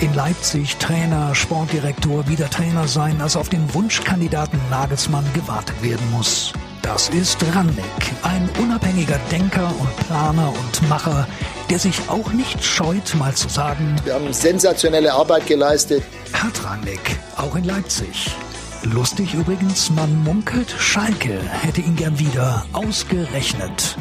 In 0.00 0.14
Leipzig 0.14 0.76
Trainer, 0.76 1.34
Sportdirektor, 1.34 2.28
wieder 2.28 2.48
Trainer 2.50 2.88
sein, 2.88 3.20
als 3.20 3.36
auf 3.36 3.48
den 3.48 3.72
Wunschkandidaten 3.74 4.60
Nagelsmann 4.70 5.24
gewartet 5.34 5.82
werden 5.82 6.10
muss. 6.10 6.52
Das 6.82 7.08
ist 7.10 7.38
Rannick, 7.54 7.84
ein 8.22 8.48
unabhängiger 8.58 9.20
Denker 9.30 9.72
und 9.78 9.96
Planer 10.06 10.48
und 10.48 10.88
Macher, 10.88 11.26
der 11.68 11.78
sich 11.78 12.00
auch 12.08 12.32
nicht 12.32 12.64
scheut, 12.64 13.14
mal 13.16 13.34
zu 13.34 13.48
sagen, 13.48 13.96
wir 14.04 14.14
haben 14.14 14.32
sensationelle 14.32 15.12
Arbeit 15.12 15.46
geleistet. 15.46 16.02
Hat 16.32 16.64
Rannick, 16.64 17.18
auch 17.36 17.56
in 17.56 17.64
Leipzig. 17.64 18.30
Lustig 18.84 19.34
übrigens, 19.34 19.90
man 19.90 20.22
munkelt, 20.22 20.74
Schalke 20.78 21.40
hätte 21.60 21.80
ihn 21.80 21.96
gern 21.96 22.18
wieder 22.18 22.64
ausgerechnet. 22.72 23.96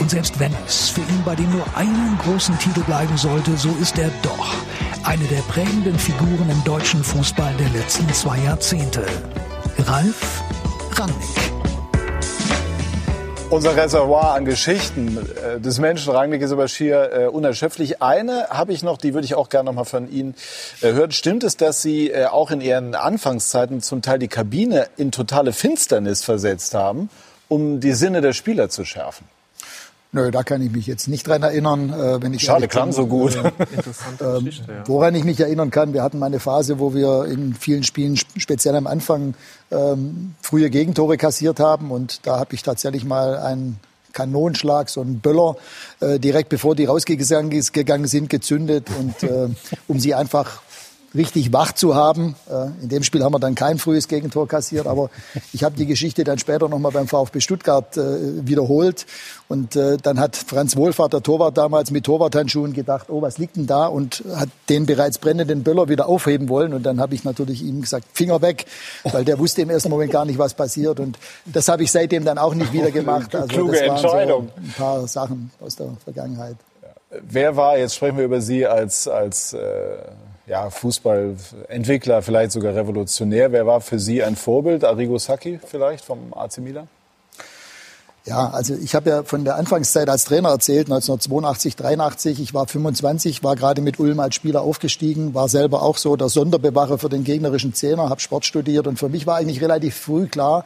Und 0.00 0.10
selbst 0.10 0.38
wenn 0.38 0.52
es 0.66 0.90
für 0.90 1.00
ihn 1.00 1.22
bei 1.24 1.34
dem 1.34 1.50
nur 1.50 1.64
einen 1.76 2.18
großen 2.24 2.58
Titel 2.58 2.80
bleiben 2.82 3.16
sollte, 3.16 3.56
so 3.56 3.74
ist 3.80 3.98
er 3.98 4.10
doch 4.22 4.54
eine 5.08 5.24
der 5.24 5.40
prägenden 5.40 5.98
Figuren 5.98 6.50
im 6.50 6.62
deutschen 6.64 7.02
Fußball 7.02 7.54
der 7.58 7.70
letzten 7.70 8.12
zwei 8.12 8.36
Jahrzehnte. 8.40 9.06
Ralf 9.78 10.42
Rangnick. 10.92 11.52
Unser 13.48 13.74
Reservoir 13.74 14.34
an 14.34 14.44
Geschichten 14.44 15.16
äh, 15.16 15.58
des 15.60 15.78
Menschen 15.78 16.12
Rangnick 16.12 16.42
ist 16.42 16.52
aber 16.52 16.68
schier 16.68 17.10
äh, 17.10 17.26
unerschöpflich. 17.26 18.02
Eine 18.02 18.48
habe 18.50 18.74
ich 18.74 18.82
noch, 18.82 18.98
die 18.98 19.14
würde 19.14 19.24
ich 19.24 19.34
auch 19.34 19.48
gerne 19.48 19.70
noch 19.70 19.72
mal 19.72 19.84
von 19.84 20.12
Ihnen 20.12 20.34
äh, 20.82 20.92
hören. 20.92 21.10
Stimmt 21.12 21.42
es, 21.42 21.56
dass 21.56 21.80
Sie 21.80 22.10
äh, 22.10 22.26
auch 22.26 22.50
in 22.50 22.60
Ihren 22.60 22.94
Anfangszeiten 22.94 23.80
zum 23.80 24.02
Teil 24.02 24.18
die 24.18 24.28
Kabine 24.28 24.88
in 24.98 25.10
totale 25.10 25.54
Finsternis 25.54 26.22
versetzt 26.22 26.74
haben, 26.74 27.08
um 27.48 27.80
die 27.80 27.92
Sinne 27.92 28.20
der 28.20 28.34
Spieler 28.34 28.68
zu 28.68 28.84
schärfen? 28.84 29.24
Nö, 30.10 30.30
da 30.30 30.42
kann 30.42 30.62
ich 30.62 30.72
mich 30.72 30.86
jetzt 30.86 31.06
nicht 31.06 31.26
dran 31.26 31.42
erinnern. 31.42 31.90
Äh, 31.90 32.22
wenn 32.22 32.32
ich 32.32 32.42
Schade, 32.42 32.66
klang 32.66 32.92
so 32.92 33.06
gut. 33.06 33.36
Äh, 33.36 33.40
äh, 34.24 34.40
ja. 34.40 34.84
Woran 34.86 35.14
ich 35.14 35.24
mich 35.24 35.38
erinnern 35.38 35.70
kann, 35.70 35.92
wir 35.92 36.02
hatten 36.02 36.18
mal 36.18 36.26
eine 36.26 36.40
Phase, 36.40 36.78
wo 36.78 36.94
wir 36.94 37.26
in 37.26 37.54
vielen 37.54 37.84
Spielen, 37.84 38.16
speziell 38.16 38.74
am 38.74 38.86
Anfang, 38.86 39.34
ähm, 39.70 40.34
frühe 40.40 40.70
Gegentore 40.70 41.18
kassiert 41.18 41.60
haben. 41.60 41.90
Und 41.90 42.26
da 42.26 42.38
habe 42.38 42.54
ich 42.54 42.62
tatsächlich 42.62 43.04
mal 43.04 43.36
einen 43.36 43.80
Kanonenschlag, 44.14 44.88
so 44.88 45.02
einen 45.02 45.20
Böller, 45.20 45.56
äh, 46.00 46.18
direkt 46.18 46.48
bevor 46.48 46.74
die 46.74 46.86
rausgegangen 46.86 48.06
sind, 48.06 48.30
gezündet. 48.30 48.88
Und 48.98 49.22
äh, 49.22 49.48
um 49.88 50.00
sie 50.00 50.14
einfach 50.14 50.62
richtig 51.14 51.52
wach 51.52 51.72
zu 51.72 51.94
haben. 51.94 52.34
Äh, 52.50 52.82
in 52.82 52.88
dem 52.88 53.02
Spiel 53.02 53.22
haben 53.22 53.32
wir 53.32 53.38
dann 53.38 53.54
kein 53.54 53.78
frühes 53.78 54.08
Gegentor 54.08 54.46
kassiert, 54.46 54.86
aber 54.86 55.10
ich 55.52 55.64
habe 55.64 55.76
die 55.76 55.86
Geschichte 55.86 56.24
dann 56.24 56.38
später 56.38 56.68
nochmal 56.68 56.92
beim 56.92 57.08
VfB 57.08 57.40
Stuttgart 57.40 57.96
äh, 57.96 58.46
wiederholt. 58.46 59.06
Und 59.48 59.76
äh, 59.76 59.96
dann 59.96 60.20
hat 60.20 60.36
Franz 60.36 60.76
Wohlfahrt, 60.76 61.14
der 61.14 61.22
Torwart 61.22 61.56
damals, 61.56 61.90
mit 61.90 62.04
Torwarthandschuhen 62.04 62.74
gedacht, 62.74 63.06
oh, 63.08 63.22
was 63.22 63.38
liegt 63.38 63.56
denn 63.56 63.66
da? 63.66 63.86
Und 63.86 64.22
hat 64.34 64.50
den 64.68 64.84
bereits 64.84 65.18
brennenden 65.18 65.62
Böller 65.62 65.88
wieder 65.88 66.08
aufheben 66.08 66.48
wollen. 66.48 66.74
Und 66.74 66.82
dann 66.84 67.00
habe 67.00 67.14
ich 67.14 67.24
natürlich 67.24 67.62
ihm 67.62 67.80
gesagt, 67.80 68.06
Finger 68.12 68.42
weg, 68.42 68.66
weil 69.04 69.24
der 69.24 69.38
wusste 69.38 69.62
im 69.62 69.70
ersten 69.70 69.88
Moment 69.88 70.12
gar 70.12 70.26
nicht, 70.26 70.38
was 70.38 70.54
passiert. 70.54 71.00
Und 71.00 71.18
das 71.46 71.68
habe 71.68 71.82
ich 71.82 71.90
seitdem 71.90 72.24
dann 72.24 72.36
auch 72.36 72.54
nicht 72.54 72.72
wieder 72.72 72.90
gemacht. 72.90 73.34
Also 73.34 73.48
Kluge 73.48 73.72
das 73.72 73.88
waren 73.88 73.96
Entscheidung. 73.96 74.48
So 74.54 74.62
ein 74.62 74.74
paar 74.76 75.08
Sachen 75.08 75.50
aus 75.60 75.76
der 75.76 75.96
Vergangenheit. 76.04 76.56
Wer 77.22 77.56
war, 77.56 77.78
jetzt 77.78 77.94
sprechen 77.94 78.18
wir 78.18 78.26
über 78.26 78.42
Sie 78.42 78.66
als, 78.66 79.08
als 79.08 79.54
äh 79.54 79.96
ja, 80.48 80.70
Fußballentwickler, 80.70 82.22
vielleicht 82.22 82.52
sogar 82.52 82.74
revolutionär. 82.74 83.52
Wer 83.52 83.66
war 83.66 83.80
für 83.80 83.98
Sie 83.98 84.22
ein 84.22 84.36
Vorbild? 84.36 84.84
Arrigo 84.84 85.18
Sacchi 85.18 85.60
vielleicht 85.64 86.04
vom 86.04 86.32
AC 86.34 86.58
Milan? 86.58 86.88
Ja, 88.24 88.50
also 88.50 88.74
ich 88.74 88.94
habe 88.94 89.08
ja 89.08 89.22
von 89.22 89.44
der 89.44 89.56
Anfangszeit 89.56 90.08
als 90.10 90.24
Trainer 90.24 90.50
erzählt, 90.50 90.88
1982, 90.88 91.76
83. 91.76 92.40
Ich 92.40 92.52
war 92.52 92.66
25, 92.66 93.42
war 93.42 93.56
gerade 93.56 93.80
mit 93.80 93.98
Ulm 93.98 94.20
als 94.20 94.34
Spieler 94.34 94.62
aufgestiegen, 94.62 95.32
war 95.32 95.48
selber 95.48 95.82
auch 95.82 95.96
so 95.96 96.14
der 96.14 96.28
Sonderbewacher 96.28 96.98
für 96.98 97.08
den 97.08 97.24
gegnerischen 97.24 97.72
Zehner, 97.72 98.10
habe 98.10 98.20
Sport 98.20 98.44
studiert 98.44 98.86
und 98.86 98.98
für 98.98 99.08
mich 99.08 99.26
war 99.26 99.36
eigentlich 99.36 99.62
relativ 99.62 99.96
früh 99.96 100.26
klar, 100.26 100.64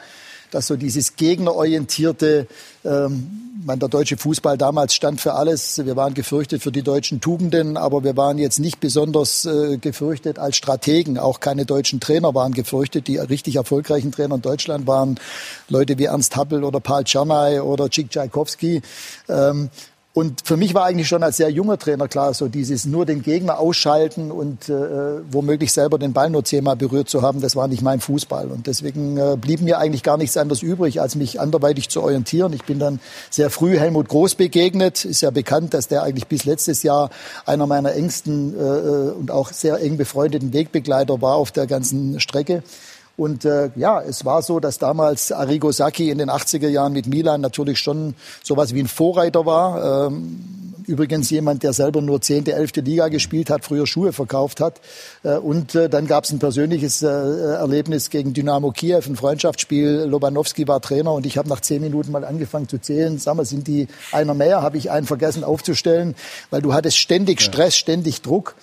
dass 0.53 0.66
so 0.66 0.76
dieses 0.76 1.16
gegnerorientierte, 1.16 2.46
ähm, 2.84 3.53
man, 3.64 3.78
der 3.78 3.88
deutsche 3.88 4.16
Fußball 4.18 4.59
damals 4.59 4.94
stand 4.94 5.20
für 5.20 5.32
alles. 5.32 5.84
Wir 5.84 5.96
waren 5.96 6.14
gefürchtet 6.14 6.62
für 6.62 6.70
die 6.70 6.82
deutschen 6.82 7.20
Tugenden, 7.20 7.76
aber 7.76 8.05
wir 8.05 8.16
waren 8.16 8.36
jetzt 8.38 8.61
nicht 8.61 8.78
besonders 8.78 9.46
äh, 9.46 9.78
gefürchtet 9.78 10.38
als 10.38 10.57
Strategen. 10.57 11.18
Auch 11.18 11.40
keine 11.40 11.64
deutschen 11.64 12.00
Trainer 12.00 12.34
waren 12.34 12.53
gefürchtet. 12.53 13.09
Die 13.09 13.16
richtig 13.16 13.57
erfolgreichen 13.57 14.12
Trainer 14.12 14.34
in 14.34 14.42
Deutschland 14.42 14.86
waren 14.86 15.18
Leute 15.68 15.96
wie 15.98 16.05
Ernst 16.05 16.36
Happel 16.36 16.64
oder 16.64 16.80
Paul 16.80 17.05
Czernay 17.05 17.61
oder 17.61 17.88
Chick 17.88 18.11
Tchaikovsky. 18.11 18.82
Ähm, 19.28 19.70
und 20.15 20.43
für 20.45 20.59
mich 20.59 20.75
war 20.75 20.85
eigentlich 20.85 21.09
schon 21.09 21.23
als 21.23 21.39
sehr 21.39 21.49
junger 21.49 21.79
Trainer 21.79 22.07
klar, 22.07 22.35
so 22.35 22.49
dieses 22.49 22.85
nur 22.85 23.07
den 23.07 23.23
Gegner 23.23 23.59
ausschalten 23.59 24.31
und 24.31 24.69
äh, 24.69 24.75
womöglich 25.31 25.73
selber 25.73 25.99
den 25.99 26.13
Ball 26.13 26.29
nur 26.29 26.45
zehnmal 26.45 26.77
berührt 26.77 27.09
zu 27.09 27.23
haben, 27.23 27.41
das 27.41 27.57
war 27.57 27.67
nicht 27.67 27.81
mein 27.81 27.99
Fußball. 27.99 28.49
Und 28.49 28.67
deswegen 28.67 29.17
äh, 29.17 29.39
blieb 29.41 29.63
mir 29.63 29.79
eigentlich 29.79 30.03
gar 30.03 30.19
nichts 30.19 30.37
anderes 30.37 30.63
übrig, 30.63 31.01
als 31.01 31.15
mich 31.15 31.41
anderweitig 31.41 31.89
zu 31.89 32.03
orientieren. 32.03 32.53
Ich 32.53 32.65
bin 32.65 32.79
dann 32.79 33.01
sehr 33.31 33.49
früh 33.49 33.79
Helmut 33.79 34.09
Groß 34.11 34.35
begegnet. 34.35 35.07
Ist 35.07 35.23
ja 35.23 35.31
bekannt, 35.31 35.73
dass 35.73 35.89
der 35.89 36.03
eigentlich 36.03 36.27
bis 36.27 36.45
letztes 36.45 36.83
Jahr 36.83 37.09
einer 37.47 37.67
meiner 37.67 37.95
engsten 37.95 38.55
äh, 38.55 38.63
äh 38.63 39.11
und 39.13 39.31
auch 39.31 39.51
sehr 39.51 39.81
eng 39.81 39.97
befreundeten 39.97 40.53
Wegbegleiter 40.53 41.23
war 41.23 41.37
auf 41.37 41.53
der 41.53 41.67
ganzen 41.67 42.21
Strecke. 42.21 42.63
Und 43.17 43.45
äh, 43.45 43.71
ja, 43.77 44.01
es 44.01 44.25
war 44.25 44.43
so, 44.43 44.59
dass 44.59 44.79
damals 44.79 45.33
Arrigo 45.33 45.71
Sacchi 45.71 46.11
in 46.11 46.19
den 46.19 46.31
80er 46.31 46.69
Jahren 46.69 46.93
mit 46.93 47.07
Milan 47.07 47.41
natürlich 47.41 47.79
schon 47.79 48.15
sowas 48.43 48.75
wie 48.75 48.81
ein 48.81 48.89
Vorreiter 48.89 49.45
war. 49.45 50.07
Ähm, 50.07 50.73
übrigens 50.87 51.31
jemand, 51.31 51.63
der 51.63 51.73
selber 51.73 52.01
nur 52.01 52.21
10., 52.21 52.47
11. 52.47 52.77
Liga 52.77 53.09
gespielt 53.09 53.51
hat, 53.51 53.65
früher 53.65 53.87
Schuhe 53.87 54.13
verkauft 54.13 54.61
hat. 54.61 54.81
Äh, 55.23 55.37
und 55.37 55.75
äh, 55.75 55.89
dann 55.89 56.07
gab 56.07 56.25
es 56.25 56.33
ein 56.33 56.39
persönliches 56.39 57.03
äh, 57.03 57.07
Erlebnis 57.07 58.11
gegen 58.11 58.33
Dynamo 58.33 58.71
Kiew, 58.71 59.03
ein 59.07 59.17
Freundschaftsspiel. 59.17 60.05
Lobanowski 60.09 60.67
war 60.67 60.81
Trainer 60.81 61.13
und 61.13 61.27
ich 61.27 61.37
habe 61.39 61.49
nach 61.49 61.61
zehn 61.61 61.83
Minuten 61.83 62.13
mal 62.13 62.25
angefangen 62.25 62.69
zu 62.69 62.79
zählen. 62.79 63.19
Sag 63.19 63.37
mal, 63.37 63.45
sind 63.45 63.69
die 63.69 63.89
einer 64.11 64.35
mehr? 64.35 64.63
Habe 64.63 64.79
ich 64.79 64.91
einen 64.91 65.07
vergessen 65.07 65.45
aufzustellen? 65.45 66.15
Weil 66.51 66.63
du 66.63 66.73
hattest 66.73 66.97
ständig 66.97 67.41
Stress, 67.43 67.77
ständig 67.77 68.23
Druck. 68.23 68.55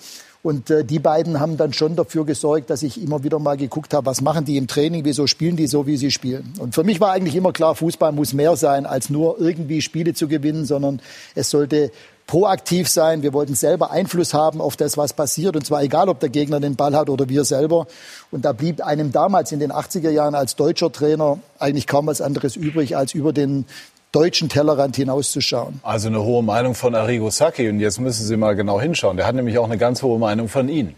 Und 0.42 0.70
äh, 0.70 0.84
die 0.84 0.98
beiden 0.98 1.38
haben 1.38 1.58
dann 1.58 1.74
schon 1.74 1.96
dafür 1.96 2.24
gesorgt, 2.24 2.70
dass 2.70 2.82
ich 2.82 3.02
immer 3.02 3.22
wieder 3.22 3.38
mal 3.38 3.58
geguckt 3.58 3.92
habe, 3.92 4.06
was 4.06 4.22
machen 4.22 4.46
die 4.46 4.56
im 4.56 4.68
Training, 4.68 5.04
wieso 5.04 5.26
spielen 5.26 5.56
die 5.56 5.66
so, 5.66 5.86
wie 5.86 5.98
sie 5.98 6.10
spielen. 6.10 6.54
Und 6.58 6.74
für 6.74 6.82
mich 6.82 6.98
war 7.00 7.12
eigentlich 7.12 7.36
immer 7.36 7.52
klar, 7.52 7.74
Fußball 7.74 8.12
muss 8.12 8.32
mehr 8.32 8.56
sein, 8.56 8.86
als 8.86 9.10
nur 9.10 9.38
irgendwie 9.38 9.82
Spiele 9.82 10.14
zu 10.14 10.28
gewinnen, 10.28 10.64
sondern 10.64 11.00
es 11.34 11.50
sollte 11.50 11.90
proaktiv 12.30 12.88
sein. 12.88 13.22
Wir 13.24 13.32
wollten 13.32 13.56
selber 13.56 13.90
Einfluss 13.90 14.32
haben 14.32 14.60
auf 14.60 14.76
das, 14.76 14.96
was 14.96 15.12
passiert. 15.12 15.56
Und 15.56 15.66
zwar 15.66 15.82
egal, 15.82 16.08
ob 16.08 16.20
der 16.20 16.28
Gegner 16.28 16.60
den 16.60 16.76
Ball 16.76 16.94
hat 16.94 17.10
oder 17.10 17.28
wir 17.28 17.44
selber. 17.44 17.88
Und 18.30 18.44
da 18.44 18.52
blieb 18.52 18.86
einem 18.86 19.10
damals 19.10 19.50
in 19.50 19.58
den 19.58 19.72
80er 19.72 20.10
Jahren 20.10 20.36
als 20.36 20.54
deutscher 20.54 20.92
Trainer 20.92 21.40
eigentlich 21.58 21.88
kaum 21.88 22.06
was 22.06 22.20
anderes 22.20 22.54
übrig, 22.54 22.96
als 22.96 23.14
über 23.14 23.32
den 23.32 23.66
deutschen 24.12 24.48
Tellerrand 24.48 24.96
hinauszuschauen. 24.96 25.80
Also 25.82 26.08
eine 26.08 26.22
hohe 26.22 26.42
Meinung 26.42 26.74
von 26.74 26.94
Arrigo 26.94 27.30
Sacchi. 27.30 27.68
Und 27.68 27.80
jetzt 27.80 28.00
müssen 28.00 28.26
Sie 28.26 28.36
mal 28.36 28.56
genau 28.56 28.80
hinschauen. 28.80 29.16
Der 29.16 29.26
hat 29.26 29.34
nämlich 29.34 29.58
auch 29.58 29.64
eine 29.64 29.78
ganz 29.78 30.02
hohe 30.02 30.18
Meinung 30.18 30.48
von 30.48 30.68
Ihnen. 30.68 30.94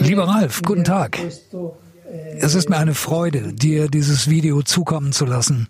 Lieber 0.00 0.28
Ralf, 0.28 0.60
guten 0.62 0.84
Tag. 0.84 1.18
Es 2.38 2.54
ist 2.54 2.68
mir 2.68 2.76
eine 2.76 2.94
Freude, 2.94 3.54
dir 3.54 3.88
dieses 3.88 4.28
Video 4.28 4.62
zukommen 4.62 5.12
zu 5.12 5.24
lassen. 5.24 5.68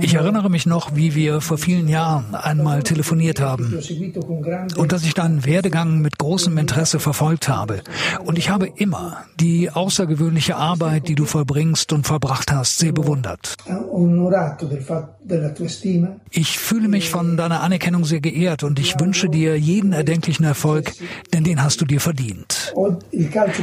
Ich 0.00 0.14
erinnere 0.14 0.50
mich 0.50 0.66
noch, 0.66 0.96
wie 0.96 1.14
wir 1.14 1.40
vor 1.42 1.58
vielen 1.58 1.86
Jahren 1.86 2.34
einmal 2.34 2.82
telefoniert 2.82 3.40
haben 3.40 3.78
und 4.76 4.92
dass 4.92 5.04
ich 5.04 5.12
deinen 5.12 5.44
Werdegang 5.44 6.00
mit 6.00 6.18
großem 6.18 6.56
Interesse 6.56 6.98
verfolgt 6.98 7.48
habe. 7.48 7.82
Und 8.24 8.38
ich 8.38 8.48
habe 8.48 8.68
immer 8.76 9.18
die 9.38 9.70
außergewöhnliche 9.70 10.56
Arbeit, 10.56 11.08
die 11.08 11.14
du 11.14 11.26
vollbringst 11.26 11.92
und 11.92 12.06
vollbracht 12.06 12.50
hast, 12.50 12.78
sehr 12.78 12.92
bewundert. 12.92 13.56
Ich 16.30 16.58
fühle 16.58 16.88
mich 16.88 17.10
von 17.10 17.36
deiner 17.36 17.60
Anerkennung 17.60 18.04
sehr 18.04 18.20
geehrt 18.20 18.62
und 18.62 18.78
ich 18.78 18.98
wünsche 18.98 19.28
dir 19.28 19.58
jeden 19.58 19.92
erdenklichen 19.92 20.44
Erfolg, 20.44 20.92
denn 21.34 21.44
den 21.44 21.62
hast 21.62 21.80
du 21.80 21.84
dir 21.84 22.00
verdient. 22.00 22.72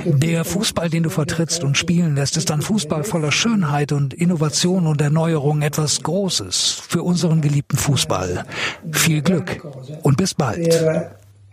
Der 0.06 0.43
Fußball, 0.44 0.90
den 0.90 1.04
du 1.04 1.10
vertrittst 1.10 1.64
und 1.64 1.78
spielen 1.78 2.16
lässt, 2.16 2.38
ist 2.38 2.52
ein 2.52 2.62
Fußball 2.62 3.04
voller 3.04 3.32
Schönheit 3.32 3.92
und 3.92 4.14
Innovation 4.14 4.88
und 4.88 5.02
Erneuerung, 5.02 5.62
etwas 5.62 6.04
Großes 6.04 6.82
für 6.88 7.04
unseren 7.04 7.42
geliebten 7.42 7.78
Fußball. 7.78 8.46
Viel 8.92 9.22
Glück 9.22 9.66
und 10.04 10.18
bis 10.18 10.34
bald. 10.34 10.68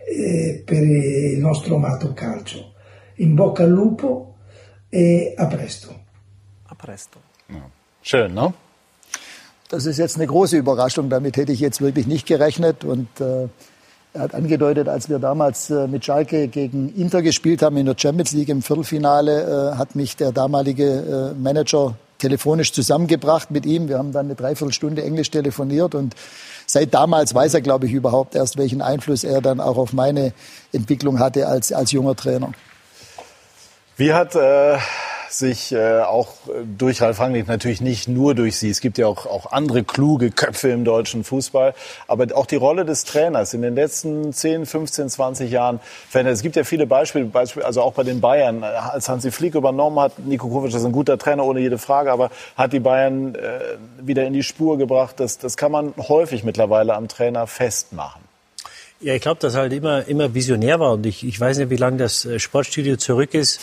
Eh, 0.06 0.64
In 3.16 3.36
bocca 3.36 3.64
al 3.64 3.70
lupo 3.70 4.34
e 4.90 5.34
a 5.36 5.44
presto. 5.46 5.94
A 6.68 6.74
presto. 6.74 7.18
Schön, 8.02 8.32
ne? 8.32 8.54
Das 9.68 9.86
ist 9.86 9.98
jetzt 9.98 10.16
eine 10.16 10.26
große 10.26 10.56
Überraschung. 10.56 11.10
Damit 11.10 11.36
hätte 11.36 11.52
ich 11.52 11.60
jetzt 11.60 11.80
wirklich 11.80 12.06
nicht 12.06 12.26
gerechnet. 12.26 12.82
Und 12.82 13.08
äh, 13.20 13.48
er 14.12 14.22
hat 14.22 14.34
angedeutet, 14.34 14.88
als 14.88 15.08
wir 15.08 15.18
damals 15.18 15.70
äh, 15.70 15.86
mit 15.86 16.04
Schalke 16.04 16.48
gegen 16.48 16.92
Inter 16.94 17.22
gespielt 17.22 17.62
haben 17.62 17.76
in 17.76 17.86
der 17.86 17.94
Champions 17.96 18.32
League 18.32 18.48
im 18.48 18.62
Viertelfinale, 18.62 19.72
äh, 19.72 19.76
hat 19.76 19.94
mich 19.94 20.16
der 20.16 20.32
damalige 20.32 21.32
äh, 21.36 21.40
Manager 21.40 21.94
telefonisch 22.18 22.72
zusammengebracht 22.72 23.50
mit 23.50 23.66
ihm. 23.66 23.88
Wir 23.88 23.98
haben 23.98 24.12
dann 24.12 24.26
eine 24.26 24.34
Dreiviertelstunde 24.34 25.02
Englisch 25.02 25.30
telefoniert 25.30 25.94
und 25.94 26.14
seit 26.66 26.92
damals 26.92 27.34
weiß 27.34 27.54
er, 27.54 27.60
glaube 27.60 27.86
ich, 27.86 27.92
überhaupt 27.92 28.34
erst, 28.34 28.58
welchen 28.58 28.82
Einfluss 28.82 29.24
er 29.24 29.40
dann 29.40 29.60
auch 29.60 29.76
auf 29.76 29.92
meine 29.92 30.32
Entwicklung 30.72 31.18
hatte 31.18 31.46
als, 31.46 31.72
als 31.72 31.92
junger 31.92 32.16
Trainer. 32.16 32.52
Wie 33.96 34.12
hat 34.12 34.34
äh, 34.34 34.78
sich 35.30 35.72
äh, 35.72 36.00
auch 36.00 36.34
durch 36.76 37.00
Ralf 37.00 37.20
Rangnick 37.20 37.46
natürlich 37.46 37.80
nicht 37.80 38.08
nur 38.08 38.34
durch 38.34 38.56
sie. 38.58 38.68
Es 38.70 38.80
gibt 38.80 38.98
ja 38.98 39.06
auch, 39.06 39.26
auch 39.26 39.52
andere 39.52 39.84
kluge 39.84 40.30
Köpfe 40.30 40.70
im 40.70 40.84
deutschen 40.84 41.24
Fußball. 41.24 41.74
Aber 42.08 42.26
auch 42.34 42.46
die 42.46 42.56
Rolle 42.56 42.84
des 42.84 43.04
Trainers 43.04 43.54
in 43.54 43.62
den 43.62 43.74
letzten 43.74 44.32
10, 44.32 44.66
15, 44.66 45.08
20 45.08 45.50
Jahren 45.50 45.80
verändert. 46.08 46.34
Es 46.34 46.42
gibt 46.42 46.56
ja 46.56 46.64
viele 46.64 46.86
Beispiele, 46.86 47.30
also 47.62 47.82
auch 47.82 47.92
bei 47.92 48.02
den 48.02 48.20
Bayern. 48.20 48.64
Als 48.64 49.08
Hansi 49.08 49.30
Flick 49.30 49.54
übernommen 49.54 50.00
hat, 50.00 50.18
Nico 50.18 50.48
Kovic 50.48 50.74
ist 50.74 50.84
ein 50.84 50.92
guter 50.92 51.16
Trainer, 51.16 51.44
ohne 51.44 51.60
jede 51.60 51.78
Frage, 51.78 52.10
aber 52.10 52.30
hat 52.56 52.72
die 52.72 52.80
Bayern 52.80 53.34
äh, 53.36 53.60
wieder 54.00 54.26
in 54.26 54.32
die 54.32 54.42
Spur 54.42 54.78
gebracht. 54.78 55.20
Das, 55.20 55.38
das 55.38 55.56
kann 55.56 55.70
man 55.70 55.94
häufig 55.96 56.42
mittlerweile 56.44 56.94
am 56.94 57.08
Trainer 57.08 57.46
festmachen. 57.46 58.22
Ja, 59.00 59.14
ich 59.14 59.22
glaube, 59.22 59.40
dass 59.40 59.54
er 59.54 59.62
halt 59.62 59.72
immer, 59.72 60.06
immer 60.08 60.34
visionär 60.34 60.80
war. 60.80 60.92
Und 60.92 61.06
ich, 61.06 61.24
ich 61.24 61.40
weiß 61.40 61.58
nicht, 61.58 61.70
wie 61.70 61.76
lange 61.76 61.96
das 61.98 62.24
äh, 62.24 62.38
Sportstudio 62.38 62.96
zurück 62.96 63.32
ist 63.32 63.60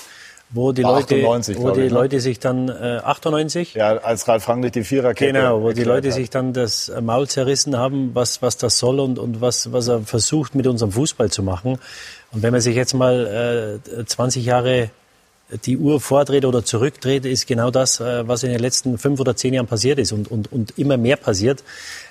wo 0.49 0.71
die 0.71 0.81
Leute, 0.81 1.15
98, 1.15 1.57
wo 1.57 1.71
die 1.71 1.81
ich, 1.81 1.91
ne? 1.91 1.97
Leute 1.97 2.19
sich 2.19 2.39
dann 2.39 2.69
äh, 2.69 2.99
98, 3.03 3.73
ja, 3.73 3.97
als 3.97 4.27
Ralf 4.27 4.47
Rangnick 4.47 4.73
die 4.73 4.83
Viererkette, 4.83 5.33
genau, 5.33 5.61
wo 5.61 5.71
die 5.71 5.83
Leute 5.83 6.07
hat. 6.07 6.15
sich 6.15 6.29
dann 6.29 6.53
das 6.53 6.91
Maul 7.01 7.27
zerrissen 7.27 7.77
haben, 7.77 8.11
was 8.13 8.41
was 8.41 8.57
das 8.57 8.79
soll 8.79 8.99
und 8.99 9.19
und 9.19 9.41
was 9.41 9.71
was 9.73 9.87
er 9.87 10.01
versucht 10.01 10.55
mit 10.55 10.65
unserem 10.67 10.91
Fußball 10.91 11.29
zu 11.29 11.43
machen. 11.43 11.79
Und 12.31 12.43
wenn 12.43 12.51
man 12.51 12.61
sich 12.61 12.75
jetzt 12.75 12.93
mal 12.93 13.79
äh, 13.99 14.05
20 14.05 14.45
Jahre 14.45 14.89
die 15.65 15.77
Uhr 15.77 16.01
vordreht 16.01 16.43
oder 16.43 16.63
zurückdreht, 16.63 17.25
ist 17.25 17.47
genau 17.47 17.71
das, 17.71 17.99
äh, 17.99 18.27
was 18.27 18.43
in 18.43 18.51
den 18.51 18.59
letzten 18.59 18.97
fünf 18.97 19.19
oder 19.19 19.35
zehn 19.35 19.53
Jahren 19.53 19.67
passiert 19.67 19.97
ist 19.97 20.11
und, 20.11 20.29
und, 20.29 20.51
und 20.51 20.77
immer 20.77 20.97
mehr 20.97 21.15
passiert. 21.15 21.63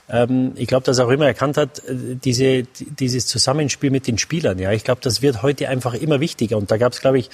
Ähm, 0.08 0.52
ich 0.54 0.66
glaube, 0.68 0.84
dass 0.84 0.98
er 0.98 1.06
auch 1.06 1.10
immer 1.10 1.26
erkannt 1.26 1.58
hat, 1.58 1.80
äh, 1.80 2.16
diese, 2.24 2.62
dieses 2.62 3.26
Zusammenspiel 3.26 3.90
mit 3.90 4.06
den 4.06 4.16
Spielern. 4.16 4.58
Ja, 4.58 4.72
ich 4.72 4.84
glaube, 4.84 5.00
das 5.02 5.20
wird 5.20 5.42
heute 5.42 5.68
einfach 5.68 5.92
immer 5.94 6.20
wichtiger. 6.20 6.56
Und 6.56 6.70
da 6.70 6.78
gab 6.78 6.92
es, 6.92 7.00
glaube 7.00 7.18
ich, 7.18 7.28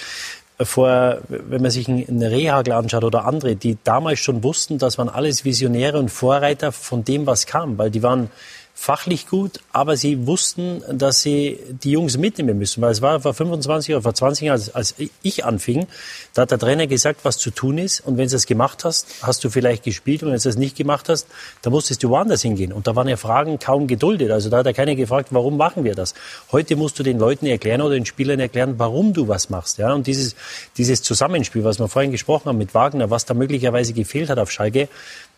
vor, 0.59 1.19
wenn 1.27 1.61
man 1.61 1.71
sich 1.71 1.87
einen 1.87 2.21
Rehagel 2.21 2.73
anschaut 2.73 3.03
oder 3.03 3.25
andere, 3.25 3.55
die 3.55 3.77
damals 3.83 4.19
schon 4.19 4.43
wussten, 4.43 4.77
dass 4.77 4.97
man 4.97 5.09
alles 5.09 5.45
Visionäre 5.45 5.99
und 5.99 6.09
Vorreiter 6.09 6.71
von 6.71 7.03
dem, 7.03 7.25
was 7.25 7.45
kam, 7.45 7.77
weil 7.77 7.89
die 7.89 8.03
waren 8.03 8.29
fachlich 8.75 9.27
gut, 9.27 9.59
aber 9.71 9.95
sie 9.95 10.25
wussten, 10.25 10.83
dass 10.91 11.21
sie 11.21 11.59
die 11.83 11.91
Jungs 11.91 12.17
mitnehmen 12.17 12.57
müssen. 12.57 12.81
Weil 12.81 12.91
es 12.91 13.01
war 13.01 13.19
vor 13.21 13.33
25 13.33 13.93
oder 13.93 14.01
vor 14.01 14.13
20 14.13 14.47
Jahren, 14.47 14.59
als, 14.59 14.73
als 14.73 14.95
ich 15.21 15.45
anfing, 15.45 15.87
da 16.33 16.41
hat 16.41 16.51
der 16.51 16.59
Trainer 16.59 16.87
gesagt, 16.87 17.21
was 17.23 17.37
zu 17.37 17.51
tun 17.51 17.77
ist. 17.77 18.01
Und 18.01 18.17
wenn 18.17 18.27
du 18.27 18.33
das 18.33 18.45
gemacht 18.45 18.83
hast, 18.83 19.07
hast 19.21 19.43
du 19.43 19.49
vielleicht 19.49 19.83
gespielt. 19.83 20.23
Und 20.23 20.29
wenn 20.29 20.37
du 20.37 20.43
das 20.43 20.57
nicht 20.57 20.75
gemacht 20.75 21.07
hast, 21.07 21.27
dann 21.61 21.71
musstest 21.71 22.03
du 22.03 22.09
woanders 22.09 22.41
hingehen. 22.41 22.73
Und 22.73 22.87
da 22.87 22.95
waren 22.95 23.07
ja 23.07 23.15
Fragen 23.15 23.59
kaum 23.59 23.87
geduldet. 23.87 24.31
Also 24.31 24.49
da 24.49 24.57
hat 24.57 24.65
er 24.65 24.73
keiner 24.73 24.95
gefragt, 24.95 25.29
warum 25.31 25.55
machen 25.55 25.83
wir 25.83 25.93
das? 25.93 26.15
Heute 26.51 26.75
musst 26.75 26.97
du 26.97 27.03
den 27.03 27.19
Leuten 27.19 27.45
erklären 27.45 27.81
oder 27.81 27.93
den 27.93 28.05
Spielern 28.05 28.39
erklären, 28.39 28.75
warum 28.79 29.13
du 29.13 29.27
was 29.27 29.49
machst. 29.49 29.77
Ja? 29.77 29.93
Und 29.93 30.07
dieses, 30.07 30.35
dieses 30.77 31.03
Zusammenspiel, 31.03 31.63
was 31.63 31.79
wir 31.79 31.87
vorhin 31.87 32.11
gesprochen 32.11 32.49
haben 32.49 32.57
mit 32.57 32.73
Wagner, 32.73 33.09
was 33.11 33.25
da 33.25 33.33
möglicherweise 33.33 33.93
gefehlt 33.93 34.29
hat 34.29 34.39
auf 34.39 34.51
Schalke, 34.51 34.89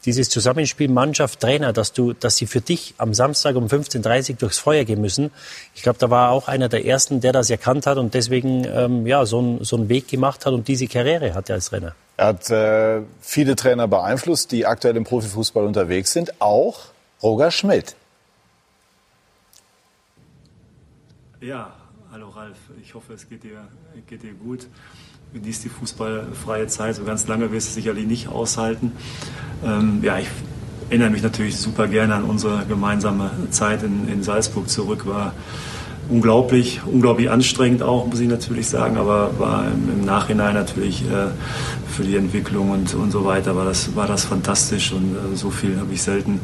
dieses 0.05 0.29
Zusammenspiel 0.29 0.89
Mannschaft, 0.89 1.39
Trainer, 1.39 1.73
dass 1.73 1.93
du, 1.93 2.13
dass 2.13 2.37
sie 2.37 2.45
für 2.45 2.61
dich 2.61 2.93
am 2.97 3.13
Samstag 3.13 3.55
um 3.55 3.65
15.30 3.65 4.31
Uhr 4.31 4.35
durchs 4.37 4.57
Feuer 4.57 4.83
gehen 4.85 5.01
müssen. 5.01 5.31
Ich 5.73 5.83
glaube, 5.83 5.99
da 5.99 6.09
war 6.09 6.31
auch 6.31 6.47
einer 6.47 6.69
der 6.69 6.85
ersten, 6.85 7.21
der 7.21 7.31
das 7.31 7.49
erkannt 7.49 7.87
hat 7.87 7.97
und 7.97 8.13
deswegen 8.13 8.65
ähm, 8.65 9.05
ja, 9.07 9.25
so, 9.25 9.41
ein, 9.41 9.63
so 9.63 9.75
einen 9.75 9.89
Weg 9.89 10.07
gemacht 10.07 10.45
hat 10.45 10.53
und 10.53 10.67
diese 10.67 10.87
Karriere 10.87 11.33
hatte 11.33 11.53
als 11.53 11.69
Trainer. 11.69 11.95
Er 12.17 12.27
hat 12.27 12.49
äh, 12.49 13.01
viele 13.19 13.55
Trainer 13.55 13.87
beeinflusst, 13.87 14.51
die 14.51 14.65
aktuell 14.65 14.95
im 14.95 15.03
Profifußball 15.03 15.65
unterwegs 15.65 16.13
sind, 16.13 16.39
auch 16.39 16.79
Roger 17.21 17.51
Schmidt. 17.51 17.95
Ja, 21.41 21.73
hallo 22.11 22.29
Ralf, 22.29 22.57
ich 22.81 22.93
hoffe, 22.93 23.13
es 23.13 23.27
geht 23.27 23.43
dir, 23.43 23.67
geht 24.07 24.23
dir 24.23 24.33
gut 24.33 24.67
genießt 25.35 25.65
die 25.65 25.69
fußballfreie 25.69 26.67
Zeit. 26.67 26.95
So 26.95 27.03
ganz 27.03 27.27
lange 27.27 27.51
wirst 27.51 27.69
du 27.69 27.73
sicherlich 27.73 28.07
nicht 28.07 28.27
aushalten. 28.29 28.93
Ähm, 29.63 29.99
ja, 30.01 30.17
ich 30.17 30.27
erinnere 30.89 31.09
mich 31.09 31.23
natürlich 31.23 31.57
super 31.57 31.87
gerne 31.87 32.15
an 32.15 32.23
unsere 32.23 32.65
gemeinsame 32.65 33.31
Zeit 33.49 33.83
in, 33.83 34.07
in 34.07 34.23
Salzburg 34.23 34.69
zurück. 34.69 35.05
War 35.05 35.33
unglaublich, 36.07 36.81
unglaublich 36.85 37.29
anstrengend 37.29 37.81
auch, 37.81 38.05
muss 38.05 38.19
ich 38.19 38.29
natürlich 38.29 38.69
sagen, 38.69 38.97
aber 38.97 39.31
war 39.39 39.65
im, 39.65 39.99
im 39.99 40.05
Nachhinein 40.05 40.53
natürlich 40.53 41.01
äh, 41.01 41.27
für 41.87 42.03
die 42.03 42.15
Entwicklung 42.15 42.69
und, 42.69 42.93
und 42.93 43.11
so 43.11 43.25
weiter 43.25 43.55
war 43.55 43.65
das, 43.65 43.95
war 43.95 44.07
das 44.07 44.25
fantastisch 44.25 44.91
und 44.93 45.15
äh, 45.15 45.35
so 45.35 45.49
viel 45.49 45.79
habe 45.79 45.91
ich 45.91 46.03
selten 46.03 46.39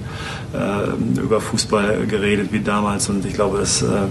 äh, 0.54 1.20
über 1.22 1.40
Fußball 1.40 2.08
geredet 2.08 2.52
wie 2.52 2.62
damals 2.62 3.08
und 3.10 3.24
ich 3.24 3.36
glaube, 3.36 3.60
das 3.60 3.84
äh, 3.84 4.08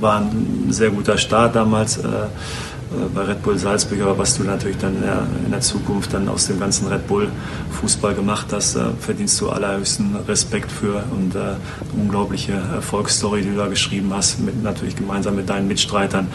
war 0.00 0.20
ein 0.20 0.66
sehr 0.70 0.90
guter 0.90 1.18
Start 1.18 1.56
damals 1.56 1.98
äh, 1.98 2.02
bei 3.14 3.22
Red 3.22 3.42
Bull 3.42 3.58
Salzburg, 3.58 4.00
aber 4.00 4.18
was 4.18 4.36
du 4.36 4.44
natürlich 4.44 4.78
dann 4.78 4.96
in 4.96 5.50
der, 5.50 5.60
Zukunft 5.60 6.14
dann 6.14 6.28
aus 6.28 6.46
dem 6.46 6.60
ganzen 6.60 6.88
Red 6.88 7.06
Bull 7.06 7.28
Fußball 7.80 8.14
gemacht 8.14 8.46
hast, 8.52 8.76
da 8.76 8.92
verdienst 9.00 9.40
du 9.40 9.50
allerhöchsten 9.50 10.16
Respekt 10.26 10.70
für 10.70 11.02
und 11.10 11.34
äh, 11.34 11.38
eine 11.38 11.56
unglaubliche 11.96 12.52
Erfolgsstory, 12.52 13.42
die 13.42 13.50
du 13.50 13.56
da 13.56 13.66
geschrieben 13.66 14.12
hast, 14.14 14.40
mit, 14.40 14.62
natürlich 14.62 14.96
gemeinsam 14.96 15.36
mit 15.36 15.48
deinen 15.48 15.68
Mitstreitern. 15.68 16.28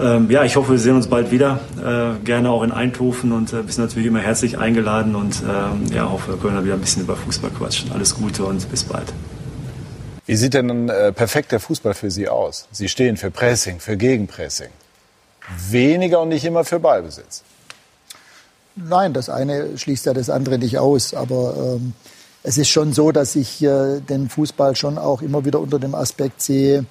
Ähm, 0.00 0.30
ja, 0.30 0.44
ich 0.44 0.56
hoffe, 0.56 0.72
wir 0.72 0.78
sehen 0.78 0.96
uns 0.96 1.08
bald 1.08 1.30
wieder, 1.30 1.60
äh, 1.84 2.24
gerne 2.24 2.50
auch 2.50 2.62
in 2.62 2.72
Eindhoven 2.72 3.32
und 3.32 3.52
äh, 3.52 3.62
bist 3.62 3.78
natürlich 3.78 4.06
immer 4.06 4.20
herzlich 4.20 4.58
eingeladen 4.58 5.14
und 5.14 5.42
ähm, 5.42 5.92
ja, 5.94 6.08
hoffe, 6.10 6.32
wir 6.32 6.38
können 6.38 6.56
da 6.56 6.64
wieder 6.64 6.74
ein 6.74 6.80
bisschen 6.80 7.02
über 7.02 7.16
Fußball 7.16 7.50
quatschen. 7.50 7.92
Alles 7.92 8.14
Gute 8.14 8.44
und 8.44 8.70
bis 8.70 8.84
bald. 8.84 9.12
Wie 10.26 10.36
sieht 10.36 10.54
denn 10.54 10.70
ein 10.70 10.88
äh, 10.88 11.12
perfekter 11.12 11.60
Fußball 11.60 11.94
für 11.94 12.10
Sie 12.10 12.28
aus? 12.28 12.66
Sie 12.72 12.88
stehen 12.88 13.16
für 13.16 13.30
Pressing, 13.30 13.78
für 13.80 13.96
Gegenpressing. 13.96 14.70
Weniger 15.68 16.20
und 16.20 16.30
nicht 16.30 16.44
immer 16.44 16.64
für 16.64 16.80
Ballbesitz. 16.80 17.42
Nein, 18.76 19.12
das 19.12 19.28
eine 19.28 19.76
schließt 19.76 20.06
ja 20.06 20.14
das 20.14 20.30
andere 20.30 20.58
nicht 20.58 20.78
aus. 20.78 21.12
Aber 21.12 21.76
ähm, 21.76 21.92
es 22.42 22.58
ist 22.58 22.68
schon 22.68 22.92
so, 22.92 23.12
dass 23.12 23.36
ich 23.36 23.62
äh, 23.62 24.00
den 24.00 24.28
Fußball 24.28 24.76
schon 24.76 24.98
auch 24.98 25.22
immer 25.22 25.44
wieder 25.44 25.60
unter 25.60 25.78
dem 25.78 25.94
Aspekt 25.94 26.42
sehe, 26.42 26.84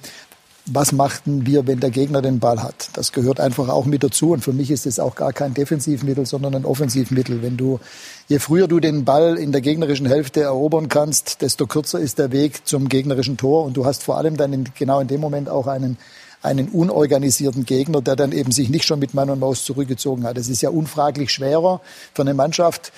was 0.66 0.92
machten 0.92 1.46
wir, 1.46 1.66
wenn 1.66 1.80
der 1.80 1.90
Gegner 1.90 2.22
den 2.22 2.38
Ball 2.38 2.62
hat. 2.62 2.88
Das 2.94 3.12
gehört 3.12 3.38
einfach 3.38 3.68
auch 3.68 3.84
mit 3.84 4.02
dazu. 4.02 4.32
Und 4.32 4.42
für 4.42 4.52
mich 4.52 4.70
ist 4.70 4.86
es 4.86 4.98
auch 4.98 5.14
gar 5.14 5.32
kein 5.32 5.52
Defensivmittel, 5.52 6.24
sondern 6.24 6.54
ein 6.54 6.64
Offensivmittel. 6.64 7.42
Wenn 7.42 7.56
du, 7.56 7.80
je 8.28 8.38
früher 8.38 8.66
du 8.66 8.80
den 8.80 9.04
Ball 9.04 9.36
in 9.36 9.52
der 9.52 9.60
gegnerischen 9.60 10.06
Hälfte 10.06 10.40
erobern 10.40 10.88
kannst, 10.88 11.42
desto 11.42 11.66
kürzer 11.66 12.00
ist 12.00 12.18
der 12.18 12.32
Weg 12.32 12.66
zum 12.66 12.88
gegnerischen 12.88 13.36
Tor. 13.36 13.64
Und 13.64 13.76
du 13.76 13.84
hast 13.84 14.02
vor 14.02 14.16
allem 14.16 14.36
dann 14.36 14.52
in, 14.52 14.64
genau 14.76 15.00
in 15.00 15.08
dem 15.08 15.20
Moment 15.20 15.48
auch 15.48 15.66
einen 15.66 15.98
einen 16.44 16.68
unorganisierten 16.68 17.64
Gegner, 17.64 18.02
der 18.02 18.16
dann 18.16 18.30
eben 18.30 18.52
sich 18.52 18.68
nicht 18.68 18.84
schon 18.84 18.98
mit 18.98 19.14
Mann 19.14 19.30
und 19.30 19.40
Maus 19.40 19.64
zurückgezogen 19.64 20.24
hat. 20.24 20.36
Es 20.36 20.50
ist 20.50 20.60
ja 20.60 20.68
unfraglich 20.68 21.32
schwerer 21.32 21.80
für 22.12 22.20
eine 22.20 22.34
Mannschaft, 22.34 22.92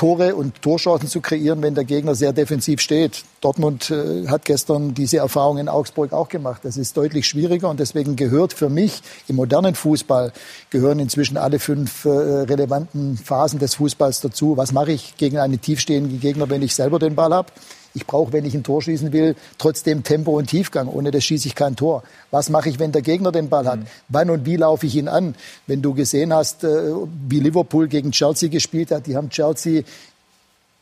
Tore 0.00 0.34
und 0.34 0.62
Torchancen 0.62 1.10
zu 1.10 1.20
kreieren, 1.20 1.60
wenn 1.60 1.74
der 1.74 1.84
Gegner 1.84 2.14
sehr 2.14 2.32
defensiv 2.32 2.80
steht. 2.80 3.22
Dortmund 3.42 3.90
äh, 3.90 4.28
hat 4.28 4.46
gestern 4.46 4.94
diese 4.94 5.18
Erfahrung 5.18 5.58
in 5.58 5.68
Augsburg 5.68 6.14
auch 6.14 6.30
gemacht. 6.30 6.62
Das 6.64 6.78
ist 6.78 6.96
deutlich 6.96 7.28
schwieriger 7.28 7.68
und 7.68 7.80
deswegen 7.80 8.16
gehört 8.16 8.54
für 8.54 8.70
mich 8.70 9.02
im 9.28 9.36
modernen 9.36 9.74
Fußball 9.74 10.32
gehören 10.70 11.00
inzwischen 11.00 11.36
alle 11.36 11.58
fünf 11.58 12.06
äh, 12.06 12.08
relevanten 12.08 13.18
Phasen 13.18 13.58
des 13.58 13.74
Fußballs 13.74 14.22
dazu. 14.22 14.56
Was 14.56 14.72
mache 14.72 14.92
ich 14.92 15.18
gegen 15.18 15.36
einen 15.36 15.60
tiefstehenden 15.60 16.18
Gegner, 16.18 16.48
wenn 16.48 16.62
ich 16.62 16.74
selber 16.74 16.98
den 16.98 17.14
Ball 17.14 17.34
habe? 17.34 17.52
Ich 17.94 18.06
brauche, 18.06 18.32
wenn 18.32 18.44
ich 18.44 18.54
ein 18.54 18.62
Tor 18.62 18.82
schießen 18.82 19.12
will, 19.12 19.34
trotzdem 19.58 20.04
Tempo 20.04 20.38
und 20.38 20.46
Tiefgang. 20.46 20.86
Ohne 20.86 21.10
das 21.10 21.24
schieße 21.24 21.48
ich 21.48 21.54
kein 21.54 21.74
Tor. 21.74 22.02
Was 22.30 22.48
mache 22.48 22.68
ich, 22.68 22.78
wenn 22.78 22.92
der 22.92 23.02
Gegner 23.02 23.32
den 23.32 23.48
Ball 23.48 23.66
hat? 23.66 23.80
Mhm. 23.80 23.86
Wann 24.08 24.30
und 24.30 24.46
wie 24.46 24.56
laufe 24.56 24.86
ich 24.86 24.94
ihn 24.96 25.08
an? 25.08 25.34
Wenn 25.66 25.82
du 25.82 25.94
gesehen 25.94 26.32
hast, 26.32 26.62
äh, 26.62 26.92
wie 27.28 27.40
Liverpool 27.40 27.88
gegen 27.88 28.12
Chelsea 28.12 28.48
gespielt 28.48 28.92
hat, 28.92 29.06
die 29.06 29.16
haben 29.16 29.30
Chelsea 29.30 29.82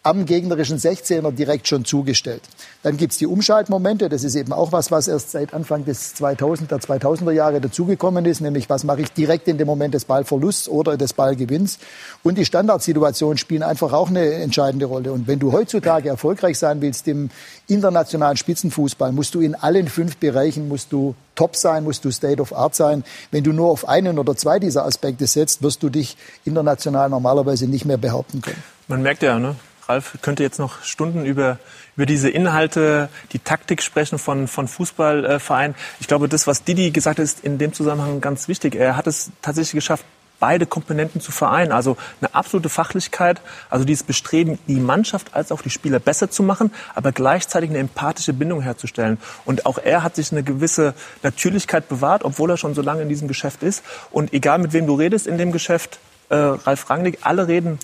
am 0.08 0.24
gegnerischen 0.24 0.78
16er 0.78 1.30
direkt 1.32 1.68
schon 1.68 1.84
zugestellt. 1.84 2.40
Dann 2.82 2.96
gibt's 2.96 3.18
die 3.18 3.26
Umschaltmomente. 3.26 4.08
Das 4.08 4.24
ist 4.24 4.36
eben 4.36 4.54
auch 4.54 4.72
was, 4.72 4.90
was 4.90 5.06
erst 5.06 5.32
seit 5.32 5.52
Anfang 5.52 5.84
des 5.84 6.14
2000, 6.14 6.70
der 6.70 6.78
2000er 6.78 7.32
Jahre 7.32 7.60
dazugekommen 7.60 8.24
ist. 8.24 8.40
Nämlich, 8.40 8.70
was 8.70 8.84
mache 8.84 9.02
ich 9.02 9.12
direkt 9.12 9.48
in 9.48 9.58
dem 9.58 9.66
Moment 9.66 9.92
des 9.92 10.06
Ballverlusts 10.06 10.66
oder 10.68 10.96
des 10.96 11.12
Ballgewinns. 11.12 11.78
Und 12.22 12.38
die 12.38 12.46
Standardsituationen 12.46 13.36
spielen 13.36 13.62
einfach 13.62 13.92
auch 13.92 14.08
eine 14.08 14.32
entscheidende 14.34 14.86
Rolle. 14.86 15.12
Und 15.12 15.26
wenn 15.26 15.40
du 15.40 15.52
heutzutage 15.52 16.08
erfolgreich 16.08 16.58
sein 16.58 16.80
willst 16.80 17.06
im 17.06 17.28
internationalen 17.66 18.38
Spitzenfußball, 18.38 19.12
musst 19.12 19.34
du 19.34 19.40
in 19.40 19.54
allen 19.54 19.88
fünf 19.88 20.16
Bereichen, 20.16 20.68
musst 20.68 20.90
du 20.90 21.14
top 21.34 21.54
sein, 21.54 21.84
musst 21.84 22.06
du 22.06 22.10
State 22.10 22.40
of 22.40 22.54
Art 22.54 22.74
sein. 22.74 23.04
Wenn 23.30 23.44
du 23.44 23.52
nur 23.52 23.70
auf 23.70 23.86
einen 23.86 24.18
oder 24.18 24.34
zwei 24.36 24.58
dieser 24.58 24.86
Aspekte 24.86 25.26
setzt, 25.26 25.62
wirst 25.62 25.82
du 25.82 25.90
dich 25.90 26.16
international 26.46 27.10
normalerweise 27.10 27.66
nicht 27.66 27.84
mehr 27.84 27.98
behaupten 27.98 28.40
können. 28.40 28.62
Man 28.88 29.02
merkt 29.02 29.22
ja, 29.22 29.38
ne? 29.38 29.54
Ralf 29.88 30.18
könnte 30.20 30.42
jetzt 30.42 30.58
noch 30.58 30.82
Stunden 30.82 31.24
über, 31.24 31.58
über 31.96 32.04
diese 32.04 32.28
Inhalte, 32.28 33.08
die 33.32 33.38
Taktik 33.38 33.82
sprechen 33.82 34.18
von, 34.18 34.46
von 34.46 34.68
Fußballvereinen. 34.68 35.74
Ich 35.98 36.08
glaube, 36.08 36.28
das, 36.28 36.46
was 36.46 36.62
Didi 36.62 36.90
gesagt 36.90 37.18
hat, 37.18 37.24
ist 37.24 37.42
in 37.42 37.56
dem 37.56 37.72
Zusammenhang 37.72 38.20
ganz 38.20 38.48
wichtig. 38.48 38.74
Er 38.74 38.96
hat 38.96 39.06
es 39.06 39.30
tatsächlich 39.40 39.72
geschafft, 39.72 40.04
beide 40.40 40.66
Komponenten 40.66 41.20
zu 41.22 41.32
vereinen. 41.32 41.72
Also 41.72 41.96
eine 42.20 42.34
absolute 42.34 42.68
Fachlichkeit, 42.68 43.40
also 43.70 43.86
dieses 43.86 44.02
Bestreben, 44.02 44.58
die 44.68 44.78
Mannschaft 44.78 45.34
als 45.34 45.50
auch 45.50 45.62
die 45.62 45.70
Spieler 45.70 45.98
besser 45.98 46.30
zu 46.30 46.42
machen, 46.42 46.70
aber 46.94 47.10
gleichzeitig 47.10 47.70
eine 47.70 47.78
empathische 47.78 48.34
Bindung 48.34 48.60
herzustellen. 48.60 49.18
Und 49.46 49.64
auch 49.64 49.78
er 49.78 50.02
hat 50.02 50.16
sich 50.16 50.32
eine 50.32 50.42
gewisse 50.42 50.94
Natürlichkeit 51.22 51.88
bewahrt, 51.88 52.24
obwohl 52.24 52.50
er 52.50 52.56
schon 52.56 52.74
so 52.74 52.82
lange 52.82 53.02
in 53.02 53.08
diesem 53.08 53.26
Geschäft 53.26 53.62
ist. 53.62 53.82
Und 54.10 54.32
egal 54.34 54.58
mit 54.58 54.74
wem 54.74 54.86
du 54.86 54.94
redest 54.94 55.26
in 55.26 55.38
dem 55.38 55.50
Geschäft, 55.50 55.98
äh, 56.28 56.36
Ralf 56.36 56.90
Rangnick, 56.90 57.20
alle 57.22 57.48
reden 57.48 57.78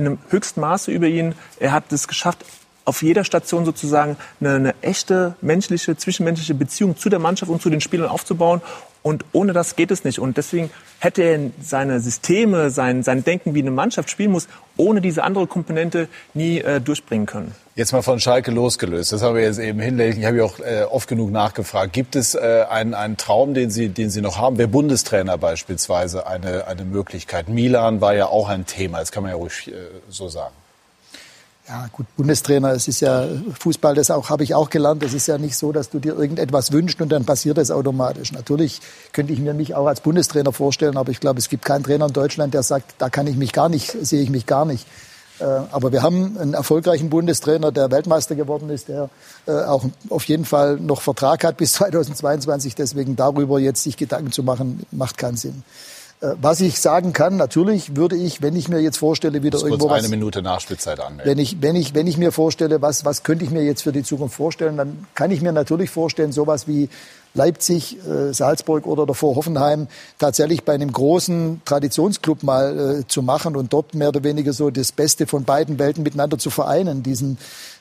in 0.00 0.06
einem 0.06 0.18
höchsten 0.30 0.60
Maße 0.60 0.90
über 0.90 1.06
ihn. 1.06 1.34
Er 1.58 1.72
hat 1.72 1.92
es 1.92 2.08
geschafft, 2.08 2.44
auf 2.84 3.02
jeder 3.02 3.24
Station 3.24 3.64
sozusagen 3.64 4.16
eine, 4.40 4.54
eine, 4.54 4.74
echte 4.80 5.36
menschliche, 5.42 5.96
zwischenmenschliche 5.96 6.54
Beziehung 6.54 6.96
zu 6.96 7.08
der 7.08 7.18
Mannschaft 7.18 7.50
und 7.50 7.62
zu 7.62 7.70
den 7.70 7.80
Spielern 7.80 8.08
aufzubauen. 8.08 8.62
Und 9.02 9.24
ohne 9.32 9.52
das 9.52 9.76
geht 9.76 9.90
es 9.90 10.04
nicht. 10.04 10.18
Und 10.18 10.36
deswegen 10.36 10.70
hätte 10.98 11.22
er 11.22 11.50
seine 11.62 12.00
Systeme, 12.00 12.70
sein, 12.70 13.02
sein 13.02 13.22
Denken, 13.24 13.54
wie 13.54 13.60
eine 13.60 13.70
Mannschaft 13.70 14.10
spielen 14.10 14.32
muss, 14.32 14.48
ohne 14.76 15.00
diese 15.00 15.22
andere 15.22 15.46
Komponente 15.46 16.08
nie 16.34 16.58
äh, 16.58 16.80
durchbringen 16.80 17.26
können. 17.26 17.54
Jetzt 17.80 17.92
mal 17.94 18.02
von 18.02 18.20
Schalke 18.20 18.50
losgelöst. 18.50 19.10
Das 19.10 19.22
haben 19.22 19.36
wir 19.36 19.42
jetzt 19.42 19.58
eben 19.58 19.80
hinlänglich. 19.80 20.18
Ich 20.18 20.26
habe 20.26 20.36
ja 20.36 20.44
auch 20.44 20.58
äh, 20.58 20.82
oft 20.82 21.08
genug 21.08 21.30
nachgefragt. 21.30 21.94
Gibt 21.94 22.14
es 22.14 22.34
äh, 22.34 22.66
einen, 22.68 22.92
einen 22.92 23.16
Traum, 23.16 23.54
den 23.54 23.70
Sie, 23.70 23.88
den 23.88 24.10
Sie 24.10 24.20
noch 24.20 24.36
haben? 24.36 24.58
Wäre 24.58 24.68
Bundestrainer 24.68 25.38
beispielsweise 25.38 26.26
eine, 26.26 26.66
eine 26.66 26.84
Möglichkeit? 26.84 27.48
Milan 27.48 28.02
war 28.02 28.14
ja 28.14 28.26
auch 28.26 28.50
ein 28.50 28.66
Thema. 28.66 28.98
Das 28.98 29.12
kann 29.12 29.22
man 29.22 29.32
ja 29.32 29.38
ruhig 29.38 29.68
äh, 29.68 29.72
so 30.10 30.28
sagen. 30.28 30.52
Ja, 31.68 31.88
gut, 31.90 32.04
Bundestrainer, 32.18 32.72
es 32.72 32.86
ist 32.86 33.00
ja 33.00 33.26
Fußball, 33.58 33.94
das 33.94 34.10
auch 34.10 34.28
habe 34.28 34.44
ich 34.44 34.54
auch 34.54 34.68
gelernt. 34.68 35.02
Es 35.02 35.14
ist 35.14 35.26
ja 35.26 35.38
nicht 35.38 35.56
so, 35.56 35.72
dass 35.72 35.88
du 35.88 36.00
dir 36.00 36.18
irgendetwas 36.18 36.72
wünschst 36.72 37.00
und 37.00 37.08
dann 37.08 37.24
passiert 37.24 37.56
es 37.56 37.70
automatisch. 37.70 38.30
Natürlich 38.32 38.82
könnte 39.14 39.32
ich 39.32 39.38
mir 39.38 39.54
mich 39.54 39.74
auch 39.74 39.86
als 39.86 40.02
Bundestrainer 40.02 40.52
vorstellen, 40.52 40.98
aber 40.98 41.12
ich 41.12 41.20
glaube, 41.20 41.38
es 41.38 41.48
gibt 41.48 41.64
keinen 41.64 41.84
Trainer 41.84 42.08
in 42.08 42.12
Deutschland, 42.12 42.52
der 42.52 42.62
sagt, 42.62 42.96
da 42.98 43.08
kann 43.08 43.26
ich 43.26 43.36
mich 43.36 43.54
gar 43.54 43.70
nicht, 43.70 43.96
sehe 44.02 44.22
ich 44.22 44.28
mich 44.28 44.44
gar 44.44 44.66
nicht. 44.66 44.86
Äh, 45.40 45.44
aber 45.44 45.92
wir 45.92 46.02
haben 46.02 46.36
einen 46.38 46.54
erfolgreichen 46.54 47.10
Bundestrainer, 47.10 47.72
der 47.72 47.90
Weltmeister 47.90 48.34
geworden 48.34 48.70
ist, 48.70 48.88
der 48.88 49.08
äh, 49.46 49.52
auch 49.52 49.84
auf 50.08 50.24
jeden 50.24 50.44
Fall 50.44 50.76
noch 50.76 51.00
Vertrag 51.00 51.44
hat 51.44 51.56
bis 51.56 51.72
2022. 51.74 52.74
Deswegen 52.74 53.16
darüber 53.16 53.58
jetzt 53.58 53.82
sich 53.82 53.96
Gedanken 53.96 54.32
zu 54.32 54.42
machen, 54.42 54.84
macht 54.90 55.18
keinen 55.18 55.36
Sinn. 55.36 55.64
Äh, 56.20 56.34
was 56.40 56.60
ich 56.60 56.80
sagen 56.80 57.12
kann, 57.12 57.36
natürlich 57.36 57.96
würde 57.96 58.16
ich, 58.16 58.42
wenn 58.42 58.54
ich 58.54 58.68
mir 58.68 58.80
jetzt 58.80 58.98
vorstelle, 58.98 59.42
wieder 59.42 59.58
irgendwo 59.58 59.86
kurz 59.86 59.92
eine 59.92 60.04
was, 60.04 60.10
Minute 60.10 60.42
Nachspielzeit 60.42 61.00
anmelden. 61.00 61.30
Wenn 61.30 61.38
ich, 61.38 61.62
wenn 61.62 61.76
ich, 61.76 61.94
wenn 61.94 62.06
ich 62.06 62.18
mir 62.18 62.32
vorstelle, 62.32 62.82
was, 62.82 63.04
was 63.04 63.22
könnte 63.22 63.44
ich 63.44 63.50
mir 63.50 63.62
jetzt 63.62 63.82
für 63.82 63.92
die 63.92 64.02
Zukunft 64.02 64.36
vorstellen, 64.36 64.76
dann 64.76 65.06
kann 65.14 65.30
ich 65.30 65.40
mir 65.40 65.52
natürlich 65.52 65.90
vorstellen, 65.90 66.32
sowas 66.32 66.68
wie 66.68 66.88
Leipzig, 67.34 67.96
äh, 68.06 68.32
Salzburg 68.34 68.86
oder 68.86 69.06
davor 69.06 69.36
Hoffenheim 69.36 69.86
tatsächlich 70.18 70.64
bei 70.64 70.74
einem 70.74 70.92
großen 70.92 71.62
Traditionsclub 71.64 72.42
mal 72.42 73.00
äh, 73.00 73.06
zu 73.06 73.22
machen 73.22 73.56
und 73.56 73.72
dort 73.72 73.94
mehr 73.94 74.08
oder 74.08 74.24
weniger 74.24 74.52
so 74.52 74.70
das 74.70 74.90
Beste 74.90 75.26
von 75.26 75.44
beiden 75.44 75.78
Welten 75.78 76.02
miteinander 76.02 76.38
zu 76.38 76.50
vereinen. 76.50 77.02
Diesen, 77.02 77.38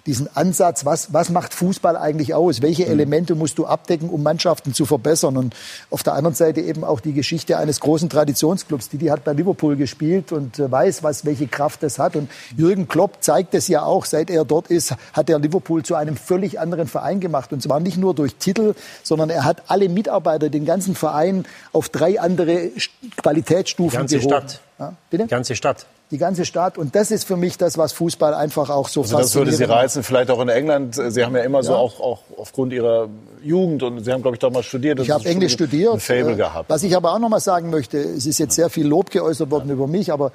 diesen 0.09 0.27
Ansatz, 0.35 0.85
was, 0.85 1.13
was 1.13 1.29
macht 1.29 1.53
Fußball 1.53 1.95
eigentlich 1.95 2.33
aus? 2.33 2.63
Welche 2.63 2.85
mhm. 2.85 2.93
Elemente 2.93 3.35
musst 3.35 3.59
du 3.59 3.67
abdecken, 3.67 4.09
um 4.09 4.23
Mannschaften 4.23 4.73
zu 4.73 4.87
verbessern? 4.87 5.37
Und 5.37 5.55
auf 5.91 6.01
der 6.01 6.13
anderen 6.13 6.33
Seite 6.33 6.61
eben 6.61 6.83
auch 6.83 6.99
die 6.99 7.13
Geschichte 7.13 7.59
eines 7.59 7.79
großen 7.79 8.09
Traditionsclubs. 8.09 8.89
Didi 8.89 9.05
hat 9.07 9.23
bei 9.23 9.33
Liverpool 9.33 9.75
gespielt 9.75 10.31
und 10.31 10.57
äh, 10.57 10.71
weiß, 10.71 11.03
was, 11.03 11.25
welche 11.25 11.45
Kraft 11.45 11.83
das 11.83 11.99
hat. 11.99 12.15
Und 12.15 12.27
Jürgen 12.57 12.87
Klopp 12.87 13.17
zeigt 13.19 13.53
es 13.53 13.67
ja 13.67 13.83
auch, 13.83 14.05
seit 14.05 14.31
er 14.31 14.45
dort 14.45 14.69
ist, 14.71 14.95
hat 15.13 15.29
er 15.29 15.37
Liverpool 15.37 15.83
zu 15.83 15.93
einem 15.93 16.17
völlig 16.17 16.59
anderen 16.59 16.87
Verein 16.87 17.19
gemacht. 17.19 17.53
Und 17.53 17.61
zwar 17.61 17.79
nicht 17.79 17.97
nur 17.97 18.15
durch 18.15 18.33
Titel, 18.33 18.73
sondern 19.03 19.29
er 19.29 19.45
hat 19.45 19.61
alle 19.67 19.89
Mitarbeiter, 19.89 20.49
den 20.49 20.65
ganzen 20.65 20.95
Verein 20.95 21.45
auf 21.71 21.89
drei 21.89 22.19
andere 22.19 22.71
Qualitätsstufen 23.17 23.99
ganze 23.99 24.17
gehoben. 24.17 24.33
Stadt. 24.33 24.61
Ja, 24.79 24.93
bitte? 25.11 25.25
Die 25.25 25.29
ganze 25.29 25.55
Stadt 25.55 25.85
die 26.11 26.17
ganze 26.17 26.45
Stadt. 26.45 26.77
Und 26.77 26.95
das 26.95 27.11
ist 27.11 27.25
für 27.25 27.37
mich 27.37 27.57
das, 27.57 27.77
was 27.77 27.93
Fußball 27.93 28.33
einfach 28.33 28.69
auch 28.69 28.87
so 28.87 29.01
also 29.01 29.17
Das 29.17 29.35
würde 29.35 29.51
Sie 29.51 29.63
reizen, 29.63 30.03
vielleicht 30.03 30.31
auch 30.31 30.41
in 30.41 30.49
England. 30.49 30.95
Sie 30.95 31.23
haben 31.23 31.35
ja 31.35 31.43
immer 31.43 31.59
ja. 31.59 31.63
so 31.63 31.75
auch, 31.75 31.99
auch 31.99 32.23
aufgrund 32.37 32.73
Ihrer 32.73 33.09
Jugend 33.43 33.83
und 33.83 34.03
Sie 34.03 34.11
haben, 34.11 34.21
glaube 34.21 34.35
ich, 34.35 34.39
doch 34.39 34.51
mal 34.51 34.63
studiert. 34.63 34.99
Ich 34.99 35.11
habe 35.11 35.25
Englisch 35.25 35.53
studiert. 35.53 35.93
Ein 35.93 35.99
Fable 35.99 36.33
äh, 36.33 36.35
gehabt. 36.35 36.69
Was 36.69 36.83
ich 36.83 36.95
aber 36.95 37.13
auch 37.13 37.19
noch 37.19 37.29
mal 37.29 37.39
sagen 37.39 37.69
möchte, 37.69 37.97
es 37.99 38.25
ist 38.25 38.39
jetzt 38.39 38.55
sehr 38.55 38.69
viel 38.69 38.87
Lob 38.87 39.11
geäußert 39.11 39.51
worden 39.51 39.67
ja. 39.67 39.75
über 39.75 39.87
mich, 39.87 40.11
aber 40.11 40.31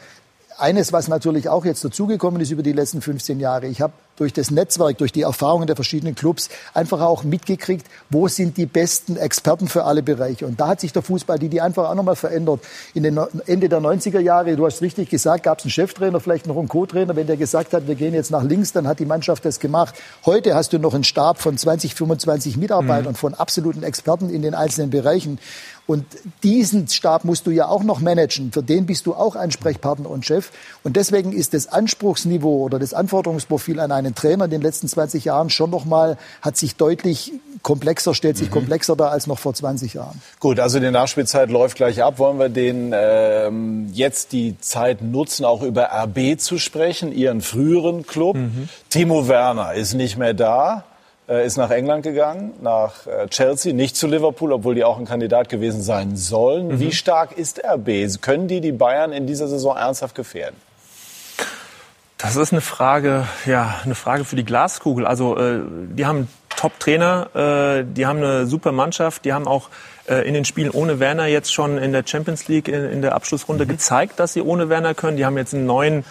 eines, 0.58 0.92
was 0.92 1.08
natürlich 1.08 1.48
auch 1.48 1.64
jetzt 1.64 1.84
dazugekommen 1.84 2.40
ist 2.40 2.50
über 2.50 2.62
die 2.62 2.72
letzten 2.72 3.00
15 3.00 3.40
Jahre. 3.40 3.66
Ich 3.66 3.80
habe 3.80 3.92
durch 4.16 4.32
das 4.32 4.50
Netzwerk, 4.50 4.98
durch 4.98 5.12
die 5.12 5.22
Erfahrungen 5.22 5.66
der 5.66 5.76
verschiedenen 5.76 6.14
Clubs 6.14 6.48
einfach 6.72 7.00
auch 7.00 7.24
mitgekriegt, 7.24 7.86
wo 8.10 8.28
sind 8.28 8.56
die 8.56 8.66
besten 8.66 9.16
Experten 9.16 9.68
für 9.68 9.84
alle 9.84 10.02
Bereiche. 10.02 10.46
Und 10.46 10.60
da 10.60 10.68
hat 10.68 10.80
sich 10.80 10.92
der 10.92 11.02
Fußball, 11.02 11.38
die, 11.38 11.48
die 11.48 11.60
einfach 11.60 11.88
auch 11.90 11.94
nochmal 11.94 12.16
verändert. 12.16 12.60
In 12.94 13.02
den 13.02 13.18
Ende 13.46 13.68
der 13.68 13.80
90er 13.80 14.20
Jahre, 14.20 14.54
du 14.56 14.66
hast 14.66 14.82
richtig 14.82 15.10
gesagt, 15.10 15.42
gab 15.44 15.58
es 15.58 15.64
einen 15.64 15.72
Cheftrainer, 15.72 16.20
vielleicht 16.20 16.46
noch 16.46 16.56
einen 16.56 16.68
Co-Trainer. 16.68 17.16
Wenn 17.16 17.26
der 17.26 17.36
gesagt 17.36 17.72
hat, 17.72 17.88
wir 17.88 17.94
gehen 17.94 18.14
jetzt 18.14 18.30
nach 18.30 18.44
links, 18.44 18.72
dann 18.72 18.86
hat 18.86 19.00
die 19.00 19.06
Mannschaft 19.06 19.44
das 19.44 19.58
gemacht. 19.58 19.94
Heute 20.24 20.54
hast 20.54 20.72
du 20.72 20.78
noch 20.78 20.94
einen 20.94 21.04
Stab 21.04 21.40
von 21.40 21.58
20, 21.58 21.94
25 21.94 22.56
Mitarbeitern, 22.56 23.12
mhm. 23.12 23.16
von 23.16 23.34
absoluten 23.34 23.82
Experten 23.82 24.30
in 24.30 24.42
den 24.42 24.54
einzelnen 24.54 24.90
Bereichen. 24.90 25.38
Und 25.86 26.06
diesen 26.42 26.88
Stab 26.88 27.24
musst 27.24 27.46
du 27.46 27.50
ja 27.50 27.68
auch 27.68 27.82
noch 27.82 28.00
managen. 28.00 28.52
Für 28.52 28.62
den 28.62 28.86
bist 28.86 29.04
du 29.06 29.14
auch 29.14 29.36
Ansprechpartner 29.36 30.08
und 30.08 30.24
Chef. 30.24 30.50
Und 30.82 30.96
deswegen 30.96 31.32
ist 31.32 31.52
das 31.52 31.66
Anspruchsniveau 31.66 32.62
oder 32.62 32.78
das 32.78 32.94
Anforderungsprofil 32.94 33.78
an 33.80 33.92
einen 33.92 34.14
Trainer 34.14 34.46
in 34.46 34.50
den 34.50 34.62
letzten 34.62 34.88
20 34.88 35.26
Jahren 35.26 35.50
schon 35.50 35.70
noch 35.70 35.84
mal, 35.84 36.16
hat 36.40 36.56
sich 36.56 36.76
deutlich 36.76 37.32
komplexer, 37.62 38.14
stellt 38.14 38.38
sich 38.38 38.48
mhm. 38.48 38.54
komplexer 38.54 38.96
dar 38.96 39.10
als 39.10 39.26
noch 39.26 39.38
vor 39.38 39.52
20 39.52 39.94
Jahren. 39.94 40.22
Gut, 40.40 40.58
also 40.58 40.80
die 40.80 40.90
Nachspielzeit 40.90 41.50
läuft 41.50 41.76
gleich 41.76 42.02
ab. 42.02 42.18
Wollen 42.18 42.38
wir 42.38 42.48
den 42.48 42.92
ähm, 42.94 43.90
jetzt 43.92 44.32
die 44.32 44.58
Zeit 44.60 45.02
nutzen, 45.02 45.44
auch 45.44 45.62
über 45.62 45.90
RB 45.92 46.38
zu 46.38 46.58
sprechen, 46.58 47.12
ihren 47.12 47.42
früheren 47.42 48.06
Club? 48.06 48.36
Mhm. 48.36 48.68
Timo 48.88 49.28
Werner 49.28 49.74
ist 49.74 49.94
nicht 49.94 50.16
mehr 50.16 50.32
da 50.32 50.84
ist 51.26 51.56
nach 51.56 51.70
England 51.70 52.02
gegangen, 52.02 52.52
nach 52.60 53.06
äh, 53.06 53.26
Chelsea, 53.28 53.72
nicht 53.72 53.96
zu 53.96 54.06
Liverpool, 54.06 54.52
obwohl 54.52 54.74
die 54.74 54.84
auch 54.84 54.98
ein 54.98 55.06
Kandidat 55.06 55.48
gewesen 55.48 55.82
sein 55.82 56.16
sollen. 56.16 56.68
Mhm. 56.68 56.80
Wie 56.80 56.92
stark 56.92 57.32
ist 57.36 57.62
RB? 57.64 58.20
Können 58.20 58.46
die 58.46 58.60
die 58.60 58.72
Bayern 58.72 59.12
in 59.12 59.26
dieser 59.26 59.48
Saison 59.48 59.76
ernsthaft 59.76 60.14
gefährden? 60.14 60.56
Das 62.18 62.36
ist 62.36 62.52
eine 62.52 62.60
Frage, 62.60 63.26
ja, 63.44 63.74
eine 63.84 63.94
Frage 63.94 64.24
für 64.24 64.36
die 64.36 64.44
Glaskugel. 64.44 65.06
Also, 65.06 65.36
äh, 65.36 65.60
die 65.66 66.06
haben 66.06 66.28
Top-Trainer, 66.56 67.28
äh, 67.80 67.84
die 67.84 68.06
haben 68.06 68.18
eine 68.18 68.46
super 68.46 68.72
Mannschaft, 68.72 69.24
die 69.24 69.32
haben 69.32 69.46
auch 69.46 69.68
äh, 70.08 70.26
in 70.26 70.34
den 70.34 70.44
Spielen 70.44 70.70
ohne 70.70 71.00
Werner 71.00 71.26
jetzt 71.26 71.52
schon 71.52 71.78
in 71.78 71.92
der 71.92 72.04
Champions 72.06 72.48
League 72.48 72.68
in, 72.68 72.84
in 72.84 73.02
der 73.02 73.14
Abschlussrunde 73.14 73.64
mhm. 73.64 73.70
gezeigt, 73.70 74.20
dass 74.20 74.32
sie 74.32 74.42
ohne 74.42 74.68
Werner 74.68 74.94
können. 74.94 75.16
Die 75.16 75.24
haben 75.26 75.36
jetzt 75.36 75.54
einen 75.54 75.66
neuen 75.66 76.04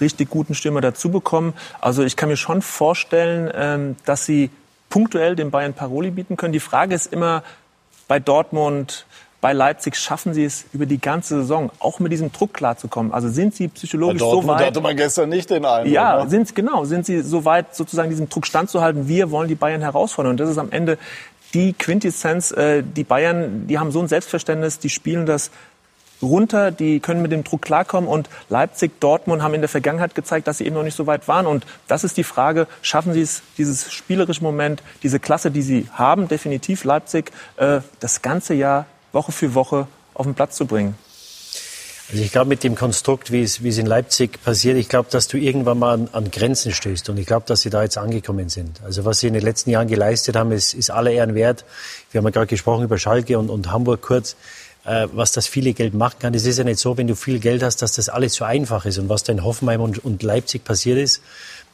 richtig 0.00 0.30
guten 0.30 0.54
Stürmer 0.54 0.80
dazu 0.80 1.10
bekommen. 1.10 1.54
Also 1.80 2.02
ich 2.02 2.16
kann 2.16 2.28
mir 2.28 2.36
schon 2.36 2.62
vorstellen, 2.62 3.50
ähm, 3.54 3.96
dass 4.04 4.24
sie 4.24 4.50
punktuell 4.90 5.36
den 5.36 5.50
Bayern 5.50 5.72
Paroli 5.72 6.10
bieten 6.10 6.36
können. 6.36 6.52
Die 6.52 6.60
Frage 6.60 6.94
ist 6.94 7.12
immer 7.12 7.42
bei 8.08 8.18
Dortmund, 8.20 9.06
bei 9.40 9.54
Leipzig 9.54 9.96
schaffen 9.96 10.34
sie 10.34 10.44
es 10.44 10.66
über 10.72 10.84
die 10.84 11.00
ganze 11.00 11.40
Saison 11.40 11.70
auch 11.78 11.98
mit 11.98 12.12
diesem 12.12 12.30
Druck 12.30 12.52
klarzukommen. 12.52 13.12
Also 13.12 13.30
sind 13.30 13.54
sie 13.54 13.68
psychologisch 13.68 14.20
so 14.20 14.46
weit? 14.46 14.66
hatte 14.66 14.82
man 14.82 14.96
gestern 14.96 15.30
nicht 15.30 15.48
den 15.48 15.64
Eindruck. 15.64 15.92
Ja, 15.92 16.24
ne? 16.24 16.28
sind 16.30 16.54
genau, 16.54 16.84
sind 16.84 17.06
sie 17.06 17.22
so 17.22 17.46
weit 17.46 17.74
sozusagen 17.74 18.10
diesem 18.10 18.28
Druck 18.28 18.46
standzuhalten. 18.46 19.08
Wir 19.08 19.30
wollen 19.30 19.48
die 19.48 19.54
Bayern 19.54 19.80
herausfordern 19.80 20.32
und 20.32 20.40
das 20.40 20.50
ist 20.50 20.58
am 20.58 20.70
Ende 20.70 20.98
die 21.54 21.72
Quintessenz. 21.72 22.50
Äh, 22.50 22.82
die 22.82 23.04
Bayern, 23.04 23.66
die 23.66 23.78
haben 23.78 23.92
so 23.92 24.00
ein 24.00 24.08
Selbstverständnis, 24.08 24.78
die 24.78 24.90
spielen 24.90 25.24
das 25.24 25.50
runter, 26.22 26.70
die 26.70 27.00
können 27.00 27.22
mit 27.22 27.32
dem 27.32 27.44
Druck 27.44 27.62
klarkommen. 27.62 28.08
Und 28.08 28.28
Leipzig, 28.48 29.00
Dortmund 29.00 29.42
haben 29.42 29.54
in 29.54 29.60
der 29.60 29.68
Vergangenheit 29.68 30.14
gezeigt, 30.14 30.46
dass 30.46 30.58
sie 30.58 30.66
eben 30.66 30.74
noch 30.74 30.82
nicht 30.82 30.96
so 30.96 31.06
weit 31.06 31.28
waren. 31.28 31.46
Und 31.46 31.66
das 31.88 32.04
ist 32.04 32.16
die 32.16 32.24
Frage, 32.24 32.66
schaffen 32.82 33.12
sie 33.12 33.22
es, 33.22 33.42
dieses 33.58 33.92
spielerische 33.92 34.42
Moment, 34.42 34.82
diese 35.02 35.20
Klasse, 35.20 35.50
die 35.50 35.62
sie 35.62 35.88
haben, 35.92 36.28
definitiv 36.28 36.84
Leipzig, 36.84 37.32
äh, 37.56 37.80
das 38.00 38.22
ganze 38.22 38.54
Jahr 38.54 38.86
Woche 39.12 39.32
für 39.32 39.54
Woche 39.54 39.86
auf 40.14 40.26
den 40.26 40.34
Platz 40.34 40.56
zu 40.56 40.66
bringen? 40.66 40.94
Also 42.10 42.24
ich 42.24 42.32
glaube, 42.32 42.48
mit 42.48 42.64
dem 42.64 42.74
Konstrukt, 42.74 43.30
wie 43.30 43.42
es, 43.42 43.62
wie 43.62 43.68
es 43.68 43.78
in 43.78 43.86
Leipzig 43.86 44.42
passiert, 44.42 44.76
ich 44.76 44.88
glaube, 44.88 45.08
dass 45.12 45.28
du 45.28 45.36
irgendwann 45.36 45.78
mal 45.78 45.94
an, 45.94 46.08
an, 46.10 46.30
Grenzen 46.32 46.72
stößt. 46.72 47.08
Und 47.08 47.18
ich 47.18 47.26
glaube, 47.26 47.46
dass 47.46 47.60
sie 47.60 47.70
da 47.70 47.84
jetzt 47.84 47.98
angekommen 47.98 48.48
sind. 48.48 48.82
Also 48.82 49.04
was 49.04 49.20
sie 49.20 49.28
in 49.28 49.34
den 49.34 49.44
letzten 49.44 49.70
Jahren 49.70 49.86
geleistet 49.86 50.34
haben, 50.34 50.50
ist, 50.50 50.74
ist 50.74 50.90
aller 50.90 51.12
Ehren 51.12 51.36
wert. 51.36 51.64
Wir 52.10 52.18
haben 52.18 52.24
ja 52.24 52.30
gerade 52.30 52.48
gesprochen 52.48 52.82
über 52.82 52.98
Schalke 52.98 53.38
und, 53.38 53.48
und 53.48 53.70
Hamburg 53.70 54.02
kurz 54.02 54.34
äh, 54.84 55.08
was 55.12 55.32
das 55.32 55.46
viele 55.46 55.72
Geld 55.72 55.94
machen 55.94 56.18
kann. 56.18 56.34
Es 56.34 56.46
ist 56.46 56.58
ja 56.58 56.64
nicht 56.64 56.78
so, 56.78 56.96
wenn 56.96 57.06
du 57.06 57.14
viel 57.14 57.38
Geld 57.38 57.62
hast, 57.62 57.82
dass 57.82 57.94
das 57.94 58.08
alles 58.08 58.34
so 58.34 58.44
einfach 58.44 58.84
ist. 58.84 58.98
Und 58.98 59.08
was 59.08 59.22
da 59.22 59.32
in 59.32 59.44
Hoffenheim 59.44 59.80
und, 59.80 60.04
und 60.04 60.22
Leipzig 60.22 60.64
passiert 60.64 60.98
ist, 60.98 61.22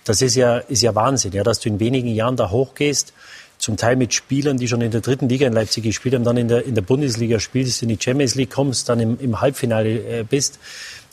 das 0.04 0.22
ist 0.22 0.36
ja, 0.36 0.59
ist 0.59 0.82
ja 0.82 0.94
Wahnsinn, 0.94 1.32
ja, 1.32 1.42
dass 1.42 1.61
du 1.61 1.68
in 1.68 1.80
wenigen 1.80 2.09
Jahren 2.09 2.36
da 2.36 2.50
hochgehst, 2.50 3.12
zum 3.59 3.76
Teil 3.76 3.96
mit 3.96 4.12
Spielern, 4.12 4.59
die 4.59 4.68
schon 4.68 4.80
in 4.82 4.90
der 4.90 5.00
dritten 5.00 5.28
Liga 5.28 5.46
in 5.46 5.52
Leipzig 5.52 5.82
gespielt 5.82 6.14
haben, 6.14 6.24
dann 6.24 6.36
in 6.36 6.48
der, 6.48 6.64
in 6.64 6.74
der 6.74 6.82
Bundesliga 6.82 7.40
spielst, 7.40 7.82
in 7.82 7.88
die 7.88 7.98
Champions 7.98 8.34
League 8.34 8.50
kommst, 8.50 8.88
dann 8.88 9.00
im, 9.00 9.18
im 9.18 9.40
Halbfinale 9.40 10.20
äh, 10.20 10.24
bist. 10.24 10.59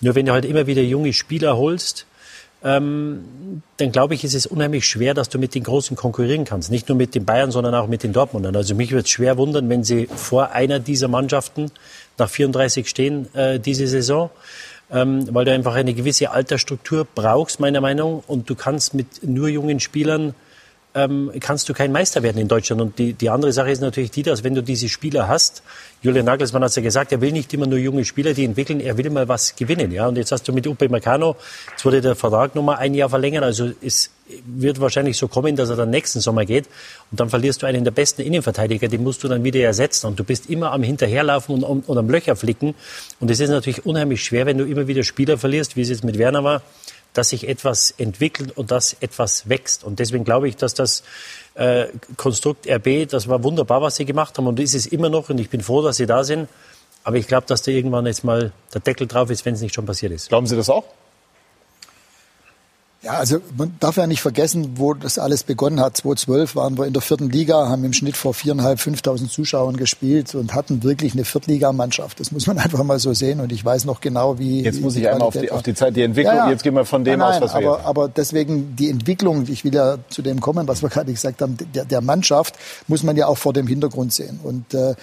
Nur 0.01 0.15
wenn 0.15 0.25
du 0.25 0.33
halt 0.33 0.45
immer 0.45 0.67
wieder 0.67 0.81
junge 0.81 1.13
Spieler 1.13 1.57
holst, 1.57 2.05
ähm, 2.63 3.61
dann 3.77 3.91
glaube 3.91 4.13
ich, 4.13 4.23
ist 4.23 4.33
es 4.33 4.45
unheimlich 4.45 4.85
schwer, 4.85 5.13
dass 5.13 5.29
du 5.29 5.37
mit 5.37 5.53
den 5.53 5.63
Großen 5.63 5.97
konkurrieren 5.97 6.45
kannst. 6.45 6.71
Nicht 6.71 6.87
nur 6.87 6.97
mit 6.97 7.13
den 7.13 7.25
Bayern, 7.25 7.51
sondern 7.51 7.75
auch 7.75 7.87
mit 7.87 8.03
den 8.03 8.13
Dortmundern. 8.13 8.55
Also 8.55 8.73
mich 8.73 8.91
würde 8.91 9.03
es 9.03 9.09
schwer 9.09 9.37
wundern, 9.37 9.69
wenn 9.69 9.83
sie 9.83 10.07
vor 10.07 10.51
einer 10.51 10.79
dieser 10.79 11.09
Mannschaften 11.09 11.71
nach 12.17 12.29
34 12.29 12.87
stehen 12.87 13.33
äh, 13.35 13.59
diese 13.59 13.87
Saison. 13.87 14.29
Ähm, 14.91 15.27
weil 15.33 15.45
du 15.45 15.51
einfach 15.51 15.75
eine 15.75 15.93
gewisse 15.93 16.31
Altersstruktur 16.31 17.07
brauchst, 17.15 17.59
meiner 17.59 17.81
Meinung. 17.81 18.23
Und 18.27 18.49
du 18.49 18.55
kannst 18.55 18.93
mit 18.93 19.23
nur 19.23 19.49
jungen 19.49 19.79
Spielern 19.79 20.35
ähm, 20.95 21.31
kannst 21.39 21.67
du 21.69 21.73
kein 21.73 21.91
Meister 21.91 22.23
werden 22.23 22.37
in 22.37 22.47
Deutschland. 22.47 22.81
Und 22.81 22.99
die, 22.99 23.13
die 23.13 23.29
andere 23.29 23.51
Sache 23.51 23.71
ist 23.71 23.81
natürlich 23.81 24.11
die, 24.11 24.23
dass 24.23 24.43
wenn 24.43 24.53
du 24.53 24.61
diese 24.61 24.89
Spieler 24.89 25.27
hast, 25.27 25.63
Julian 26.01 26.25
Nagelsmann 26.25 26.61
hat 26.63 26.69
es 26.69 26.75
ja 26.75 26.81
gesagt, 26.81 27.11
er 27.11 27.21
will 27.21 27.31
nicht 27.31 27.53
immer 27.53 27.65
nur 27.65 27.79
junge 27.79 28.05
Spieler, 28.05 28.33
die 28.33 28.43
entwickeln, 28.43 28.79
er 28.79 28.97
will 28.97 29.09
mal 29.09 29.27
was 29.27 29.55
gewinnen. 29.55 29.91
Ja? 29.91 30.07
Und 30.07 30.17
jetzt 30.17 30.31
hast 30.31 30.47
du 30.47 30.53
mit 30.53 30.67
Upe 30.67 30.89
Meccano, 30.89 31.35
jetzt 31.71 31.85
wurde 31.85 32.01
der 32.01 32.15
Vertrag 32.15 32.55
nochmal 32.55 32.77
ein 32.77 32.93
Jahr 32.93 33.09
verlängert, 33.09 33.43
also 33.43 33.71
es 33.81 34.11
wird 34.45 34.79
wahrscheinlich 34.79 35.17
so 35.17 35.27
kommen, 35.27 35.55
dass 35.55 35.69
er 35.69 35.75
dann 35.75 35.89
nächsten 35.89 36.19
Sommer 36.19 36.45
geht. 36.45 36.65
Und 37.11 37.19
dann 37.19 37.29
verlierst 37.29 37.61
du 37.61 37.65
einen 37.65 37.83
der 37.83 37.91
besten 37.91 38.21
Innenverteidiger, 38.21 38.87
den 38.87 39.03
musst 39.03 39.23
du 39.23 39.27
dann 39.27 39.43
wieder 39.43 39.59
ersetzen. 39.61 40.07
Und 40.07 40.19
du 40.19 40.23
bist 40.23 40.49
immer 40.49 40.71
am 40.71 40.83
Hinterherlaufen 40.83 41.55
und, 41.55 41.63
und, 41.63 41.89
und 41.89 41.97
am 41.97 42.09
Löcher 42.09 42.35
flicken. 42.35 42.75
Und 43.19 43.31
es 43.31 43.39
ist 43.39 43.49
natürlich 43.49 43.85
unheimlich 43.85 44.23
schwer, 44.23 44.45
wenn 44.45 44.57
du 44.57 44.65
immer 44.65 44.87
wieder 44.87 45.03
Spieler 45.03 45.37
verlierst, 45.37 45.75
wie 45.75 45.81
es 45.81 45.89
jetzt 45.89 46.03
mit 46.03 46.17
Werner 46.17 46.43
war 46.43 46.61
dass 47.13 47.29
sich 47.29 47.47
etwas 47.47 47.91
entwickelt 47.97 48.57
und 48.57 48.71
dass 48.71 48.93
etwas 48.99 49.47
wächst. 49.47 49.83
Und 49.83 49.99
deswegen 49.99 50.23
glaube 50.23 50.47
ich, 50.47 50.55
dass 50.55 50.73
das 50.73 51.03
äh, 51.55 51.87
Konstrukt 52.17 52.67
RB, 52.67 53.07
das 53.07 53.27
war 53.27 53.43
wunderbar, 53.43 53.81
was 53.81 53.95
sie 53.95 54.05
gemacht 54.05 54.37
haben 54.37 54.47
und 54.47 54.59
ist 54.59 54.73
es 54.73 54.85
immer 54.85 55.09
noch 55.09 55.29
und 55.29 55.39
ich 55.39 55.49
bin 55.49 55.61
froh, 55.61 55.81
dass 55.81 55.97
sie 55.97 56.05
da 56.05 56.23
sind. 56.23 56.49
Aber 57.03 57.17
ich 57.17 57.27
glaube, 57.27 57.45
dass 57.47 57.61
da 57.61 57.71
irgendwann 57.71 58.05
jetzt 58.05 58.23
mal 58.23 58.51
der 58.73 58.81
Deckel 58.81 59.07
drauf 59.07 59.29
ist, 59.29 59.45
wenn 59.45 59.53
es 59.53 59.61
nicht 59.61 59.75
schon 59.75 59.85
passiert 59.85 60.11
ist. 60.13 60.29
Glauben 60.29 60.47
Sie 60.47 60.55
das 60.55 60.69
auch? 60.69 60.85
Ja, 63.03 63.15
also 63.15 63.39
man 63.57 63.75
darf 63.81 63.97
ja 63.97 64.07
nicht 64.07 64.21
vergessen, 64.21 64.77
wo 64.77 64.93
das 64.93 65.19
alles 65.19 65.43
begonnen 65.43 65.81
hat. 65.81 65.97
2012 65.97 66.55
waren 66.55 66.77
wir 66.77 66.85
in 66.85 66.93
der 66.93 67.01
vierten 67.01 67.29
Liga, 67.29 67.67
haben 67.67 67.83
im 67.83 67.91
Schnitt 67.91 68.15
vor 68.15 68.33
viereinhalb, 68.33 68.79
fünftausend 68.79 69.29
Zuschauern 69.29 69.75
gespielt 69.75 70.33
und 70.35 70.53
hatten 70.53 70.83
wirklich 70.83 71.11
eine 71.11 71.25
Viertligamannschaft. 71.25 72.21
Das 72.21 72.31
muss 72.31 72.47
man 72.47 72.57
einfach 72.59 72.81
mal 72.83 72.99
so 72.99 73.13
sehen. 73.13 73.41
Und 73.41 73.51
ich 73.51 73.65
weiß 73.65 73.83
noch 73.83 73.99
genau, 73.99 74.39
wie. 74.39 74.63
Jetzt 74.63 74.79
muss 74.79 74.95
ich 74.95 75.09
einmal 75.09 75.27
auf 75.27 75.33
die, 75.33 75.51
auf 75.51 75.63
die, 75.63 75.73
Zeit, 75.73 75.97
die 75.97 76.03
Entwicklung. 76.03 76.33
Ja, 76.33 76.45
ja. 76.45 76.51
Jetzt 76.51 76.63
gehen 76.63 76.75
wir 76.75 76.85
von 76.85 77.03
dem 77.03 77.19
nein, 77.19 77.29
nein, 77.29 77.43
aus, 77.43 77.49
was 77.49 77.55
aber, 77.55 77.79
wir. 77.79 77.85
Aber 77.85 78.07
deswegen 78.07 78.73
die 78.77 78.89
Entwicklung, 78.89 79.49
ich 79.49 79.65
will 79.65 79.73
ja 79.73 79.97
zu 80.07 80.21
dem 80.21 80.39
kommen, 80.39 80.65
was 80.69 80.81
wir 80.81 80.89
gerade 80.93 81.11
gesagt 81.11 81.41
haben, 81.41 81.57
der, 81.75 81.83
der 81.83 81.99
Mannschaft 81.99 82.55
muss 82.87 83.03
man 83.03 83.17
ja 83.17 83.27
auch 83.27 83.37
vor 83.37 83.51
dem 83.51 83.67
Hintergrund 83.67 84.13
sehen. 84.13 84.39
Und 84.41 84.73
äh, 84.73 84.95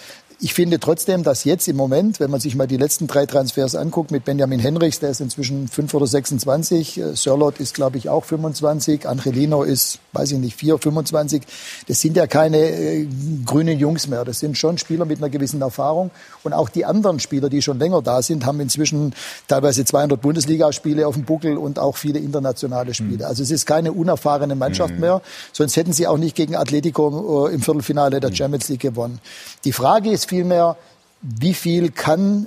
ich 0.43 0.55
finde 0.55 0.80
trotzdem, 0.80 1.22
dass 1.22 1.45
jetzt 1.45 1.68
im 1.68 1.76
Moment, 1.76 2.18
wenn 2.18 2.30
man 2.30 2.41
sich 2.41 2.57
mal 2.57 2.66
die 2.66 2.78
letzten 2.78 3.07
drei 3.07 3.26
Transfers 3.26 3.74
anguckt, 3.74 4.11
mit 4.11 4.24
Benjamin 4.24 4.59
Henrichs, 4.59 4.99
der 4.99 5.11
ist 5.11 5.20
inzwischen 5.20 5.68
fünf 5.68 5.93
oder 5.93 6.07
26, 6.07 6.99
äh, 6.99 7.14
Sörlot 7.14 7.61
ist, 7.61 7.74
glaube 7.74 7.99
ich, 7.99 8.09
auch 8.09 8.24
25, 8.24 9.07
Angelino 9.07 9.62
ist, 9.62 9.99
weiß 10.14 10.32
ich 10.32 10.38
nicht, 10.38 10.57
vier, 10.57 10.78
25. 10.78 11.43
Das 11.88 12.01
sind 12.01 12.16
ja 12.16 12.26
keine 12.26 12.57
äh, 12.57 13.07
grünen 13.45 13.78
Jungs 13.78 14.09
mehr. 14.09 14.24
Das 14.24 14.41
sind 14.41 14.57
schon 14.57 14.78
Spieler 14.78 15.05
mit 15.05 15.18
einer 15.18 15.28
gewissen 15.28 15.61
Erfahrung. 15.61 16.11
Und 16.43 16.55
auch 16.55 16.70
die 16.70 16.86
anderen 16.86 17.20
Spieler, 17.20 17.51
die 17.51 17.61
schon 17.61 17.78
länger 17.78 18.01
da 18.01 18.22
sind, 18.22 18.47
haben 18.47 18.61
inzwischen 18.61 19.14
teilweise 19.47 19.84
200 19.84 20.18
Bundesligaspiele 20.22 21.07
auf 21.07 21.16
dem 21.16 21.24
Buckel 21.24 21.59
und 21.59 21.78
auch 21.78 21.99
viele 21.99 22.18
internationale 22.18 22.95
Spiele. 22.95 23.24
Mhm. 23.24 23.30
Also 23.30 23.43
es 23.43 23.51
ist 23.51 23.66
keine 23.66 23.93
unerfahrene 23.93 24.55
Mannschaft 24.55 24.95
mhm. 24.95 25.01
mehr. 25.01 25.22
Sonst 25.53 25.76
hätten 25.76 25.93
sie 25.93 26.07
auch 26.07 26.16
nicht 26.18 26.34
gegen 26.34 26.57
Atletico 26.57 27.47
äh, 27.47 27.53
im 27.53 27.61
Viertelfinale 27.61 28.20
der 28.20 28.30
mhm. 28.30 28.34
Champions 28.36 28.68
League 28.70 28.80
gewonnen. 28.80 29.20
Die 29.64 29.72
Frage 29.72 30.11
ist 30.11 30.30
vielmehr, 30.31 30.76
wie 31.20 31.55
viel 31.55 31.91
kann 31.91 32.47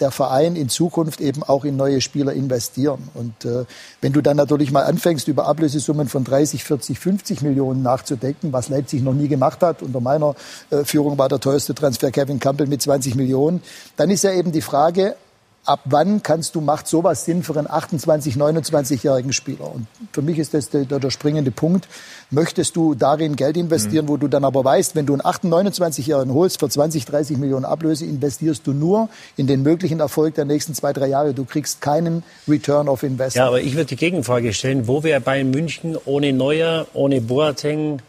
der 0.00 0.10
Verein 0.10 0.56
in 0.56 0.68
Zukunft 0.68 1.20
eben 1.20 1.42
auch 1.42 1.64
in 1.64 1.76
neue 1.76 2.00
Spieler 2.00 2.32
investieren. 2.32 3.08
Und 3.14 3.44
äh, 3.44 3.64
wenn 4.00 4.12
du 4.12 4.20
dann 4.20 4.36
natürlich 4.36 4.72
mal 4.72 4.84
anfängst, 4.84 5.28
über 5.28 5.46
Ablösesummen 5.46 6.08
von 6.08 6.24
30, 6.24 6.64
40, 6.64 6.98
50 6.98 7.42
Millionen 7.42 7.82
nachzudenken, 7.82 8.52
was 8.52 8.68
Leipzig 8.68 9.02
noch 9.02 9.12
nie 9.12 9.28
gemacht 9.28 9.62
hat, 9.62 9.82
unter 9.82 10.00
meiner 10.00 10.34
äh, 10.70 10.84
Führung 10.84 11.18
war 11.18 11.28
der 11.28 11.38
teuerste 11.38 11.74
Transfer 11.74 12.10
Kevin 12.10 12.40
Campbell 12.40 12.66
mit 12.66 12.82
20 12.82 13.14
Millionen, 13.14 13.62
dann 13.96 14.10
ist 14.10 14.24
ja 14.24 14.32
eben 14.32 14.52
die 14.52 14.62
Frage, 14.62 15.16
ab 15.64 15.80
wann 15.84 16.22
kannst 16.22 16.54
du, 16.54 16.60
macht 16.60 16.88
sowas 16.88 17.24
Sinn 17.24 17.42
für 17.42 17.56
einen 17.56 17.70
28, 17.70 18.34
29-jährigen 18.34 19.32
Spieler? 19.32 19.72
Und 19.72 19.86
für 20.12 20.22
mich 20.22 20.38
ist 20.38 20.54
das 20.54 20.70
der, 20.70 20.84
der, 20.84 21.10
springende 21.10 21.50
Punkt. 21.50 21.88
Möchtest 22.30 22.76
du 22.76 22.94
darin 22.94 23.36
Geld 23.36 23.56
investieren, 23.56 24.06
mhm. 24.06 24.08
wo 24.08 24.16
du 24.16 24.28
dann 24.28 24.44
aber 24.44 24.64
weißt, 24.64 24.94
wenn 24.94 25.06
du 25.06 25.12
einen 25.12 25.24
28, 25.24 25.70
29-jährigen 26.06 26.34
holst 26.34 26.60
für 26.60 26.68
20, 26.68 27.04
30 27.04 27.38
Millionen 27.38 27.64
Ablöse, 27.64 28.04
investierst 28.04 28.66
du 28.66 28.72
nur 28.72 29.08
in 29.36 29.46
den 29.46 29.62
möglichen 29.62 30.00
Erfolg 30.00 30.34
der 30.34 30.44
nächsten 30.44 30.74
zwei, 30.74 30.92
drei 30.92 31.08
Jahre. 31.08 31.34
Du 31.34 31.44
kriegst 31.44 31.80
keinen 31.80 32.22
Return 32.48 32.88
of 32.88 33.02
Investment. 33.02 33.34
Ja, 33.36 33.46
aber 33.46 33.60
ich 33.60 33.74
würde 33.74 33.86
die 33.86 33.96
Gegenfrage 33.96 34.52
stellen. 34.52 34.86
Wo 34.86 35.02
wäre 35.02 35.20
Bayern 35.20 35.50
München 35.50 35.96
ohne 36.04 36.32
Neuer, 36.32 36.86
ohne 36.94 37.20
Boateng 37.20 38.00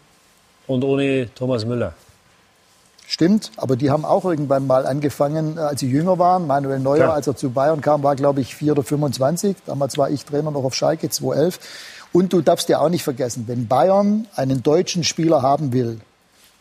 und 0.68 0.84
ohne 0.84 1.30
Thomas 1.36 1.66
Müller? 1.66 1.93
Stimmt, 3.12 3.51
aber 3.57 3.76
die 3.76 3.91
haben 3.91 4.05
auch 4.05 4.24
irgendwann 4.24 4.66
mal 4.68 4.86
angefangen, 4.86 5.57
äh, 5.57 5.59
als 5.59 5.82
sie 5.82 5.89
jünger 5.89 6.18
waren. 6.18 6.47
Manuel 6.47 6.80
Neuer, 6.80 6.95
Klar. 6.95 7.14
als 7.16 7.28
er 7.28 7.36
zu 7.36 7.49
Bayern 7.49 7.82
kam, 7.82 8.03
war, 8.03 8.16
glaube 8.16 8.39
ich, 8.39 8.55
4 8.55 8.72
oder 8.72 8.84
25. 8.84 9.57
Damals 9.66 9.97
war 9.97 10.09
ich 10.09 10.24
Trainer 10.24 10.49
noch 10.49 10.63
auf 10.63 10.74
Schalke, 10.74 11.09
2011. 11.09 11.59
Und 12.13 12.32
du 12.32 12.39
darfst 12.39 12.70
ja 12.70 12.79
auch 12.79 12.88
nicht 12.88 13.04
vergessen, 13.04 13.43
wenn 13.47 13.67
Bayern 13.67 14.28
einen 14.38 14.63
deutschen 14.63 15.04
Spieler 15.04 15.42
haben 15.42 15.74
will, 15.74 16.00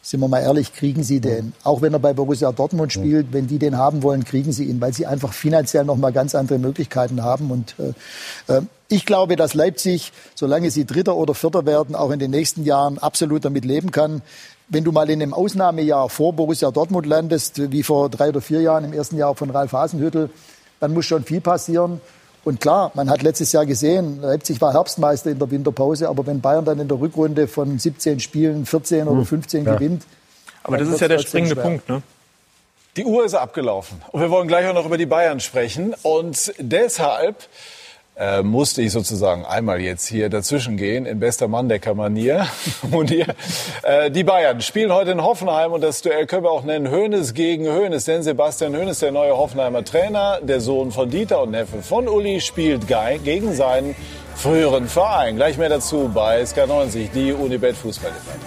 sind 0.02 0.18
wir 0.18 0.26
mal 0.26 0.40
ehrlich, 0.40 0.74
kriegen 0.74 1.04
sie 1.04 1.20
den. 1.20 1.52
Auch 1.62 1.82
wenn 1.82 1.92
er 1.92 2.00
bei 2.00 2.14
Borussia 2.14 2.50
Dortmund 2.50 2.92
spielt, 2.92 3.32
wenn 3.32 3.46
die 3.46 3.60
den 3.60 3.78
haben 3.78 4.02
wollen, 4.02 4.24
kriegen 4.24 4.50
sie 4.50 4.64
ihn, 4.64 4.80
weil 4.80 4.92
sie 4.92 5.06
einfach 5.06 5.32
finanziell 5.32 5.84
noch 5.84 5.98
mal 5.98 6.10
ganz 6.12 6.34
andere 6.34 6.58
Möglichkeiten 6.58 7.22
haben. 7.22 7.52
Und 7.52 7.76
äh, 7.78 8.52
äh, 8.52 8.62
ich 8.88 9.06
glaube, 9.06 9.36
dass 9.36 9.54
Leipzig, 9.54 10.12
solange 10.34 10.72
sie 10.72 10.84
Dritter 10.84 11.14
oder 11.14 11.34
Vierter 11.34 11.64
werden, 11.64 11.94
auch 11.94 12.10
in 12.10 12.18
den 12.18 12.32
nächsten 12.32 12.64
Jahren 12.64 12.98
absolut 12.98 13.44
damit 13.44 13.64
leben 13.64 13.92
kann. 13.92 14.22
Wenn 14.70 14.84
du 14.84 14.92
mal 14.92 15.10
in 15.10 15.20
einem 15.20 15.34
Ausnahmejahr 15.34 16.08
vor 16.08 16.32
Borussia 16.32 16.70
Dortmund 16.70 17.04
landest, 17.04 17.72
wie 17.72 17.82
vor 17.82 18.08
drei 18.08 18.28
oder 18.28 18.40
vier 18.40 18.60
Jahren 18.60 18.84
im 18.84 18.92
ersten 18.92 19.16
Jahr 19.16 19.34
von 19.34 19.50
Ralf 19.50 19.72
Hasenhüttel, 19.72 20.30
dann 20.78 20.94
muss 20.94 21.06
schon 21.06 21.24
viel 21.24 21.40
passieren. 21.40 22.00
Und 22.44 22.60
klar, 22.60 22.92
man 22.94 23.10
hat 23.10 23.22
letztes 23.22 23.50
Jahr 23.50 23.66
gesehen, 23.66 24.22
Leipzig 24.22 24.60
war 24.60 24.72
Herbstmeister 24.72 25.30
in 25.30 25.40
der 25.40 25.50
Winterpause, 25.50 26.08
aber 26.08 26.24
wenn 26.26 26.40
Bayern 26.40 26.64
dann 26.64 26.78
in 26.78 26.86
der 26.86 27.00
Rückrunde 27.00 27.48
von 27.48 27.78
17 27.78 28.20
Spielen 28.20 28.64
14 28.64 29.08
oder 29.08 29.24
15 29.24 29.60
hm, 29.60 29.66
ja. 29.66 29.74
gewinnt. 29.74 30.04
Aber 30.62 30.78
das 30.78 30.88
ist 30.88 31.00
ja 31.00 31.08
der 31.08 31.18
springende 31.18 31.56
schwer. 31.56 31.64
Punkt, 31.64 31.88
ne? 31.88 32.02
Die 32.96 33.04
Uhr 33.04 33.24
ist 33.24 33.34
abgelaufen. 33.34 34.02
Und 34.12 34.20
wir 34.20 34.30
wollen 34.30 34.48
gleich 34.48 34.68
auch 34.68 34.74
noch 34.74 34.86
über 34.86 34.98
die 34.98 35.06
Bayern 35.06 35.40
sprechen. 35.40 35.94
Und 36.02 36.52
deshalb 36.58 37.36
äh, 38.20 38.42
musste 38.42 38.82
ich 38.82 38.92
sozusagen 38.92 39.46
einmal 39.46 39.80
jetzt 39.80 40.06
hier 40.06 40.28
dazwischen 40.28 40.76
gehen 40.76 41.06
in 41.06 41.18
bester 41.20 41.48
hier, 43.08 43.26
äh, 43.82 44.10
die 44.10 44.24
Bayern 44.24 44.60
spielen 44.60 44.92
heute 44.92 45.12
in 45.12 45.22
Hoffenheim 45.22 45.72
und 45.72 45.80
das 45.80 46.02
Duell 46.02 46.26
können 46.26 46.44
wir 46.44 46.50
auch 46.50 46.64
nennen 46.64 46.90
Hönes 46.90 47.32
gegen 47.32 47.64
Hönes, 47.66 48.04
denn 48.04 48.22
Sebastian 48.22 48.76
Hönes, 48.76 48.98
der 48.98 49.10
neue 49.10 49.34
Hoffenheimer 49.34 49.84
Trainer, 49.84 50.38
der 50.42 50.60
Sohn 50.60 50.92
von 50.92 51.08
Dieter 51.08 51.42
und 51.42 51.52
Neffe 51.52 51.80
von 51.82 52.08
Uli, 52.08 52.42
spielt 52.42 52.86
gegen 53.24 53.54
seinen 53.54 53.96
früheren 54.36 54.86
Verein. 54.86 55.36
Gleich 55.36 55.56
mehr 55.56 55.70
dazu 55.70 56.10
bei 56.12 56.42
SK90, 56.42 57.08
die 57.14 57.32
Unibet 57.32 57.74
Fußballdebatte. 57.76 58.38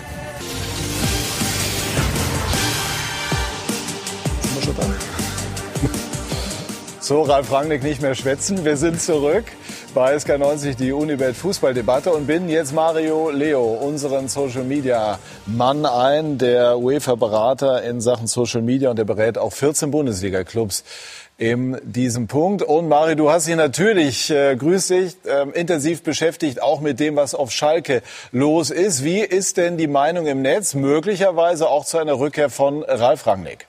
So, 7.00 7.24
Ralf 7.24 7.52
Rangnick 7.52 7.84
nicht 7.84 8.02
mehr 8.02 8.16
schwätzen. 8.16 8.64
Wir 8.64 8.78
sind 8.78 9.02
zurück 9.02 9.44
bei 9.94 10.16
SK90 10.16 10.76
die 10.76 10.92
Unibet 10.92 11.36
Fußballdebatte 11.36 12.12
und 12.12 12.26
bin 12.26 12.50
jetzt 12.50 12.74
Mario 12.74 13.30
Leo, 13.30 13.62
unseren 13.62 14.28
Social 14.28 14.64
Media 14.64 15.20
Mann 15.46 15.86
ein, 15.86 16.38
der 16.38 16.80
UEFA 16.80 17.16
Berater 17.16 17.84
in 17.84 18.02
Sachen 18.02 18.28
Social 18.28 18.62
Media 18.62 18.90
und 18.90 18.98
der 18.98 19.06
berät 19.06 19.38
auch 19.38 19.54
14 19.54 19.92
Bundesliga 19.92 20.44
Clubs 20.44 20.84
in 21.38 21.80
diesem 21.84 22.28
Punkt. 22.28 22.64
Und 22.64 22.88
Mario, 22.88 23.16
du 23.16 23.30
hast 23.30 23.48
dich 23.48 23.56
natürlich, 23.56 24.32
äh, 24.32 24.56
grüß 24.56 24.88
dich, 24.88 25.16
äh, 25.26 25.50
intensiv 25.52 26.02
beschäftigt, 26.02 26.62
auch 26.62 26.80
mit 26.80 27.00
dem, 27.00 27.16
was 27.16 27.36
auf 27.36 27.52
Schalke 27.52 28.02
los 28.32 28.72
ist. 28.72 29.04
Wie 29.04 29.20
ist 29.20 29.58
denn 29.58 29.78
die 29.78 29.88
Meinung 29.88 30.26
im 30.26 30.42
Netz, 30.42 30.74
möglicherweise 30.74 31.70
auch 31.70 31.86
zu 31.86 32.00
einer 32.00 32.18
Rückkehr 32.18 32.50
von 32.50 32.84
Ralf 32.84 33.28
Rangnick? 33.28 33.68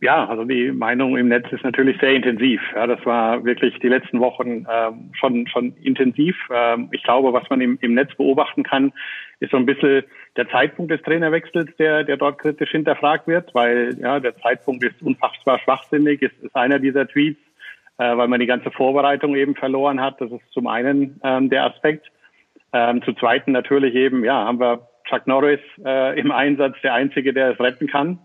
Ja, 0.00 0.26
also 0.26 0.44
die 0.44 0.70
Meinung 0.70 1.16
im 1.16 1.26
Netz 1.26 1.50
ist 1.50 1.64
natürlich 1.64 1.98
sehr 1.98 2.14
intensiv. 2.14 2.60
Ja, 2.72 2.86
das 2.86 3.04
war 3.04 3.44
wirklich 3.44 3.76
die 3.80 3.88
letzten 3.88 4.20
Wochen 4.20 4.64
ähm, 4.70 5.10
schon 5.12 5.48
schon 5.48 5.74
intensiv. 5.82 6.36
Ähm, 6.54 6.88
ich 6.92 7.02
glaube, 7.02 7.32
was 7.32 7.50
man 7.50 7.60
im, 7.60 7.78
im 7.80 7.94
Netz 7.94 8.14
beobachten 8.14 8.62
kann, 8.62 8.92
ist 9.40 9.50
so 9.50 9.56
ein 9.56 9.66
bisschen 9.66 10.04
der 10.36 10.48
Zeitpunkt 10.50 10.92
des 10.92 11.02
Trainerwechsels, 11.02 11.74
der 11.78 12.04
der 12.04 12.16
dort 12.16 12.38
kritisch 12.38 12.70
hinterfragt 12.70 13.26
wird, 13.26 13.52
weil 13.56 13.96
ja 14.00 14.20
der 14.20 14.36
Zeitpunkt 14.36 14.84
ist 14.84 15.02
unfassbar 15.02 15.58
schwachsinnig. 15.58 16.22
Ist, 16.22 16.44
ist 16.44 16.54
einer 16.54 16.78
dieser 16.78 17.08
Tweets, 17.08 17.40
äh, 17.98 18.16
weil 18.16 18.28
man 18.28 18.38
die 18.38 18.46
ganze 18.46 18.70
Vorbereitung 18.70 19.34
eben 19.34 19.56
verloren 19.56 20.00
hat. 20.00 20.20
Das 20.20 20.30
ist 20.30 20.52
zum 20.52 20.68
einen 20.68 21.20
ähm, 21.24 21.50
der 21.50 21.64
Aspekt. 21.64 22.06
Ähm, 22.72 23.02
zu 23.02 23.14
zweiten 23.14 23.50
natürlich 23.50 23.96
eben, 23.96 24.24
ja, 24.24 24.44
haben 24.44 24.60
wir 24.60 24.86
Chuck 25.08 25.26
Norris 25.26 25.60
äh, 25.84 26.20
im 26.20 26.30
Einsatz, 26.30 26.76
der 26.84 26.94
einzige, 26.94 27.32
der 27.32 27.52
es 27.52 27.58
retten 27.60 27.88
kann. 27.88 28.20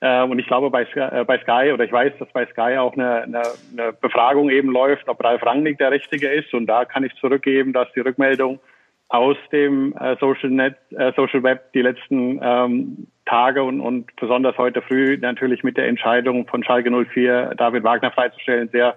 Ähm, 0.00 0.30
und 0.30 0.38
ich 0.38 0.46
glaube, 0.46 0.70
bei 0.70 0.82
äh, 0.82 1.24
bei 1.24 1.38
Sky, 1.38 1.72
oder 1.72 1.84
ich 1.84 1.92
weiß, 1.92 2.12
dass 2.18 2.28
bei 2.32 2.46
Sky 2.46 2.76
auch 2.78 2.94
eine, 2.94 3.22
eine, 3.22 3.42
eine 3.72 3.92
Befragung 3.92 4.50
eben 4.50 4.70
läuft, 4.70 5.08
ob 5.08 5.22
Ralf 5.22 5.44
Rangnick 5.44 5.78
der 5.78 5.90
Richtige 5.90 6.28
ist. 6.28 6.52
Und 6.52 6.66
da 6.66 6.84
kann 6.84 7.04
ich 7.04 7.14
zurückgeben, 7.16 7.72
dass 7.72 7.90
die 7.92 8.00
Rückmeldung 8.00 8.60
aus 9.08 9.36
dem 9.52 9.94
äh, 9.96 10.16
Social 10.18 10.50
Net, 10.50 10.76
äh, 10.90 11.12
Social 11.14 11.42
Web 11.42 11.72
die 11.72 11.82
letzten 11.82 12.40
ähm, 12.42 13.06
Tage 13.26 13.62
und, 13.62 13.80
und 13.80 14.14
besonders 14.16 14.58
heute 14.58 14.82
früh 14.82 15.16
natürlich 15.18 15.62
mit 15.62 15.76
der 15.76 15.86
Entscheidung 15.86 16.46
von 16.46 16.64
Schalke 16.64 16.90
04 16.90 17.54
David 17.56 17.84
Wagner 17.84 18.10
freizustellen 18.10 18.68
sehr 18.70 18.96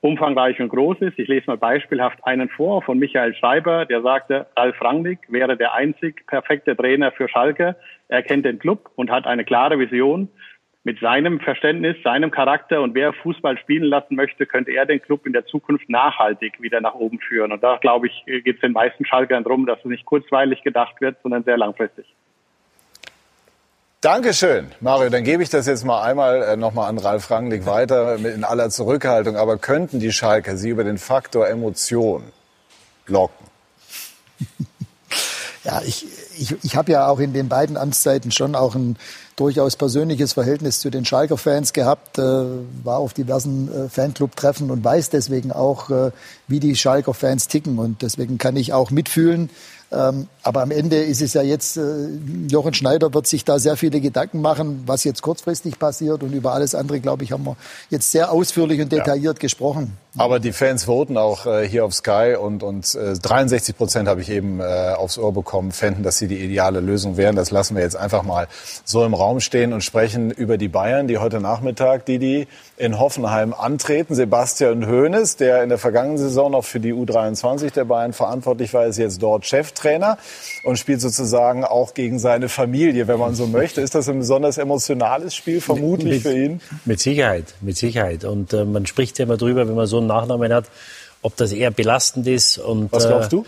umfangreich 0.00 0.60
und 0.60 0.68
groß 0.68 0.98
ist. 1.00 1.18
Ich 1.18 1.28
lese 1.28 1.46
mal 1.48 1.56
beispielhaft 1.56 2.18
einen 2.24 2.48
vor 2.48 2.82
von 2.82 2.98
Michael 2.98 3.34
Schreiber, 3.34 3.86
der 3.86 4.02
sagte, 4.02 4.46
Ralf 4.56 4.80
Rangnick 4.80 5.20
wäre 5.28 5.56
der 5.56 5.74
einzig 5.74 6.26
perfekte 6.26 6.76
Trainer 6.76 7.10
für 7.12 7.28
Schalke. 7.28 7.76
Er 8.08 8.22
kennt 8.22 8.44
den 8.44 8.58
Club 8.58 8.90
und 8.94 9.10
hat 9.10 9.26
eine 9.26 9.44
klare 9.44 9.78
Vision. 9.78 10.28
Mit 10.84 11.00
seinem 11.00 11.40
Verständnis, 11.40 11.96
seinem 12.04 12.30
Charakter 12.30 12.80
und 12.80 12.94
wer 12.94 13.12
Fußball 13.12 13.58
spielen 13.58 13.82
lassen 13.82 14.14
möchte, 14.14 14.46
könnte 14.46 14.70
er 14.70 14.86
den 14.86 15.02
Club 15.02 15.26
in 15.26 15.32
der 15.32 15.44
Zukunft 15.44 15.88
nachhaltig 15.90 16.62
wieder 16.62 16.80
nach 16.80 16.94
oben 16.94 17.18
führen. 17.18 17.50
Und 17.50 17.64
da, 17.64 17.78
glaube 17.78 18.06
ich, 18.06 18.24
geht 18.26 18.54
es 18.54 18.60
den 18.60 18.70
meisten 18.70 19.04
Schalkern 19.04 19.42
darum, 19.42 19.66
dass 19.66 19.80
es 19.80 19.86
nicht 19.86 20.04
kurzweilig 20.04 20.62
gedacht 20.62 21.00
wird, 21.00 21.16
sondern 21.24 21.42
sehr 21.42 21.56
langfristig. 21.56 22.06
Dankeschön, 24.00 24.70
Mario. 24.80 25.10
Dann 25.10 25.24
gebe 25.24 25.42
ich 25.42 25.48
das 25.48 25.66
jetzt 25.66 25.84
mal 25.84 26.02
einmal 26.02 26.42
äh, 26.42 26.56
nochmal 26.56 26.88
an 26.88 26.98
Ralf 26.98 27.28
Rangnick 27.28 27.66
weiter 27.66 28.14
in 28.14 28.44
aller 28.44 28.70
Zurückhaltung. 28.70 29.34
Aber 29.34 29.58
könnten 29.58 29.98
die 29.98 30.12
Schalker 30.12 30.56
Sie 30.56 30.68
über 30.70 30.84
den 30.84 30.98
Faktor 30.98 31.48
Emotion 31.48 32.22
locken? 33.06 33.46
Ja, 35.64 35.82
ich, 35.84 36.06
ich, 36.38 36.54
ich 36.62 36.76
habe 36.76 36.92
ja 36.92 37.08
auch 37.08 37.18
in 37.18 37.32
den 37.32 37.48
beiden 37.48 37.76
Amtszeiten 37.76 38.30
schon 38.30 38.54
auch 38.54 38.74
ein 38.74 38.96
durchaus 39.36 39.76
persönliches 39.76 40.32
Verhältnis 40.32 40.80
zu 40.80 40.90
den 40.90 41.04
Schalker 41.04 41.36
Fans 41.36 41.72
gehabt, 41.72 42.18
äh, 42.18 42.22
war 42.22 42.98
auf 42.98 43.12
diversen 43.12 43.70
äh, 43.72 43.88
Fanclub-Treffen 43.88 44.70
und 44.70 44.82
weiß 44.82 45.10
deswegen 45.10 45.52
auch, 45.52 45.90
äh, 45.90 46.10
wie 46.48 46.60
die 46.60 46.74
Schalker 46.74 47.12
Fans 47.14 47.48
ticken. 47.48 47.78
Und 47.78 48.02
deswegen 48.02 48.38
kann 48.38 48.56
ich 48.56 48.72
auch 48.72 48.90
mitfühlen, 48.90 49.50
aber 49.90 50.62
am 50.62 50.70
Ende 50.70 50.96
ist 50.96 51.22
es 51.22 51.34
ja 51.34 51.42
jetzt, 51.42 51.76
äh, 51.76 52.08
Jochen 52.48 52.74
Schneider 52.74 53.14
wird 53.14 53.26
sich 53.26 53.44
da 53.44 53.58
sehr 53.58 53.76
viele 53.76 54.00
Gedanken 54.00 54.40
machen, 54.40 54.82
was 54.86 55.04
jetzt 55.04 55.22
kurzfristig 55.22 55.78
passiert. 55.78 56.22
Und 56.22 56.32
über 56.32 56.52
alles 56.52 56.74
andere, 56.74 56.98
glaube 57.00 57.22
ich, 57.24 57.32
haben 57.32 57.44
wir 57.44 57.56
jetzt 57.90 58.10
sehr 58.10 58.32
ausführlich 58.32 58.80
und 58.80 58.90
detailliert 58.90 59.36
ja. 59.36 59.40
gesprochen. 59.40 59.96
Aber 60.18 60.40
die 60.40 60.52
Fans 60.52 60.84
voten 60.84 61.16
auch 61.16 61.46
äh, 61.46 61.68
hier 61.68 61.84
auf 61.84 61.94
Sky 61.94 62.36
und, 62.40 62.62
und 62.62 62.94
äh, 62.94 63.14
63 63.14 63.76
Prozent 63.76 64.08
habe 64.08 64.22
ich 64.22 64.30
eben 64.30 64.60
äh, 64.60 64.94
aufs 64.96 65.18
Ohr 65.18 65.32
bekommen, 65.32 65.72
fänden, 65.72 66.02
dass 66.02 66.18
sie 66.18 66.26
die 66.26 66.38
ideale 66.38 66.80
Lösung 66.80 67.16
wären. 67.16 67.36
Das 67.36 67.50
lassen 67.50 67.76
wir 67.76 67.82
jetzt 67.82 67.96
einfach 67.96 68.22
mal 68.22 68.48
so 68.84 69.04
im 69.04 69.14
Raum 69.14 69.40
stehen 69.40 69.72
und 69.72 69.82
sprechen 69.82 70.30
über 70.30 70.58
die 70.58 70.68
Bayern, 70.68 71.06
die 71.06 71.18
heute 71.18 71.40
Nachmittag, 71.40 72.06
die 72.06 72.18
die 72.18 72.48
in 72.76 72.98
Hoffenheim 72.98 73.54
antreten. 73.54 74.14
Sebastian 74.14 74.86
Hoeneß, 74.86 75.36
der 75.36 75.62
in 75.62 75.70
der 75.70 75.78
vergangenen 75.78 76.18
Saison 76.18 76.52
noch 76.52 76.64
für 76.64 76.80
die 76.80 76.92
U23 76.92 77.72
der 77.72 77.86
Bayern 77.86 78.12
verantwortlich 78.12 78.74
war, 78.74 78.86
ist 78.86 78.98
jetzt 78.98 79.22
dort 79.22 79.46
Cheftrainer 79.46 80.18
und 80.62 80.78
spielt 80.78 81.00
sozusagen 81.00 81.64
auch 81.64 81.94
gegen 81.94 82.18
seine 82.18 82.48
Familie, 82.48 83.08
wenn 83.08 83.18
man 83.18 83.34
so 83.34 83.46
möchte. 83.46 83.80
Ist 83.80 83.94
das 83.94 84.08
ein 84.08 84.18
besonders 84.18 84.58
emotionales 84.58 85.34
Spiel 85.34 85.60
vermutlich 85.60 86.14
mit, 86.14 86.22
für 86.22 86.36
ihn? 86.36 86.60
Mit 86.84 87.00
Sicherheit, 87.00 87.54
mit 87.60 87.76
Sicherheit. 87.76 88.24
Und 88.24 88.52
äh, 88.52 88.64
man 88.64 88.86
spricht 88.86 89.18
ja 89.18 89.24
immer 89.24 89.38
drüber, 89.38 89.66
wenn 89.66 89.74
man 89.74 89.86
so 89.86 89.98
einen 89.98 90.06
Nachnamen 90.06 90.52
hat, 90.52 90.66
ob 91.22 91.36
das 91.36 91.52
eher 91.52 91.70
belastend 91.70 92.26
ist. 92.26 92.58
Und, 92.58 92.92
Was 92.92 93.06
glaubst 93.06 93.32
du? 93.32 93.42
Äh, 93.42 93.46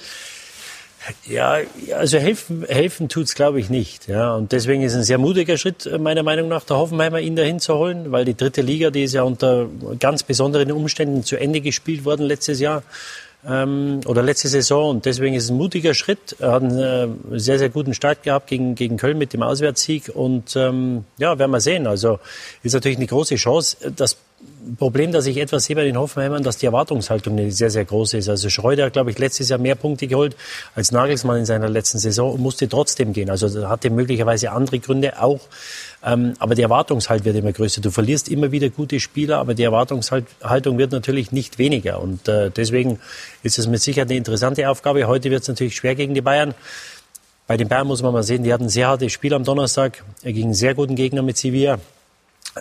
ja, 1.26 1.58
also 1.96 2.18
helfen, 2.18 2.64
helfen 2.68 3.08
tut's 3.08 3.34
glaube 3.34 3.60
ich 3.60 3.70
nicht. 3.70 4.08
Ja, 4.08 4.34
und 4.34 4.52
deswegen 4.52 4.82
ist 4.82 4.94
ein 4.94 5.02
sehr 5.02 5.18
mutiger 5.18 5.56
Schritt 5.56 5.86
äh, 5.86 5.98
meiner 5.98 6.22
Meinung 6.22 6.48
nach 6.48 6.64
der 6.64 6.76
Hoffenheimer 6.76 7.20
ihn 7.20 7.36
dahin 7.36 7.60
zu 7.60 7.74
holen, 7.74 8.12
weil 8.12 8.24
die 8.24 8.36
dritte 8.36 8.62
Liga, 8.62 8.90
die 8.90 9.04
ist 9.04 9.14
ja 9.14 9.22
unter 9.22 9.66
ganz 9.98 10.22
besonderen 10.22 10.72
Umständen 10.72 11.24
zu 11.24 11.36
Ende 11.36 11.60
gespielt 11.60 12.04
worden 12.04 12.26
letztes 12.26 12.60
Jahr 12.60 12.82
ähm, 13.46 14.00
oder 14.06 14.22
letzte 14.22 14.48
Saison 14.48 14.90
und 14.90 15.04
deswegen 15.04 15.34
ist 15.34 15.44
es 15.44 15.50
ein 15.50 15.56
mutiger 15.56 15.94
Schritt. 15.94 16.36
Er 16.38 16.52
hat 16.52 16.62
einen 16.62 16.78
äh, 17.32 17.38
sehr, 17.38 17.58
sehr 17.58 17.68
guten 17.68 17.94
Start 17.94 18.22
gehabt 18.22 18.48
gegen, 18.48 18.74
gegen 18.74 18.96
Köln 18.96 19.18
mit 19.18 19.32
dem 19.32 19.42
Auswärtssieg 19.42 20.10
und 20.14 20.56
ähm, 20.56 21.04
ja, 21.18 21.38
werden 21.38 21.50
wir 21.50 21.60
sehen. 21.60 21.86
Also 21.86 22.18
ist 22.62 22.74
natürlich 22.74 22.98
eine 22.98 23.06
große 23.06 23.36
Chance. 23.36 23.92
Das 23.94 24.16
Problem, 24.76 25.12
dass 25.12 25.26
ich 25.26 25.36
etwas 25.38 25.64
sehe 25.64 25.76
bei 25.76 25.84
den 25.84 25.98
Hoffenheimern, 25.98 26.42
dass 26.42 26.58
die 26.58 26.66
Erwartungshaltung 26.66 27.50
sehr, 27.50 27.70
sehr 27.70 27.84
groß 27.84 28.14
ist. 28.14 28.28
Also 28.28 28.50
Schreuder 28.50 28.86
hat, 28.86 28.92
glaube 28.92 29.10
ich, 29.10 29.18
letztes 29.18 29.48
Jahr 29.48 29.58
mehr 29.58 29.74
Punkte 29.74 30.06
geholt 30.06 30.36
als 30.74 30.92
Nagelsmann 30.92 31.38
in 31.38 31.46
seiner 31.46 31.68
letzten 31.68 31.98
Saison 31.98 32.34
und 32.34 32.40
musste 32.40 32.68
trotzdem 32.68 33.12
gehen. 33.12 33.30
Also 33.30 33.68
hatte 33.68 33.90
möglicherweise 33.90 34.52
andere 34.52 34.78
Gründe 34.78 35.20
auch. 35.20 35.40
Ähm, 36.04 36.34
aber 36.38 36.54
die 36.54 36.62
Erwartungshaltung 36.62 37.24
wird 37.24 37.36
immer 37.36 37.52
größer. 37.52 37.80
Du 37.80 37.90
verlierst 37.90 38.28
immer 38.28 38.52
wieder 38.52 38.68
gute 38.68 39.00
Spieler, 39.00 39.38
aber 39.38 39.54
die 39.54 39.64
Erwartungshaltung 39.64 40.78
wird 40.78 40.92
natürlich 40.92 41.32
nicht 41.32 41.58
weniger. 41.58 42.00
Und 42.00 42.28
äh, 42.28 42.50
deswegen 42.50 43.00
ist 43.42 43.58
es 43.58 43.66
mit 43.66 43.82
Sicherheit 43.82 44.08
eine 44.08 44.18
interessante 44.18 44.68
Aufgabe. 44.68 45.06
Heute 45.06 45.30
wird 45.30 45.42
es 45.42 45.48
natürlich 45.48 45.76
schwer 45.76 45.94
gegen 45.94 46.14
die 46.14 46.20
Bayern. 46.20 46.54
Bei 47.46 47.56
den 47.56 47.68
Bayern 47.68 47.86
muss 47.86 48.02
man 48.02 48.12
mal 48.12 48.22
sehen, 48.22 48.44
die 48.44 48.52
hatten 48.52 48.64
ein 48.64 48.68
sehr 48.68 48.88
hartes 48.88 49.12
Spiel 49.12 49.34
am 49.34 49.42
Donnerstag 49.42 50.04
gegen 50.22 50.42
einen 50.42 50.54
sehr 50.54 50.74
guten 50.74 50.94
Gegner 50.94 51.22
mit 51.22 51.38
Sevilla. 51.38 51.78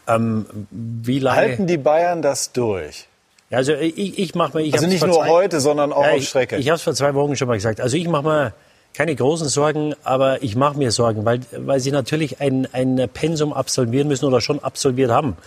Ähm, 0.08 0.46
wie 0.72 1.20
lange 1.20 1.38
halten 1.38 1.68
die 1.68 1.78
Bayern 1.78 2.22
das 2.22 2.52
durch? 2.52 3.08
Also 3.50 3.74
ich, 3.74 4.20
ich 4.20 4.36
mache 4.36 4.54
mal. 4.54 4.64
Ich 4.64 4.74
also 4.74 4.88
nicht 4.88 5.06
nur 5.06 5.16
zwei, 5.16 5.30
heute, 5.30 5.60
sondern 5.62 5.94
auch 5.94 6.06
ja, 6.06 6.14
auf 6.14 6.24
Strecke. 6.24 6.58
Ich, 6.58 6.66
ich 6.66 6.70
habe 6.70 6.78
es 6.78 6.82
vor 6.82 6.94
zwei 6.94 7.14
Wochen 7.14 7.36
schon 7.36 7.48
mal 7.48 7.56
gesagt. 7.56 7.80
Also 7.80 7.96
ich 7.96 8.08
mache 8.08 8.24
mal 8.24 8.54
keine 8.94 9.16
großen 9.16 9.48
Sorgen, 9.48 9.94
aber 10.04 10.42
ich 10.42 10.56
mache 10.56 10.78
mir 10.78 10.92
Sorgen, 10.92 11.24
weil, 11.24 11.42
weil 11.52 11.80
sie 11.80 11.92
natürlich 11.92 12.42
ein, 12.42 12.68
ein 12.74 13.08
Pensum 13.14 13.54
absolvieren 13.54 14.08
müssen 14.08 14.26
oder 14.26 14.42
schon 14.42 14.64
absolviert 14.64 15.12
haben. 15.12 15.38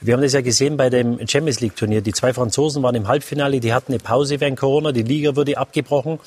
Wir 0.00 0.14
haben 0.14 0.22
das 0.22 0.32
ja 0.32 0.42
gesehen 0.42 0.76
bei 0.76 0.90
dem 0.90 1.18
Champions 1.26 1.60
League 1.60 1.74
Turnier. 1.74 2.02
Die 2.02 2.12
zwei 2.12 2.32
Franzosen 2.32 2.84
waren 2.84 2.94
im 2.94 3.08
Halbfinale, 3.08 3.58
die 3.58 3.74
hatten 3.74 3.92
eine 3.92 3.98
Pause 3.98 4.40
während 4.40 4.60
Corona, 4.60 4.92
die 4.92 5.02
Liga 5.02 5.34
wurde 5.34 5.58
abgebrochen. 5.58 6.20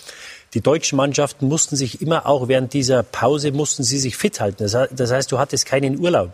Die 0.55 0.61
deutschen 0.61 0.97
Mannschaften 0.97 1.47
mussten 1.47 1.77
sich 1.77 2.01
immer 2.01 2.27
auch 2.27 2.47
während 2.47 2.73
dieser 2.73 3.01
Pause 3.01 3.51
mussten 3.53 3.84
sie 3.84 3.97
sich 3.97 4.18
fit 4.18 4.39
halten. 4.39 4.64
Das 4.64 5.11
heißt, 5.11 5.31
du 5.31 5.39
hattest 5.39 5.65
keinen 5.65 5.97
Urlaub. 5.97 6.31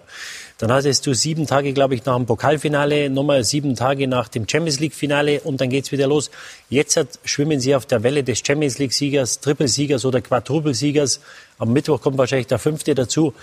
Dann 0.59 0.73
hattest 0.73 1.07
du 1.07 1.13
sieben 1.13 1.47
Tage, 1.47 1.71
glaube 1.71 1.95
ich, 1.95 2.03
nach 2.03 2.17
dem 2.17 2.25
Pokalfinale, 2.25 3.09
nochmal 3.09 3.45
sieben 3.45 3.75
Tage 3.75 4.09
nach 4.09 4.27
dem 4.27 4.45
Champions 4.45 4.81
League-Finale 4.81 5.39
und 5.39 5.61
dann 5.61 5.69
geht's 5.69 5.93
wieder 5.93 6.05
los. 6.05 6.31
Jetzt 6.69 6.97
hat, 6.97 7.07
schwimmen 7.23 7.61
sie 7.61 7.75
auf 7.75 7.85
der 7.85 8.03
Welle 8.03 8.25
des 8.25 8.43
Champions 8.45 8.77
League-Siegers, 8.77 9.39
Triple-Siegers 9.39 10.03
oder 10.03 10.19
Quadruple-Siegers. 10.19 11.21
Am 11.59 11.71
Mittwoch 11.71 12.01
kommt 12.01 12.17
wahrscheinlich 12.17 12.47
der 12.47 12.59
fünfte 12.59 12.93
dazu. 12.93 13.33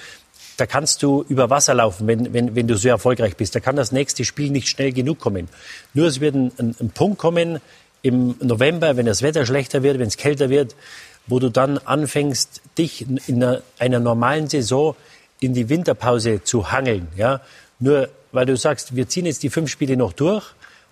Da 0.58 0.66
kannst 0.66 1.02
du 1.02 1.24
über 1.26 1.48
Wasser 1.48 1.72
laufen, 1.72 2.06
wenn, 2.06 2.34
wenn, 2.34 2.54
wenn 2.54 2.68
du 2.68 2.76
so 2.76 2.90
erfolgreich 2.90 3.34
bist. 3.34 3.54
Da 3.54 3.60
kann 3.60 3.76
das 3.76 3.92
nächste 3.92 4.26
Spiel 4.26 4.50
nicht 4.50 4.68
schnell 4.68 4.92
genug 4.92 5.18
kommen. 5.18 5.48
Nur 5.94 6.08
es 6.08 6.20
wird 6.20 6.34
ein, 6.34 6.52
ein, 6.58 6.76
ein 6.78 6.90
Punkt 6.90 7.16
kommen 7.16 7.60
im 8.02 8.34
November, 8.42 8.98
wenn 8.98 9.06
das 9.06 9.22
Wetter 9.22 9.46
schlechter 9.46 9.82
wird, 9.82 9.98
wenn 9.98 10.08
es 10.08 10.18
kälter 10.18 10.50
wird, 10.50 10.76
wo 11.26 11.38
du 11.38 11.48
dann 11.48 11.78
anfängst, 11.78 12.60
dich 12.76 13.06
in 13.26 13.42
einer, 13.42 13.62
einer 13.78 14.00
normalen 14.00 14.48
Saison 14.48 14.94
in 15.40 15.54
die 15.54 15.68
Winterpause 15.68 16.42
zu 16.42 16.70
hangeln. 16.70 17.08
Ja? 17.16 17.40
Nur 17.78 18.08
weil 18.32 18.46
du 18.46 18.56
sagst, 18.56 18.96
wir 18.96 19.08
ziehen 19.08 19.26
jetzt 19.26 19.42
die 19.42 19.50
fünf 19.50 19.70
Spiele 19.70 19.96
noch 19.96 20.12
durch 20.12 20.44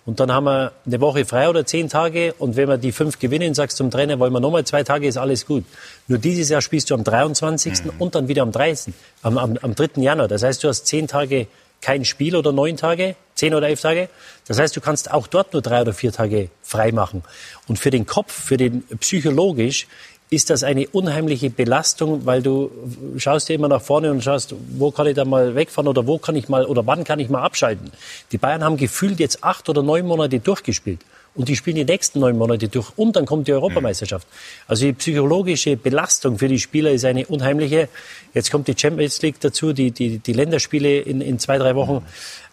und 0.05 0.19
dann 0.19 0.31
haben 0.31 0.45
wir 0.45 0.71
eine 0.85 1.01
Woche 1.01 1.25
frei 1.25 1.49
oder 1.49 1.65
zehn 1.65 1.89
Tage 1.89 2.33
und 2.37 2.55
wenn 2.55 2.69
wir 2.69 2.77
die 2.77 2.91
fünf 2.91 3.19
gewinnen, 3.19 3.53
sagst 3.53 3.79
du 3.79 3.83
zum 3.83 3.91
Trainer, 3.91 4.19
wollen 4.19 4.33
wir 4.33 4.39
nochmal 4.39 4.63
zwei 4.63 4.83
Tage, 4.83 5.07
ist 5.07 5.17
alles 5.17 5.45
gut. 5.45 5.63
Nur 6.07 6.19
dieses 6.19 6.49
Jahr 6.49 6.61
spielst 6.61 6.91
du 6.91 6.93
am 6.93 7.03
23. 7.03 7.85
Mhm. 7.85 7.91
und 7.99 8.15
dann 8.15 8.27
wieder 8.27 8.43
am 8.43 8.51
30. 8.51 8.93
Am, 9.23 9.37
am, 9.37 9.57
am 9.61 9.73
3. 9.73 10.01
Januar. 10.01 10.27
Das 10.27 10.43
heißt, 10.43 10.63
du 10.63 10.67
hast 10.67 10.85
zehn 10.85 11.07
Tage 11.07 11.47
kein 11.81 12.05
Spiel 12.05 12.35
oder 12.35 12.51
neun 12.51 12.77
Tage, 12.77 13.15
zehn 13.35 13.53
oder 13.53 13.67
elf 13.67 13.81
Tage. 13.81 14.09
Das 14.47 14.59
heißt, 14.59 14.75
du 14.75 14.81
kannst 14.81 15.11
auch 15.11 15.27
dort 15.27 15.53
nur 15.53 15.61
drei 15.61 15.81
oder 15.81 15.93
vier 15.93 16.11
Tage 16.11 16.49
frei 16.61 16.91
machen. 16.91 17.23
Und 17.67 17.77
für 17.77 17.91
den 17.91 18.05
Kopf, 18.05 18.31
für 18.31 18.57
den 18.57 18.83
psychologisch 18.99 19.87
ist 20.35 20.49
das 20.49 20.63
eine 20.63 20.87
unheimliche 20.89 21.49
Belastung, 21.49 22.25
weil 22.25 22.41
du 22.41 22.69
schaust 23.17 23.47
dir 23.47 23.53
immer 23.53 23.69
nach 23.69 23.81
vorne 23.81 24.11
und 24.11 24.21
schaust, 24.21 24.53
wo 24.77 24.91
kann 24.91 25.07
ich 25.07 25.15
da 25.15 25.23
mal 25.23 25.55
wegfahren 25.55 25.87
oder 25.87 26.05
wo 26.05 26.17
kann 26.17 26.35
ich 26.35 26.49
mal 26.49 26.65
oder 26.65 26.85
wann 26.85 27.05
kann 27.05 27.19
ich 27.19 27.29
mal 27.29 27.41
abschalten. 27.41 27.91
Die 28.31 28.37
Bayern 28.37 28.63
haben 28.63 28.77
gefühlt 28.77 29.19
jetzt 29.19 29.43
acht 29.43 29.69
oder 29.69 29.81
neun 29.81 30.05
Monate 30.05 30.39
durchgespielt. 30.39 30.99
Und 31.35 31.49
die 31.49 31.55
spielen 31.57 31.75
die 31.75 31.85
nächsten 31.85 32.19
neun 32.19 32.37
Monate 32.37 32.69
durch. 32.69 32.91
Und 32.95 33.17
dann 33.17 33.25
kommt 33.25 33.49
die 33.49 33.53
Europameisterschaft. 33.53 34.25
Also 34.67 34.85
die 34.85 34.93
psychologische 34.93 35.75
Belastung 35.75 36.37
für 36.37 36.47
die 36.47 36.59
Spieler 36.59 36.91
ist 36.91 37.03
eine 37.03 37.25
unheimliche. 37.25 37.89
Jetzt 38.33 38.51
kommt 38.51 38.69
die 38.69 38.75
Champions 38.77 39.21
League 39.21 39.41
dazu, 39.41 39.73
die, 39.73 39.91
die, 39.91 40.19
die 40.19 40.33
Länderspiele 40.33 40.99
in, 40.99 41.19
in 41.19 41.37
zwei, 41.37 41.57
drei 41.57 41.75
Wochen. 41.75 42.05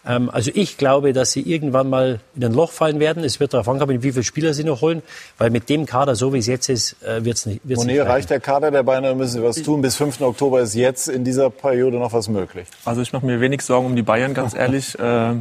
Ähm, 0.05 0.29
also 0.29 0.51
ich 0.53 0.77
glaube, 0.77 1.13
dass 1.13 1.31
sie 1.31 1.41
irgendwann 1.41 1.89
mal 1.89 2.19
in 2.35 2.43
ein 2.43 2.53
Loch 2.53 2.71
fallen 2.71 2.99
werden. 2.99 3.23
Es 3.23 3.39
wird 3.39 3.53
darauf 3.53 3.69
ankommen, 3.69 4.03
wie 4.03 4.11
viele 4.11 4.23
Spieler 4.23 4.53
sie 4.53 4.63
noch 4.63 4.81
holen, 4.81 5.01
weil 5.37 5.49
mit 5.49 5.69
dem 5.69 5.85
Kader, 5.85 6.15
so 6.15 6.33
wie 6.33 6.39
es 6.39 6.47
jetzt 6.47 6.69
ist, 6.69 6.95
äh, 7.03 7.23
wird 7.23 7.37
es 7.37 7.45
nicht. 7.45 7.61
Wird's 7.63 7.83
Monet, 7.83 8.05
reicht 8.05 8.29
der 8.29 8.39
Kader 8.39 8.71
der 8.71 8.83
Bayern, 8.83 9.17
müssen 9.17 9.33
sie 9.33 9.43
was 9.43 9.61
tun. 9.61 9.81
Bis 9.81 9.95
5. 9.95 10.21
Oktober 10.21 10.61
ist 10.61 10.75
jetzt 10.75 11.07
in 11.07 11.23
dieser 11.23 11.49
Periode 11.49 11.97
noch 11.97 12.13
was 12.13 12.27
möglich. 12.27 12.67
Also 12.85 13.01
ich 13.01 13.13
mache 13.13 13.25
mir 13.25 13.39
wenig 13.39 13.61
Sorgen 13.61 13.87
um 13.87 13.95
die 13.95 14.03
Bayern, 14.03 14.33
ganz 14.33 14.53
ehrlich. 14.55 14.97
Äh, 14.99 15.33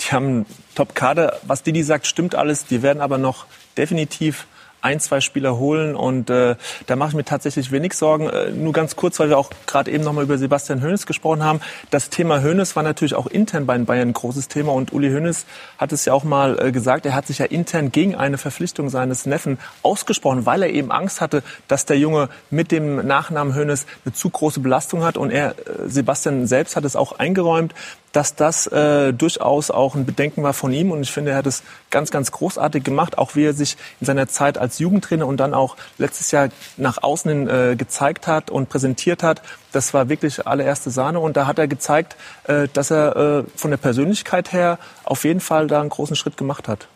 die 0.00 0.12
haben 0.12 0.26
einen 0.26 0.46
Top-Kader. 0.74 1.38
Was 1.46 1.62
Didi 1.62 1.82
sagt, 1.82 2.06
stimmt 2.06 2.34
alles. 2.34 2.66
Die 2.66 2.82
werden 2.82 3.00
aber 3.00 3.18
noch 3.18 3.46
definitiv 3.76 4.46
ein, 4.80 5.00
zwei 5.00 5.20
Spieler 5.20 5.56
holen 5.56 5.96
und 5.96 6.30
äh, 6.30 6.56
da 6.86 6.96
mache 6.96 7.10
ich 7.10 7.14
mir 7.14 7.24
tatsächlich 7.24 7.72
wenig 7.72 7.94
Sorgen. 7.94 8.28
Äh, 8.28 8.50
nur 8.50 8.72
ganz 8.72 8.96
kurz, 8.96 9.18
weil 9.18 9.28
wir 9.28 9.38
auch 9.38 9.50
gerade 9.66 9.90
eben 9.90 10.04
nochmal 10.04 10.24
über 10.24 10.38
Sebastian 10.38 10.82
Hoeneß 10.82 11.06
gesprochen 11.06 11.42
haben. 11.42 11.60
Das 11.90 12.10
Thema 12.10 12.42
Hoeneß 12.42 12.76
war 12.76 12.82
natürlich 12.82 13.14
auch 13.14 13.26
intern 13.26 13.66
bei 13.66 13.76
den 13.76 13.86
Bayern 13.86 14.08
ein 14.08 14.12
großes 14.12 14.48
Thema 14.48 14.72
und 14.72 14.92
Uli 14.92 15.10
Hoeneß 15.10 15.46
hat 15.78 15.92
es 15.92 16.04
ja 16.04 16.12
auch 16.12 16.24
mal 16.24 16.58
äh, 16.60 16.72
gesagt, 16.72 17.06
er 17.06 17.14
hat 17.14 17.26
sich 17.26 17.38
ja 17.38 17.46
intern 17.46 17.90
gegen 17.92 18.14
eine 18.14 18.38
Verpflichtung 18.38 18.88
seines 18.88 19.26
Neffen 19.26 19.58
ausgesprochen, 19.82 20.46
weil 20.46 20.62
er 20.62 20.70
eben 20.70 20.92
Angst 20.92 21.20
hatte, 21.20 21.42
dass 21.66 21.84
der 21.84 21.98
Junge 21.98 22.28
mit 22.50 22.70
dem 22.70 23.06
Nachnamen 23.06 23.54
Hoeneß 23.54 23.86
eine 24.04 24.14
zu 24.14 24.30
große 24.30 24.60
Belastung 24.60 25.02
hat 25.04 25.16
und 25.16 25.30
er, 25.30 25.50
äh, 25.50 25.54
Sebastian 25.88 26.46
selbst 26.46 26.76
hat 26.76 26.84
es 26.84 26.96
auch 26.96 27.18
eingeräumt, 27.18 27.74
dass 28.12 28.34
das 28.34 28.66
äh, 28.66 29.12
durchaus 29.12 29.70
auch 29.70 29.94
ein 29.94 30.06
Bedenken 30.06 30.42
war 30.42 30.52
von 30.52 30.72
ihm. 30.72 30.90
Und 30.90 31.02
ich 31.02 31.10
finde, 31.10 31.32
er 31.32 31.36
hat 31.36 31.46
es 31.46 31.62
ganz, 31.90 32.10
ganz 32.10 32.32
großartig 32.32 32.84
gemacht, 32.84 33.18
auch 33.18 33.34
wie 33.34 33.44
er 33.44 33.52
sich 33.52 33.76
in 34.00 34.06
seiner 34.06 34.28
Zeit 34.28 34.58
als 34.58 34.78
Jugendtrainer 34.78 35.26
und 35.26 35.38
dann 35.38 35.54
auch 35.54 35.76
letztes 35.98 36.30
Jahr 36.30 36.48
nach 36.76 37.02
außen 37.02 37.30
hin 37.30 37.48
äh, 37.48 37.76
gezeigt 37.76 38.26
hat 38.26 38.50
und 38.50 38.68
präsentiert 38.68 39.22
hat. 39.22 39.42
Das 39.72 39.92
war 39.94 40.08
wirklich 40.08 40.46
allererste 40.46 40.90
Sahne. 40.90 41.20
Und 41.20 41.36
da 41.36 41.46
hat 41.46 41.58
er 41.58 41.68
gezeigt, 41.68 42.16
äh, 42.44 42.68
dass 42.72 42.90
er 42.90 43.16
äh, 43.16 43.44
von 43.56 43.70
der 43.70 43.78
Persönlichkeit 43.78 44.52
her 44.52 44.78
auf 45.04 45.24
jeden 45.24 45.40
Fall 45.40 45.66
da 45.66 45.80
einen 45.80 45.90
großen 45.90 46.16
Schritt 46.16 46.36
gemacht 46.36 46.68
hat. 46.68 46.88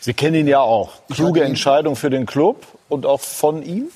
Sie 0.00 0.14
kennen 0.14 0.34
ihn 0.34 0.48
ja 0.48 0.60
auch. 0.60 0.92
Kluge 1.12 1.44
Entscheidung 1.44 1.94
für 1.94 2.08
den 2.08 2.24
Club 2.24 2.66
und 2.88 3.04
auch 3.04 3.20
von 3.20 3.62
ihm? 3.62 3.88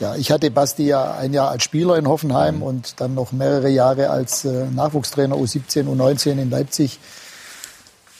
Ja, 0.00 0.14
ich 0.14 0.30
hatte 0.30 0.50
Basti 0.50 0.86
ja 0.86 1.14
ein 1.14 1.32
Jahr 1.32 1.50
als 1.50 1.64
Spieler 1.64 1.96
in 1.96 2.06
Hoffenheim 2.06 2.56
mhm. 2.56 2.62
und 2.62 3.00
dann 3.00 3.14
noch 3.14 3.32
mehrere 3.32 3.68
Jahre 3.68 4.10
als 4.10 4.44
äh, 4.44 4.66
Nachwuchstrainer 4.70 5.34
U17, 5.34 5.86
U19 5.86 6.40
in 6.40 6.50
Leipzig. 6.50 7.00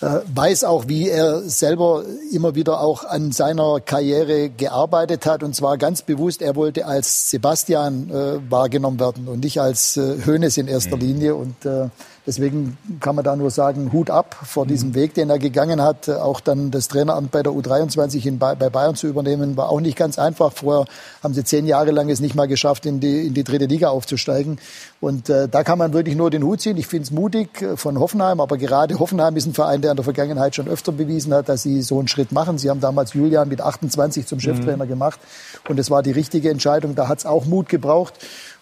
Äh, 0.00 0.20
weiß 0.32 0.64
auch, 0.64 0.88
wie 0.88 1.08
er 1.08 1.40
selber 1.40 2.04
immer 2.32 2.56
wieder 2.56 2.80
auch 2.80 3.04
an 3.04 3.30
seiner 3.30 3.80
Karriere 3.80 4.48
gearbeitet 4.48 5.24
hat. 5.26 5.44
Und 5.44 5.54
zwar 5.54 5.78
ganz 5.78 6.02
bewusst, 6.02 6.42
er 6.42 6.56
wollte 6.56 6.84
als 6.86 7.30
Sebastian 7.30 8.10
äh, 8.10 8.50
wahrgenommen 8.50 8.98
werden 8.98 9.28
und 9.28 9.40
nicht 9.44 9.60
als 9.60 9.96
äh, 9.96 10.24
Hönes 10.24 10.56
in 10.56 10.66
erster 10.66 10.96
mhm. 10.96 11.02
Linie. 11.02 11.34
Und 11.36 11.64
äh, 11.64 11.88
Deswegen 12.28 12.76
kann 13.00 13.14
man 13.14 13.24
da 13.24 13.36
nur 13.36 13.50
sagen, 13.50 13.90
Hut 13.90 14.10
ab 14.10 14.36
vor 14.42 14.66
mhm. 14.66 14.68
diesem 14.68 14.94
Weg, 14.94 15.14
den 15.14 15.30
er 15.30 15.38
gegangen 15.38 15.80
hat. 15.80 16.10
Auch 16.10 16.40
dann 16.40 16.70
das 16.70 16.88
Traineramt 16.88 17.30
bei 17.30 17.42
der 17.42 17.54
U23 17.54 18.26
in, 18.26 18.38
bei 18.38 18.54
Bayern 18.54 18.96
zu 18.96 19.06
übernehmen, 19.06 19.56
war 19.56 19.70
auch 19.70 19.80
nicht 19.80 19.96
ganz 19.96 20.18
einfach. 20.18 20.52
Vorher 20.52 20.84
haben 21.22 21.32
sie 21.32 21.42
zehn 21.42 21.66
Jahre 21.66 21.90
lang 21.90 22.10
es 22.10 22.20
nicht 22.20 22.34
mal 22.34 22.46
geschafft, 22.46 22.84
in 22.84 23.00
die, 23.00 23.28
in 23.28 23.32
die 23.32 23.44
dritte 23.44 23.64
Liga 23.64 23.88
aufzusteigen. 23.88 24.58
Und 25.00 25.30
äh, 25.30 25.48
da 25.48 25.64
kann 25.64 25.78
man 25.78 25.94
wirklich 25.94 26.16
nur 26.16 26.28
den 26.28 26.42
Hut 26.42 26.60
ziehen. 26.60 26.76
Ich 26.76 26.86
finde 26.86 27.04
es 27.04 27.12
mutig 27.12 27.62
äh, 27.62 27.78
von 27.78 27.98
Hoffenheim, 27.98 28.40
aber 28.42 28.58
gerade 28.58 28.98
Hoffenheim 28.98 29.34
ist 29.36 29.46
ein 29.46 29.54
Verein, 29.54 29.80
der 29.80 29.92
in 29.92 29.96
der 29.96 30.04
Vergangenheit 30.04 30.54
schon 30.54 30.68
öfter 30.68 30.92
bewiesen 30.92 31.32
hat, 31.32 31.48
dass 31.48 31.62
sie 31.62 31.80
so 31.80 31.98
einen 31.98 32.08
Schritt 32.08 32.30
machen. 32.30 32.58
Sie 32.58 32.68
haben 32.68 32.80
damals 32.80 33.14
Julian 33.14 33.48
mit 33.48 33.62
28 33.62 34.26
zum 34.26 34.38
Cheftrainer 34.38 34.84
mhm. 34.84 34.90
gemacht 34.90 35.18
und 35.66 35.78
es 35.78 35.90
war 35.90 36.02
die 36.02 36.12
richtige 36.12 36.50
Entscheidung. 36.50 36.94
Da 36.94 37.08
hat 37.08 37.20
es 37.20 37.24
auch 37.24 37.46
Mut 37.46 37.70
gebraucht. 37.70 38.12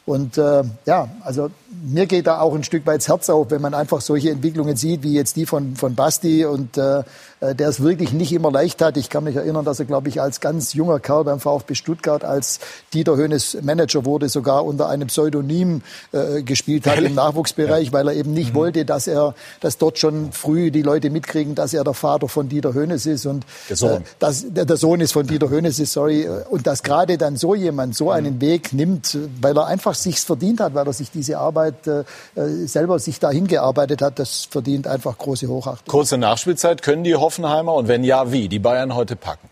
Und 0.06 0.38
äh, 0.38 0.62
ja, 0.84 1.09
also 1.24 1.51
mir 1.84 2.06
geht 2.06 2.26
da 2.26 2.40
auch 2.40 2.55
ein 2.55 2.64
Stück 2.64 2.86
weit 2.86 2.98
das 2.98 3.09
Herz 3.09 3.30
auf, 3.30 3.51
wenn 3.51 3.60
man 3.60 3.74
einfach 3.74 4.01
solche 4.01 4.30
Entwicklungen 4.30 4.76
sieht, 4.76 5.02
wie 5.02 5.14
jetzt 5.14 5.36
die 5.36 5.47
von, 5.47 5.76
von 5.76 5.94
Basti 5.94 6.44
und 6.44 6.76
äh, 6.78 7.02
äh, 7.40 7.55
der 7.55 7.68
es 7.68 7.82
wirklich 7.82 8.12
nicht 8.12 8.32
immer 8.32 8.51
leicht 8.51 8.80
hat. 8.80 8.97
Ich 8.97 9.10
kann 9.10 9.24
mich 9.24 9.36
erinnern, 9.36 9.64
dass 9.64 9.78
er, 9.78 9.84
glaube 9.84 10.09
ich, 10.09 10.20
als 10.20 10.40
ganz 10.40 10.72
junger 10.72 11.01
Kerl 11.01 11.24
beim 11.24 11.40
VfB 11.40 11.74
Stuttgart 11.74 12.24
als 12.24 12.60
Dieter 12.94 13.16
Hönes 13.16 13.59
Manager 13.62 14.05
wurde, 14.05 14.28
sogar 14.28 14.64
unter 14.64 14.88
einem 14.88 15.09
Pseudonym 15.09 15.82
äh, 16.12 16.43
gespielt 16.43 16.86
hat 16.86 16.98
im 16.98 17.14
Nachwuchsbereich, 17.14 17.93
weil 17.93 18.09
er 18.09 18.14
eben 18.14 18.32
nicht 18.32 18.52
mhm. 18.52 18.59
wollte, 18.59 18.84
dass 18.84 19.06
er, 19.06 19.34
dass 19.60 19.76
dort 19.76 19.98
schon 19.98 20.32
früh 20.32 20.70
die 20.70 20.82
Leute 20.82 21.10
mitkriegen, 21.10 21.55
dass 21.55 21.74
er 21.74 21.84
der 21.84 21.94
Vater 21.94 22.28
von 22.28 22.48
Dieter 22.48 22.72
Hönes 22.72 23.05
ist 23.05 23.26
und 23.26 23.44
der 23.68 23.76
Sohn, 23.76 23.90
äh, 23.90 24.05
dass, 24.18 24.47
der, 24.48 24.64
der 24.64 24.76
Sohn 24.76 25.01
ist 25.01 25.12
von 25.12 25.26
Dieter 25.26 25.51
Hönes 25.51 25.78
ist, 25.78 25.93
sorry, 25.93 26.28
und 26.48 26.66
dass 26.66 26.82
gerade 26.82 27.18
dann 27.18 27.36
so 27.36 27.55
jemand 27.55 27.97
so 27.97 28.10
einen 28.10 28.36
mhm. 28.36 28.40
Weg 28.40 28.72
nimmt, 28.72 29.18
weil 29.43 29.56
er 29.56 29.66
einfach 29.66 29.94
sich's 29.94 30.24
verdient 30.24 30.60
hat, 30.60 30.74
weil 30.74 30.86
er 30.86 30.93
sich 30.93 31.10
diese 31.10 31.38
Arbeit 31.38 31.55
äh, 31.86 32.04
äh 32.34 32.66
selber 32.66 32.98
sich 32.98 33.18
dahin 33.18 33.46
gearbeitet 33.46 34.02
hat, 34.02 34.18
das 34.18 34.46
verdient 34.50 34.86
einfach 34.86 35.16
große 35.18 35.48
Hochachtung. 35.48 35.90
Kurze 35.90 36.18
Nachspielzeit 36.18 36.82
können 36.82 37.04
die 37.04 37.16
Hoffenheimer? 37.16 37.74
Und 37.74 37.88
wenn 37.88 38.04
ja, 38.04 38.32
wie? 38.32 38.48
Die 38.48 38.58
Bayern 38.58 38.94
heute 38.94 39.16
packen? 39.16 39.48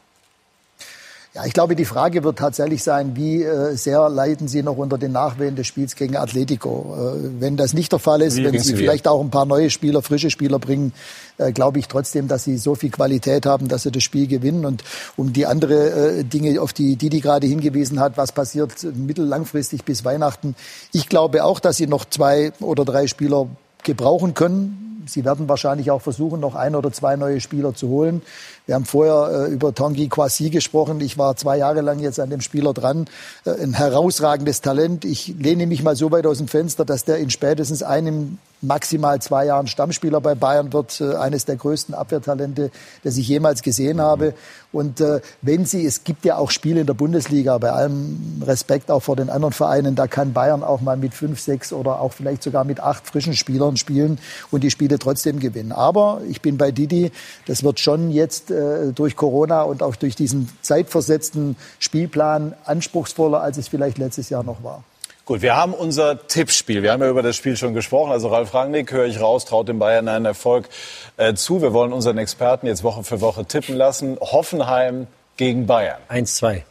Ja, 1.34 1.44
ich 1.44 1.52
glaube, 1.52 1.74
die 1.74 1.84
Frage 1.84 2.22
wird 2.22 2.38
tatsächlich 2.38 2.84
sein, 2.84 3.16
wie 3.16 3.42
äh, 3.42 3.74
sehr 3.74 4.08
leiden 4.08 4.46
Sie 4.46 4.62
noch 4.62 4.76
unter 4.76 4.98
den 4.98 5.10
Nachwehen 5.10 5.56
des 5.56 5.66
Spiels 5.66 5.96
gegen 5.96 6.16
Atletico. 6.16 6.94
Äh, 6.96 7.40
wenn 7.40 7.56
das 7.56 7.74
nicht 7.74 7.90
der 7.90 7.98
Fall 7.98 8.22
ist, 8.22 8.36
wie 8.36 8.44
wenn 8.44 8.60
Sie 8.60 8.76
vielleicht 8.76 9.08
auch 9.08 9.20
ein 9.20 9.30
paar 9.30 9.44
neue 9.44 9.68
Spieler, 9.68 10.00
frische 10.00 10.30
Spieler 10.30 10.60
bringen, 10.60 10.92
äh, 11.38 11.50
glaube 11.50 11.80
ich 11.80 11.88
trotzdem, 11.88 12.28
dass 12.28 12.44
Sie 12.44 12.56
so 12.56 12.76
viel 12.76 12.90
Qualität 12.90 13.46
haben, 13.46 13.66
dass 13.66 13.82
Sie 13.82 13.90
das 13.90 14.04
Spiel 14.04 14.28
gewinnen. 14.28 14.64
Und 14.64 14.84
um 15.16 15.32
die 15.32 15.44
andere 15.44 16.18
äh, 16.20 16.22
Dinge, 16.22 16.60
auf 16.60 16.72
die 16.72 16.94
die, 16.94 17.08
die 17.08 17.20
gerade 17.20 17.48
hingewiesen 17.48 17.98
hat, 17.98 18.16
was 18.16 18.30
passiert 18.30 18.70
mittellangfristig 18.94 19.82
bis 19.82 20.04
Weihnachten. 20.04 20.54
Ich 20.92 21.08
glaube 21.08 21.42
auch, 21.42 21.58
dass 21.58 21.78
Sie 21.78 21.88
noch 21.88 22.04
zwei 22.04 22.52
oder 22.60 22.84
drei 22.84 23.08
Spieler 23.08 23.48
gebrauchen 23.82 24.34
können 24.34 24.84
Sie 25.06 25.24
werden 25.24 25.48
wahrscheinlich 25.48 25.90
auch 25.90 26.02
versuchen, 26.02 26.40
noch 26.40 26.54
ein 26.54 26.74
oder 26.74 26.92
zwei 26.92 27.16
neue 27.16 27.40
Spieler 27.40 27.74
zu 27.74 27.88
holen. 27.88 28.22
Wir 28.66 28.76
haben 28.76 28.86
vorher 28.86 29.48
äh, 29.48 29.52
über 29.52 29.74
Tanguy 29.74 30.08
Kwasi 30.08 30.48
gesprochen. 30.48 31.00
Ich 31.00 31.18
war 31.18 31.36
zwei 31.36 31.58
Jahre 31.58 31.82
lang 31.82 31.98
jetzt 31.98 32.18
an 32.18 32.30
dem 32.30 32.40
Spieler 32.40 32.72
dran. 32.72 33.04
Äh, 33.44 33.62
ein 33.62 33.74
herausragendes 33.74 34.62
Talent. 34.62 35.04
Ich 35.04 35.34
lehne 35.38 35.66
mich 35.66 35.82
mal 35.82 35.96
so 35.96 36.10
weit 36.10 36.24
aus 36.26 36.38
dem 36.38 36.48
Fenster, 36.48 36.86
dass 36.86 37.04
der 37.04 37.18
in 37.18 37.28
spätestens 37.28 37.82
einem 37.82 38.38
maximal 38.64 39.20
zwei 39.20 39.46
Jahren 39.46 39.66
Stammspieler 39.66 40.20
bei 40.20 40.34
Bayern 40.34 40.72
wird, 40.72 41.00
äh, 41.00 41.14
eines 41.16 41.44
der 41.44 41.56
größten 41.56 41.94
Abwehrtalente, 41.94 42.70
das 43.02 43.16
ich 43.16 43.28
jemals 43.28 43.62
gesehen 43.62 44.00
habe. 44.00 44.34
Und 44.72 45.00
äh, 45.00 45.20
wenn 45.42 45.66
sie, 45.66 45.84
es 45.84 46.04
gibt 46.04 46.24
ja 46.24 46.36
auch 46.36 46.50
Spiele 46.50 46.80
in 46.80 46.86
der 46.86 46.94
Bundesliga, 46.94 47.58
bei 47.58 47.70
allem 47.70 48.42
Respekt 48.44 48.90
auch 48.90 49.02
vor 49.02 49.16
den 49.16 49.30
anderen 49.30 49.52
Vereinen, 49.52 49.94
da 49.94 50.06
kann 50.06 50.32
Bayern 50.32 50.64
auch 50.64 50.80
mal 50.80 50.96
mit 50.96 51.14
fünf, 51.14 51.38
sechs 51.40 51.72
oder 51.72 52.00
auch 52.00 52.12
vielleicht 52.12 52.42
sogar 52.42 52.64
mit 52.64 52.80
acht 52.80 53.06
frischen 53.06 53.34
Spielern 53.34 53.76
spielen 53.76 54.18
und 54.50 54.64
die 54.64 54.70
Spiele 54.70 54.98
trotzdem 54.98 55.38
gewinnen. 55.38 55.72
Aber 55.72 56.22
ich 56.28 56.40
bin 56.40 56.56
bei 56.56 56.72
Didi, 56.72 57.12
das 57.46 57.62
wird 57.62 57.78
schon 57.78 58.10
jetzt 58.10 58.50
äh, 58.54 58.92
durch 58.92 59.16
Corona 59.16 59.62
und 59.62 59.82
auch 59.82 59.96
durch 59.96 60.16
diesen 60.16 60.48
zeitversetzten 60.62 61.56
Spielplan 61.78 62.54
anspruchsvoller, 62.64 63.40
als 63.40 63.58
es 63.58 63.68
vielleicht 63.68 63.98
letztes 63.98 64.30
Jahr 64.30 64.42
noch 64.42 64.62
war. 64.62 64.84
Gut, 65.26 65.40
wir 65.40 65.56
haben 65.56 65.72
unser 65.72 66.26
Tippspiel. 66.26 66.82
Wir 66.82 66.92
haben 66.92 67.02
ja 67.02 67.08
über 67.08 67.22
das 67.22 67.34
Spiel 67.34 67.56
schon 67.56 67.72
gesprochen. 67.72 68.12
Also 68.12 68.28
Ralf 68.28 68.52
Rangnick, 68.52 68.92
höre 68.92 69.06
ich 69.06 69.20
raus, 69.20 69.46
traut 69.46 69.68
dem 69.68 69.78
Bayern 69.78 70.06
einen 70.06 70.26
Erfolg 70.26 70.68
äh, 71.16 71.32
zu. 71.32 71.62
Wir 71.62 71.72
wollen 71.72 71.94
unseren 71.94 72.18
Experten 72.18 72.66
jetzt 72.66 72.84
Woche 72.84 73.04
für 73.04 73.22
Woche 73.22 73.46
tippen 73.46 73.74
lassen. 73.74 74.18
Hoffenheim 74.20 75.06
gegen 75.38 75.66
Bayern. 75.66 75.98
1-2. 76.10 76.62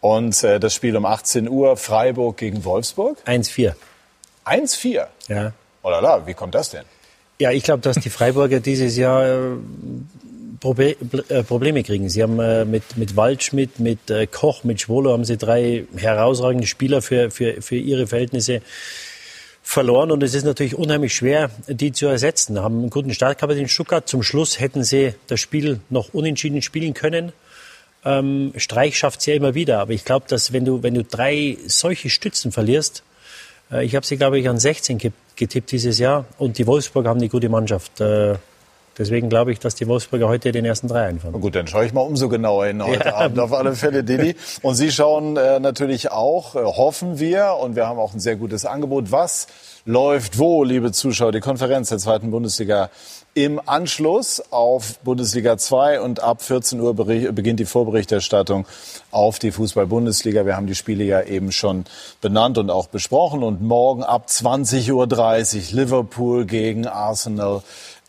Und 0.00 0.42
äh, 0.42 0.58
das 0.58 0.74
Spiel 0.74 0.96
um 0.96 1.06
18 1.06 1.48
Uhr, 1.48 1.76
Freiburg 1.76 2.38
gegen 2.38 2.64
Wolfsburg. 2.64 3.18
1-4. 3.26 3.74
1-4? 4.46 5.06
Ja. 5.28 5.52
Oh 5.82 5.90
la 5.90 6.00
la, 6.00 6.26
wie 6.26 6.34
kommt 6.34 6.56
das 6.56 6.70
denn? 6.70 6.84
Ja, 7.38 7.52
ich 7.52 7.62
glaube, 7.62 7.80
dass 7.82 7.96
die 7.96 8.10
Freiburger 8.10 8.60
dieses 8.60 8.96
Jahr 8.96 9.24
äh, 9.24 9.56
Probe 10.60 10.96
äh, 11.28 11.42
Probleme 11.42 11.82
kriegen. 11.82 12.08
Sie 12.08 12.22
haben 12.22 12.38
äh, 12.38 12.64
mit, 12.64 12.96
mit 12.96 13.16
Waldschmidt, 13.16 13.80
mit 13.80 14.10
äh, 14.10 14.26
Koch, 14.26 14.62
mit 14.62 14.80
Schwolo 14.80 15.12
haben 15.12 15.24
sie 15.24 15.38
drei 15.38 15.84
herausragende 15.96 16.66
Spieler 16.66 17.00
für, 17.00 17.30
für, 17.30 17.62
für 17.62 17.76
ihre 17.76 18.06
Verhältnisse 18.06 18.60
verloren 19.62 20.10
und 20.10 20.22
es 20.22 20.34
ist 20.34 20.44
natürlich 20.44 20.74
unheimlich 20.74 21.14
schwer, 21.14 21.50
die 21.68 21.92
zu 21.92 22.06
ersetzen. 22.06 22.60
Haben 22.60 22.80
einen 22.80 22.90
guten 22.90 23.14
Start 23.14 23.38
gehabt 23.38 23.54
in 23.54 23.68
Stuttgart. 23.68 24.08
Zum 24.08 24.22
Schluss 24.22 24.60
hätten 24.60 24.84
sie 24.84 25.14
das 25.28 25.40
Spiel 25.40 25.80
noch 25.88 26.12
unentschieden 26.12 26.60
spielen 26.60 26.92
können. 26.92 27.32
Ähm, 28.04 28.52
Streich 28.56 28.98
schafft 28.98 29.20
es 29.20 29.26
ja 29.26 29.34
immer 29.34 29.54
wieder, 29.54 29.78
aber 29.78 29.92
ich 29.92 30.04
glaube, 30.04 30.26
dass 30.28 30.52
wenn 30.52 30.64
du, 30.64 30.82
wenn 30.82 30.94
du 30.94 31.04
drei 31.04 31.56
solche 31.66 32.10
Stützen 32.10 32.52
verlierst, 32.52 33.02
äh, 33.70 33.84
ich 33.84 33.94
habe 33.94 34.04
sie, 34.04 34.16
glaube 34.16 34.38
ich, 34.38 34.48
an 34.48 34.58
16 34.58 34.98
getippt 35.36 35.72
dieses 35.72 35.98
Jahr 35.98 36.26
und 36.38 36.58
die 36.58 36.66
Wolfsburg 36.66 37.06
haben 37.06 37.20
eine 37.20 37.28
gute 37.28 37.48
Mannschaft. 37.48 38.00
Deswegen 38.98 39.28
glaube 39.28 39.52
ich, 39.52 39.58
dass 39.58 39.74
die 39.74 39.86
Wolfsburger 39.86 40.28
heute 40.28 40.52
den 40.52 40.64
ersten 40.64 40.88
drei 40.88 41.06
einfahren. 41.06 41.40
Gut, 41.40 41.54
dann 41.54 41.66
schaue 41.66 41.86
ich 41.86 41.92
mal 41.92 42.02
umso 42.02 42.28
genauer 42.28 42.66
hin 42.66 42.84
heute 42.84 43.08
ja. 43.08 43.14
Abend 43.14 43.38
auf 43.38 43.52
alle 43.52 43.74
Fälle, 43.74 44.04
Didi. 44.04 44.36
Und 44.62 44.74
Sie 44.74 44.90
schauen 44.90 45.36
äh, 45.36 45.60
natürlich 45.60 46.10
auch, 46.10 46.54
äh, 46.54 46.58
hoffen 46.58 47.18
wir, 47.18 47.56
und 47.60 47.76
wir 47.76 47.86
haben 47.86 47.98
auch 47.98 48.12
ein 48.12 48.20
sehr 48.20 48.36
gutes 48.36 48.66
Angebot. 48.66 49.12
Was 49.12 49.46
läuft 49.86 50.38
wo, 50.38 50.64
liebe 50.64 50.92
Zuschauer? 50.92 51.32
Die 51.32 51.40
Konferenz 51.40 51.88
der 51.88 51.98
zweiten 51.98 52.30
Bundesliga 52.30 52.90
im 53.34 53.60
Anschluss 53.64 54.42
auf 54.50 54.98
Bundesliga 54.98 55.56
2 55.56 56.00
und 56.00 56.20
ab 56.20 56.42
14 56.42 56.80
Uhr 56.80 56.94
beginnt 56.94 57.60
die 57.60 57.64
Vorberichterstattung 57.64 58.66
auf 59.12 59.38
die 59.38 59.52
Fußball-Bundesliga. 59.52 60.46
Wir 60.46 60.56
haben 60.56 60.66
die 60.66 60.74
Spiele 60.74 61.04
ja 61.04 61.22
eben 61.22 61.52
schon 61.52 61.84
benannt 62.20 62.58
und 62.58 62.70
auch 62.70 62.88
besprochen. 62.88 63.44
Und 63.44 63.62
morgen 63.62 64.02
ab 64.02 64.26
20.30 64.28 64.92
Uhr 64.92 65.76
Liverpool 65.80 66.44
gegen 66.44 66.86
Arsenal 66.86 67.62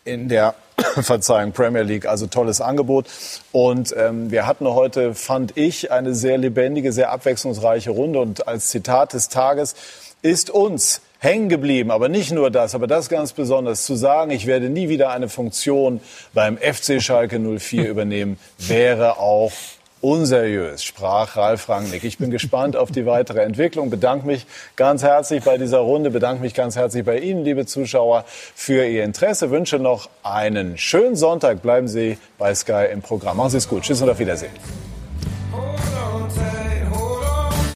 in 0.04 0.28
der 0.28 0.56
Verzeihung, 1.00 1.52
Premier 1.52 1.82
League. 1.82 2.06
Also 2.06 2.26
tolles 2.26 2.60
Angebot. 2.60 3.06
Und 3.52 3.94
ähm, 3.96 4.30
wir 4.30 4.46
hatten 4.46 4.66
heute, 4.66 5.14
fand 5.14 5.56
ich, 5.56 5.90
eine 5.90 6.14
sehr 6.14 6.38
lebendige, 6.38 6.92
sehr 6.92 7.10
abwechslungsreiche 7.10 7.90
Runde. 7.90 8.20
Und 8.20 8.48
als 8.48 8.68
Zitat 8.68 9.12
des 9.12 9.28
Tages 9.28 9.74
ist 10.22 10.50
uns 10.50 11.00
hängen 11.18 11.48
geblieben, 11.48 11.92
aber 11.92 12.08
nicht 12.08 12.32
nur 12.32 12.50
das, 12.50 12.74
aber 12.74 12.88
das 12.88 13.08
ganz 13.08 13.32
besonders, 13.32 13.84
zu 13.84 13.94
sagen, 13.94 14.32
ich 14.32 14.46
werde 14.46 14.68
nie 14.68 14.88
wieder 14.88 15.10
eine 15.10 15.28
Funktion 15.28 16.00
beim 16.34 16.58
FC 16.58 17.00
Schalke 17.00 17.38
04 17.38 17.88
übernehmen, 17.88 18.38
wäre 18.58 19.18
auch 19.18 19.52
unseriös, 20.02 20.84
sprach 20.84 21.36
Ralf 21.36 21.68
Rangnick. 21.68 22.04
Ich 22.04 22.18
bin 22.18 22.30
gespannt 22.30 22.76
auf 22.76 22.90
die 22.90 23.06
weitere 23.06 23.40
Entwicklung, 23.40 23.88
bedanke 23.88 24.26
mich 24.26 24.46
ganz 24.76 25.02
herzlich 25.02 25.44
bei 25.44 25.56
dieser 25.56 25.78
Runde, 25.78 26.10
bedanke 26.10 26.42
mich 26.42 26.52
ganz 26.52 26.76
herzlich 26.76 27.04
bei 27.04 27.18
Ihnen, 27.18 27.44
liebe 27.44 27.64
Zuschauer, 27.64 28.24
für 28.26 28.84
Ihr 28.84 29.04
Interesse, 29.04 29.50
wünsche 29.50 29.78
noch 29.78 30.10
einen 30.22 30.76
schönen 30.76 31.16
Sonntag. 31.16 31.62
Bleiben 31.62 31.88
Sie 31.88 32.18
bei 32.36 32.54
Sky 32.54 32.86
im 32.92 33.00
Programm. 33.00 33.36
Machen 33.36 33.50
Sie 33.50 33.58
es 33.58 33.68
gut. 33.68 33.82
Tschüss 33.82 34.02
und 34.02 34.10
auf 34.10 34.18
Wiedersehen. 34.18 34.52